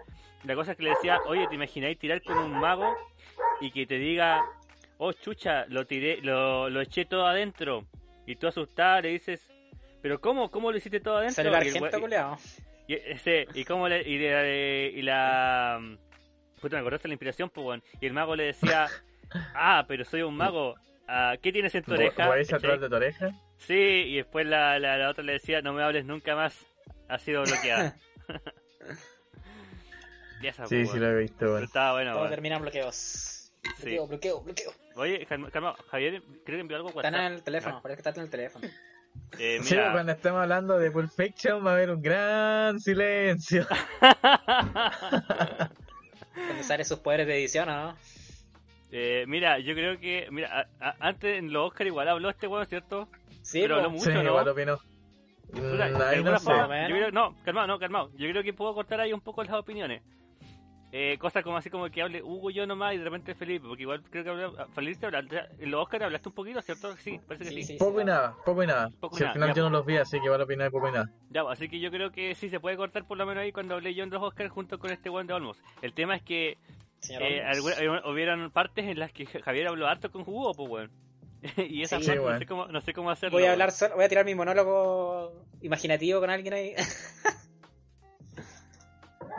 La 0.45 0.55
cosa 0.57 0.73
es 0.73 0.77
que 0.77 0.83
le 0.85 0.91
decía, 0.91 1.21
oye, 1.27 1.47
¿te 1.47 1.55
imagináis 1.55 1.99
tirar 1.99 2.21
con 2.23 2.37
un 2.39 2.51
mago 2.59 2.97
y 3.61 3.71
que 3.71 3.87
te 3.87 3.99
diga, 3.99 4.45
oh 4.97 5.13
chucha, 5.13 5.67
lo 5.69 5.87
tiré, 5.87 6.19
lo, 6.23 6.69
lo 6.69 6.81
eché 6.81 7.05
todo 7.05 7.27
adentro? 7.27 7.87
Y 8.31 8.37
tú 8.37 8.47
asustada 8.47 9.01
le 9.01 9.09
dices, 9.09 9.41
pero 10.03 10.21
¿cómo? 10.21 10.51
¿Cómo 10.51 10.71
lo 10.71 10.77
hiciste 10.77 11.01
todo 11.01 11.17
adentro? 11.17 11.45
Sale 11.45 11.57
argento, 11.57 11.99
culiao. 12.01 12.37
y, 12.87 12.95
ese, 12.95 13.47
y 13.55 13.65
cómo 13.65 13.89
le, 13.89 14.03
y, 14.07 14.19
le- 14.19 14.93
y 14.95 15.01
la 15.03 15.81
puta 16.61 16.77
me 16.77 16.81
acordaste 16.81 17.09
la 17.09 17.15
inspiración 17.15 17.49
pues 17.51 17.67
weón. 17.67 17.83
y 18.01 18.07
el 18.07 18.13
mago 18.13 18.37
le 18.37 18.45
decía 18.45 18.87
ah 19.55 19.85
pero 19.89 20.05
soy 20.05 20.23
un 20.23 20.37
mago 20.37 20.75
ah, 21.07 21.37
¿qué 21.41 21.53
tienes 21.53 21.73
en 21.75 21.85
tu 21.85 21.93
oreja? 21.93 22.27
¿Guayas 22.27 22.49
¿Cachai? 22.49 22.69
atrás 22.71 22.81
de 22.83 22.89
tu 22.89 22.95
oreja? 22.97 23.31
sí 23.59 23.75
y 23.75 24.17
después 24.17 24.45
la, 24.47 24.79
la, 24.81 24.99
la 24.99 25.09
otra 25.11 25.23
le 25.25 25.35
decía 25.35 25.63
no 25.63 25.73
me 25.73 25.83
hables 25.85 26.05
nunca 26.05 26.35
más 26.35 26.59
ha 27.09 27.19
sido 27.19 27.43
bloqueada 27.45 27.97
y 30.43 30.47
esa 30.49 30.67
Sí, 30.67 30.77
pues, 30.77 30.91
sí 30.91 30.99
lo 30.99 31.07
he 31.11 31.19
visto, 31.21 31.45
weón. 31.47 31.65
estaba 31.65 31.93
bueno 31.93 32.11
Todo 32.11 32.21
weón. 32.23 32.31
termina 32.31 32.57
en 32.57 32.63
bloqueos. 32.63 33.38
Sí. 33.63 33.71
Bloqueo, 33.97 34.07
bloqueo, 34.07 34.41
bloqueo. 34.43 34.73
oye 34.97 35.27
calma, 35.27 35.51
calma, 35.51 35.75
Javier 35.91 36.23
creo 36.45 36.57
que 36.57 36.61
envió 36.61 36.77
algo 36.77 36.89
a 36.89 36.91
Está 36.93 36.99
WhatsApp 37.09 37.21
en 37.27 37.33
el 37.33 37.43
teléfono, 37.43 37.75
¿no? 37.77 37.83
parece 37.83 38.03
que 38.03 38.09
está 38.09 38.21
en 38.21 38.25
el 38.25 38.31
teléfono. 38.31 38.69
Eh, 39.39 39.59
Sí, 39.63 39.75
mira, 39.75 39.93
cuando 39.93 40.13
estamos 40.13 40.41
hablando 40.43 40.79
de 40.79 40.91
Pulp 40.93 41.11
Fiction 41.11 41.65
va 41.67 41.71
a 41.73 41.75
haber 41.75 41.91
un 41.91 42.01
gran 42.01 42.79
silencio. 42.81 43.67
Cuando 46.35 46.63
sale 46.63 46.85
sus 46.85 46.99
poderes 47.01 47.27
de 47.27 47.37
edición, 47.39 47.69
¿o 47.69 47.73
¿no? 47.93 47.97
eh, 48.91 49.25
mira 49.27 49.59
yo 49.59 49.75
creo 49.75 49.99
que 49.99 50.29
mira 50.31 50.67
a- 50.81 50.89
a- 50.91 50.97
antes 51.01 51.39
en 51.39 51.53
los 51.53 51.67
Oscar 51.69 51.87
igual 51.87 52.09
habló 52.09 52.31
este 52.31 52.47
weón 52.47 52.65
cierto 52.67 53.09
Sí, 53.43 53.61
Pero 53.63 53.81
no 53.83 53.91
mucho, 53.91 54.05
sí, 54.05 54.13
¿no? 54.13 54.23
igual. 54.23 54.45
Puta, 54.45 54.79
Mm, 55.89 56.25
no 56.25 56.39
sé. 56.39 56.45
forma, 56.45 56.69
Más 56.69 56.69
o 56.69 56.69
yo 56.69 56.69
menos. 56.69 56.99
creo, 56.99 57.11
no, 57.13 57.37
calmado, 57.45 57.67
no, 57.67 57.79
calmado. 57.79 58.11
Yo 58.17 58.29
creo 58.31 58.43
que 58.43 58.53
puedo 58.53 58.75
cortar 58.75 59.01
ahí 59.01 59.13
un 59.15 59.21
poco 59.23 59.43
las 59.43 59.55
opiniones. 59.55 60.03
Eh, 60.91 61.19
cosas 61.19 61.45
como 61.45 61.59
así 61.59 61.69
como 61.69 61.91
que 61.91 62.01
hable 62.01 62.23
Hugo 62.23 62.49
yo 62.51 62.67
nomás 62.67 62.95
y 62.95 62.99
de 62.99 63.05
repente 63.05 63.35
Felipe, 63.35 63.67
porque 63.69 63.83
igual 63.83 64.03
creo 64.11 64.25
que 64.25 64.31
habla, 64.31 64.67
Felipe 64.75 65.05
habla, 65.05 65.23
en 65.59 65.71
los 65.71 65.83
Oscar 65.83 66.05
hablaste 66.05 66.31
un 66.31 66.35
poquito, 66.35 66.63
¿cierto? 66.63 66.97
Sí, 66.97 67.21
parece 67.27 67.45
que 67.45 67.51
sí. 67.51 67.57
Sí, 67.63 67.73
sí. 67.75 67.79
Poco 67.79 68.01
y 68.01 68.05
nada, 68.07 68.35
poco 68.45 68.63
y 68.63 68.67
nada. 68.67 68.89
Poco 68.99 69.17
y 69.17 69.19
si 69.19 69.25
nada, 69.25 69.33
al 69.33 69.35
final 69.35 69.49
ya, 69.51 69.55
yo 69.55 69.63
no 69.65 69.69
po. 69.69 69.77
los 69.77 69.87
vi, 69.87 69.97
así 69.99 70.19
que 70.19 70.25
igual 70.25 70.41
opinar 70.41 70.65
de 70.69 70.71
poco 70.71 70.89
y 70.89 70.93
nada. 70.93 71.11
Ya, 71.31 71.43
pues, 71.43 71.59
así 71.59 71.69
que 71.69 71.79
yo 71.79 71.91
creo 71.91 72.11
que 72.11 72.35
sí 72.35 72.49
se 72.49 72.59
puede 72.59 72.79
cortar 72.79 73.07
por 73.07 73.19
lo 73.19 73.27
menos 73.27 73.43
ahí 73.43 73.53
cuando 73.53 73.75
hablé 73.75 73.95
yo 73.95 74.03
en 74.05 74.09
los 74.11 74.23
Oscars 74.23 74.51
junto 74.51 74.79
con 74.79 74.91
este 74.91 75.11
Juan 75.11 75.27
de 75.27 75.35
Olmos. 75.35 75.59
El 75.83 75.93
tema 75.93 76.17
es 76.17 76.23
que 76.23 76.57
eh, 77.11 77.43
alguna- 77.43 77.77
eh, 77.81 78.11
hubieran 78.11 78.51
partes 78.51 78.87
en 78.87 78.99
las 78.99 79.13
que 79.13 79.27
Javier 79.27 79.69
habló 79.69 79.87
harto 79.89 80.11
con 80.11 80.23
Hugo, 80.23 80.55
pues 80.55 80.71
weón. 80.71 80.91
y 81.71 81.83
esa 81.83 82.01
Sí, 82.01 82.07
parte 82.07 82.21
no, 82.23 82.39
sé 82.39 82.47
cómo, 82.47 82.67
no 82.67 82.81
sé 82.81 82.93
cómo 82.95 83.11
hacerlo. 83.11 83.37
Voy 83.37 83.45
a 83.47 83.53
hablar 83.53 83.73
solo, 83.73 83.95
voy 83.97 84.05
a 84.07 84.09
tirar 84.09 84.25
mi 84.25 84.35
monólogo 84.35 85.45
imaginativo 85.61 86.19
con 86.21 86.31
alguien 86.31 86.55
ahí. 86.55 86.73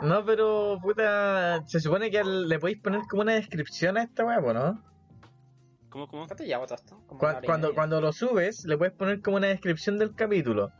No, 0.02 0.24
pero 0.24 0.78
puta, 0.82 1.62
se 1.66 1.80
supone 1.80 2.10
que 2.10 2.22
le 2.24 2.58
podéis 2.58 2.80
poner 2.80 3.02
como 3.08 3.22
una 3.22 3.34
descripción 3.34 3.96
a 3.98 4.02
esta 4.02 4.24
weá, 4.24 4.40
¿no? 4.40 4.82
¿Cómo, 5.90 6.06
cómo? 6.08 6.26
¿Cuánto 6.26 6.44
llevo 6.44 6.64
todo 6.66 6.76
esto? 6.76 7.00
Como 7.06 7.18
Cuando, 7.18 7.74
cuando 7.74 8.00
lo 8.00 8.12
subes, 8.12 8.64
le 8.64 8.78
puedes 8.78 8.94
poner 8.94 9.20
como 9.20 9.36
una 9.36 9.48
descripción 9.48 9.98
del 9.98 10.14
capítulo. 10.14 10.72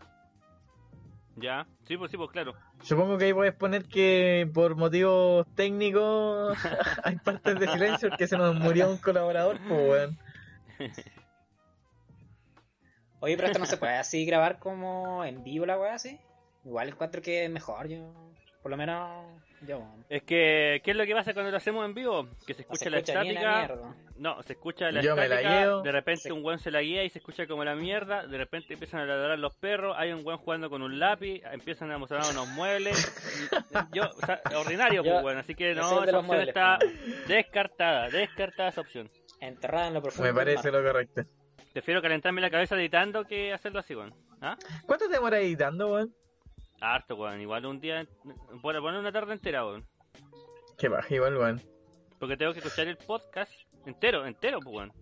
Ya, 1.37 1.67
sí, 1.87 1.97
pues 1.97 2.11
sí, 2.11 2.17
pues 2.17 2.31
claro. 2.31 2.55
Supongo 2.83 3.19
que 3.19 3.27
ahí 3.27 3.33
puedes 3.33 3.55
poner 3.55 3.85
que 3.87 4.49
por 4.53 4.77
motivos 4.77 5.47
técnicos 5.55 6.57
hay 7.05 7.17
partes 7.17 7.59
de 7.59 7.69
silencio 7.69 8.09
porque 8.11 8.27
se 8.27 8.37
nos 8.37 8.55
murió 8.57 8.91
un 8.91 8.99
colaborador, 8.99 9.59
pues 9.67 9.89
weón. 9.89 10.19
Oye, 13.21 13.37
pero 13.37 13.49
esto 13.49 13.59
no 13.59 13.67
se 13.67 13.77
puede 13.77 13.97
así 13.97 14.25
grabar 14.25 14.59
como 14.59 15.25
en 15.25 15.43
vivo 15.45 15.67
la 15.67 15.79
weá 15.79 15.95
así. 15.95 16.19
Igual 16.65 16.89
encuentro 16.89 17.21
que 17.21 17.45
es 17.45 17.51
mejor, 17.51 17.89
yo. 17.89 18.13
Por 18.63 18.71
lo 18.71 18.77
menos 18.77 19.27
yo. 19.67 19.83
Es 20.11 20.23
que, 20.23 20.83
¿qué 20.85 20.91
es 20.91 20.97
lo 20.97 21.07
que 21.07 21.15
pasa 21.15 21.33
cuando 21.33 21.51
lo 21.51 21.57
hacemos 21.57 21.85
en 21.87 21.95
vivo? 21.95 22.29
Que 22.47 22.53
se 22.55 22.61
No 22.63 22.75
escucha 22.75 22.85
se 22.85 22.91
la 22.91 22.99
escucha 22.99 23.23
estática. 23.23 23.75
No, 24.17 24.43
se 24.43 24.53
escucha 24.53 24.91
la 24.91 25.01
Yo 25.01 25.17
me 25.17 25.29
la 25.29 25.37
estática, 25.41 25.81
de 25.83 25.93
repente 25.93 26.23
Sí. 26.25 26.31
un 26.31 26.45
weón 26.45 26.59
se 26.59 26.71
la 26.71 26.83
guía 26.83 27.03
y 27.05 27.09
se 27.09 27.21
escucha 27.21 27.47
como 27.47 27.65
la 27.65 27.75
mierda, 27.75 28.27
de 28.27 28.37
repente 28.37 28.75
empiezan 28.75 29.01
a 29.01 29.07
ladrar 29.07 29.39
los 29.39 29.55
perros, 29.57 29.97
hay 29.99 30.13
un 30.13 30.21
weón 30.27 30.39
jugando 30.41 30.69
con 30.69 30.83
un 30.83 30.99
lápiz, 30.99 31.41
empiezan 31.51 31.91
a 31.91 31.97
mostrar 31.97 32.21
unos 32.31 32.49
muebles. 32.49 32.97
Yo, 33.95 34.03
o 34.11 34.27
sea, 34.27 34.41
ordinario, 34.57 35.03
Yo- 35.03 35.11
pues 35.13 35.23
bueno, 35.23 35.41
así 35.41 35.55
que 35.55 35.75
no, 35.75 35.81
esa 35.87 35.95
opción 36.01 36.27
muebles, 36.27 36.49
está 36.49 36.79
pues. 36.79 37.29
descartada, 37.29 38.11
descartada 38.11 38.69
esa 38.69 38.81
opción. 38.83 39.11
Enterrada 39.41 39.89
en 39.89 39.95
lo 39.95 40.03
profundo. 40.03 40.31
Me 40.31 40.35
parece 40.39 40.71
lo 40.71 40.83
correcto. 40.83 41.23
Prefiero 41.73 42.03
calentarme 42.03 42.43
la 42.43 42.51
cabeza 42.51 42.75
editando 42.77 43.25
que 43.25 43.55
hacerlo 43.55 43.79
así, 43.81 43.95
weón. 43.95 44.13
¿Ah? 44.43 44.57
¿Cuánto 44.87 45.07
te 45.07 45.15
demoras 45.15 45.41
editando, 45.41 45.93
weón? 45.95 46.15
Harto, 46.81 47.15
weón. 47.17 47.41
Igual 47.41 47.67
un 47.67 47.81
día, 47.81 48.07
por 48.63 48.79
poner 48.81 49.01
una 49.01 49.13
tarde 49.13 49.33
entera, 49.35 49.65
weón. 49.67 49.85
Qué 50.79 50.89
baja, 50.89 51.15
igual, 51.15 51.37
weón. 51.37 51.61
Porque 52.19 52.37
tengo 52.37 52.53
que 52.53 52.59
escuchar 52.61 52.89
el 52.89 52.97
podcast 52.97 53.53
entero, 53.87 54.27
entero, 54.27 54.61
pues, 54.61 54.75
weón. 54.77 54.93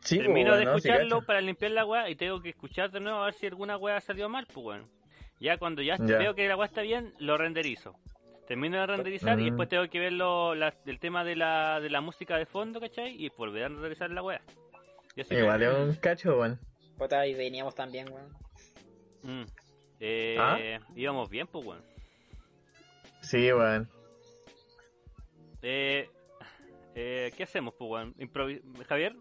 Sí, 0.00 0.18
Termino 0.18 0.50
weón, 0.50 0.58
de 0.60 0.64
no, 0.66 0.76
escucharlo 0.76 1.22
para 1.22 1.40
limpiar 1.40 1.72
la 1.72 1.84
weá 1.84 2.08
y 2.10 2.16
tengo 2.16 2.40
que 2.40 2.50
escuchar 2.50 2.90
de 2.90 3.00
nuevo 3.00 3.18
a 3.18 3.24
ver 3.26 3.34
si 3.34 3.46
alguna 3.46 3.76
weá 3.76 4.00
salió 4.00 4.28
mal, 4.28 4.46
pues, 4.46 4.64
weón. 4.66 4.90
Ya 5.40 5.58
cuando 5.58 5.82
ya, 5.82 5.96
Ya. 5.98 6.18
veo 6.18 6.34
que 6.34 6.48
la 6.48 6.56
weá 6.56 6.66
está 6.66 6.82
bien, 6.82 7.12
lo 7.18 7.36
renderizo. 7.36 7.94
Termino 8.46 8.78
de 8.78 8.86
renderizar 8.86 9.38
y 9.40 9.42
Mm. 9.42 9.46
después 9.46 9.68
tengo 9.68 9.88
que 9.88 9.98
ver 9.98 10.12
lo, 10.12 10.54
la- 10.54 10.72
el 10.86 11.00
tema 11.00 11.24
de 11.24 11.34
la, 11.34 11.80
de 11.80 11.90
la 11.90 12.00
música 12.00 12.38
de 12.38 12.46
fondo, 12.46 12.78
¿cachai? 12.80 13.12
Y 13.22 13.28
volver 13.30 13.64
a 13.64 13.68
renderizar 13.68 14.10
la 14.10 14.22
weá. 14.22 14.40
Igual 15.30 15.62
es 15.62 15.74
un 15.74 15.94
cacho, 15.96 16.38
weón. 16.38 16.60
Puta, 16.96 17.26
y 17.26 17.34
veníamos 17.34 17.74
también, 17.74 18.08
weón. 18.12 18.32
Mm. 19.22 19.44
Eh, 20.00 20.36
¿Ah? 20.38 20.58
Íbamos 20.94 21.28
bien, 21.30 21.46
pues, 21.46 21.64
weón. 21.64 21.82
Sí, 23.20 23.52
weón. 23.52 23.88
Eh, 25.62 26.08
eh, 26.94 27.32
¿Qué 27.36 27.42
hacemos, 27.42 27.74
pues, 27.78 27.90
weón? 27.90 28.14
Javier, 28.88 29.14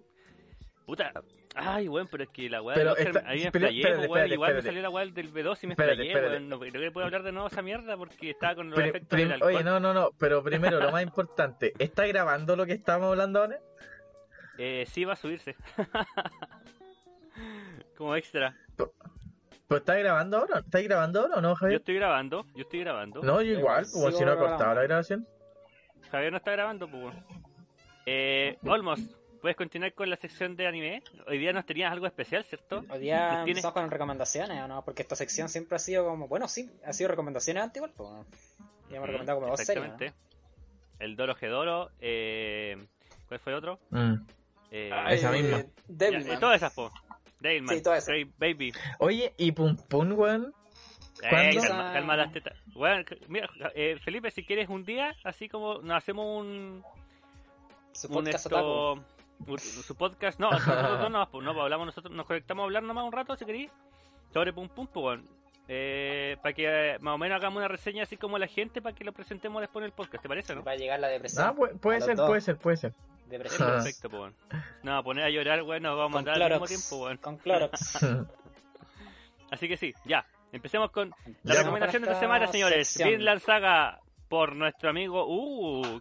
puta. 0.85 1.11
Ay, 1.57 1.87
weón, 1.87 2.07
pero 2.11 2.25
es 2.25 2.29
que 2.31 2.49
la 2.49 2.61
weá 2.61 2.75
Pero 2.75 2.93
ahí 3.25 3.45
me 3.45 3.51
pero- 3.51 3.67
explayé, 3.67 3.81
pues, 3.81 3.93
weón. 3.95 4.03
espérate, 4.03 4.33
Igual 4.33 4.55
me 4.55 4.61
salió 4.61 4.81
la 4.81 4.89
weá 4.89 5.05
del 5.05 5.33
B2 5.33 5.63
y 5.63 5.67
me 5.67 5.73
explayé, 5.73 6.13
weón. 6.13 6.49
No 6.49 6.59
creo 6.59 6.73
que 6.73 6.91
puedo 6.91 7.05
hablar 7.05 7.23
de 7.23 7.31
nuevo 7.31 7.47
esa 7.47 7.61
mierda 7.61 7.95
porque 7.97 8.31
estaba 8.31 8.55
con 8.55 8.69
los 8.69 8.77
Pri- 8.77 8.89
efectos 8.89 9.07
prim- 9.09 9.27
del 9.29 9.33
alcohol. 9.35 9.55
oye, 9.55 9.63
no, 9.63 9.79
no, 9.79 9.93
no, 9.93 10.09
pero 10.19 10.43
primero, 10.43 10.79
lo 10.81 10.91
más 10.91 11.01
importante, 11.03 11.71
¿está 11.79 12.05
grabando 12.05 12.57
lo 12.57 12.65
que 12.65 12.73
estamos 12.73 13.09
hablando 13.09 13.39
ahora? 13.39 13.59
Eh, 14.57 14.85
sí, 14.89 15.05
va 15.05 15.13
a 15.13 15.17
subirse. 15.17 15.55
Como 17.97 18.15
extra. 18.15 18.55
¿Pues 19.67 19.81
está 19.81 19.95
grabando 19.95 20.37
ahora? 20.37 20.59
¿Está 20.59 20.79
grabando 20.81 21.21
ahora 21.21 21.35
o 21.37 21.41
no, 21.41 21.49
Yo 21.49 21.55
Javier? 21.55 21.79
estoy 21.79 21.95
grabando, 21.95 22.45
yo 22.55 22.61
estoy 22.63 22.79
grabando. 22.81 23.21
No, 23.23 23.41
yo 23.41 23.53
igual, 23.57 23.85
como 23.91 24.11
si 24.11 24.23
no 24.23 24.31
ha 24.31 24.37
cortado 24.37 24.75
la 24.75 24.83
grabación. 24.83 25.27
Javier 26.11 26.31
no 26.31 26.37
está 26.37 26.51
grabando, 26.51 26.87
pues. 26.87 27.15
Eh, 28.05 28.57
Olmos, 28.63 28.99
¿puedes 29.41 29.57
continuar 29.57 29.91
con 29.93 30.07
la 30.09 30.17
sección 30.17 30.55
de 30.55 30.67
anime? 30.67 31.01
Hoy 31.27 31.39
día 31.39 31.51
nos 31.51 31.65
tenías 31.65 31.91
algo 31.91 32.05
especial, 32.05 32.43
¿cierto? 32.43 32.85
Hoy 32.89 32.99
día 32.99 33.29
¿Tiene- 33.43 33.51
empezamos 33.51 33.73
con 33.73 33.89
recomendaciones, 33.89 34.61
¿o 34.61 34.67
no? 34.67 34.85
Porque 34.85 35.01
esta 35.01 35.15
sección 35.15 35.49
siempre 35.49 35.77
ha 35.77 35.79
sido 35.79 36.05
como, 36.05 36.27
bueno, 36.27 36.47
sí, 36.47 36.71
ha 36.85 36.93
sido 36.93 37.09
recomendaciones 37.09 37.63
antes 37.63 37.77
igual, 37.77 37.93
pues. 37.97 38.09
Ya 38.91 38.97
hemos 38.97 38.99
Ujú, 38.99 39.05
recomendado 39.07 39.39
como 39.39 39.49
dos 39.51 39.59
series, 39.59 39.83
¿no? 39.83 39.93
Exactamente. 39.95 40.13
El 40.99 41.15
Doro 41.15 41.33
Gedoro, 41.33 41.89
eh, 41.99 42.85
¿cuál 43.27 43.39
fue 43.39 43.51
el 43.53 43.57
otro? 43.57 43.79
Mm. 43.89 44.13
Eh, 44.69 44.91
esa 45.09 45.31
misma. 45.31 45.57
Eh, 45.57 45.69
Devilman. 45.87 46.27
ya, 46.27 46.33
eh, 46.35 46.39
todas 46.39 46.55
esas, 46.57 46.71
po. 46.73 46.91
Sí, 48.01 48.31
Baby. 48.37 48.73
Oye, 48.99 49.33
¿y 49.37 49.51
Pum 49.51 49.75
Pum, 49.89 50.11
weón? 50.17 50.53
Eh, 51.23 51.29
calma, 51.61 51.93
calma 51.93 52.17
las 52.17 52.31
tetas. 52.33 52.57
Bueno, 52.73 53.03
mira, 53.29 53.49
eh, 53.73 53.97
Felipe, 54.03 54.31
si 54.31 54.43
quieres 54.45 54.67
un 54.69 54.83
día, 54.83 55.15
así 55.23 55.47
como 55.47 55.79
nos 55.81 55.97
hacemos 55.97 56.25
un, 56.41 56.83
Su 57.93 58.07
un 58.07 58.13
podcast 58.15 58.45
esto, 58.47 58.93
un- 59.47 59.59
su 59.59 59.95
podcast, 59.95 60.39
no, 60.39 60.51
nosotros 60.51 61.09
nomás, 61.09 61.29
pues, 61.29 61.43
no, 61.45 61.53
pues, 61.53 61.63
hablamos 61.63 61.85
nosotros, 61.87 62.13
nos 62.13 62.25
conectamos 62.25 62.63
a 62.63 62.65
hablar 62.65 62.83
nomás 62.83 63.05
un 63.05 63.11
rato, 63.13 63.35
si 63.35 63.45
queréis, 63.45 63.71
sobre 64.33 64.51
Pum 64.53 64.67
Pum, 64.67 64.87
pues, 64.87 65.01
bueno. 65.03 65.23
Eh, 65.67 66.37
para 66.43 66.53
que 66.53 66.65
eh, 66.93 66.99
más 66.99 67.15
o 67.15 67.17
menos 67.17 67.37
hagamos 67.37 67.57
una 67.57 67.67
reseña 67.67 68.03
así 68.03 68.17
como 68.17 68.37
la 68.37 68.45
gente 68.47 68.81
para 68.83 68.95
que 68.95 69.03
lo 69.03 69.11
presentemos 69.13 69.61
después 69.61 69.81
en 69.81 69.87
el 69.87 69.91
podcast, 69.93 70.21
¿te 70.21 70.29
parece, 70.29 70.53
no? 70.53 70.63
Va 70.63 70.73
a 70.73 70.75
llegar 70.75 70.99
la 70.99 71.07
depresión. 71.07 71.43
Ah, 71.45 71.53
pu- 71.55 71.79
puede 71.79 72.01
ser, 72.01 72.15
dos. 72.15 72.27
puede 72.27 72.41
ser, 72.41 72.57
puede 72.57 72.77
ser. 72.77 72.91
Es 73.23 73.29
Depresión. 73.31 73.67
Ah. 73.67 73.71
perfecto, 73.77 74.09
pues, 74.09 74.19
bueno. 74.19 74.35
No, 74.83 75.03
poner 75.03 75.23
a 75.25 75.29
llorar, 75.31 75.63
bueno, 75.63 75.89
nos 75.89 75.97
vamos 75.97 76.11
a 76.11 76.13
Con 76.13 76.25
mandar 76.25 76.35
al 76.35 76.59
mismo 76.61 76.65
Clorox. 76.67 76.69
tiempo, 76.89 76.97
bueno. 77.03 77.19
Con 77.21 77.37
Clorox. 77.37 77.97
Así 79.51 79.67
que 79.67 79.77
sí, 79.77 79.93
ya. 80.05 80.25
Empecemos 80.51 80.91
con 80.91 81.09
las 81.09 81.35
pues. 81.43 81.57
recomendaciones 81.57 82.07
de 82.07 82.13
Esta 82.13 82.19
semana, 82.25 82.47
señores. 82.47 82.87
sección. 82.87 83.09
Vinland 83.17 83.41
Saga 83.41 83.99
por 84.29 84.55
nuestro 84.55 84.89
amigo. 84.89 85.25
Uh, 85.27 85.99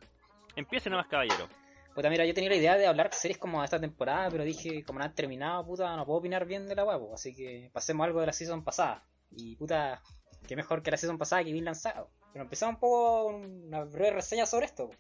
empiece 0.57 0.91
nomás, 0.91 1.07
caballero. 1.07 1.49
Puta, 1.95 2.11
mira, 2.11 2.25
yo 2.27 2.35
tenía 2.35 2.51
la 2.51 2.57
idea 2.57 2.77
de 2.77 2.87
hablar 2.87 3.11
de 3.11 3.17
series 3.17 3.39
como 3.39 3.61
de 3.61 3.65
esta 3.67 3.81
temporada, 3.81 4.29
pero 4.31 4.45
dije, 4.45 4.85
como 4.85 4.99
no 4.99 5.05
han 5.05 5.15
terminado, 5.15 5.65
puta, 5.65 5.97
no 5.97 6.05
puedo 6.05 6.19
opinar 6.19 6.45
bien 6.45 6.67
de 6.69 6.75
la 6.75 6.85
web, 6.85 7.01
así 7.15 7.35
que 7.35 7.71
pasemos 7.73 8.05
algo 8.05 8.21
de 8.21 8.27
la 8.27 8.33
season 8.33 8.65
pasada. 8.65 9.03
Y 9.37 9.57
puta, 9.57 10.01
qué 10.47 10.57
mejor 10.57 10.83
que 10.83 10.91
la 10.91 10.97
season 10.97 11.19
pasada 11.19 11.45
que 11.45 11.53
Vinland 11.53 11.77
Saga. 11.77 12.07
Pero 12.33 12.45
empezamos 12.45 12.75
un 12.75 12.81
poco 12.81 13.27
una 13.27 13.85
breve 13.85 14.13
reseña 14.13 14.47
sobre 14.47 14.67
esto. 14.67 14.91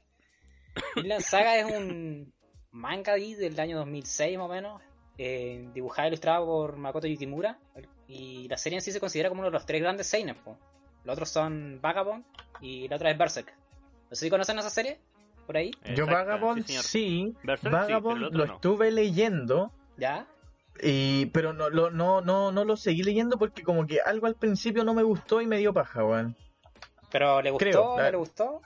Vinland 0.96 1.22
Saga 1.22 1.58
es 1.58 1.64
un 1.66 2.32
manga 2.70 3.12
ahí 3.12 3.34
del 3.34 3.58
año 3.60 3.78
2006 3.78 4.36
más 4.38 4.46
o 4.46 4.52
menos, 4.52 4.82
eh, 5.18 5.68
dibujado 5.72 6.06
e 6.06 6.08
ilustrado 6.08 6.46
por 6.46 6.76
Makoto 6.76 7.06
Yukimura. 7.06 7.58
Y 8.06 8.48
la 8.48 8.58
serie 8.58 8.78
en 8.78 8.82
sí 8.82 8.92
se 8.92 9.00
considera 9.00 9.28
como 9.28 9.40
uno 9.40 9.48
de 9.48 9.54
los 9.54 9.66
tres 9.66 9.80
grandes 9.80 10.06
seinen. 10.06 10.36
po. 10.36 10.58
Los 11.04 11.14
otros 11.14 11.28
son 11.30 11.80
Vagabond 11.80 12.24
y 12.60 12.88
la 12.88 12.96
otra 12.96 13.10
es 13.10 13.18
Berserk. 13.18 13.54
No 14.10 14.16
sé 14.16 14.26
si 14.26 14.30
conocen 14.30 14.58
esa 14.58 14.70
serie, 14.70 14.98
por 15.46 15.56
ahí. 15.56 15.70
Yo 15.94 16.04
Exacto, 16.04 16.12
Vagabond 16.12 16.62
sí, 16.62 16.68
señor. 16.68 16.84
sí, 16.84 17.36
Berserk 17.42 17.72
sí, 17.74 17.92
Vagabond 17.92 18.14
pero 18.14 18.16
el 18.16 18.24
otro 18.24 18.38
lo 18.38 18.46
no. 18.46 18.54
estuve 18.54 18.90
leyendo, 18.90 19.72
¿Ya? 19.96 20.26
Y 20.82 21.26
pero 21.26 21.52
no, 21.52 21.68
lo, 21.70 21.90
no, 21.90 22.20
no, 22.20 22.50
no 22.52 22.64
lo 22.64 22.76
seguí 22.76 23.02
leyendo 23.02 23.38
porque 23.38 23.62
como 23.62 23.86
que 23.86 24.00
algo 24.00 24.26
al 24.26 24.34
principio 24.34 24.84
no 24.84 24.94
me 24.94 25.02
gustó 25.02 25.40
y 25.40 25.46
me 25.46 25.58
dio 25.58 25.72
paja, 25.72 26.04
weón. 26.04 26.36
¿Pero 27.10 27.40
le 27.42 27.50
gustó? 27.50 27.64
Creo, 27.64 27.96
¿No 27.96 28.10
le 28.10 28.16
gustó? 28.16 28.60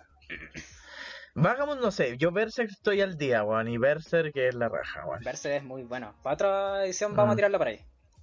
Vagabond 1.34 1.80
no 1.80 1.90
sé, 1.92 2.16
yo 2.16 2.32
Berserk 2.32 2.70
estoy 2.70 3.00
al 3.00 3.16
día, 3.16 3.44
weón, 3.44 3.68
y 3.68 3.78
Berserk 3.78 4.36
es 4.36 4.54
la 4.54 4.68
raja, 4.68 5.04
weón. 5.06 5.22
Verse 5.22 5.56
es 5.56 5.62
muy 5.62 5.84
bueno. 5.84 6.14
Para 6.22 6.34
otra 6.34 6.84
edición 6.84 7.14
vamos 7.14 7.30
Mm. 7.30 7.32
a 7.32 7.36
tirarlo 7.36 7.58
por 7.58 7.66
ahí. 7.68 7.80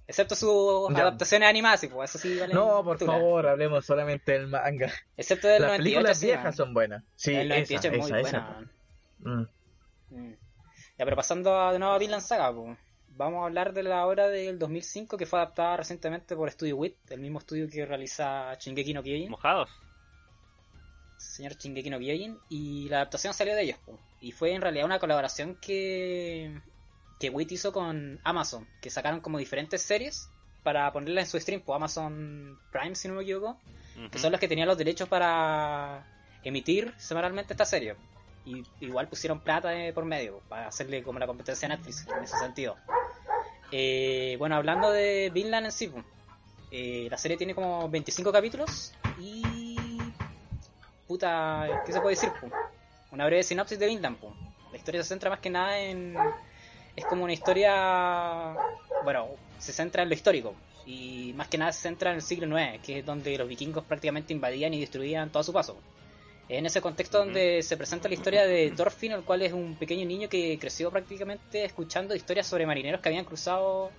Excepto 0.08 0.34
sus 0.36 0.92
Ya. 0.94 1.02
adaptaciones 1.02 1.48
animadas, 1.48 1.80
sí, 1.80 1.88
pues 1.88 2.10
eso 2.10 2.18
sí 2.18 2.38
vale. 2.38 2.52
No, 2.54 2.84
por 2.84 2.98
tula. 2.98 3.12
favor, 3.12 3.46
hablemos 3.46 3.84
solamente 3.86 4.32
del 4.32 4.46
manga. 4.48 4.92
Excepto 5.16 5.48
del 5.48 5.62
Las 5.62 5.70
98. 5.70 5.82
películas 5.82 6.18
sí, 6.18 6.26
viejas 6.26 6.56
son 6.56 6.74
buenas. 6.74 7.02
Sí, 7.16 7.34
el 7.34 7.50
esa, 7.52 7.74
98 7.74 7.88
es 7.88 7.98
muy 7.98 8.06
esa, 8.06 8.20
esa. 8.20 8.40
buena. 8.40 9.46
Mm. 10.10 10.16
Mm. 10.28 10.36
Ya, 10.98 11.04
pero 11.04 11.16
pasando 11.16 11.58
a, 11.60 11.72
de 11.72 11.78
nuevo 11.78 11.94
a 11.94 11.98
Vinland 11.98 12.22
Saga, 12.22 12.54
pues. 12.54 12.76
Vamos 13.16 13.42
a 13.42 13.46
hablar 13.46 13.72
de 13.72 13.82
la 13.82 14.06
obra 14.06 14.28
del 14.28 14.58
2005 14.58 15.16
que 15.16 15.24
fue 15.24 15.38
adaptada 15.38 15.78
recientemente 15.78 16.36
por 16.36 16.50
Studio 16.50 16.76
Wit, 16.76 16.96
el 17.08 17.20
mismo 17.20 17.38
estudio 17.38 17.66
que 17.66 17.86
realiza 17.86 18.54
Shingeki 18.56 18.92
no 18.92 19.02
Kyojin. 19.02 19.30
Mojados. 19.30 19.70
señor 21.16 21.56
Shingeki 21.56 21.88
no 21.88 21.98
Kyojin 21.98 22.38
y 22.50 22.90
la 22.90 22.96
adaptación 22.96 23.32
salió 23.32 23.54
de 23.54 23.62
ellos 23.62 23.78
y 24.20 24.32
fue 24.32 24.52
en 24.52 24.60
realidad 24.60 24.84
una 24.84 24.98
colaboración 24.98 25.56
que 25.56 26.60
que 27.18 27.30
Wit 27.30 27.52
hizo 27.52 27.72
con 27.72 28.20
Amazon 28.22 28.68
que 28.82 28.90
sacaron 28.90 29.22
como 29.22 29.38
diferentes 29.38 29.80
series 29.80 30.28
para 30.62 30.92
ponerla 30.92 31.22
en 31.22 31.26
su 31.26 31.40
stream 31.40 31.62
por 31.62 31.76
Amazon 31.76 32.58
Prime 32.70 32.94
si 32.94 33.08
no 33.08 33.14
me 33.14 33.22
equivoco 33.22 33.58
que 34.10 34.18
son 34.18 34.30
los 34.30 34.38
que 34.38 34.48
tenían 34.48 34.68
los 34.68 34.76
derechos 34.76 35.08
para 35.08 36.04
emitir 36.44 36.92
semanalmente 36.98 37.54
esta 37.54 37.64
serie 37.64 37.96
y 38.46 38.64
igual 38.80 39.08
pusieron 39.08 39.40
plata 39.40 39.68
de 39.68 39.92
por 39.92 40.04
medio 40.04 40.40
para 40.48 40.68
hacerle 40.68 41.02
como 41.02 41.18
la 41.18 41.26
competencia 41.26 41.66
a 41.66 41.70
Netflix 41.76 42.06
en 42.16 42.24
ese 42.24 42.38
sentido 42.38 42.76
Eh, 43.72 44.36
bueno 44.38 44.54
hablando 44.56 44.90
de 44.90 45.30
Vinland 45.34 45.66
en 45.66 45.72
sí 45.72 45.90
eh, 46.70 47.08
la 47.10 47.18
serie 47.18 47.36
tiene 47.36 47.54
como 47.54 47.88
25 47.88 48.32
capítulos 48.32 48.92
y 49.18 49.76
puta, 51.06 51.82
¿qué 51.86 51.92
se 51.92 52.00
puede 52.00 52.16
decir? 52.16 52.30
po? 52.40 52.50
Una 53.12 53.26
breve 53.26 53.42
sinopsis 53.42 53.78
de 53.78 53.86
Vinland. 53.86 54.18
po. 54.18 54.34
La 54.72 54.78
historia 54.78 55.02
se 55.02 55.08
centra 55.08 55.30
más 55.30 55.40
que 55.40 55.50
nada 55.50 55.78
en... 55.78 56.16
Es 56.94 57.04
como 57.06 57.24
una 57.24 57.32
historia... 57.32 58.56
Bueno, 59.04 59.28
se 59.58 59.72
centra 59.72 60.02
en 60.02 60.08
lo 60.08 60.14
histórico. 60.14 60.54
Y 60.84 61.32
más 61.34 61.48
que 61.48 61.58
nada 61.58 61.72
se 61.72 61.82
centra 61.82 62.10
en 62.10 62.16
el 62.16 62.22
siglo 62.22 62.46
IX, 62.58 62.80
que 62.82 62.98
es 63.00 63.06
donde 63.06 63.36
los 63.38 63.48
vikingos 63.48 63.84
prácticamente 63.84 64.32
invadían 64.32 64.74
y 64.74 64.80
destruían 64.80 65.30
todo 65.30 65.40
a 65.40 65.44
su 65.44 65.52
paso. 65.52 65.76
En 66.48 66.64
ese 66.64 66.80
contexto 66.80 67.18
donde 67.18 67.62
se 67.62 67.76
presenta 67.76 68.08
la 68.08 68.14
historia 68.14 68.46
de 68.46 68.70
Thorfinn, 68.70 69.12
el 69.12 69.24
cual 69.24 69.42
es 69.42 69.52
un 69.52 69.74
pequeño 69.74 70.06
niño 70.06 70.28
que 70.28 70.58
creció 70.60 70.90
prácticamente 70.92 71.64
escuchando 71.64 72.14
historias 72.14 72.46
sobre 72.46 72.66
marineros 72.66 73.00
que 73.00 73.08
habían 73.08 73.24
cruzado 73.24 73.90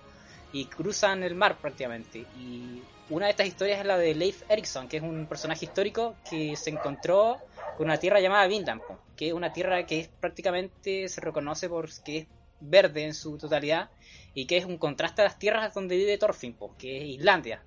y 0.52 0.64
cruzan 0.64 1.22
el 1.22 1.34
mar 1.34 1.58
prácticamente. 1.60 2.20
Y 2.38 2.82
una 3.10 3.26
de 3.26 3.32
estas 3.32 3.48
historias 3.48 3.80
es 3.80 3.86
la 3.86 3.98
de 3.98 4.14
Leif 4.14 4.42
Erikson, 4.48 4.88
que 4.88 4.96
es 4.96 5.02
un 5.02 5.26
personaje 5.26 5.66
histórico 5.66 6.16
que 6.28 6.56
se 6.56 6.70
encontró 6.70 7.36
con 7.76 7.86
una 7.86 7.98
tierra 7.98 8.20
llamada 8.20 8.46
Vinland, 8.46 8.80
que 9.14 9.28
es 9.28 9.32
una 9.34 9.52
tierra 9.52 9.84
que 9.84 10.00
es 10.00 10.08
prácticamente 10.08 11.08
se 11.10 11.20
reconoce 11.20 11.68
por 11.68 11.90
que 12.02 12.18
es 12.18 12.26
verde 12.60 13.04
en 13.04 13.14
su 13.14 13.36
totalidad 13.36 13.90
y 14.34 14.46
que 14.46 14.56
es 14.56 14.64
un 14.64 14.78
contraste 14.78 15.20
a 15.20 15.24
las 15.26 15.38
tierras 15.38 15.74
donde 15.74 15.96
vive 15.96 16.16
Thorfinn, 16.16 16.56
que 16.78 16.96
es 16.96 17.04
Islandia. 17.04 17.62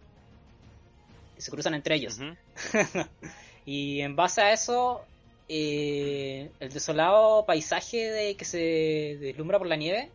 Que 1.36 1.42
se 1.42 1.52
cruzan 1.52 1.76
entre 1.76 1.96
ellos. 1.96 2.20
Y 3.66 4.02
en 4.02 4.16
base 4.16 4.42
a 4.42 4.54
eso, 4.54 5.02
eh, 5.48 6.50
el 6.60 6.72
desolado 6.72 7.46
paisaje 7.46 8.10
de 8.12 8.36
que 8.36 8.46
se 8.46 9.18
deslumbra 9.20 9.58
por 9.58 9.68
la 9.68 9.76
nieve 9.76 10.10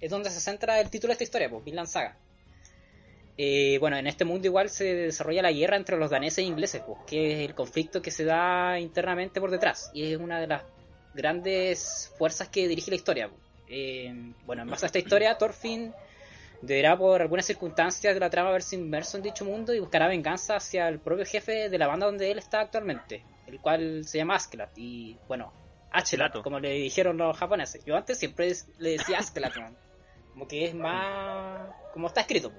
es 0.00 0.10
donde 0.10 0.30
se 0.30 0.40
centra 0.40 0.80
el 0.80 0.90
título 0.90 1.08
de 1.10 1.12
esta 1.14 1.24
historia, 1.24 1.50
pues, 1.50 1.64
Vinland 1.64 1.88
Saga. 1.88 2.16
Eh, 3.36 3.78
bueno, 3.78 3.96
en 3.96 4.06
este 4.08 4.24
mundo 4.24 4.48
igual 4.48 4.68
se 4.68 4.94
desarrolla 4.94 5.42
la 5.42 5.52
guerra 5.52 5.76
entre 5.76 5.96
los 5.96 6.10
daneses 6.10 6.38
e 6.38 6.42
ingleses, 6.42 6.82
pues, 6.84 6.98
que 7.06 7.32
es 7.32 7.48
el 7.48 7.54
conflicto 7.54 8.02
que 8.02 8.10
se 8.10 8.24
da 8.24 8.80
internamente 8.80 9.40
por 9.40 9.50
detrás. 9.50 9.90
Y 9.94 10.12
es 10.12 10.18
una 10.18 10.40
de 10.40 10.48
las 10.48 10.62
grandes 11.14 12.12
fuerzas 12.18 12.48
que 12.48 12.66
dirige 12.66 12.90
la 12.90 12.96
historia. 12.96 13.28
pues. 13.28 13.40
Eh, 13.70 14.12
bueno, 14.46 14.62
en 14.62 14.70
base 14.70 14.86
a 14.86 14.88
esta 14.88 14.98
historia, 14.98 15.36
Thorfinn 15.36 15.92
deberá 16.60 16.96
por 16.98 17.20
algunas 17.22 17.46
circunstancias 17.46 18.14
de 18.14 18.20
la 18.20 18.30
trama 18.30 18.50
verse 18.50 18.76
inmerso 18.76 19.16
en 19.16 19.22
dicho 19.22 19.44
mundo 19.44 19.72
y 19.74 19.80
buscará 19.80 20.08
venganza 20.08 20.56
hacia 20.56 20.88
el 20.88 20.98
propio 21.00 21.24
jefe 21.24 21.68
de 21.68 21.78
la 21.78 21.86
banda 21.86 22.06
donde 22.06 22.30
él 22.30 22.38
está 22.38 22.60
actualmente, 22.60 23.24
el 23.46 23.60
cual 23.60 24.04
se 24.04 24.18
llama 24.18 24.34
Askelat. 24.36 24.70
Y 24.76 25.18
bueno, 25.28 25.52
Achelat, 25.90 26.42
como 26.42 26.60
le 26.60 26.70
dijeron 26.72 27.16
los 27.16 27.36
japoneses. 27.36 27.84
Yo 27.84 27.96
antes 27.96 28.18
siempre 28.18 28.52
le 28.78 28.90
decía 28.90 29.18
Askelat, 29.18 29.54
como 30.32 30.48
que 30.48 30.66
es 30.66 30.74
más. 30.74 31.70
como 31.92 32.08
está 32.08 32.20
escrito. 32.22 32.50
po. 32.50 32.58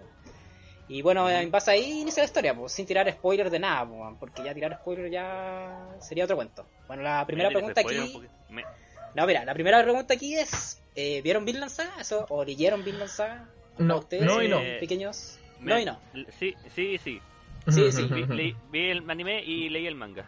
Y 0.88 1.04
bueno, 1.04 1.30
en 1.30 1.52
base 1.52 1.70
ahí 1.70 2.02
inicia 2.02 2.24
la 2.24 2.26
historia, 2.28 2.56
pues, 2.56 2.72
sin 2.74 2.88
tirar 2.88 3.12
spoiler 3.12 3.52
de 3.52 3.60
nada, 3.60 3.88
po, 3.88 4.18
porque 4.20 4.42
ya 4.44 4.54
tirar 4.56 4.76
spoiler 4.80 5.12
ya 5.12 5.88
sería 6.02 6.24
otro 6.24 6.36
cuento. 6.36 6.66
Bueno, 6.88 7.04
la 7.04 7.24
primera 7.28 7.50
pregunta 7.50 7.82
spoiler 7.82 8.02
aquí. 8.04 8.14
Me- 8.50 8.64
No, 9.14 9.28
mira, 9.28 9.46
la 9.46 9.54
primera 9.54 9.84
pregunta 9.84 10.16
aquí 10.16 10.36
es: 10.36 10.82
eh, 10.96 11.22
¿vieron 11.22 11.46
Vinland 11.46 11.72
Saga? 11.72 11.92
¿Eso, 12.02 12.26
¿O 12.30 12.44
leyeron 12.44 12.84
Vinland 12.84 13.12
Saga? 13.12 13.48
No, 13.80 13.98
¿Ustedes, 14.00 14.24
no 14.24 14.42
y 14.44 14.48
no. 14.48 14.60
eh, 14.60 14.78
pequeños? 14.80 15.40
me- 15.60 15.72
No 15.74 15.80
y 15.80 15.86
no. 15.86 16.00
Sí, 16.38 16.56
sí, 16.74 16.98
sí. 16.98 17.22
Sí, 17.70 17.92
sí. 17.92 18.04
Vi, 18.04 18.24
leí- 18.26 18.56
vi 18.72 18.90
el 18.92 19.10
anime 19.10 19.44
y 19.44 19.70
leí 19.70 19.86
el 19.88 19.96
manga. 19.96 20.26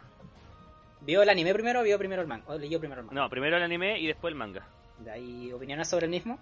¿Vio 1.02 1.22
el 1.24 1.30
anime 1.30 1.54
primero 1.54 1.80
o 1.80 1.84
vio 1.84 1.98
primero 1.98 2.22
el 2.22 2.28
manga? 2.28 2.44
¿O 2.48 2.58
leyó 2.58 2.80
primero 2.80 3.02
el 3.02 3.08
manga? 3.08 3.20
No, 3.22 3.30
primero 3.30 3.58
el 3.58 3.64
anime 3.64 3.98
y 4.00 4.06
después 4.08 4.32
el 4.32 4.38
manga. 4.38 4.68
¿De 5.00 5.10
ahí 5.12 5.52
opiniones 5.52 5.88
sobre 5.88 6.06
el 6.06 6.12
mismo? 6.12 6.38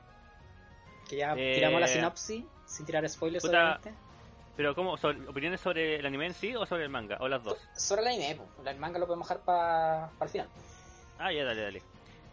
Que 1.08 1.18
ya 1.18 1.34
Eh, 1.38 1.54
tiramos 1.56 1.80
la 1.80 1.88
sinopsis, 1.88 2.44
sin 2.66 2.86
tirar 2.86 3.08
spoilers, 3.08 3.44
puta, 3.46 3.78
obviamente. 3.78 3.94
Pero, 4.58 4.76
¿cómo? 4.76 4.98
Sobre- 4.98 5.26
¿Opiniones 5.28 5.62
sobre 5.62 5.96
el 5.96 6.06
anime 6.06 6.26
en 6.26 6.34
sí 6.34 6.54
o 6.56 6.66
sobre 6.66 6.84
el 6.84 6.90
manga? 6.90 7.18
¿O 7.22 7.28
las 7.30 7.42
dos? 7.44 7.58
Sobre 7.78 8.02
el 8.02 8.08
anime, 8.10 8.36
pues, 8.56 8.68
el 8.68 8.78
manga 8.80 9.00
lo 9.00 9.06
podemos 9.08 9.28
dejar 9.30 9.44
para 9.46 10.10
el 10.22 10.30
final. 10.30 10.48
Ah, 11.18 11.32
ya, 11.32 11.46
dale, 11.46 11.62
dale. 11.62 11.82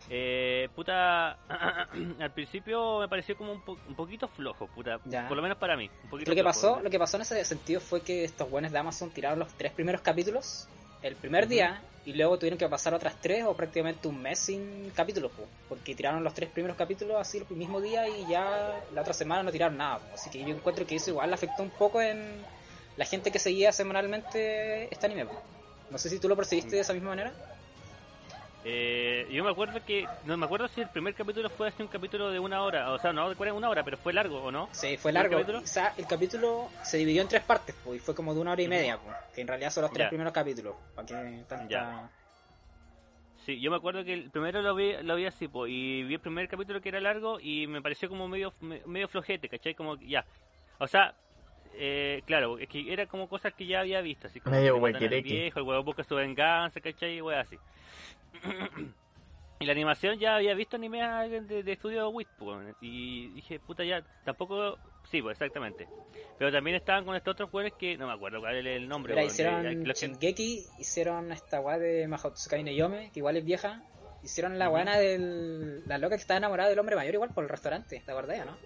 Eh, 0.09 0.69
puta, 0.75 1.33
al 2.21 2.31
principio 2.33 3.01
me 3.01 3.09
pareció 3.09 3.37
como 3.37 3.53
un, 3.53 3.61
po- 3.63 3.79
un 3.89 3.95
poquito 3.95 4.29
flojo, 4.29 4.67
puta. 4.69 5.01
Ya. 5.05 5.27
Por 5.29 5.37
lo 5.37 5.43
menos 5.43 5.59
para 5.59 5.77
mí. 5.77 5.91
Un 6.05 6.11
poquito 6.11 6.31
Lo 6.31 6.35
que 6.37 6.43
flojo. 6.43 6.55
pasó, 6.75 6.81
lo 6.83 6.91
que 6.91 6.99
pasó 6.99 7.17
en 7.17 7.23
ese 7.23 7.45
sentido 7.45 7.81
fue 7.81 8.03
que 8.03 8.25
estos 8.25 8.49
buenos 8.51 8.71
de 8.73 8.79
Amazon 8.79 9.11
tiraron 9.11 9.39
los 9.39 9.53
tres 9.55 9.73
primeros 9.73 10.01
capítulos 10.03 10.69
el 11.03 11.15
primer 11.17 11.47
día 11.47 11.83
y 12.05 12.13
luego 12.15 12.39
tuvieron 12.39 12.59
que 12.59 12.69
pasar 12.69 12.95
otras 12.95 13.21
tres 13.21 13.45
o 13.45 13.55
prácticamente 13.55 14.07
un 14.09 14.21
mes 14.23 14.39
sin 14.39 14.91
capítulos, 14.95 15.31
po, 15.33 15.45
porque 15.69 15.95
tiraron 15.95 16.23
los 16.25 16.35
tres 16.35 16.49
primeros 16.51 16.77
capítulos 16.77 17.17
así 17.21 17.39
el 17.51 17.57
mismo 17.57 17.81
día 17.81 18.09
y 18.09 18.27
ya 18.29 18.81
la 18.95 19.01
otra 19.03 19.13
semana 19.13 19.43
no 19.43 19.51
tiraron 19.53 19.77
nada. 19.77 19.99
po. 19.99 20.15
Así 20.15 20.31
que 20.31 20.41
yo 20.41 20.49
encuentro 20.49 20.87
que 20.87 20.97
eso 20.97 21.11
igual 21.11 21.33
afectó 21.35 21.63
un 21.65 21.71
poco 21.71 22.01
en 22.01 22.43
la 22.97 23.05
gente 23.05 23.31
que 23.33 23.39
seguía 23.41 23.73
semanalmente 23.73 24.85
este 24.93 25.07
anime. 25.07 25.27
po. 25.27 25.41
No 25.91 25.99
sé 25.99 26.09
si 26.09 26.19
tú 26.19 26.29
lo 26.29 26.37
percibiste 26.37 26.77
de 26.77 26.83
esa 26.83 26.93
misma 26.93 27.11
manera. 27.11 27.33
Eh, 28.69 29.29
yo 29.31 29.45
me 29.45 29.51
acuerdo 29.51 29.79
que. 29.85 30.09
No 30.25 30.37
me 30.37 30.45
acuerdo 30.45 30.67
si 30.67 30.81
el 30.81 30.89
primer 30.89 31.15
capítulo 31.15 31.49
fue 31.51 31.69
así 31.69 31.81
un 31.83 31.89
capítulo 31.89 32.31
de 32.31 32.41
una 32.41 32.63
hora. 32.63 32.91
O 32.91 32.99
sea, 32.99 33.13
no 33.13 33.33
de 33.33 33.53
una 33.53 33.69
hora, 33.71 33.85
pero 33.85 33.97
fue 33.97 34.13
largo, 34.13 34.43
¿o 34.43 34.51
no? 34.51 34.69
Sí, 34.73 34.97
fue 34.97 35.13
¿El 35.13 35.15
largo. 35.15 35.35
capítulo? 35.37 35.59
O 35.61 35.67
sea, 35.67 35.95
el 35.97 36.05
capítulo 36.07 36.69
se 36.83 36.97
dividió 36.97 37.23
en 37.23 37.29
tres 37.29 37.43
partes, 37.43 37.77
pues, 37.85 37.99
y 37.99 38.01
fue 38.01 38.13
como 38.17 38.35
de 38.35 38.41
una 38.41 38.51
hora 38.53 38.63
y 38.63 38.67
media, 38.67 38.99
pues, 38.99 39.15
que 39.33 39.43
en 39.43 39.47
realidad 39.47 39.71
son 39.71 39.83
los 39.83 39.93
tres 39.93 40.07
Ya. 40.07 40.09
primeros 40.09 40.33
capítulos. 40.33 40.75
Para 40.97 41.07
que 41.07 41.45
tanta... 41.49 41.69
Ya. 41.69 42.11
Sí, 43.45 43.61
yo 43.61 43.71
me 43.71 43.77
acuerdo 43.77 44.03
que 44.03 44.13
el 44.15 44.31
primero 44.33 44.61
lo 44.63 44.75
vi, 44.75 44.95
lo 45.03 45.15
vi 45.15 45.27
así, 45.27 45.47
po, 45.47 45.69
y 45.69 46.03
vi 46.03 46.15
el 46.15 46.21
primer 46.21 46.49
capítulo 46.49 46.81
que 46.81 46.89
era 46.89 47.01
largo 47.01 47.39
y 47.41 47.69
me 47.69 47.81
pareció 47.81 48.09
como 48.09 48.27
medio 48.27 48.53
me- 48.59 48.83
medio 48.87 49.07
flojete, 49.07 49.49
¿cachai? 49.49 49.77
Como 49.77 49.95
ya. 50.01 50.25
O 50.81 50.89
sea, 50.89 51.15
eh, 51.79 52.23
claro, 52.27 52.59
es 52.59 52.69
que 52.69 52.93
era 52.93 53.07
como 53.07 53.29
cosas 53.29 53.55
que 53.55 53.67
ya 53.67 53.81
había 53.81 54.01
visto, 54.01 54.27
así 54.27 54.41
como 54.41 54.57
Medio 54.57 54.77
huequereque. 54.77 55.29
viejo, 55.29 55.59
el 55.61 55.67
huevo 55.67 55.83
busca 55.85 56.05
su 56.05 56.15
venganza, 56.15 56.81
¿cachai? 56.81 57.17
Y 57.17 57.21
wea 57.21 57.41
así. 57.41 57.59
y 59.61 59.65
la 59.65 59.73
animación 59.73 60.19
ya 60.19 60.37
había 60.37 60.55
visto 60.55 60.77
anime 60.77 61.03
de, 61.29 61.63
de 61.63 61.73
estudio 61.73 62.09
Wit, 62.11 62.29
y 62.81 63.29
dije, 63.29 63.59
puta 63.61 63.85
ya, 63.85 64.03
tampoco, 64.25 64.79
sí, 65.05 65.23
pues 65.23 65.35
exactamente. 65.41 65.89
Pero 66.39 66.53
también 66.53 66.77
estaban 66.77 67.05
con 67.05 67.17
estos 67.17 67.33
otros 67.33 67.51
juegos 67.51 67.73
que 67.79 67.97
no 67.97 68.07
me 68.07 68.13
acuerdo 68.13 68.41
cuál 68.41 68.57
es 68.57 68.67
el 68.67 68.89
nombre. 68.89 69.25
Hicieron 69.25 69.63
de- 69.63 69.93
Shingeki, 69.93 70.67
hicieron 70.79 71.33
esta 71.33 71.61
weá 71.61 71.79
de 71.79 72.07
Mahotsukai 72.09 72.63
no 72.63 72.71
Yome, 72.71 73.11
que 73.13 73.21
igual 73.21 73.37
es 73.37 73.45
vieja. 73.45 73.83
Hicieron 74.23 74.59
la 74.59 74.69
buena 74.69 74.99
del. 74.99 75.87
La 75.87 75.99
loca 75.99 76.17
que 76.17 76.21
está 76.21 76.37
enamorada 76.37 76.69
del 76.69 76.79
hombre 76.79 76.97
mayor, 76.97 77.15
igual 77.15 77.31
por 77.33 77.45
el 77.45 77.51
restaurante, 77.51 78.03
¿te 78.05 78.11
acordás, 78.11 78.45
no? 78.45 78.57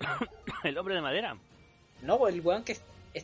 el 0.64 0.76
hombre 0.78 0.94
de 0.94 1.00
madera. 1.00 1.36
No, 2.02 2.18
pues 2.18 2.34
el 2.34 2.40
weón 2.42 2.64
que 2.64 2.76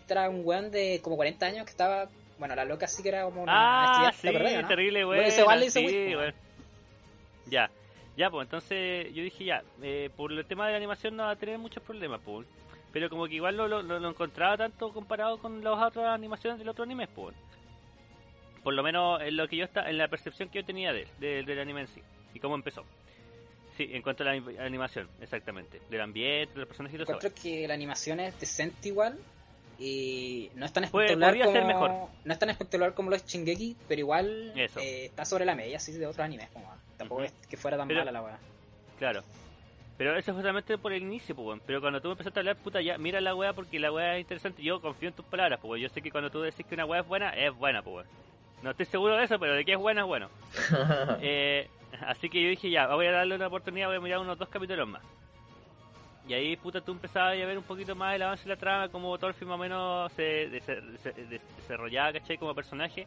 era 0.08 0.28
un 0.30 0.42
weón 0.44 0.70
de 0.70 1.00
como 1.02 1.16
40 1.16 1.46
años 1.46 1.64
que 1.64 1.70
estaba. 1.70 2.08
Bueno, 2.38 2.54
la 2.54 2.64
loca 2.64 2.86
sí 2.86 3.02
que 3.02 3.08
era 3.08 3.24
como 3.24 3.42
una 3.42 3.52
Ah, 4.06 4.12
sí, 4.12 4.22
¿te 4.22 4.28
acordás, 4.30 4.62
no? 4.62 4.68
terrible, 4.68 5.04
Bueno, 5.04 5.22
güey. 5.22 5.28
ese 5.32 5.40
igual 5.40 5.60
le 5.60 5.66
hizo 5.66 5.80
sí, 5.80 6.08
po. 6.12 6.18
güey. 6.18 6.32
Ya, 7.46 7.70
ya, 8.16 8.30
pues 8.30 8.46
entonces 8.46 9.12
yo 9.14 9.22
dije 9.22 9.44
ya, 9.44 9.62
eh, 9.82 10.10
por 10.16 10.30
el 10.32 10.44
tema 10.46 10.66
de 10.66 10.72
la 10.72 10.76
animación 10.76 11.16
no 11.16 11.24
va 11.24 11.30
a 11.30 11.36
tener 11.36 11.58
muchos 11.58 11.82
problemas, 11.82 12.20
pues. 12.24 12.46
Pero 12.92 13.10
como 13.10 13.26
que 13.26 13.34
igual 13.34 13.56
lo, 13.56 13.66
lo, 13.68 13.82
lo 13.82 14.08
encontraba 14.08 14.56
tanto 14.56 14.92
comparado 14.92 15.38
con 15.38 15.62
las 15.64 15.74
otras 15.82 16.06
animaciones 16.06 16.58
del 16.58 16.68
otro 16.68 16.84
anime, 16.84 17.06
pues. 17.08 17.34
Por 18.62 18.74
lo 18.74 18.82
menos 18.82 19.20
en 19.22 19.36
lo 19.36 19.48
que 19.48 19.56
yo 19.56 19.64
está, 19.64 19.88
en 19.90 19.98
la 19.98 20.08
percepción 20.08 20.48
que 20.48 20.60
yo 20.60 20.64
tenía 20.64 20.92
de, 20.92 21.02
él, 21.02 21.08
de- 21.18 21.42
del 21.42 21.58
anime 21.60 21.82
en 21.82 21.88
sí 21.88 22.02
y 22.34 22.40
cómo 22.40 22.54
empezó. 22.54 22.84
Sí, 23.78 23.88
en 23.92 24.02
cuanto 24.02 24.24
a 24.24 24.26
la 24.26 24.34
anim- 24.34 24.58
animación, 24.60 25.08
exactamente. 25.22 25.80
Del 25.88 26.00
ambiente, 26.02 26.52
de 26.52 26.58
los 26.60 26.68
personajes 26.68 27.00
y 27.00 27.04
todo 27.04 27.18
eso. 27.18 27.34
Que 27.34 27.66
la 27.66 27.72
animación 27.74 28.20
es 28.20 28.38
decente 28.38 28.88
igual. 28.88 29.16
Y 29.78 30.50
no 30.56 30.66
es 30.66 30.72
tan 30.72 30.88
Puede- 30.90 31.06
espectacular 31.12 31.30
podría 31.30 31.44
como. 31.44 31.56
ser 31.56 31.64
mejor. 31.64 32.10
No 32.24 32.32
es 32.32 32.38
tan 32.40 32.50
espectacular 32.50 32.94
como 32.94 33.10
lo 33.10 33.16
es 33.16 33.24
Shingeki, 33.24 33.76
pero 33.86 34.00
igual 34.00 34.52
Eso. 34.56 34.80
eh, 34.80 35.04
está 35.06 35.24
sobre 35.24 35.44
la 35.44 35.54
media, 35.54 35.76
así 35.76 35.92
de 35.92 36.04
otros 36.06 36.24
animes. 36.24 36.48
Como, 36.50 36.68
tampoco 36.96 37.22
es 37.22 37.32
que 37.48 37.56
fuera 37.56 37.76
tan 37.76 37.86
Pero- 37.86 38.00
mala 38.00 38.10
la 38.10 38.22
weá. 38.22 38.38
Claro. 38.98 39.22
Pero 39.96 40.16
eso 40.16 40.32
fue 40.32 40.42
solamente 40.42 40.76
por 40.78 40.92
el 40.92 41.02
inicio, 41.02 41.34
pues, 41.36 41.46
weón. 41.46 41.62
Pero 41.64 41.80
cuando 41.80 42.00
tú 42.00 42.08
me 42.08 42.12
empezaste 42.12 42.38
a 42.38 42.40
hablar, 42.40 42.56
puta, 42.56 42.80
ya, 42.80 42.98
mira 42.98 43.20
la 43.20 43.34
weá 43.36 43.52
porque 43.52 43.78
la 43.78 43.92
weá 43.92 44.16
es 44.16 44.20
interesante. 44.22 44.62
Yo 44.62 44.80
confío 44.80 45.08
en 45.08 45.14
tus 45.14 45.24
palabras, 45.24 45.60
pues, 45.60 45.70
weón. 45.70 45.80
Yo 45.82 45.88
sé 45.88 46.02
que 46.02 46.10
cuando 46.10 46.30
tú 46.30 46.40
decís 46.40 46.66
que 46.66 46.74
una 46.74 46.84
weá 46.84 47.00
es 47.02 47.06
buena, 47.06 47.30
es 47.30 47.54
buena, 47.56 47.80
pues, 47.82 47.94
weón. 47.94 48.06
No 48.64 48.70
estoy 48.72 48.86
seguro 48.86 49.16
de 49.16 49.24
eso, 49.24 49.38
pero 49.38 49.54
de 49.54 49.64
que 49.64 49.72
es 49.74 49.78
buena, 49.78 50.00
es 50.00 50.06
bueno. 50.08 50.28
Eh, 51.22 51.68
así 52.06 52.28
que 52.28 52.42
yo 52.42 52.48
dije, 52.48 52.70
ya, 52.70 52.86
voy 52.94 53.06
a 53.06 53.12
darle 53.12 53.34
una 53.34 53.46
oportunidad, 53.46 53.88
voy 53.88 53.96
a 53.96 54.00
mirar 54.00 54.20
unos 54.20 54.38
dos 54.38 54.48
capítulos 54.48 54.88
más. 54.88 55.02
Y 56.28 56.34
ahí, 56.34 56.56
puta, 56.56 56.82
tú 56.82 56.92
empezabas 56.92 57.32
a 57.32 57.46
ver 57.46 57.56
un 57.56 57.64
poquito 57.64 57.96
más 57.96 58.14
el 58.14 58.22
avance 58.22 58.44
de 58.44 58.50
la 58.50 58.56
trama, 58.56 58.88
como 58.90 59.16
Thorfinn 59.18 59.48
más 59.48 59.54
o 59.54 59.58
menos 59.58 60.12
se, 60.12 60.48
desarrollaba, 61.56 62.12
¿cachai? 62.12 62.36
Como 62.36 62.54
personaje. 62.54 63.06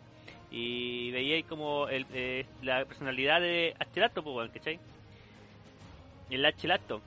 Y 0.49 1.11
veíais 1.11 1.45
como 1.45 1.87
el, 1.87 2.07
eh, 2.13 2.47
la 2.63 2.83
personalidad 2.83 3.39
de 3.39 3.75
Achelato, 3.77 4.23
pues, 4.23 4.49
¿cachai? 4.49 4.79
El 6.31 6.43
Achelato. 6.43 6.99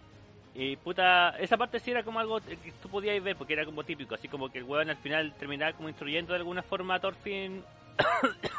Y 0.55 0.77
puta, 0.77 1.31
esa 1.41 1.57
parte 1.57 1.81
sí 1.81 1.91
era 1.91 2.05
como 2.05 2.21
algo 2.21 2.41
que 2.41 2.73
tú 2.81 2.89
podías 2.89 3.21
ver, 3.23 3.35
porque 3.35 3.55
era 3.55 3.65
como 3.65 3.83
típico, 3.83 4.15
así 4.15 4.29
como 4.29 4.51
que 4.51 4.59
el 4.59 4.65
weón 4.65 4.89
al 4.89 4.97
final 4.97 5.35
terminaba 5.37 5.73
como 5.73 5.89
instruyendo 5.89 6.33
de 6.33 6.39
alguna 6.39 6.63
forma 6.63 6.95
a 6.95 7.01
Thorfinn 7.01 7.65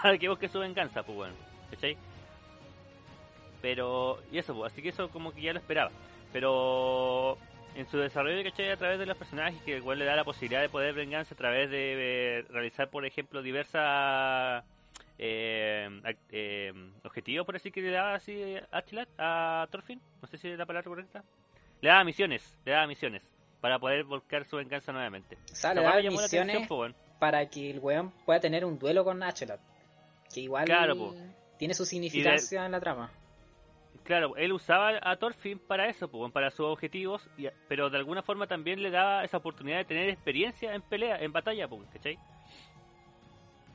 al 0.03 0.19
que 0.19 0.27
busque 0.27 0.49
su 0.49 0.59
venganza, 0.59 1.03
pues 1.03 1.17
weón, 1.17 1.33
¿cachai? 1.71 1.95
Pero, 3.65 4.19
y 4.31 4.37
eso, 4.37 4.53
pues, 4.53 4.71
así 4.71 4.83
que 4.83 4.89
eso 4.89 5.09
como 5.09 5.33
que 5.33 5.41
ya 5.41 5.51
lo 5.51 5.57
esperaba. 5.57 5.89
Pero 6.31 7.35
en 7.73 7.87
su 7.87 7.97
desarrollo, 7.97 8.43
¿cachai? 8.43 8.69
A 8.69 8.77
través 8.77 8.99
de 8.99 9.07
los 9.07 9.17
personajes, 9.17 9.59
que 9.63 9.77
igual 9.77 9.97
le 9.97 10.05
da 10.05 10.15
la 10.15 10.23
posibilidad 10.23 10.61
de 10.61 10.69
poder 10.69 10.93
venganza 10.93 11.33
a 11.33 11.37
través 11.37 11.71
de 11.71 11.93
eh, 12.41 12.45
realizar, 12.51 12.91
por 12.91 13.07
ejemplo, 13.07 13.41
diversas 13.41 14.63
eh, 15.17 15.89
eh, 16.29 16.73
objetivos, 17.03 17.43
por 17.43 17.55
así 17.55 17.71
que 17.71 17.81
le 17.81 17.89
daba 17.89 18.13
así 18.13 18.55
a 18.69 18.83
Chilat, 18.83 19.09
a 19.17 19.67
Thorfinn, 19.71 19.99
no 20.21 20.27
sé 20.27 20.37
si 20.37 20.47
es 20.47 20.59
la 20.59 20.67
palabra 20.67 20.87
correcta. 20.87 21.23
Le 21.81 21.89
daba 21.89 22.03
misiones, 22.03 22.55
le 22.65 22.71
daba 22.71 22.85
misiones 22.85 23.27
para 23.61 23.79
poder 23.79 24.03
volcar 24.03 24.45
su 24.45 24.57
venganza 24.57 24.91
nuevamente. 24.91 25.39
O 25.51 25.55
sea, 25.55 25.73
le 25.73 25.81
weá 25.81 25.89
da 25.89 25.95
me 25.95 26.03
llamó 26.03 26.19
la 26.19 26.27
atención, 26.27 26.45
misiones 26.45 26.67
pues, 26.67 26.79
weón. 26.81 26.95
para 27.17 27.49
que 27.49 27.71
el 27.71 27.79
weón 27.79 28.11
pueda 28.27 28.39
tener 28.39 28.63
un 28.63 28.77
duelo 28.77 29.03
con 29.03 29.23
Achelot. 29.23 29.59
Que 30.31 30.41
igual 30.41 30.65
Claro, 30.65 31.15
tiene 31.57 31.73
su 31.73 31.83
significancia 31.83 32.63
en 32.63 32.71
la 32.71 32.79
trama. 32.79 33.09
Claro, 34.05 34.37
él 34.37 34.53
usaba 34.53 34.99
a 35.01 35.15
Thorfinn 35.15 35.57
para 35.57 35.89
eso, 35.89 36.07
pues, 36.07 36.31
para 36.31 36.51
sus 36.51 36.67
objetivos, 36.67 37.27
pero 37.67 37.89
de 37.89 37.97
alguna 37.97 38.21
forma 38.21 38.45
también 38.45 38.83
le 38.83 38.91
daba 38.91 39.23
esa 39.23 39.37
oportunidad 39.37 39.77
de 39.77 39.85
tener 39.85 40.09
experiencia 40.09 40.75
en 40.75 40.83
pelea, 40.83 41.19
en 41.19 41.31
batalla, 41.31 41.67
pues, 41.67 41.89
¿cachai? 41.91 42.19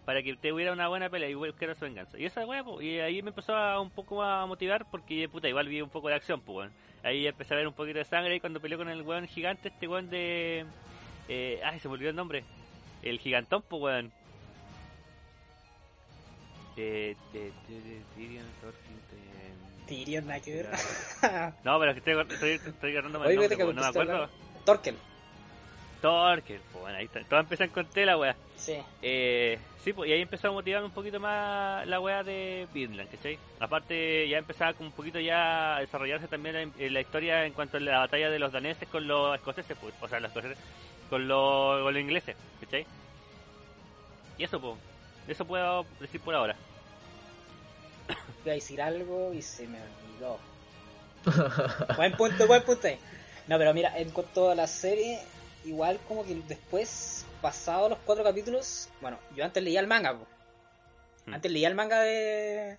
Para 0.05 0.23
que 0.23 0.37
te 0.37 0.53
hubiera 0.53 0.73
una 0.73 0.87
buena 0.87 1.11
pelea 1.11 1.29
y 1.29 1.35
buscara 1.35 1.75
su 1.75 1.85
venganza. 1.85 2.17
Y 2.17 2.27
esa 2.27 2.47
weá, 2.47 2.63
pues, 2.63 2.87
y 2.87 3.01
ahí 3.01 3.23
me 3.23 3.31
empezó 3.31 3.57
a 3.57 3.81
un 3.81 3.91
poco 3.91 4.23
a 4.23 4.47
motivar 4.47 4.89
porque, 4.89 5.29
puta, 5.29 5.49
igual 5.49 5.67
vi 5.67 5.83
un 5.83 5.91
poco 5.91 6.07
de 6.07 6.15
acción, 6.15 6.41
pues. 6.41 6.71
Ahí 7.03 7.27
empecé 7.27 7.55
a 7.55 7.57
ver 7.57 7.67
un 7.67 7.75
poquito 7.75 7.99
de 7.99 8.05
sangre 8.05 8.37
y 8.37 8.41
cuando 8.41 8.61
peleó 8.61 8.79
con 8.79 8.89
el 8.89 9.03
weón 9.03 9.27
gigante, 9.27 9.69
este 9.71 9.89
weón 9.89 10.11
de... 10.11 10.65
Eh, 11.29 11.61
ay, 11.65 11.81
se 11.81 11.89
me 11.89 11.95
olvidó 11.95 12.11
el 12.11 12.17
nombre. 12.17 12.45
El 13.03 13.19
gigantón, 13.19 13.63
pues, 13.69 13.83
weón. 13.83 14.13
De... 16.77 17.17
de... 17.33 17.53
de... 17.69 17.81
de 17.81 19.40
Tyrion, 19.91 20.27
nada 20.27 20.41
que 20.41 20.55
ver. 20.55 20.69
No, 21.65 21.79
pero 21.81 21.91
es 21.91 22.01
que 22.01 22.11
estoy, 22.11 22.35
estoy, 22.35 22.71
estoy 22.71 22.91
agarrándome 22.93 23.27
el 23.27 23.39
Oye, 23.39 23.49
nombre, 23.49 23.65
pues, 23.65 23.77
no 23.77 23.83
me 23.83 23.89
acuerdo. 23.89 24.29
Torkel. 24.65 24.97
Stalker, 25.99 26.61
pues 26.73 26.83
bueno, 26.83 26.97
ahí 26.97 27.05
está. 27.05 27.21
Todas 27.25 27.43
empiezan 27.43 27.69
con 27.69 27.87
tela, 27.87 28.17
weá. 28.17 28.35
Sí. 28.57 28.79
Eh, 29.03 29.59
sí, 29.85 29.93
pues 29.93 30.09
y 30.09 30.13
ahí 30.15 30.23
empezó 30.23 30.49
a 30.49 30.53
motivarme 30.53 30.87
un 30.87 30.95
poquito 30.95 31.21
más 31.21 31.87
la 31.87 32.01
weá 32.01 32.23
de 32.23 32.67
Vinland, 32.73 33.11
¿cachai? 33.11 33.39
Aparte, 33.59 34.27
ya 34.29 34.39
empezaba 34.39 34.73
como 34.73 34.89
un 34.89 34.95
poquito 34.95 35.21
ya 35.21 35.77
a 35.77 35.81
desarrollarse 35.81 36.27
también 36.29 36.73
la 36.79 37.01
historia 37.01 37.45
en 37.45 37.53
cuanto 37.53 37.77
a 37.77 37.81
la 37.81 37.99
batalla 37.99 38.31
de 38.31 38.39
los 38.39 38.53
daneses 38.53 38.89
con 38.89 39.07
los 39.07 39.35
escoceses, 39.35 39.77
pues, 39.79 39.93
o 40.01 40.09
sea, 40.09 40.21
los 40.21 40.31
escoceses 40.31 40.59
con 41.11 41.29
los, 41.29 41.83
con 41.83 41.93
los 41.93 42.01
ingleses, 42.03 42.37
¿cachai? 42.61 42.87
Y 44.39 44.45
eso, 44.45 44.59
pues, 44.59 44.79
eso 45.29 45.45
puedo 45.45 45.85
decir 46.01 46.21
por 46.23 46.35
ahora. 46.35 46.57
Iba 48.45 48.53
a 48.53 48.55
decir 48.55 48.81
algo 48.81 49.33
y 49.35 49.43
se 49.43 49.67
me 49.67 49.79
olvidó. 49.81 50.39
buen 51.97 52.13
punto, 52.13 52.47
buen 52.47 52.63
punto. 52.63 52.87
ahí. 52.87 52.99
No, 53.49 53.59
pero 53.59 53.75
mira, 53.75 53.99
en 53.99 54.11
cuanto 54.11 54.51
a 54.51 54.55
la 54.55 54.67
serie, 54.67 55.19
igual 55.65 55.99
como 56.09 56.25
que 56.25 56.35
después, 56.47 57.27
pasados 57.43 57.91
los 57.91 57.99
cuatro 58.05 58.25
capítulos, 58.25 58.89
bueno, 59.01 59.19
yo 59.35 59.45
antes 59.45 59.63
leía 59.63 59.81
el 59.81 59.87
manga, 59.87 60.17
po. 60.17 60.27
Hmm. 61.27 61.35
Antes 61.35 61.51
leía 61.53 61.69
el 61.69 61.75
manga 61.75 62.01
de, 62.01 62.79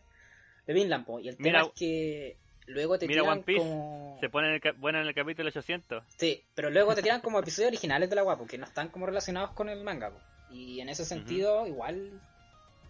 de 0.65 0.73
Vinland, 0.73 1.05
po, 1.05 1.19
y 1.19 1.27
el 1.27 1.38
tema 1.38 1.49
Mira- 1.49 1.61
es 1.63 1.71
que 1.75 2.38
luego 2.65 2.97
te 2.97 3.07
Mira 3.07 3.21
tiran 3.21 3.38
One 3.38 3.43
Piece, 3.43 3.59
como... 3.59 4.17
se 4.19 4.29
pone 4.29 4.47
en 4.55 4.61
el, 4.63 4.73
bueno 4.77 4.99
en 5.01 5.07
el 5.07 5.13
capítulo 5.13 5.49
800. 5.49 6.03
Sí, 6.17 6.43
pero 6.55 6.69
luego 6.69 6.95
te 6.95 7.03
tiran 7.03 7.21
como 7.21 7.39
episodios 7.39 7.67
originales 7.69 8.09
de 8.09 8.15
la 8.15 8.21
guapo, 8.23 8.47
que 8.47 8.57
no 8.57 8.65
están 8.65 8.88
como 8.89 9.05
relacionados 9.05 9.51
con 9.51 9.69
el 9.69 9.83
manga, 9.83 10.09
po. 10.09 10.19
Y 10.49 10.79
en 10.81 10.89
ese 10.89 11.05
sentido, 11.05 11.65
igual 11.67 12.19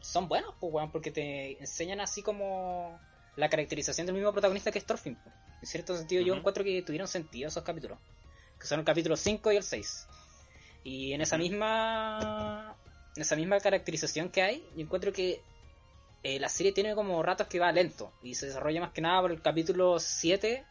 son 0.02 0.28
buenos, 0.28 0.54
pues, 0.60 0.74
weón, 0.74 0.92
porque 0.92 1.12
te 1.12 1.60
enseñan 1.60 2.02
así 2.02 2.22
como 2.22 3.00
la 3.36 3.50
caracterización 3.50 4.06
del 4.06 4.16
mismo 4.16 4.32
protagonista 4.32 4.72
que 4.72 4.80
es 4.80 4.86
Thorfinn. 4.86 5.18
En 5.62 5.68
cierto 5.68 5.96
sentido, 5.96 6.22
yo 6.22 6.36
encuentro 6.36 6.64
que 6.64 6.82
tuvieron 6.82 7.08
sentido 7.08 7.48
esos 7.48 7.64
capítulos, 7.64 8.00
que 8.60 8.68
son 8.68 8.80
el 8.80 8.86
capítulo 8.86 9.16
5 9.16 9.52
y 9.52 9.58
el 9.58 9.64
6. 9.64 10.08
Y 10.84 11.14
en 11.14 11.22
esa 11.22 11.38
misma 11.38 12.76
en 13.16 13.22
esa 13.22 13.36
misma 13.36 13.60
caracterización 13.60 14.30
que 14.30 14.42
hay, 14.42 14.66
yo 14.76 14.82
encuentro 14.82 15.12
que 15.12 15.42
eh, 16.24 16.40
la 16.40 16.50
serie 16.50 16.72
tiene 16.72 16.96
como 16.96 17.22
ratos 17.24 17.48
que 17.48 17.60
va 17.60 17.72
lento 17.72 18.14
y 18.22 18.36
se 18.36 18.48
desarrolla 18.48 18.82
más 18.82 18.92
que 18.92 19.02
nada 19.02 19.22
por 19.22 19.32
el 19.32 19.42
capítulo 19.42 20.00
7 20.00 20.64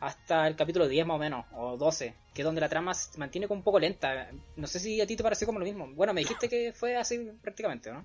hasta 0.00 0.46
el 0.46 0.56
capítulo 0.56 0.86
10 0.86 1.06
más 1.06 1.14
o 1.14 1.18
menos, 1.18 1.46
o 1.52 1.78
12, 1.78 2.14
que 2.34 2.42
es 2.42 2.44
donde 2.44 2.60
la 2.60 2.68
trama 2.68 2.92
se 2.92 3.16
mantiene 3.18 3.48
como 3.48 3.60
un 3.60 3.64
poco 3.64 3.78
lenta. 3.78 4.30
No 4.56 4.66
sé 4.66 4.78
si 4.78 5.00
a 5.00 5.06
ti 5.06 5.16
te 5.16 5.22
pareció 5.22 5.46
como 5.46 5.58
lo 5.58 5.64
mismo. 5.64 5.88
Bueno, 5.94 6.12
me 6.12 6.20
dijiste 6.20 6.48
que 6.48 6.72
fue 6.74 6.96
así 6.96 7.18
prácticamente, 7.40 7.90
¿no? 7.90 8.04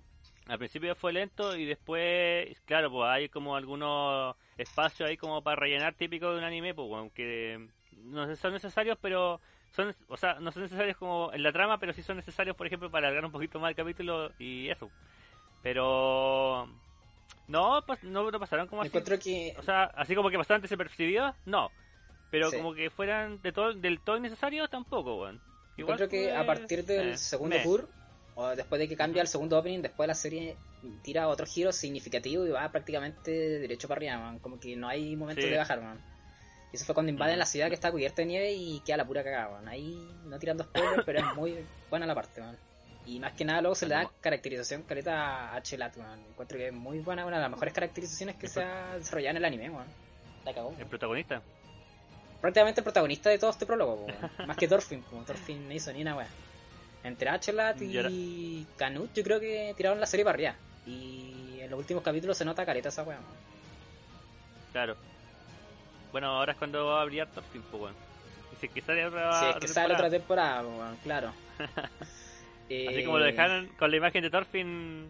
Al 0.49 0.57
principio 0.57 0.95
fue 0.95 1.13
lento 1.13 1.55
y 1.55 1.63
después, 1.65 2.59
claro, 2.65 2.89
pues 2.91 3.07
hay 3.07 3.29
como 3.29 3.55
algunos 3.55 4.35
espacios 4.57 5.07
ahí 5.07 5.15
como 5.15 5.41
para 5.43 5.55
rellenar 5.57 5.93
típico 5.93 6.31
de 6.31 6.39
un 6.39 6.43
anime, 6.43 6.73
pues 6.73 6.91
aunque 6.91 7.67
no 8.03 8.35
son 8.35 8.53
necesarios, 8.53 8.97
pero 8.99 9.39
son, 9.71 9.95
o 10.07 10.17
sea, 10.17 10.39
no 10.39 10.51
son 10.51 10.63
necesarios 10.63 10.97
como 10.97 11.31
en 11.33 11.43
la 11.43 11.51
trama, 11.53 11.77
pero 11.79 11.93
sí 11.93 12.01
son 12.01 12.15
necesarios, 12.17 12.55
por 12.55 12.65
ejemplo, 12.65 12.89
para 12.89 13.07
alargar 13.07 13.25
un 13.25 13.31
poquito 13.31 13.59
más 13.59 13.69
el 13.69 13.75
capítulo 13.75 14.31
y 14.39 14.69
eso. 14.69 14.89
Pero 15.61 16.67
no, 17.47 17.83
pues 17.85 18.03
no, 18.03 18.29
no 18.31 18.39
pasaron 18.39 18.67
como 18.67 18.81
Me 18.81 18.87
así. 18.87 19.19
que 19.19 19.55
O 19.57 19.61
sea, 19.61 19.83
así 19.95 20.15
como 20.15 20.29
que 20.29 20.37
pasaron 20.37 20.61
desapercibidos, 20.61 21.35
no. 21.45 21.69
Pero 22.31 22.49
Sí. 22.49 22.57
como 22.57 22.73
que 22.73 22.89
fueran 22.89 23.41
de 23.41 23.51
todo, 23.51 23.73
del 23.73 23.99
todo 23.99 24.17
innecesarios, 24.17 24.69
tampoco, 24.69 25.15
weón. 25.21 25.41
Igual 25.77 25.95
encuentro 26.01 26.09
que 26.09 26.23
fue- 26.29 26.35
a 26.37 26.45
partir 26.45 26.85
del 26.85 27.09
eh, 27.09 27.17
segundo 27.17 27.55
tour, 27.63 27.89
o 28.41 28.55
después 28.55 28.79
de 28.79 28.87
que 28.87 28.95
cambia 28.95 29.21
el 29.21 29.27
segundo 29.27 29.57
opening, 29.59 29.81
después 29.81 30.07
la 30.07 30.15
serie 30.15 30.55
tira 31.03 31.27
otro 31.27 31.45
giro 31.45 31.71
significativo 31.73 32.45
y 32.45 32.49
va 32.51 32.71
prácticamente 32.71 33.31
derecho 33.59 33.87
para 33.89 33.99
arriba, 33.99 34.17
man. 34.17 34.39
Como 34.39 34.59
que 34.59 34.75
no 34.77 34.87
hay 34.87 35.15
momento 35.15 35.41
Sí. 35.41 35.49
de 35.49 35.57
bajar, 35.57 35.81
man. 35.81 35.99
Y 36.71 36.75
eso 36.77 36.85
fue 36.85 36.93
cuando 36.95 37.09
invaden 37.11 37.33
Ujú. 37.33 37.39
la 37.39 37.45
ciudad 37.45 37.67
que 37.67 37.73
está 37.73 37.91
cubierta 37.91 38.21
de 38.21 38.27
nieve 38.27 38.53
y 38.53 38.79
queda 38.81 38.97
la 38.97 39.05
pura 39.05 39.23
cagada, 39.23 39.49
man. 39.51 39.67
Ahí 39.67 39.93
no 40.25 40.39
tirando 40.39 40.63
spoilers, 40.63 41.03
pero 41.05 41.19
es 41.19 41.35
muy 41.35 41.65
buena 41.89 42.05
la 42.05 42.15
parte, 42.15 42.39
man. 42.41 42.57
Y 43.05 43.19
más 43.19 43.33
que 43.33 43.43
nada 43.43 43.59
luego 43.61 43.75
se 43.75 43.87
le 43.87 43.95
da 43.95 44.09
caracterización 44.21 44.83
caleta 44.83 45.53
a 45.53 45.61
Chelat, 45.61 45.97
man. 45.97 46.19
Encuentro 46.29 46.57
que 46.57 46.67
es 46.67 46.73
muy 46.73 46.99
buena, 46.99 47.25
una 47.25 47.37
de 47.37 47.41
las 47.41 47.51
mejores 47.51 47.73
caracterizaciones 47.73 48.35
que 48.37 48.47
se 48.47 48.61
ha 48.63 48.95
desarrollado 48.95 49.31
en 49.31 49.37
el 49.37 49.45
anime, 49.45 49.69
man. 49.69 49.87
La 50.45 50.53
cagó. 50.53 50.73
El 50.79 50.85
protagonista. 50.85 51.41
prácticamente 52.39 52.79
el 52.79 52.83
protagonista 52.85 53.29
de 53.29 53.37
todo 53.37 53.49
este 53.49 53.65
prólogo, 53.65 54.05
weón. 54.05 54.15
más 54.47 54.55
que 54.55 54.67
Thorfinn, 54.67 55.01
po. 55.03 55.17
Thorfinn 55.25 55.67
no 55.67 55.73
hizo 55.73 55.91
ni 55.91 56.03
una 56.03 56.15
wea. 56.15 56.27
Entre 57.03 57.29
Achelat 57.29 57.77
Y 57.81 58.65
Canut, 58.77 59.13
yo 59.13 59.23
creo 59.23 59.39
que 59.39 59.73
tiraron 59.77 59.99
la 59.99 60.05
serie 60.05 60.23
para 60.25 60.35
arriba. 60.35 60.55
Y 60.85 61.59
en 61.61 61.69
los 61.69 61.79
últimos 61.79 62.03
capítulos 62.03 62.37
se 62.37 62.43
nota 62.45 62.65
careta 62.65 62.89
esa 62.89 63.03
man. 63.05 63.17
Claro. 64.71 64.95
Bueno, 66.11 66.27
ahora 66.27 66.53
es 66.53 66.57
cuando 66.57 66.85
va 66.87 67.01
a 67.01 67.05
brillar 67.05 67.27
Thorfinn, 67.27 67.61
pues, 67.69 67.83
weón. 67.83 67.95
Y 68.53 68.55
si 68.59 68.65
es 68.65 68.71
que 68.71 68.81
sale 68.81 69.05
otra, 69.05 69.31
si 69.39 69.45
es 69.45 69.49
otra 69.51 69.59
que 69.61 69.67
sale 69.67 69.93
otra 69.93 70.09
temporada. 70.09 70.59
temporada, 70.59 70.63
po, 70.63 70.83
weón, 70.83 70.97
claro. 71.03 71.33
Así 72.89 73.03
como 73.05 73.17
lo 73.19 73.25
Eh, 73.25 73.31
dejaron 73.31 73.67
con 73.79 73.89
la 73.91 73.97
imagen 73.97 74.21
de 74.21 74.29
Thorfinn 74.29 75.07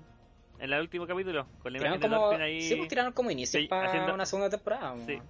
en 0.60 0.74
el 0.74 0.80
último 0.82 1.06
capítulo. 1.08 1.46
Con 1.62 1.74
la 1.74 1.80
Tiraron 1.80 1.98
imagen 1.98 2.12
de 2.12 2.16
como, 2.16 2.30
Thorfinn 2.30 2.42
ahí. 2.46 2.62
sí, 2.62 2.76
pues 2.76 2.88
tiraron 2.90 3.12
como 3.14 3.32
inicio 3.32 3.60
Sí, 3.60 3.68
para 3.68 3.88
haciendo- 3.88 4.14
una 4.14 4.26
segunda 4.26 4.50
temporada. 4.50 4.94
po, 4.94 5.00
Sí. 5.06 5.14
weón. 5.14 5.24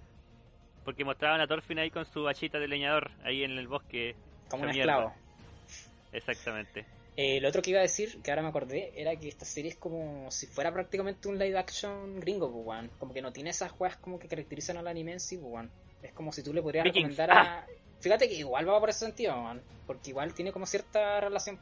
Porque 0.86 1.06
mostraban 1.06 1.42
a 1.42 1.48
Thorfinn 1.48 1.80
ahí 1.80 1.92
con 1.92 2.06
su 2.06 2.28
hachita 2.28 2.60
de 2.60 2.68
leñador, 2.68 3.12
ahí 3.24 3.44
en 3.44 3.58
el 3.58 3.68
bosque. 3.68 4.16
Como 4.50 4.64
un 4.64 4.72
mierda. 4.72 4.94
esclavo. 4.94 5.16
Exactamente. 6.12 6.86
Eh, 7.18 7.42
lo 7.42 7.50
otro 7.50 7.62
que 7.62 7.72
iba 7.72 7.80
a 7.80 7.84
decir, 7.84 8.22
que 8.22 8.32
ahora 8.32 8.42
me 8.44 8.48
acordé, 8.50 8.94
era 8.96 9.16
que 9.18 9.28
esta 9.28 9.44
serie 9.46 9.72
es 9.72 9.78
como 9.78 10.32
si 10.32 10.48
fuera 10.48 10.72
prácticamente 10.72 11.28
un 11.28 11.38
live 11.38 11.58
action 11.58 12.20
gringo, 12.20 12.50
pues, 12.52 12.66
weón. 12.66 12.92
Como 12.98 13.14
que 13.14 13.22
no 13.22 13.34
tiene 13.34 13.50
esas 13.50 13.74
weas 13.78 13.98
como 13.98 14.18
que 14.20 14.28
caracterizan 14.30 14.78
al 14.78 14.88
anime 14.88 15.14
en 15.14 15.20
sí, 15.20 15.38
pues, 15.38 15.52
weón. 15.52 15.72
Es 16.02 16.14
como 16.14 16.32
si 16.32 16.42
tú 16.44 16.54
le 16.54 16.62
podrías 16.62 16.86
Vikings. 16.86 17.18
recomendar 17.18 17.32
a... 17.38 17.68
Fíjate 18.00 18.30
que 18.30 18.36
igual 18.36 18.70
va 18.70 18.80
por 18.80 18.90
ese 18.90 19.00
sentido, 19.00 19.34
weón. 19.36 19.62
Porque 19.86 20.12
igual 20.12 20.34
tiene 20.34 20.54
como 20.54 20.66
cierta 20.66 21.20
relación. 21.20 21.60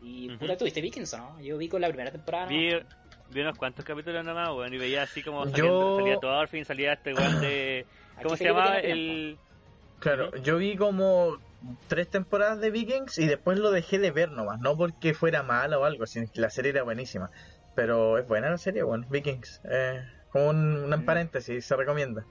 Y 0.00 0.30
Ujú. 0.30 0.38
puta, 0.38 0.56
¿tú 0.56 0.64
viste 0.64 0.80
Vikings 0.80 1.12
o 1.14 1.18
no? 1.18 1.40
Yo 1.40 1.58
vi 1.58 1.68
con 1.68 1.80
la 1.80 1.88
primera 1.88 2.10
temporada. 2.10 2.44
¿no? 2.46 2.50
Vi, 2.50 2.72
vi 3.30 3.40
unos 3.42 3.58
cuantos 3.58 3.84
capítulos 3.84 4.24
nomás, 4.24 4.48
weón, 4.50 4.72
y 4.72 4.78
veía 4.78 5.02
así 5.02 5.22
como 5.22 5.44
Yo- 5.50 5.96
salía 5.96 6.18
Thorfinn, 6.18 6.64
salía 6.64 6.92
este 6.94 7.12
weón 7.12 7.40
de... 7.40 7.84
Aquí 8.14 8.22
¿Cómo 8.24 8.36
se 8.36 8.44
llamaba? 8.44 8.78
El... 8.78 9.38
Claro, 10.00 10.34
yo 10.36 10.56
vi 10.58 10.76
como 10.76 11.38
tres 11.88 12.08
temporadas 12.08 12.60
de 12.60 12.70
Vikings 12.70 13.18
y 13.18 13.26
después 13.26 13.58
lo 13.58 13.70
dejé 13.70 13.98
de 13.98 14.10
ver 14.10 14.30
nomás, 14.30 14.60
no 14.60 14.76
porque 14.76 15.14
fuera 15.14 15.42
mala 15.42 15.78
o 15.78 15.84
algo, 15.84 16.06
sino 16.06 16.26
que 16.32 16.40
la 16.40 16.50
serie 16.50 16.70
era 16.70 16.82
buenísima. 16.82 17.30
Pero 17.74 18.18
es 18.18 18.26
buena 18.26 18.50
la 18.50 18.58
serie, 18.58 18.82
bueno, 18.82 19.06
Vikings. 19.08 19.60
Eh, 19.70 20.00
como 20.30 20.50
un, 20.50 20.92
un 20.92 21.00
Mm. 21.00 21.04
paréntesis, 21.04 21.64
se 21.64 21.76
recomienda. 21.76 22.24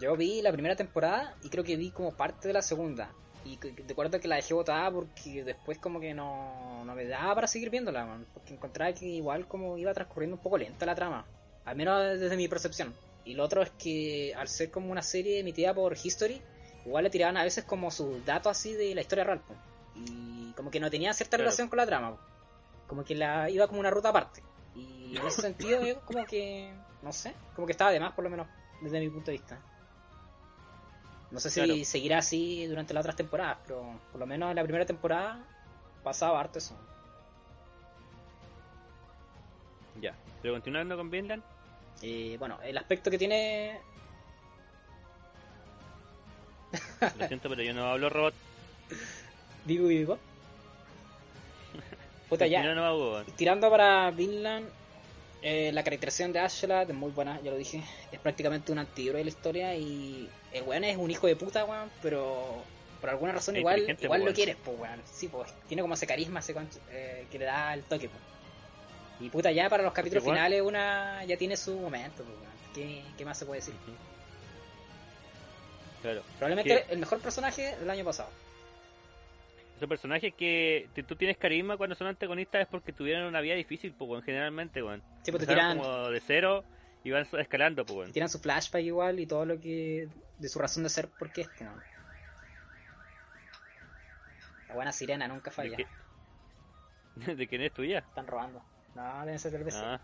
Yo 0.00 0.16
vi 0.16 0.42
la 0.42 0.52
primera 0.52 0.76
temporada 0.76 1.34
y 1.42 1.50
creo 1.50 1.64
que 1.64 1.76
vi 1.76 1.90
como 1.90 2.12
parte 2.16 2.48
de 2.48 2.54
la 2.54 2.62
segunda. 2.62 3.12
Y 3.44 3.58
recuerdo 3.86 4.18
que 4.20 4.26
la 4.28 4.36
dejé 4.36 4.54
botada 4.54 4.90
porque 4.90 5.44
después 5.44 5.78
como 5.78 6.00
que 6.00 6.14
no, 6.14 6.84
no 6.84 6.94
me 6.94 7.04
daba 7.06 7.34
para 7.34 7.46
seguir 7.46 7.70
viéndola, 7.70 8.06
man, 8.06 8.26
porque 8.32 8.54
encontraba 8.54 8.92
que 8.94 9.04
igual 9.06 9.46
como 9.46 9.76
iba 9.76 9.92
transcurriendo 9.92 10.36
un 10.36 10.42
poco 10.42 10.56
lenta 10.56 10.86
la 10.86 10.94
trama, 10.94 11.26
al 11.64 11.76
menos 11.76 12.18
desde 12.18 12.36
mi 12.36 12.48
percepción. 12.48 12.94
Y 13.24 13.34
lo 13.34 13.44
otro 13.44 13.62
es 13.62 13.70
que 13.72 14.32
al 14.34 14.48
ser 14.48 14.70
como 14.70 14.90
una 14.90 15.02
serie 15.02 15.40
emitida 15.40 15.74
por 15.74 15.94
History, 16.02 16.40
igual 16.86 17.04
le 17.04 17.10
tiraban 17.10 17.36
a 17.36 17.44
veces 17.44 17.64
como 17.64 17.90
sus 17.90 18.24
datos 18.24 18.50
así 18.52 18.74
de 18.74 18.94
la 18.94 19.00
historia 19.00 19.24
real. 19.24 19.40
po. 19.40 19.54
Y 19.96 20.52
como 20.56 20.70
que 20.70 20.80
no 20.80 20.90
tenía 20.90 21.12
cierta 21.14 21.36
Claro. 21.36 21.44
relación 21.48 21.68
con 21.68 21.76
la 21.78 21.86
trama. 21.86 22.16
Como 22.86 23.04
que 23.04 23.14
la 23.14 23.48
iba 23.50 23.66
como 23.68 23.80
una 23.80 23.90
ruta 23.90 24.10
aparte. 24.10 24.42
Y 24.74 25.16
en 25.16 25.26
ese 25.26 25.40
sentido 25.42 25.84
yo 25.84 26.00
como 26.02 26.24
que, 26.26 26.72
no 27.02 27.12
sé, 27.12 27.34
como 27.54 27.66
que 27.66 27.72
estaba 27.72 27.90
de 27.90 28.00
más 28.00 28.12
por 28.12 28.24
lo 28.24 28.30
menos 28.30 28.46
desde 28.82 29.00
mi 29.00 29.08
punto 29.08 29.26
de 29.30 29.38
vista. 29.38 29.58
No 31.30 31.40
sé 31.40 31.50
si 31.50 31.60
Claro. 31.62 31.84
seguirá 31.84 32.18
así 32.18 32.66
durante 32.66 32.92
las 32.94 33.00
otras 33.02 33.16
temporadas, 33.16 33.58
pero 33.66 33.98
por 34.12 34.20
lo 34.20 34.26
menos 34.26 34.50
en 34.50 34.56
la 34.56 34.62
primera 34.62 34.84
temporada 34.86 35.44
pasaba 36.02 36.38
harto 36.38 36.58
eso. 36.58 36.76
Ya. 40.00 40.14
Pero 40.42 40.54
continuando 40.54 40.96
con 40.96 41.10
Vinland. 41.10 41.42
Eh, 42.02 42.36
bueno, 42.38 42.58
el 42.62 42.76
aspecto 42.76 43.10
que 43.10 43.18
tiene... 43.18 43.80
Lo 47.18 47.26
siento, 47.26 47.48
pero 47.48 47.62
yo 47.62 47.72
no 47.74 47.86
hablo 47.86 48.10
robot. 48.10 48.34
Digo, 49.64 49.88
digo. 49.88 50.18
Puta, 52.28 52.46
ya. 52.46 52.62
No. 52.74 53.24
Tirando 53.36 53.70
para 53.70 54.10
Vinland, 54.10 54.68
eh, 55.42 55.70
la 55.72 55.84
caracterización 55.84 56.32
de 56.32 56.40
Ashlat 56.40 56.88
es 56.88 56.96
muy 56.96 57.10
buena, 57.10 57.40
ya 57.42 57.50
lo 57.50 57.56
dije. 57.56 57.82
Es 58.10 58.18
prácticamente 58.20 58.72
un 58.72 58.78
antihéroe 58.78 59.18
de 59.18 59.24
la 59.24 59.30
historia 59.30 59.76
y 59.76 60.28
el 60.52 60.62
weón 60.62 60.84
es 60.84 60.96
un 60.96 61.10
hijo 61.10 61.26
de 61.26 61.36
puta, 61.36 61.64
weón, 61.64 61.90
pero 62.02 62.62
por 63.00 63.10
alguna 63.10 63.32
razón 63.32 63.56
Es 63.56 63.60
igual, 63.60 63.80
inteligente, 63.80 64.04
igual 64.06 64.24
lo 64.24 64.32
quieres, 64.32 64.56
pues, 64.64 64.78
weón. 64.78 65.02
Sí, 65.04 65.28
pues, 65.28 65.52
tiene 65.68 65.82
como 65.82 65.94
ese 65.94 66.06
carisma 66.06 66.40
ese 66.40 66.54
eh, 66.90 67.26
que 67.30 67.38
le 67.38 67.44
da 67.44 67.74
el 67.74 67.82
toque, 67.82 68.08
pues. 68.08 68.22
Y 69.20 69.28
puta, 69.28 69.52
ya 69.52 69.68
para 69.68 69.82
los 69.82 69.92
capítulos 69.92 70.24
finales 70.24 70.62
una 70.62 71.24
ya 71.24 71.36
tiene 71.36 71.56
su 71.56 71.78
momento, 71.78 72.24
pues, 72.24 72.38
weón. 72.38 72.54
¿Qué, 72.74 73.02
¿Qué 73.16 73.24
más 73.24 73.38
se 73.38 73.46
puede 73.46 73.60
decir? 73.60 73.74
Claro. 76.04 76.22
Probablemente 76.38 76.84
el 76.92 76.98
mejor 76.98 77.18
personaje 77.20 77.74
del 77.76 77.88
año 77.88 78.04
pasado. 78.04 78.28
Esos 79.74 79.88
personajes 79.88 80.34
que 80.34 80.86
tú 81.08 81.16
tienes 81.16 81.38
carisma 81.38 81.78
cuando 81.78 81.96
son 81.96 82.08
antagonistas 82.08 82.60
es 82.60 82.66
porque 82.68 82.92
tuvieron 82.92 83.24
una 83.24 83.40
vida 83.40 83.54
difícil, 83.54 83.94
pues, 83.94 84.22
generalmente, 84.22 84.82
weón. 84.82 85.02
Sí, 85.22 85.32
pues 85.32 85.46
tiran, 85.46 85.78
como 85.78 86.10
de 86.10 86.20
cero 86.20 86.62
y 87.04 87.10
van 87.10 87.26
escalando, 87.38 87.86
pues, 87.86 87.98
weón. 87.98 88.12
tiran 88.12 88.28
su 88.28 88.38
flashback 88.38 88.82
igual 88.82 89.18
y 89.18 89.26
todo 89.26 89.46
lo 89.46 89.58
que. 89.58 90.06
de 90.38 90.48
su 90.50 90.58
razón 90.58 90.82
de 90.82 90.90
ser, 90.90 91.08
porque 91.18 91.40
este, 91.40 91.64
¿no? 91.64 91.72
La 94.68 94.74
buena 94.74 94.92
sirena 94.92 95.26
nunca 95.26 95.50
falla. 95.50 95.74
¿De, 95.78 95.86
qué- 97.24 97.34
¿De 97.36 97.48
quién 97.48 97.62
es 97.62 97.72
tuya? 97.72 98.00
Están 98.00 98.26
robando. 98.26 98.62
No, 98.94 99.20
deben 99.24 99.38
ser 99.38 99.64
vecino. 99.64 99.84
Ah. 99.86 100.00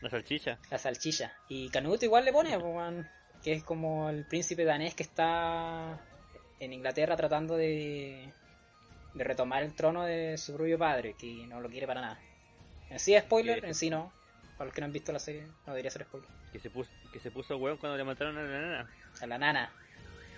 La 0.00 0.10
salchicha. 0.10 0.58
La 0.72 0.78
salchicha. 0.78 1.32
Y 1.48 1.68
Canut 1.70 2.02
igual 2.02 2.24
le 2.24 2.32
pone, 2.32 2.50
pues, 2.58 2.74
weón, 2.74 3.08
que 3.42 3.52
es 3.54 3.64
como 3.64 4.10
el 4.10 4.24
príncipe 4.24 4.64
danés 4.64 4.94
que 4.94 5.02
está 5.02 5.98
en 6.58 6.72
Inglaterra 6.72 7.16
tratando 7.16 7.56
de, 7.56 8.28
de 9.14 9.24
retomar 9.24 9.62
el 9.62 9.74
trono 9.74 10.04
de 10.04 10.36
su 10.36 10.54
propio 10.54 10.78
padre, 10.78 11.14
que 11.14 11.46
no 11.46 11.60
lo 11.60 11.68
quiere 11.68 11.86
para 11.86 12.00
nada. 12.02 12.20
En 12.90 12.98
sí 12.98 13.14
es 13.14 13.22
spoiler, 13.24 13.64
en 13.64 13.74
sí 13.74 13.88
no. 13.88 14.12
Para 14.58 14.66
los 14.66 14.74
que 14.74 14.80
no 14.82 14.86
han 14.86 14.92
visto 14.92 15.10
la 15.12 15.18
serie, 15.18 15.46
no 15.66 15.72
debería 15.72 15.90
ser 15.90 16.04
spoiler. 16.04 16.28
Que 16.52 16.58
se 16.58 16.68
puso, 16.68 16.90
que 17.12 17.18
se 17.20 17.30
puso 17.30 17.56
hueón 17.56 17.78
cuando 17.78 17.96
le 17.96 18.04
mataron 18.04 18.36
a 18.36 18.42
la 18.42 18.60
nana. 18.60 18.90
A 19.22 19.26
la 19.26 19.38
nana. 19.38 19.72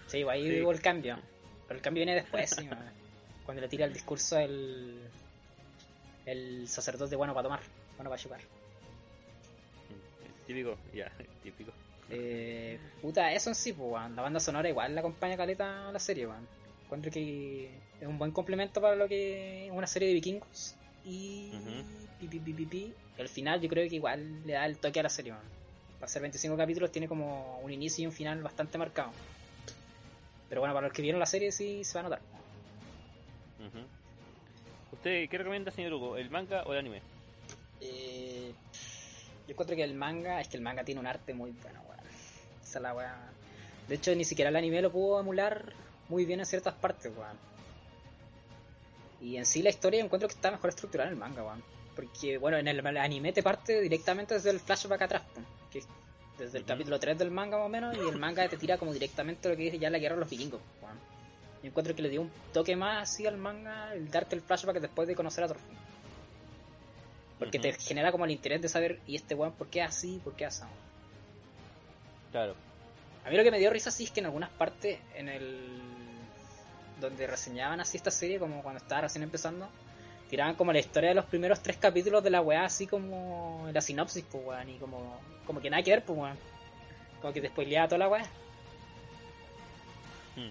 Sí, 0.07 0.23
pues 0.23 0.35
ahí 0.35 0.49
Sí. 0.49 0.61
hubo 0.61 0.71
el 0.71 0.81
cambio. 0.81 1.19
Pero 1.67 1.77
el 1.79 1.83
cambio 1.83 2.01
viene 2.05 2.15
después, 2.21 2.51
sí, 2.57 2.69
weón. 2.69 2.93
Cuando 3.45 3.63
le 3.63 3.69
tira 3.69 3.87
el 3.87 3.93
discurso 3.93 4.39
el, 4.39 5.01
el 6.27 6.69
sacerdote 6.69 7.17
bueno 7.17 7.35
para 7.35 7.43
tomar, 7.45 7.61
bueno 7.97 8.11
para 8.11 8.23
chupar. 8.23 8.41
Típico, 10.47 10.77
ya, 10.95 11.11
típico. 11.43 11.73
Eh, 12.15 12.79
puta, 13.01 13.33
eso 13.33 13.49
en 13.49 13.55
sí, 13.55 13.73
pues, 13.73 13.91
weón. 13.91 14.15
La 14.15 14.23
banda 14.23 14.39
sonora 14.39 14.69
igual 14.69 14.95
la 14.95 15.01
acompaña 15.01 15.37
caleta 15.37 15.89
a 15.89 15.93
la 15.93 15.99
serie, 15.99 16.27
weón. 16.27 16.47
Encuentro 16.85 17.11
que 17.11 17.71
es 18.01 18.07
un 18.07 18.19
buen 18.19 18.33
complemento 18.33 18.83
para 18.83 18.97
lo 18.97 19.09
que 19.09 19.67
es 19.67 19.73
una 19.73 19.87
serie 19.87 20.09
de 20.09 20.15
vikingos. 20.15 20.77
Y. 21.05 21.53
Ujú. 21.55 22.29
pi, 22.31 22.39
pi, 22.39 22.67
pi. 22.67 22.95
El 23.17 23.29
final 23.29 23.61
yo 23.61 23.69
creo 23.69 23.89
que 23.89 23.97
igual 23.97 24.47
le 24.47 24.53
da 24.53 24.67
el 24.67 24.77
toque 24.77 25.01
a 25.01 25.05
la 25.05 25.09
serie, 25.09 25.33
weón. 25.33 25.45
Para 25.99 26.11
ser 26.11 26.21
25 26.21 26.57
capítulos 26.57 26.93
tiene 26.93 27.09
como 27.09 27.61
un 27.61 27.73
inicio 27.73 28.03
y 28.03 28.07
un 28.07 28.13
final 28.13 28.43
bastante 28.43 28.77
marcado. 28.77 29.11
Pero 30.49 30.61
bueno, 30.61 30.75
para 30.75 30.89
los 30.89 30.95
que 30.95 31.01
vieron 31.01 31.19
la 31.19 31.27
serie 31.27 31.51
sí 31.51 31.83
se 31.83 31.95
va 31.95 32.01
a 32.01 32.03
notar. 32.03 32.21
Ujú. 33.59 33.87
¿Usted 34.93 35.29
qué 35.31 35.39
recomienda, 35.39 35.71
señor 35.71 35.95
Hugo? 35.95 36.19
¿El 36.19 36.29
manga 36.29 36.63
o 36.65 36.73
el 36.73 36.81
anime? 36.81 37.01
Eh, 37.81 38.53
yo 39.47 39.53
encuentro 39.53 39.75
que 39.75 39.83
el 39.83 39.95
manga, 39.95 40.41
es 40.41 40.49
que 40.49 40.57
el 40.57 40.63
manga 40.63 40.85
tiene 40.85 41.01
un 41.01 41.07
arte 41.07 41.33
muy 41.33 41.53
bueno, 41.53 41.81
weón. 41.89 41.92
La 42.81 42.95
weá. 42.95 43.15
De 43.89 43.97
hecho, 43.97 44.15
ni 44.15 44.25
siquiera 44.25 44.51
el 44.51 44.57
anime 44.57 44.83
lo 44.83 44.93
pudo 44.93 45.21
emular 45.21 45.73
muy 46.09 46.25
bien 46.25 46.41
en 46.41 46.47
ciertas 46.47 46.75
partes, 46.75 47.13
weón. 47.17 47.37
Y 49.21 49.37
en 49.37 49.47
sí 49.47 49.63
la 49.63 49.71
historia 49.71 50.03
encuentro 50.03 50.29
que 50.29 50.35
está 50.35 50.51
mejor 50.51 50.71
estructurada 50.71 51.09
en 51.09 51.15
el 51.15 51.21
manga, 51.21 51.43
weón. 51.43 51.63
Porque, 51.95 52.39
bueno, 52.39 52.57
en 52.57 52.69
el 52.69 52.85
anime 52.97 53.33
te 53.33 53.43
parte 53.43 53.81
directamente 53.81 54.35
desde 54.35 54.51
el 54.51 54.61
flashback 54.61 55.03
atrás, 55.03 55.23
po, 55.35 55.41
que 55.71 55.81
es 55.81 55.87
desde 56.39 56.59
el 56.59 56.65
capítulo 56.65 56.99
3 56.99 57.19
del 57.19 57.31
manga 57.31 57.59
más 57.59 57.67
o 57.67 57.69
menos, 57.69 57.97
y 57.97 58.01
el 58.01 58.19
manga 58.19 58.49
te 58.49 58.57
tira 58.57 58.79
como 58.79 58.93
directamente 58.93 59.49
lo 59.49 59.57
que 59.57 59.65
dice 59.65 59.79
ya 59.79 59.91
la 59.91 59.99
guerra 59.99 60.15
de 60.15 60.21
los 60.21 60.31
vikingos, 60.31 60.61
weón. 60.83 60.97
Yo 61.63 61.69
encuentro 61.69 61.95
que 61.95 62.03
le 62.03 62.09
dio 62.09 62.23
un 62.23 62.31
toque 62.53 62.75
más 62.75 63.03
así 63.03 63.27
al 63.27 63.37
manga 63.37 63.95
el 63.95 64.11
darte 64.11 64.35
el 64.35 64.41
flashback 64.41 64.81
después 64.81 65.07
de 65.07 65.15
conocer 65.15 65.45
a 65.45 65.49
Thorfinn. 65.49 65.77
Porque 67.39 67.59
te 67.59 67.73
genera 67.73 68.11
como 68.11 68.25
el 68.25 68.31
interés 68.31 68.63
de 68.63 68.69
saber, 68.69 69.01
¿y 69.07 69.17
este 69.17 69.35
weón 69.35 69.53
por 69.53 69.69
qué 69.69 69.83
así? 69.83 70.21
¿Por 70.25 70.35
qué 70.35 70.47
así? 70.47 70.63
Claro. 72.33 72.55
A 73.25 73.31
mí 73.31 73.37
lo 73.37 73.45
que 73.45 73.51
me 73.51 73.59
dio 73.59 73.71
risa 73.71 73.91
sí 73.91 74.05
es 74.05 74.11
que 74.11 74.21
en 74.21 74.27
algunas 74.27 74.51
partes, 74.51 74.99
en 75.15 75.29
el. 75.29 75.61
donde 77.01 77.27
reseñaban 77.27 77.81
así 77.81 77.97
esta 77.97 78.11
serie, 78.11 78.39
como 78.39 78.63
cuando 78.63 78.79
estaba 78.79 79.03
recién 79.03 79.23
empezando, 79.23 79.69
tiraban 80.29 80.57
como 80.57 80.73
la 80.73 80.81
historia 80.81 81.11
de 81.11 81.15
los 81.15 81.27
primeros 81.27 81.63
tres 81.63 81.77
capítulos 81.77 82.25
de 82.25 82.31
la 82.31 82.41
weá, 82.41 82.65
así 82.65 82.87
como 82.87 83.65
en 83.69 83.75
la 83.75 83.81
sinopsis, 83.81 84.25
pues 84.31 84.45
weón, 84.45 84.69
y 84.71 84.79
como, 84.79 85.21
como 85.47 85.61
que 85.61 85.71
nada 85.71 85.83
que 85.83 85.91
ver, 85.91 86.05
pues 86.05 86.19
weón. 86.19 86.39
Como 87.21 87.33
que 87.33 87.41
te 87.41 87.49
spoileaba 87.49 87.87
toda 87.87 87.99
la 87.99 88.09
weá. 88.09 88.25
Hmm. 90.35 90.51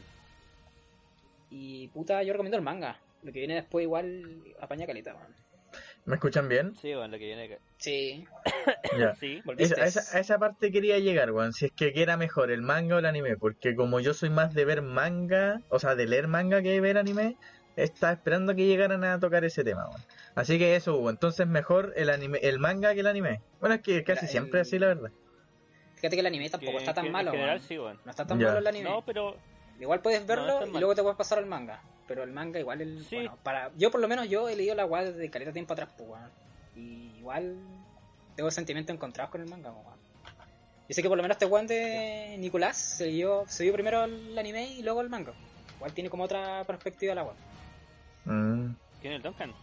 Y 1.50 1.88
puta, 1.90 2.24
yo 2.24 2.32
recomiendo 2.32 2.58
el 2.58 2.64
manga. 2.64 2.98
Lo 3.24 3.34
que 3.34 3.40
viene 3.40 3.56
después 3.56 3.84
igual 3.84 4.56
apaña 4.62 4.86
caleta, 4.86 5.14
weón. 5.16 5.36
¿Me 6.06 6.16
escuchan 6.16 6.50
bien? 6.50 6.76
Sí, 6.76 6.94
bueno, 6.96 7.10
lo 7.10 7.20
que 7.20 7.26
viene 7.26 7.44
acá. 7.46 7.58
Sí, 7.78 8.26
Ya. 8.98 9.16
Sí. 9.16 9.42
Esa, 9.58 9.84
a, 9.84 9.86
esa, 9.86 10.18
a 10.18 10.20
esa 10.20 10.40
parte 10.40 10.72
quería 10.72 10.98
llegar, 11.00 11.32
weón. 11.32 11.54
Si 11.54 11.66
es 11.66 11.72
que 11.72 11.94
era 11.96 12.18
mejor, 12.18 12.52
el 12.52 12.62
manga 12.64 12.96
o 12.96 13.00
el 13.00 13.06
anime. 13.06 13.38
Porque 13.38 13.76
como 13.76 14.00
yo 14.00 14.14
soy 14.14 14.30
más 14.30 14.54
de 14.54 14.66
ver 14.66 14.82
manga, 14.82 15.62
o 15.70 15.80
sea, 15.80 15.96
de 15.96 16.08
leer 16.08 16.28
manga 16.28 16.62
que 16.62 16.70
de 16.72 16.82
ver 16.82 16.98
anime, 16.98 17.38
estaba 17.76 18.14
esperando 18.14 18.56
que 18.56 18.66
llegaran 18.66 19.04
a 19.04 19.20
tocar 19.20 19.46
ese 19.46 19.64
tema, 19.64 19.88
weón. 19.90 20.02
Así 20.36 20.58
que 20.58 20.76
eso, 20.76 20.96
hubo. 20.98 21.10
Entonces 21.10 21.46
mejor 21.48 21.94
el 21.96 22.10
anime, 22.10 22.40
el 22.42 22.58
manga 22.60 22.94
que 22.96 23.02
el 23.02 23.08
anime. 23.08 23.42
Bueno, 23.60 23.76
es 23.76 23.82
que 23.82 24.04
casi 24.04 24.22
Mira, 24.22 24.32
siempre 24.32 24.60
el- 24.60 24.66
así, 24.66 24.80
la 24.80 24.88
verdad. 24.88 25.12
Fíjate 25.96 26.16
que 26.16 26.20
el 26.22 26.26
anime 26.26 26.50
tampoco 26.50 26.72
Que- 26.74 26.78
está 26.80 26.94
tan 26.96 27.06
que 27.06 27.12
malo, 27.12 27.30
En 27.30 27.36
general, 27.36 27.58
weón. 27.58 27.68
sí, 27.68 27.78
bueno. 27.78 28.00
No 28.06 28.10
está 28.10 28.26
tan 28.26 28.40
Ya. 28.40 28.48
malo 28.48 28.60
el 28.60 28.68
anime. 28.68 28.90
No, 28.90 29.04
pero 29.06 29.38
Igual 29.80 30.02
puedes 30.02 30.26
verlo 30.28 30.66
No, 30.66 30.68
y 30.68 30.80
luego 30.80 30.96
te 30.96 31.02
puedes 31.02 31.18
pasar 31.18 31.40
al 31.40 31.46
manga. 31.46 31.82
Pero 32.08 32.24
el 32.24 32.32
manga 32.32 32.60
igual 32.60 32.82
el, 32.82 33.06
Sí. 33.06 33.16
bueno, 33.16 33.38
para 33.42 33.72
yo 33.78 33.90
por 33.90 34.02
lo 34.02 34.08
menos 34.08 34.28
yo 34.30 34.50
he 34.50 34.56
leído 34.56 34.76
la 34.76 34.86
weá 34.86 35.04
desde 35.04 35.30
caleta 35.30 35.52
tiempo 35.54 35.74
atrás, 35.74 35.90
pues 35.98 36.10
weón. 36.10 36.30
Y 36.76 37.18
igual 37.20 37.56
tengo 38.36 38.52
sentimientos 38.52 38.94
encontrados 38.94 39.32
con 39.32 39.42
el 39.42 39.50
manga, 39.50 39.72
pues, 39.72 39.86
weón. 39.86 40.00
Yo 40.90 40.96
sé 40.96 41.02
que 41.02 41.08
por 41.08 41.18
lo 41.18 41.24
menos 41.24 41.36
este 41.36 41.46
weón 41.46 41.68
de 41.68 42.36
Nicolás 42.38 42.78
se 42.78 43.08
vio, 43.08 43.46
se 43.48 43.64
vio 43.64 43.74
primero 43.74 44.04
el 44.04 44.38
anime 44.38 44.68
y 44.72 44.84
luego 44.84 45.02
el 45.02 45.10
manga. 45.10 45.34
Igual 45.78 45.94
tiene 45.94 46.10
como 46.10 46.24
otra 46.26 46.64
perspectiva 46.66 47.16
la 47.16 47.24
weá. 47.24 47.34
Mm. 48.26 48.76
¿quién 49.02 49.14
es 49.14 49.18
el 49.18 49.24
Duncan? 49.24 49.54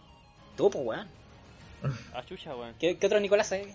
Tú, 0.57 0.69
pues 0.69 0.85
weón. 0.85 1.07
Ah, 2.13 2.23
chucha, 2.25 2.55
weón. 2.55 2.73
¿Qué, 2.79 2.97
qué 2.97 3.05
otro 3.05 3.19
Nicolás 3.19 3.51
hay? 3.51 3.73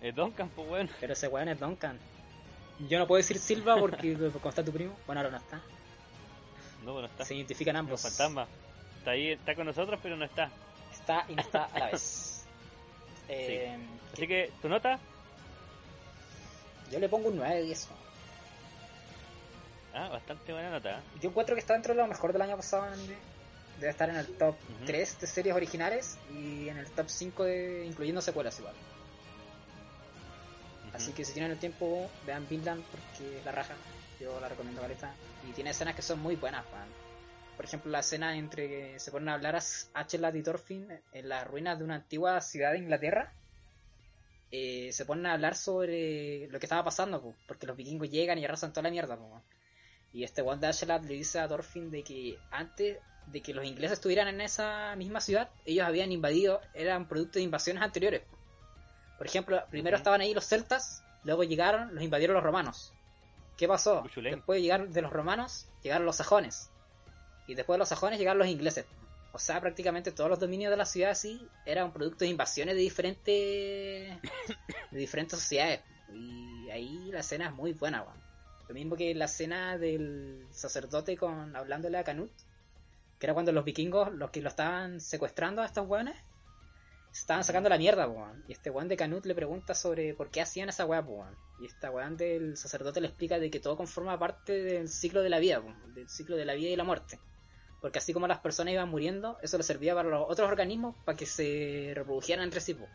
El 0.00 0.14
Duncan, 0.14 0.48
pues, 0.50 0.68
weón. 0.68 0.90
Pero 1.00 1.14
ese 1.14 1.28
weón 1.28 1.48
es 1.48 1.58
Duncan. 1.58 1.98
Yo 2.88 2.98
no 2.98 3.06
puedo 3.06 3.18
decir 3.18 3.38
Silva 3.38 3.76
porque 3.78 4.16
como 4.32 4.48
está 4.48 4.64
tu 4.64 4.72
primo. 4.72 4.96
Bueno, 5.06 5.20
ahora 5.20 5.30
no 5.32 5.36
está. 5.38 5.60
No, 6.84 7.00
no 7.00 7.06
está. 7.06 7.24
Se 7.24 7.34
identifican 7.34 7.76
ambos. 7.76 8.00
fantasma. 8.00 8.46
Está 8.98 9.12
ahí, 9.12 9.28
está 9.32 9.54
con 9.54 9.66
nosotros, 9.66 9.98
pero 10.02 10.16
no 10.16 10.24
está. 10.24 10.50
Está 10.92 11.24
y 11.28 11.34
no 11.34 11.42
está 11.42 11.64
a 11.64 11.78
la 11.78 11.86
vez. 11.90 12.36
Eh, 13.32 13.78
Así 14.12 14.26
que, 14.26 14.50
¿tu 14.60 14.68
nota? 14.68 14.98
Yo 16.90 16.98
le 16.98 17.08
pongo 17.08 17.28
un 17.28 17.36
9 17.36 17.54
de 17.54 17.62
10. 17.62 17.88
Ah, 19.94 20.08
bastante 20.08 20.52
buena 20.52 20.68
nota. 20.70 20.98
¿eh? 20.98 21.02
Yo 21.20 21.28
encuentro 21.30 21.54
que 21.54 21.60
está 21.60 21.74
dentro 21.74 21.94
de 21.94 22.00
lo 22.00 22.08
mejor 22.08 22.32
del 22.32 22.42
año 22.42 22.56
pasado 22.56 22.88
en 22.88 22.94
anime. 22.94 23.14
Debe 23.78 23.90
estar 23.92 24.08
en 24.10 24.16
el 24.16 24.26
top 24.36 24.56
Ujú. 24.78 24.84
3 24.86 25.20
de 25.20 25.26
series 25.28 25.54
originales 25.54 26.18
y 26.34 26.68
en 26.68 26.78
el 26.78 26.90
top 26.90 27.08
5 27.08 27.44
de, 27.44 27.86
incluyendo 27.86 28.20
secuelas 28.20 28.58
igual. 28.58 28.74
Así 30.92 31.12
que 31.12 31.24
si 31.24 31.32
tienen 31.32 31.52
el 31.52 31.58
tiempo, 31.58 32.10
vean 32.26 32.46
Vinland 32.48 32.82
porque 32.90 33.38
es 33.38 33.44
la 33.44 33.52
raja. 33.52 33.74
Yo 34.20 34.38
la 34.40 34.48
recomiendo 34.48 34.82
caleta. 34.82 35.14
Y 35.48 35.52
tiene 35.52 35.70
escenas 35.70 35.94
que 35.94 36.02
son 36.02 36.20
muy 36.20 36.36
buenas. 36.36 36.64
Por 37.56 37.64
ejemplo, 37.64 37.90
la 37.90 38.00
escena 38.00 38.36
entre 38.36 38.68
que 38.68 38.98
se 38.98 39.10
ponen 39.10 39.28
a 39.28 39.34
hablar 39.34 39.56
a 39.56 39.62
Achelat 39.94 40.34
y 40.34 40.42
Thorfinn 40.42 40.88
en 41.12 41.28
las 41.28 41.46
ruinas 41.46 41.78
de 41.78 41.84
una 41.84 41.96
antigua 41.96 42.40
ciudad 42.40 42.72
de 42.72 42.78
Inglaterra. 42.78 43.32
Eh, 44.50 44.90
se 44.92 45.04
ponen 45.04 45.26
a 45.26 45.34
hablar 45.34 45.54
sobre 45.54 46.48
lo 46.48 46.58
que 46.58 46.66
estaba 46.66 46.82
pasando, 46.82 47.22
po, 47.22 47.34
porque 47.46 47.66
los 47.66 47.76
vikingos 47.76 48.10
llegan 48.10 48.38
y 48.38 48.44
arrasan 48.44 48.72
toda 48.72 48.84
la 48.84 48.90
mierda. 48.90 49.16
po, 49.16 49.42
y 50.12 50.24
este 50.24 50.42
one 50.42 50.60
de 50.60 50.66
Achelat 50.66 51.04
le 51.04 51.14
dice 51.14 51.38
a 51.38 51.46
Thorfinn 51.46 51.90
de 51.90 52.02
que 52.02 52.36
antes 52.50 52.98
de 53.26 53.42
que 53.42 53.54
los 53.54 53.64
ingleses 53.64 53.98
estuvieran 53.98 54.28
en 54.28 54.40
esa 54.40 54.96
misma 54.96 55.20
ciudad, 55.20 55.50
ellos 55.64 55.86
habían 55.86 56.10
invadido, 56.10 56.60
eran 56.74 57.06
producto 57.06 57.38
de 57.38 57.44
invasiones 57.44 57.82
anteriores. 57.82 58.22
Por 59.20 59.26
ejemplo, 59.26 59.62
primero 59.68 59.98
estaban 59.98 60.22
ahí 60.22 60.32
los 60.32 60.46
celtas, 60.46 61.04
luego 61.24 61.44
llegaron, 61.44 61.94
los 61.94 62.02
invadieron 62.02 62.32
los 62.32 62.42
romanos. 62.42 62.94
¿Qué 63.58 63.68
pasó? 63.68 64.00
Buchulén. 64.00 64.36
Después 64.36 64.56
de 64.56 64.62
llegar 64.62 64.88
de 64.88 65.02
los 65.02 65.12
romanos, 65.12 65.68
llegaron 65.82 66.06
los 66.06 66.16
sajones. 66.16 66.70
Y 67.46 67.54
después 67.54 67.74
de 67.74 67.80
los 67.80 67.88
sajones 67.90 68.18
llegaron 68.18 68.38
los 68.38 68.48
ingleses. 68.48 68.86
O 69.32 69.38
sea, 69.38 69.60
prácticamente 69.60 70.10
todos 70.10 70.30
los 70.30 70.40
dominios 70.40 70.70
de 70.70 70.78
la 70.78 70.86
ciudad 70.86 71.10
así 71.10 71.46
eran 71.66 71.92
producto 71.92 72.24
de 72.24 72.30
invasiones 72.30 72.74
de 72.74 72.80
diferentes 72.80 74.22
de 74.90 74.98
diferentes 74.98 75.38
sociedades. 75.38 75.80
Y 76.14 76.70
ahí 76.70 77.10
la 77.12 77.20
escena 77.20 77.48
es 77.48 77.52
muy 77.52 77.74
buena, 77.74 78.00
weón. 78.00 78.16
Lo 78.68 78.74
mismo 78.74 78.96
que 78.96 79.14
la 79.14 79.26
escena 79.26 79.76
del 79.76 80.46
sacerdote 80.50 81.18
con 81.18 81.54
hablándole 81.56 81.98
a 81.98 82.04
Canut, 82.04 82.32
que 83.18 83.26
era 83.26 83.34
cuando 83.34 83.52
los 83.52 83.66
vikingos, 83.66 84.14
los 84.14 84.30
que 84.30 84.40
lo 84.40 84.48
estaban 84.48 84.98
secuestrando 84.98 85.60
a 85.60 85.66
estos 85.66 85.86
weones, 85.86 86.16
estaban 87.12 87.44
sacando 87.44 87.68
la 87.68 87.78
mierda, 87.78 88.08
weón. 88.08 88.44
Y 88.48 88.52
este 88.52 88.70
weón 88.70 88.88
de 88.88 88.96
Canut 88.96 89.26
le 89.26 89.34
pregunta 89.34 89.74
sobre 89.74 90.14
por 90.14 90.30
qué 90.30 90.40
hacían 90.40 90.68
esa 90.68 90.86
weá, 90.86 91.00
weón. 91.00 91.36
Y 91.60 91.66
esta 91.66 91.90
weón 91.90 92.16
del 92.16 92.56
sacerdote 92.56 93.00
le 93.00 93.08
explica 93.08 93.38
de 93.38 93.50
que 93.50 93.60
todo 93.60 93.76
conforma 93.76 94.18
parte 94.18 94.62
del 94.62 94.88
ciclo 94.88 95.22
de 95.22 95.28
la 95.28 95.38
vida, 95.38 95.60
po, 95.60 95.72
del 95.94 96.08
ciclo 96.08 96.36
de 96.36 96.44
la 96.44 96.54
vida 96.54 96.70
y 96.70 96.76
la 96.76 96.84
muerte. 96.84 97.18
Porque 97.80 97.98
así 97.98 98.12
como 98.12 98.26
las 98.26 98.40
personas 98.40 98.74
iban 98.74 98.88
muriendo, 98.88 99.38
eso 99.42 99.56
les 99.56 99.66
servía 99.66 99.94
para 99.94 100.08
los 100.08 100.26
otros 100.28 100.48
organismos 100.48 100.94
para 101.04 101.16
que 101.16 101.26
se 101.26 101.92
reprodujeran 101.94 102.44
entre 102.44 102.60
sí, 102.60 102.74
po. 102.74 102.86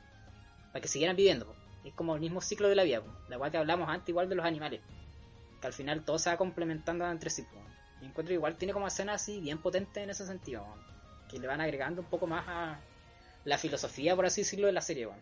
para 0.72 0.82
que 0.82 0.88
siguieran 0.88 1.16
viviendo. 1.16 1.54
Es 1.84 1.94
como 1.94 2.16
el 2.16 2.22
mismo 2.22 2.42
ciclo 2.42 2.70
de 2.70 2.76
la 2.76 2.84
vida, 2.84 3.02
po. 3.02 3.12
la 3.30 3.38
weá 3.38 3.52
que 3.52 3.58
hablamos 3.58 3.90
antes 3.90 4.10
igual 4.10 4.30
de 4.30 4.36
los 4.36 4.46
animales. 4.46 4.82
Que 5.60 5.68
al 5.68 5.74
final 5.74 6.04
todo 6.04 6.20
se 6.20 6.30
va 6.30 6.38
complementando 6.38 7.10
entre 7.10 7.30
sí. 7.30 7.44
po. 7.44 7.60
Y 8.02 8.06
encuentro 8.06 8.34
igual 8.34 8.58
tiene 8.58 8.74
como 8.74 8.88
escenas 8.88 9.22
así 9.22 9.40
bien 9.42 9.58
potentes 9.58 10.04
en 10.04 10.10
ese 10.10 10.26
sentido, 10.26 10.64
weón. 10.64 10.80
que 11.30 11.40
le 11.40 11.48
van 11.48 11.62
agregando 11.62 12.02
un 12.02 12.08
poco 12.08 12.28
más 12.28 12.46
a 12.48 12.80
la 13.46 13.58
filosofía, 13.58 14.16
por 14.16 14.26
así 14.26 14.42
decirlo, 14.42 14.68
de 14.68 14.74
la 14.74 14.82
serie, 14.82 15.08
weón. 15.08 15.20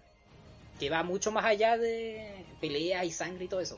que 0.80 0.90
va 0.90 1.04
mucho 1.04 1.32
más 1.32 1.46
allá 1.46 1.78
de 1.78 2.46
peleas 2.60 3.06
y 3.06 3.12
sangre 3.12 3.46
y 3.46 3.48
todo 3.48 3.60
eso. 3.62 3.78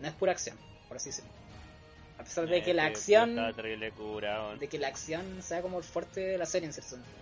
No 0.00 0.08
es 0.08 0.14
pura 0.14 0.32
acción, 0.32 0.56
por 0.88 0.96
así 0.96 1.10
decirlo. 1.10 1.30
A 2.18 2.24
pesar 2.24 2.46
de 2.48 2.62
que 2.62 2.70
Eh, 2.72 2.74
la 2.74 2.84
sí, 2.84 2.90
acción. 2.90 3.36
De 4.58 4.68
que 4.68 4.78
la 4.78 4.88
acción 4.88 5.42
sea 5.42 5.62
como 5.62 5.78
el 5.78 5.84
fuerte 5.84 6.20
de 6.20 6.38
la 6.38 6.46
serie 6.46 6.66
en 6.66 6.72
cierto 6.72 6.90
sentido. 6.96 7.16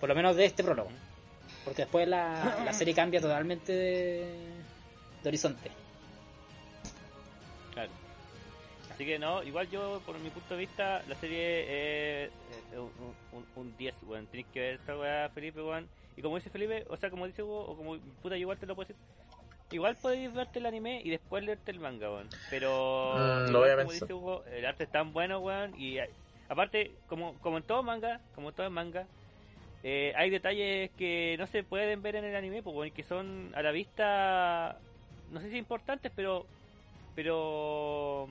Por 0.00 0.08
lo 0.08 0.14
menos 0.14 0.36
de 0.36 0.44
este 0.44 0.62
prólogo. 0.62 0.90
Porque 1.64 1.82
después 1.82 2.06
la, 2.06 2.62
la 2.64 2.72
serie 2.72 2.94
cambia 2.94 3.20
totalmente 3.20 3.72
de, 3.72 4.24
de 5.22 5.28
horizonte. 5.28 5.70
Así 8.94 9.04
que 9.04 9.18
no, 9.18 9.42
igual 9.42 9.68
yo, 9.70 10.00
por 10.06 10.18
mi 10.20 10.30
punto 10.30 10.54
de 10.54 10.60
vista, 10.60 11.02
la 11.08 11.16
serie 11.16 12.24
es 12.26 12.30
un, 12.72 13.14
un, 13.32 13.46
un 13.56 13.76
10, 13.76 13.94
weón. 14.04 14.26
Tienes 14.28 14.50
que 14.52 14.60
ver 14.60 14.74
esta 14.74 14.96
weá, 14.96 15.28
Felipe, 15.30 15.60
weón. 15.62 15.88
Y 16.16 16.22
como 16.22 16.36
dice 16.36 16.50
Felipe, 16.50 16.84
o 16.88 16.96
sea, 16.96 17.10
como 17.10 17.26
dice 17.26 17.42
Hugo, 17.42 17.60
o 17.66 17.76
como 17.76 17.98
puta, 18.22 18.36
yo 18.36 18.42
igual 18.42 18.58
te 18.58 18.66
lo 18.66 18.76
puedo 18.76 18.86
decir. 18.86 19.02
Igual 19.72 19.96
podéis 19.96 20.32
verte 20.32 20.60
el 20.60 20.66
anime 20.66 21.00
y 21.02 21.10
después 21.10 21.42
leerte 21.42 21.72
el 21.72 21.80
manga, 21.80 22.08
weón. 22.08 22.28
Pero, 22.50 23.14
Mm, 23.48 23.52
voy 23.52 23.68
a 23.70 23.76
como 23.76 23.88
pensar. 23.88 24.08
dice 24.08 24.14
Hugo, 24.14 24.44
el 24.44 24.64
arte 24.64 24.84
es 24.84 24.90
tan 24.92 25.12
bueno, 25.12 25.40
weón. 25.40 25.74
Y 25.76 25.98
aparte, 26.48 26.92
como, 27.08 27.34
como 27.40 27.56
en 27.56 27.64
todo 27.64 27.82
manga, 27.82 28.20
como 28.36 28.50
en 28.50 28.54
todo 28.54 28.70
manga, 28.70 29.08
eh, 29.82 30.12
hay 30.16 30.30
detalles 30.30 30.92
que 30.92 31.34
no 31.36 31.48
se 31.48 31.64
pueden 31.64 32.00
ver 32.00 32.14
en 32.14 32.24
el 32.26 32.36
anime, 32.36 32.62
pues, 32.62 32.92
que 32.92 33.02
son 33.02 33.50
a 33.56 33.62
la 33.62 33.72
vista, 33.72 34.78
no 35.32 35.40
sé 35.40 35.50
si 35.50 35.58
importantes, 35.58 36.12
pero 36.14 36.46
pero 37.16 38.28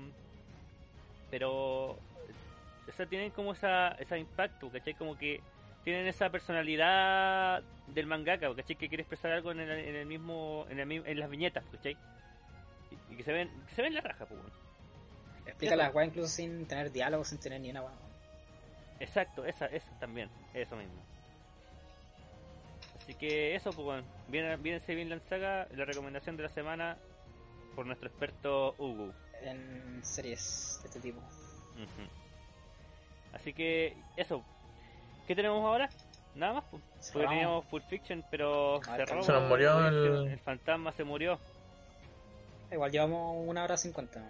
pero 1.34 1.94
o 1.94 2.92
sea, 2.96 3.08
tienen 3.08 3.32
como 3.32 3.54
esa 3.54 3.94
ese 3.94 4.20
impacto 4.20 4.70
¿cachai? 4.70 4.94
como 4.94 5.18
que 5.18 5.42
tienen 5.84 6.06
esa 6.06 6.30
personalidad 6.30 7.64
del 7.88 8.06
mangaka 8.06 8.54
¿cachai? 8.56 8.76
que 8.76 8.88
quiere 8.88 9.02
expresar 9.02 9.32
algo 9.32 9.52
en 9.52 9.62
el, 9.62 9.72
en 9.72 9.96
el 9.96 10.06
mismo 10.06 10.68
en, 10.70 10.80
el 10.80 10.92
en 10.92 11.20
las 11.20 11.28
viñetas 11.32 11.66
¿cachai? 11.72 11.98
Y, 12.92 13.14
y 13.14 13.18
que 13.18 13.24
se 13.24 13.34
ven 13.34 13.50
que 13.68 13.74
se 13.74 13.82
ven 13.82 13.96
la 13.96 14.02
raja 14.02 14.28
pues. 14.28 14.40
Explica 15.48 15.76
las 15.76 15.92
weas 15.96 16.10
incluso 16.10 16.28
sin 16.28 16.68
tener 16.68 16.92
diálogo, 16.92 17.26
sin 17.26 17.40
tener 17.40 17.60
ni 17.62 17.72
una 17.72 17.82
wea. 17.82 17.94
exacto 19.00 19.44
esa 19.44 19.66
esa 19.66 19.90
también 19.98 20.30
eso 20.54 20.76
mismo 20.76 21.02
así 23.00 23.16
que 23.16 23.56
eso 23.56 23.72
pues 23.72 23.86
bueno, 23.86 24.04
viene 24.28 24.56
viene 24.58 24.80
bien 24.86 25.20
Saga 25.28 25.68
la 25.76 25.86
recomendación 25.86 26.38
de 26.38 26.44
la 26.44 26.50
semana 26.50 26.96
por 27.76 27.88
nuestro 27.88 28.08
experto 28.08 28.76
Hugo 28.78 29.16
En 29.44 30.00
series 30.04 30.80
de 30.82 30.88
este 30.88 31.00
tipo. 31.00 31.20
Así 33.34 33.54
que 33.54 33.96
eso. 34.18 34.44
¿Qué 35.28 35.36
tenemos 35.36 35.64
ahora? 35.66 35.90
Nada 36.36 36.54
más. 36.54 36.64
Pues. 36.72 36.84
Porque 37.12 37.28
teníamos 37.28 37.66
Full 37.66 37.82
Fiction, 37.90 38.24
pero 38.32 38.78
Ah, 38.88 38.96
cerró. 38.98 39.24
se 39.24 39.32
nos 39.32 39.50
murió 39.50 39.88
el- 39.88 40.28
el 40.32 40.40
fantasma 40.40 40.92
se 40.92 41.04
murió. 41.04 41.40
Igual 42.72 42.92
llevamos 42.92 43.36
una 43.48 43.64
hora 43.64 43.78
cincuenta. 43.78 44.22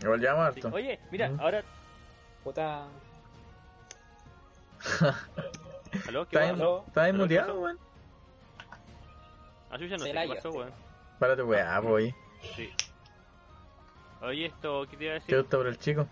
Igual 0.00 0.20
llevamos 0.20 0.54
Sí. 0.54 0.60
harto. 0.64 0.76
Oye, 0.76 1.00
mira, 1.10 1.30
ahora. 1.38 1.62
Puta. 2.44 2.86
¿Aló? 6.08 6.28
¿Qué 6.28 6.36
¿Estás 6.38 7.14
muteado, 7.14 7.60
weón? 7.60 7.78
Ah, 9.70 9.76
yo 9.76 9.86
ya 9.86 9.96
no 9.96 10.04
Se 10.04 10.12
sé 10.12 10.18
qué 10.28 10.34
pasó, 10.34 10.50
weón. 10.52 10.72
Párate, 11.18 11.42
weá, 11.42 11.80
voy. 11.80 12.14
Sí. 12.54 12.70
Oye, 14.22 14.46
esto, 14.46 14.86
¿qué 14.90 14.96
te 14.96 15.04
iba 15.04 15.12
a 15.14 15.16
¿Te 15.16 15.20
decir? 15.20 15.38
gusta 15.38 15.56
por 15.56 15.66
el 15.66 15.78
chico? 15.78 16.06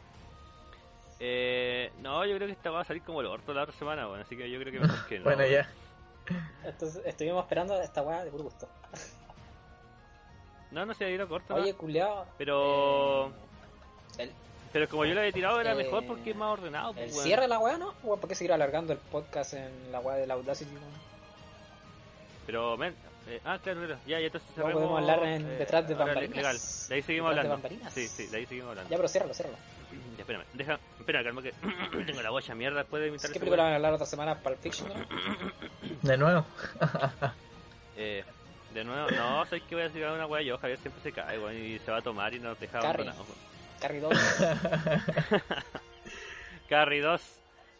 Eh, 1.19 1.91
no, 2.01 2.25
yo 2.27 2.37
creo 2.37 2.47
que 2.47 2.53
esta 2.53 2.71
va 2.71 2.81
a 2.81 2.85
salir 2.85 3.03
como 3.03 3.21
el 3.21 3.27
orto 3.27 3.53
la 3.55 3.63
otra 3.63 3.75
semana, 3.75 4.07
weón. 4.07 4.21
Así 4.21 4.37
que 4.37 4.51
yo 4.51 4.61
creo 4.61 4.73
que 4.73 4.81
mejor 4.81 5.07
que 5.09 5.19
no. 5.19 5.25
Bueno, 5.25 5.47
ya. 5.47 5.69
Entonces, 6.65 7.03
estuvimos 7.05 7.43
esperando 7.45 7.81
esta 7.81 8.03
weá 8.03 8.25
de 8.25 8.31
puro 8.31 8.45
gusto. 8.45 8.69
No, 10.71 10.85
no 10.85 10.95
se 10.95 11.05
ha 11.05 11.11
ido 11.11 11.27
corto, 11.29 11.55
¿no? 11.57 11.63
Oye, 11.63 11.75
culiao. 11.75 12.27
Pero. 12.37 13.29
eh, 14.19 14.25
el, 14.25 14.33
Pero 14.73 14.89
como 14.89 15.05
yo 15.05 15.15
lo 15.15 15.21
había 15.21 15.33
tirado 15.33 15.61
era 15.61 15.73
Eh, 15.73 15.77
mejor 15.77 16.05
porque 16.07 16.31
es 16.31 16.37
más 16.37 16.53
ordenado, 16.53 16.91
el 16.91 16.95
pues, 16.97 17.13
weón. 17.13 17.25
cierre 17.25 17.43
de 17.43 17.49
la 17.49 17.59
weá, 17.59 17.79
¿no? 17.79 17.93
¿Por 18.03 18.29
qué 18.29 18.35
seguir 18.35 18.53
alargando 18.53 18.93
el 18.93 18.99
podcast 18.99 19.55
en 19.55 19.91
la 19.93 20.01
weá 20.01 20.17
de 20.17 20.27
la 20.27 20.35
Audacity? 20.35 20.71
Pero, 22.47 22.77
men, 22.77 22.95
eh, 23.27 23.41
ah, 23.45 23.59
claro, 23.63 23.81
claro, 23.81 23.99
ya, 24.07 24.21
ya 24.21 24.27
entonces 24.27 24.49
No 24.51 24.55
cerremos, 24.55 24.75
podemos 24.83 25.01
hablar 25.01 25.25
en- 25.29 25.47
eh, 25.51 25.57
detrás 25.59 25.89
de 25.89 25.95
bambalinas. 25.95 26.37
Legal, 26.37 26.57
de 26.89 26.95
ahí 26.95 27.03
seguimos 27.03 27.31
Detrás 27.31 27.45
de 27.49 27.53
hablando. 27.53 27.63
bambalinas. 27.69 27.93
Sí, 27.95 28.09
sí, 28.09 28.27
de 28.27 28.37
ahí 28.37 28.47
seguimos 28.47 28.71
hablando. 28.71 28.91
Ya, 28.91 28.97
pero 28.97 29.09
ciérralo, 29.09 29.35
ciérralo. 29.35 29.59
Ya, 30.17 30.23
espérame, 30.23 30.45
deja, 30.55 30.79
espera, 30.99 31.23
calma 31.25 31.43
que 31.43 31.53
tengo 32.07 32.23
la 32.23 32.31
bocha 32.31 32.55
mierda 32.55 32.79
después 32.81 33.03
de 33.03 33.09
imitar 33.09 33.31
¿Qué 33.33 33.39
película 33.39 33.63
van 33.65 33.73
a 33.73 33.77
hablar 33.77 33.93
otra 33.95 34.07
semana 34.07 34.35
para 34.43 34.55
el 34.57 34.61
Fiction? 34.61 34.89
no? 34.89 35.07
De 36.03 36.17
nuevo. 36.17 36.45
Eh, 37.99 38.23
de 38.75 38.85
nuevo, 38.85 39.11
no, 39.11 39.43
sabes 39.47 39.63
que 39.63 39.75
voy 39.75 39.85
a 39.85 39.89
decir 39.89 40.05
una 40.05 40.27
wea 40.27 40.43
yo, 40.43 40.59
Javier 40.59 40.79
siempre 40.79 41.03
se 41.03 41.13
cae, 41.13 41.39
weón, 41.39 41.57
y 41.57 41.79
se 41.79 41.91
va 41.91 41.97
a 41.97 42.03
tomar 42.03 42.35
y 42.35 42.39
nos 42.41 42.61
deja 42.61 42.79
Carrie. 42.79 43.09
abandonados. 43.09 43.27
weón. 43.27 43.41
Carrie 43.81 44.01
2. 44.01 44.13
Carry 46.69 46.99
2. 47.01 47.23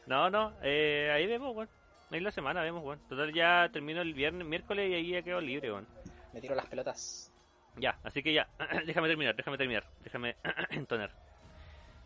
No, 0.07 0.31
no, 0.31 0.53
eh, 0.63 1.11
ahí 1.15 1.27
vemos, 1.27 1.55
weón. 1.55 1.69
Ahí 2.11 2.21
la 2.21 2.31
semana 2.31 2.63
vemos, 2.63 2.85
weón. 2.85 3.01
Total, 3.09 3.33
ya 3.33 3.69
termino 3.73 4.01
el 4.01 4.15
viernes, 4.15 4.47
miércoles 4.47 4.91
y 4.91 4.95
ahí 4.95 5.11
ya 5.13 5.23
quedo 5.23 5.41
libre, 5.41 5.71
weón. 5.73 5.87
Me 6.33 6.41
tiro 6.41 6.55
las 6.55 6.67
pelotas. 6.67 7.33
Ya, 7.77 7.99
así 8.05 8.23
que 8.23 8.33
ya, 8.33 8.49
déjame 8.87 9.09
terminar, 9.09 9.35
déjame 9.37 9.59
terminar, 9.59 9.85
déjame 10.03 10.37
entonar. 10.71 11.11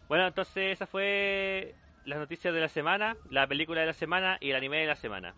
Bueno, 0.09 0.27
entonces 0.27 0.73
esa 0.73 0.87
fue 0.87 1.75
las 2.05 2.19
noticias 2.19 2.53
de 2.53 2.61
la 2.61 2.69
semana, 2.69 3.17
la 3.31 3.47
película 3.47 3.81
de 3.83 3.87
la 3.89 3.93
semana 3.93 4.39
y 4.41 4.51
el 4.51 4.57
anime 4.57 4.79
de 4.79 4.87
la 4.87 4.97
semana. 4.97 5.35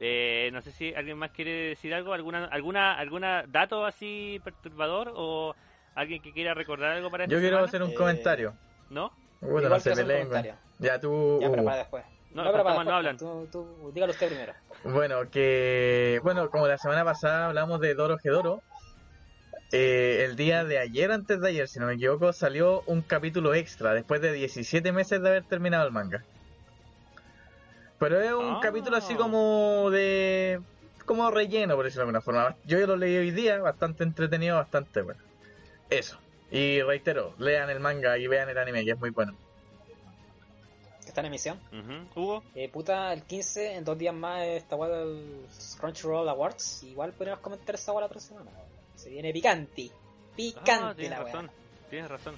Eh, 0.00 0.50
no 0.52 0.60
sé 0.60 0.72
si 0.72 0.92
alguien 0.94 1.16
más 1.18 1.30
quiere 1.30 1.68
decir 1.68 1.94
algo, 1.94 2.12
alguna, 2.14 2.46
alguna, 2.46 2.94
alguna 2.98 3.44
dato 3.46 3.86
así 3.86 4.40
perturbador 4.44 5.12
o 5.14 5.54
alguien 5.94 6.20
que 6.20 6.32
quiera 6.32 6.52
recordar 6.52 6.92
algo 6.92 7.10
para 7.10 7.24
esta 7.24 7.32
Yo 7.34 7.40
quiero 7.40 7.56
semana? 7.56 7.68
hacer 7.68 7.82
un 7.82 7.90
Eh, 7.90 7.94
comentario. 7.94 8.54
¿No? 8.90 9.12
Puta, 9.40 9.68
no 9.68 9.80
se 9.80 9.90
comentario. 9.92 10.56
Ya 10.78 10.98
tú. 11.00 11.38
Ya, 11.40 11.48
pero 11.50 11.62
uh, 11.62 11.64
para 11.64 11.76
después. 11.78 12.04
No, 12.34 12.42
pero 12.50 12.64
para 12.64 12.74
no 12.74 12.80
después. 12.80 12.96
hablan. 12.96 13.16
Tú, 13.16 13.48
tú, 13.50 13.92
dígalo 13.94 14.12
usted 14.12 14.26
primero. 14.28 14.52
Bueno, 14.84 15.30
que. 15.30 16.20
Bueno, 16.22 16.50
como 16.50 16.66
la 16.66 16.78
semana 16.78 17.04
pasada 17.04 17.46
hablamos 17.46 17.80
de 17.80 17.94
Doro 17.94 18.18
Gedoro. 18.18 18.62
eh, 19.72 20.24
el 20.24 20.36
día 20.36 20.62
de 20.64 20.78
ayer, 20.78 21.10
antes 21.10 21.40
de 21.40 21.48
ayer, 21.48 21.66
si 21.68 21.78
no 21.80 21.86
me 21.86 21.94
equivoco, 21.94 22.32
salió 22.32 22.82
un 22.86 23.02
capítulo 23.02 23.54
extra 23.54 23.92
después 23.94 24.20
de 24.20 24.32
17 24.32 24.92
meses 24.92 25.20
de 25.22 25.28
haber 25.28 25.44
terminado 25.44 25.84
el 25.86 25.92
manga. 25.92 26.22
Pero 27.98 28.20
es 28.20 28.32
un 28.32 28.54
Ah. 28.56 28.60
capítulo 28.62 28.96
así 28.96 29.14
como 29.14 29.88
de. 29.90 30.60
como 31.06 31.30
relleno, 31.30 31.74
por 31.76 31.84
decirlo 31.84 32.02
de 32.02 32.08
alguna 32.08 32.20
forma. 32.20 32.56
Yo 32.64 32.78
ya 32.78 32.86
lo 32.86 32.96
leí 32.96 33.16
hoy 33.16 33.30
día, 33.30 33.58
bastante 33.58 34.04
entretenido, 34.04 34.56
bastante 34.56 35.02
bueno. 35.02 35.20
Eso. 35.90 36.18
Y 36.50 36.80
reitero, 36.82 37.34
lean 37.38 37.68
el 37.70 37.80
manga 37.80 38.16
y 38.18 38.26
vean 38.26 38.48
el 38.48 38.58
anime, 38.58 38.84
que 38.84 38.92
es 38.92 38.98
muy 38.98 39.10
bueno. 39.10 39.36
Está 41.14 41.20
en 41.20 41.26
emisión. 41.28 41.60
Ujú. 41.72 42.20
Hugo, 42.20 42.42
Eh, 42.56 42.68
puta, 42.68 43.12
el 43.12 43.22
15, 43.22 43.76
en 43.76 43.84
dos 43.84 43.96
días 43.96 44.12
más, 44.12 44.42
esta 44.46 44.74
weá 44.74 44.90
del 44.90 45.46
Crunchyroll 45.78 46.28
Awards. 46.28 46.82
Igual 46.82 47.12
podríamos 47.12 47.40
comentar 47.40 47.76
weá 47.92 48.00
la 48.00 48.06
otra 48.06 48.18
semana. 48.18 48.50
Se 48.96 49.10
viene 49.10 49.32
picante. 49.32 49.90
ah, 49.92 50.34
Picante 50.34 50.94
tienes 50.96 51.10
la 51.18 51.24
weá. 51.24 51.32
razón, 51.32 51.50
tienes 51.88 52.10
razón. 52.10 52.36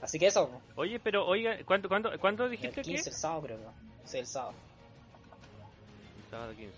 Así 0.00 0.18
que 0.18 0.28
eso, 0.28 0.62
Oye, 0.76 0.98
pero 1.00 1.26
oiga, 1.26 1.58
¿cuándo, 1.66 1.86
cuándo, 1.90 2.10
¿cuándo 2.18 2.44
el 2.46 2.52
dijiste 2.52 2.80
15 2.80 3.02
que? 3.04 3.10
el 3.10 3.14
sábado 3.14 3.42
creo. 3.42 3.58
¿no? 3.58 3.74
Sí, 4.06 4.16
el 4.18 4.26
sábado. 4.26 4.54
Sábado 6.30 6.54
15. 6.56 6.72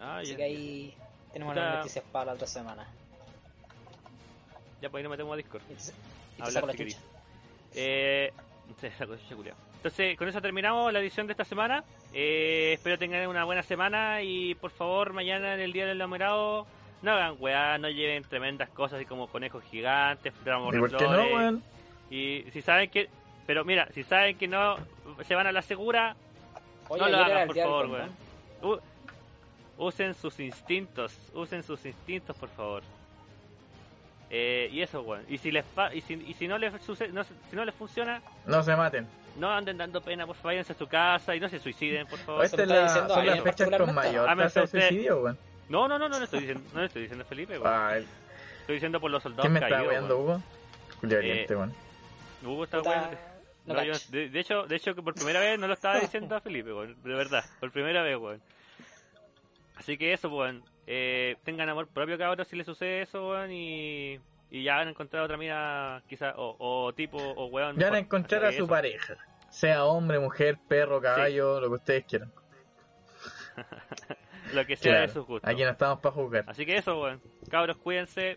Ah, 0.00 0.18
Así 0.20 0.30
ya, 0.30 0.36
que 0.38 0.42
ahí 0.44 0.94
tenemos 1.34 1.54
las 1.54 1.76
noticias 1.76 2.02
para 2.10 2.24
la 2.24 2.32
otra 2.32 2.46
semana. 2.46 2.88
ya 4.80 4.88
pues 4.88 5.00
ahí 5.00 5.02
nos 5.02 5.10
metemos 5.10 5.34
a 5.34 5.36
Discord. 5.36 5.62
Y 5.70 5.74
te, 5.74 5.92
y 6.38 6.42
te 6.42 6.50
saco 6.50 6.66
la 6.66 6.74
chucha. 6.74 6.98
Eh, 7.74 8.32
se 8.80 8.90
sacó 8.92 9.16
chucha, 9.18 9.36
culiao. 9.36 9.56
Entonces, 9.84 10.16
con 10.16 10.26
eso 10.26 10.40
terminamos 10.40 10.90
la 10.94 10.98
edición 11.00 11.26
de 11.26 11.34
esta 11.34 11.44
semana. 11.44 11.84
Eh, 12.14 12.70
espero 12.72 12.98
tengan 12.98 13.26
una 13.28 13.44
buena 13.44 13.62
semana 13.62 14.22
y 14.22 14.54
por 14.54 14.70
favor, 14.70 15.12
mañana 15.12 15.52
en 15.52 15.60
el 15.60 15.74
día 15.74 15.84
del 15.84 15.98
numerado, 15.98 16.66
no 17.02 17.10
hagan 17.12 17.36
weá, 17.38 17.76
no 17.76 17.90
lleven 17.90 18.24
tremendas 18.24 18.70
cosas 18.70 18.96
así 18.96 19.04
como 19.04 19.26
conejos 19.28 19.62
gigantes, 19.64 20.32
¿Y 20.32 20.36
por 20.42 20.72
qué 20.72 21.04
no, 21.04 21.10
flores. 21.10 21.34
weón? 21.34 21.62
Y 22.10 22.46
si 22.54 22.62
saben 22.62 22.88
que, 22.88 23.10
pero 23.46 23.62
mira, 23.66 23.86
si 23.92 24.04
saben 24.04 24.38
que 24.38 24.48
no 24.48 24.76
se 25.28 25.34
van 25.34 25.48
a 25.48 25.52
la 25.52 25.60
segura, 25.60 26.16
Oye, 26.88 27.02
No 27.02 27.08
lo 27.10 27.26
el 27.40 27.46
por 27.48 27.56
favor, 27.58 27.86
weón. 28.62 28.80
Usen 29.76 30.14
sus 30.14 30.40
instintos, 30.40 31.14
usen 31.34 31.62
sus 31.62 31.84
instintos, 31.84 32.34
por 32.38 32.48
favor. 32.48 32.82
Eh, 34.30 34.70
y 34.72 34.80
eso, 34.80 35.02
weón. 35.02 35.26
Y 35.28 35.36
si 35.36 35.50
les 35.52 35.62
pa- 35.62 35.94
y 35.94 36.00
si, 36.00 36.14
y 36.14 36.32
si 36.32 36.48
no 36.48 36.56
les 36.56 36.72
sucede, 36.82 37.12
no, 37.12 37.22
si 37.22 37.34
no 37.52 37.66
les 37.66 37.74
funciona, 37.74 38.22
No 38.46 38.62
se 38.62 38.74
maten. 38.76 39.06
No 39.36 39.50
anden 39.52 39.76
dando 39.78 40.00
pena, 40.00 40.26
por 40.26 40.36
favor, 40.36 40.52
váyanse 40.52 40.72
a 40.72 40.76
su 40.76 40.86
casa 40.86 41.34
y 41.34 41.40
no 41.40 41.48
se 41.48 41.58
suiciden, 41.58 42.06
por 42.06 42.18
favor. 42.20 42.44
Eso 42.44 42.56
Esta 42.56 42.62
es 42.62 42.68
lo 42.68 42.74
está 42.74 42.84
la, 42.84 42.88
diciendo 42.92 43.14
son 43.14 43.26
las 43.26 43.40
fechas 43.42 43.78
con 43.80 43.94
mayor 43.94 44.28
Ah, 44.28 44.36
tasa 44.36 44.60
de 44.62 44.66
suicidio, 44.68 45.20
weón. 45.22 45.38
No, 45.68 45.88
no, 45.88 45.98
no, 45.98 46.08
no 46.08 46.18
le 46.18 46.24
estoy 46.24 46.40
diciendo, 46.40 46.64
no 46.74 46.80
le 46.80 46.86
estoy 46.86 47.02
diciendo 47.02 47.24
a 47.24 47.28
Felipe, 47.28 47.58
weón. 47.58 47.72
Ah, 47.74 47.96
Estoy 48.60 48.74
diciendo 48.76 49.00
por 49.00 49.10
los 49.10 49.22
soldados 49.22 49.42
¿Quién 49.42 49.52
me 49.52 49.60
está 49.60 49.82
weando. 49.82 50.18
Hugo? 50.18 50.42
Oriente, 51.02 51.52
Eh, 51.52 51.56
weón. 51.56 51.74
Hugo 52.44 52.64
está 52.64 52.80
weando. 52.80 53.16
no 53.66 53.74
No, 53.74 53.82
yo- 53.84 53.92
de, 54.10 54.28
de 54.30 54.40
hecho, 54.40 54.66
de 54.66 54.76
hecho 54.76 54.94
que 54.94 55.02
por 55.02 55.14
primera 55.14 55.40
vez 55.40 55.58
no 55.58 55.66
lo 55.66 55.74
estaba 55.74 55.98
diciendo 56.00 56.34
a 56.36 56.40
Felipe, 56.40 56.72
weón. 56.72 56.96
De 57.02 57.14
verdad, 57.14 57.44
por 57.60 57.70
primera 57.72 58.02
vez, 58.02 58.16
weón. 58.18 58.40
Así 59.76 59.96
que 59.98 60.12
eso, 60.12 60.28
weón. 60.28 60.62
Eh, 60.86 61.36
tengan 61.44 61.68
amor 61.68 61.88
propio, 61.88 62.16
cabros, 62.18 62.46
si 62.46 62.56
les 62.56 62.66
sucede 62.66 63.02
eso, 63.02 63.30
weón. 63.30 63.50
Y, 63.52 64.18
y 64.54 64.62
ya 64.62 64.76
van 64.76 64.86
a 64.86 64.90
encontrar 64.90 65.24
otra 65.24 65.36
mina, 65.36 66.00
quizás, 66.08 66.32
o, 66.36 66.54
o 66.60 66.92
tipo, 66.92 67.16
o 67.18 67.46
weón. 67.46 67.76
Ya 67.76 67.86
van 67.86 67.96
a 67.96 67.98
encontrar 67.98 68.44
a 68.44 68.52
su 68.52 68.66
que 68.66 68.70
pareja. 68.70 69.16
Sea 69.50 69.84
hombre, 69.84 70.20
mujer, 70.20 70.58
perro, 70.68 71.00
caballo, 71.00 71.60
lo 71.60 71.68
que 71.70 71.74
ustedes 71.74 72.04
quieran. 72.04 72.32
Lo 74.52 74.64
que 74.66 74.76
sea 74.76 74.92
Claro. 74.92 75.06
de 75.06 75.12
sus 75.12 75.26
gustos. 75.26 75.50
Aquí 75.50 75.64
no 75.64 75.70
estamos 75.70 75.98
para 76.00 76.14
jugar. 76.14 76.44
Así 76.46 76.66
que 76.66 76.76
eso, 76.76 77.00
weón. 77.00 77.20
Cabros, 77.50 77.78
cuídense. 77.78 78.36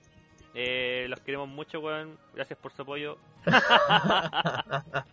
Eh, 0.55 1.05
los 1.09 1.19
queremos 1.19 1.49
mucho, 1.49 1.81
weón. 1.81 2.17
Gracias 2.33 2.57
por 2.57 2.71
su 2.71 2.81
apoyo. 2.81 3.17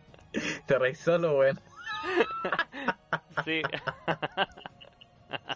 Te 0.67 0.79
reís 0.79 0.99
solo, 1.01 1.39
weón. 1.39 1.61
Sí. 3.45 3.63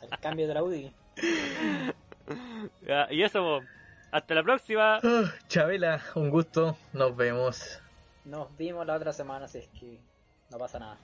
El 0.02 0.18
cambio 0.20 0.46
de 0.48 0.54
la 0.54 0.62
UDI. 0.62 0.92
Y 3.10 3.22
eso, 3.22 3.42
weón. 3.42 3.68
Hasta 4.10 4.34
la 4.34 4.42
próxima. 4.42 5.00
Ah, 5.02 5.32
Chabela, 5.48 6.02
un 6.14 6.30
gusto. 6.30 6.76
Nos 6.92 7.14
vemos. 7.14 7.80
Nos 8.24 8.56
vimos 8.56 8.86
la 8.86 8.94
otra 8.94 9.12
semana, 9.12 9.46
si 9.48 9.58
es 9.58 9.68
que 9.68 10.00
no 10.50 10.58
pasa 10.58 10.78
nada. 10.78 10.98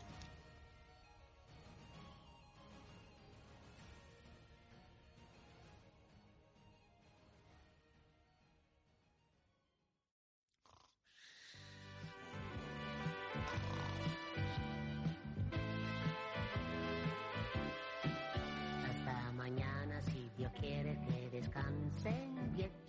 Hasta 18.82 19.32
mañana, 19.32 20.01
si 20.02 20.31
Dios 20.39 20.51
quiere 20.59 20.98
que 21.06 21.31
descansen. 21.40 22.34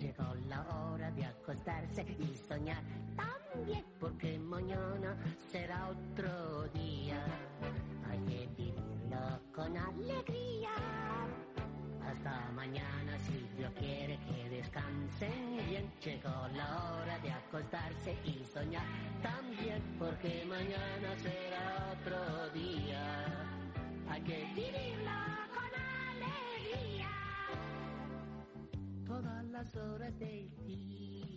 Llegó 0.05 0.35
la 0.47 0.61
hora 0.61 1.09
de 1.09 1.25
acostarse 1.25 2.05
y 2.19 2.35
soñar 2.47 2.83
también, 3.15 3.83
porque 3.99 4.37
mañana 4.37 5.17
será 5.51 5.89
otro 5.89 6.67
día. 6.75 7.25
Hay 8.07 8.19
que 8.19 8.47
vivirlo 8.55 9.39
con 9.51 9.75
alegría. 9.75 10.69
Hasta 12.07 12.51
mañana, 12.51 13.17
si 13.25 13.49
Dios 13.57 13.73
quiere 13.79 14.19
que 14.27 14.47
descansen 14.47 15.57
bien. 15.67 15.91
Llegó 16.03 16.47
la 16.53 16.93
hora 16.93 17.17
de 17.23 17.31
acostarse 17.31 18.15
y 18.25 18.45
soñar 18.53 18.85
también, 19.23 19.81
porque 19.97 20.45
mañana 20.47 21.17
será 21.17 21.97
otro 21.99 22.49
día. 22.53 23.25
Hay 24.07 24.21
que 24.21 24.45
vivirlo 24.53 25.17
con 25.55 25.71
alegría. 26.21 27.14
Todas 29.15 29.45
las 29.45 29.73
horas 29.77 30.19
del 30.19 30.49
día. 30.67 31.34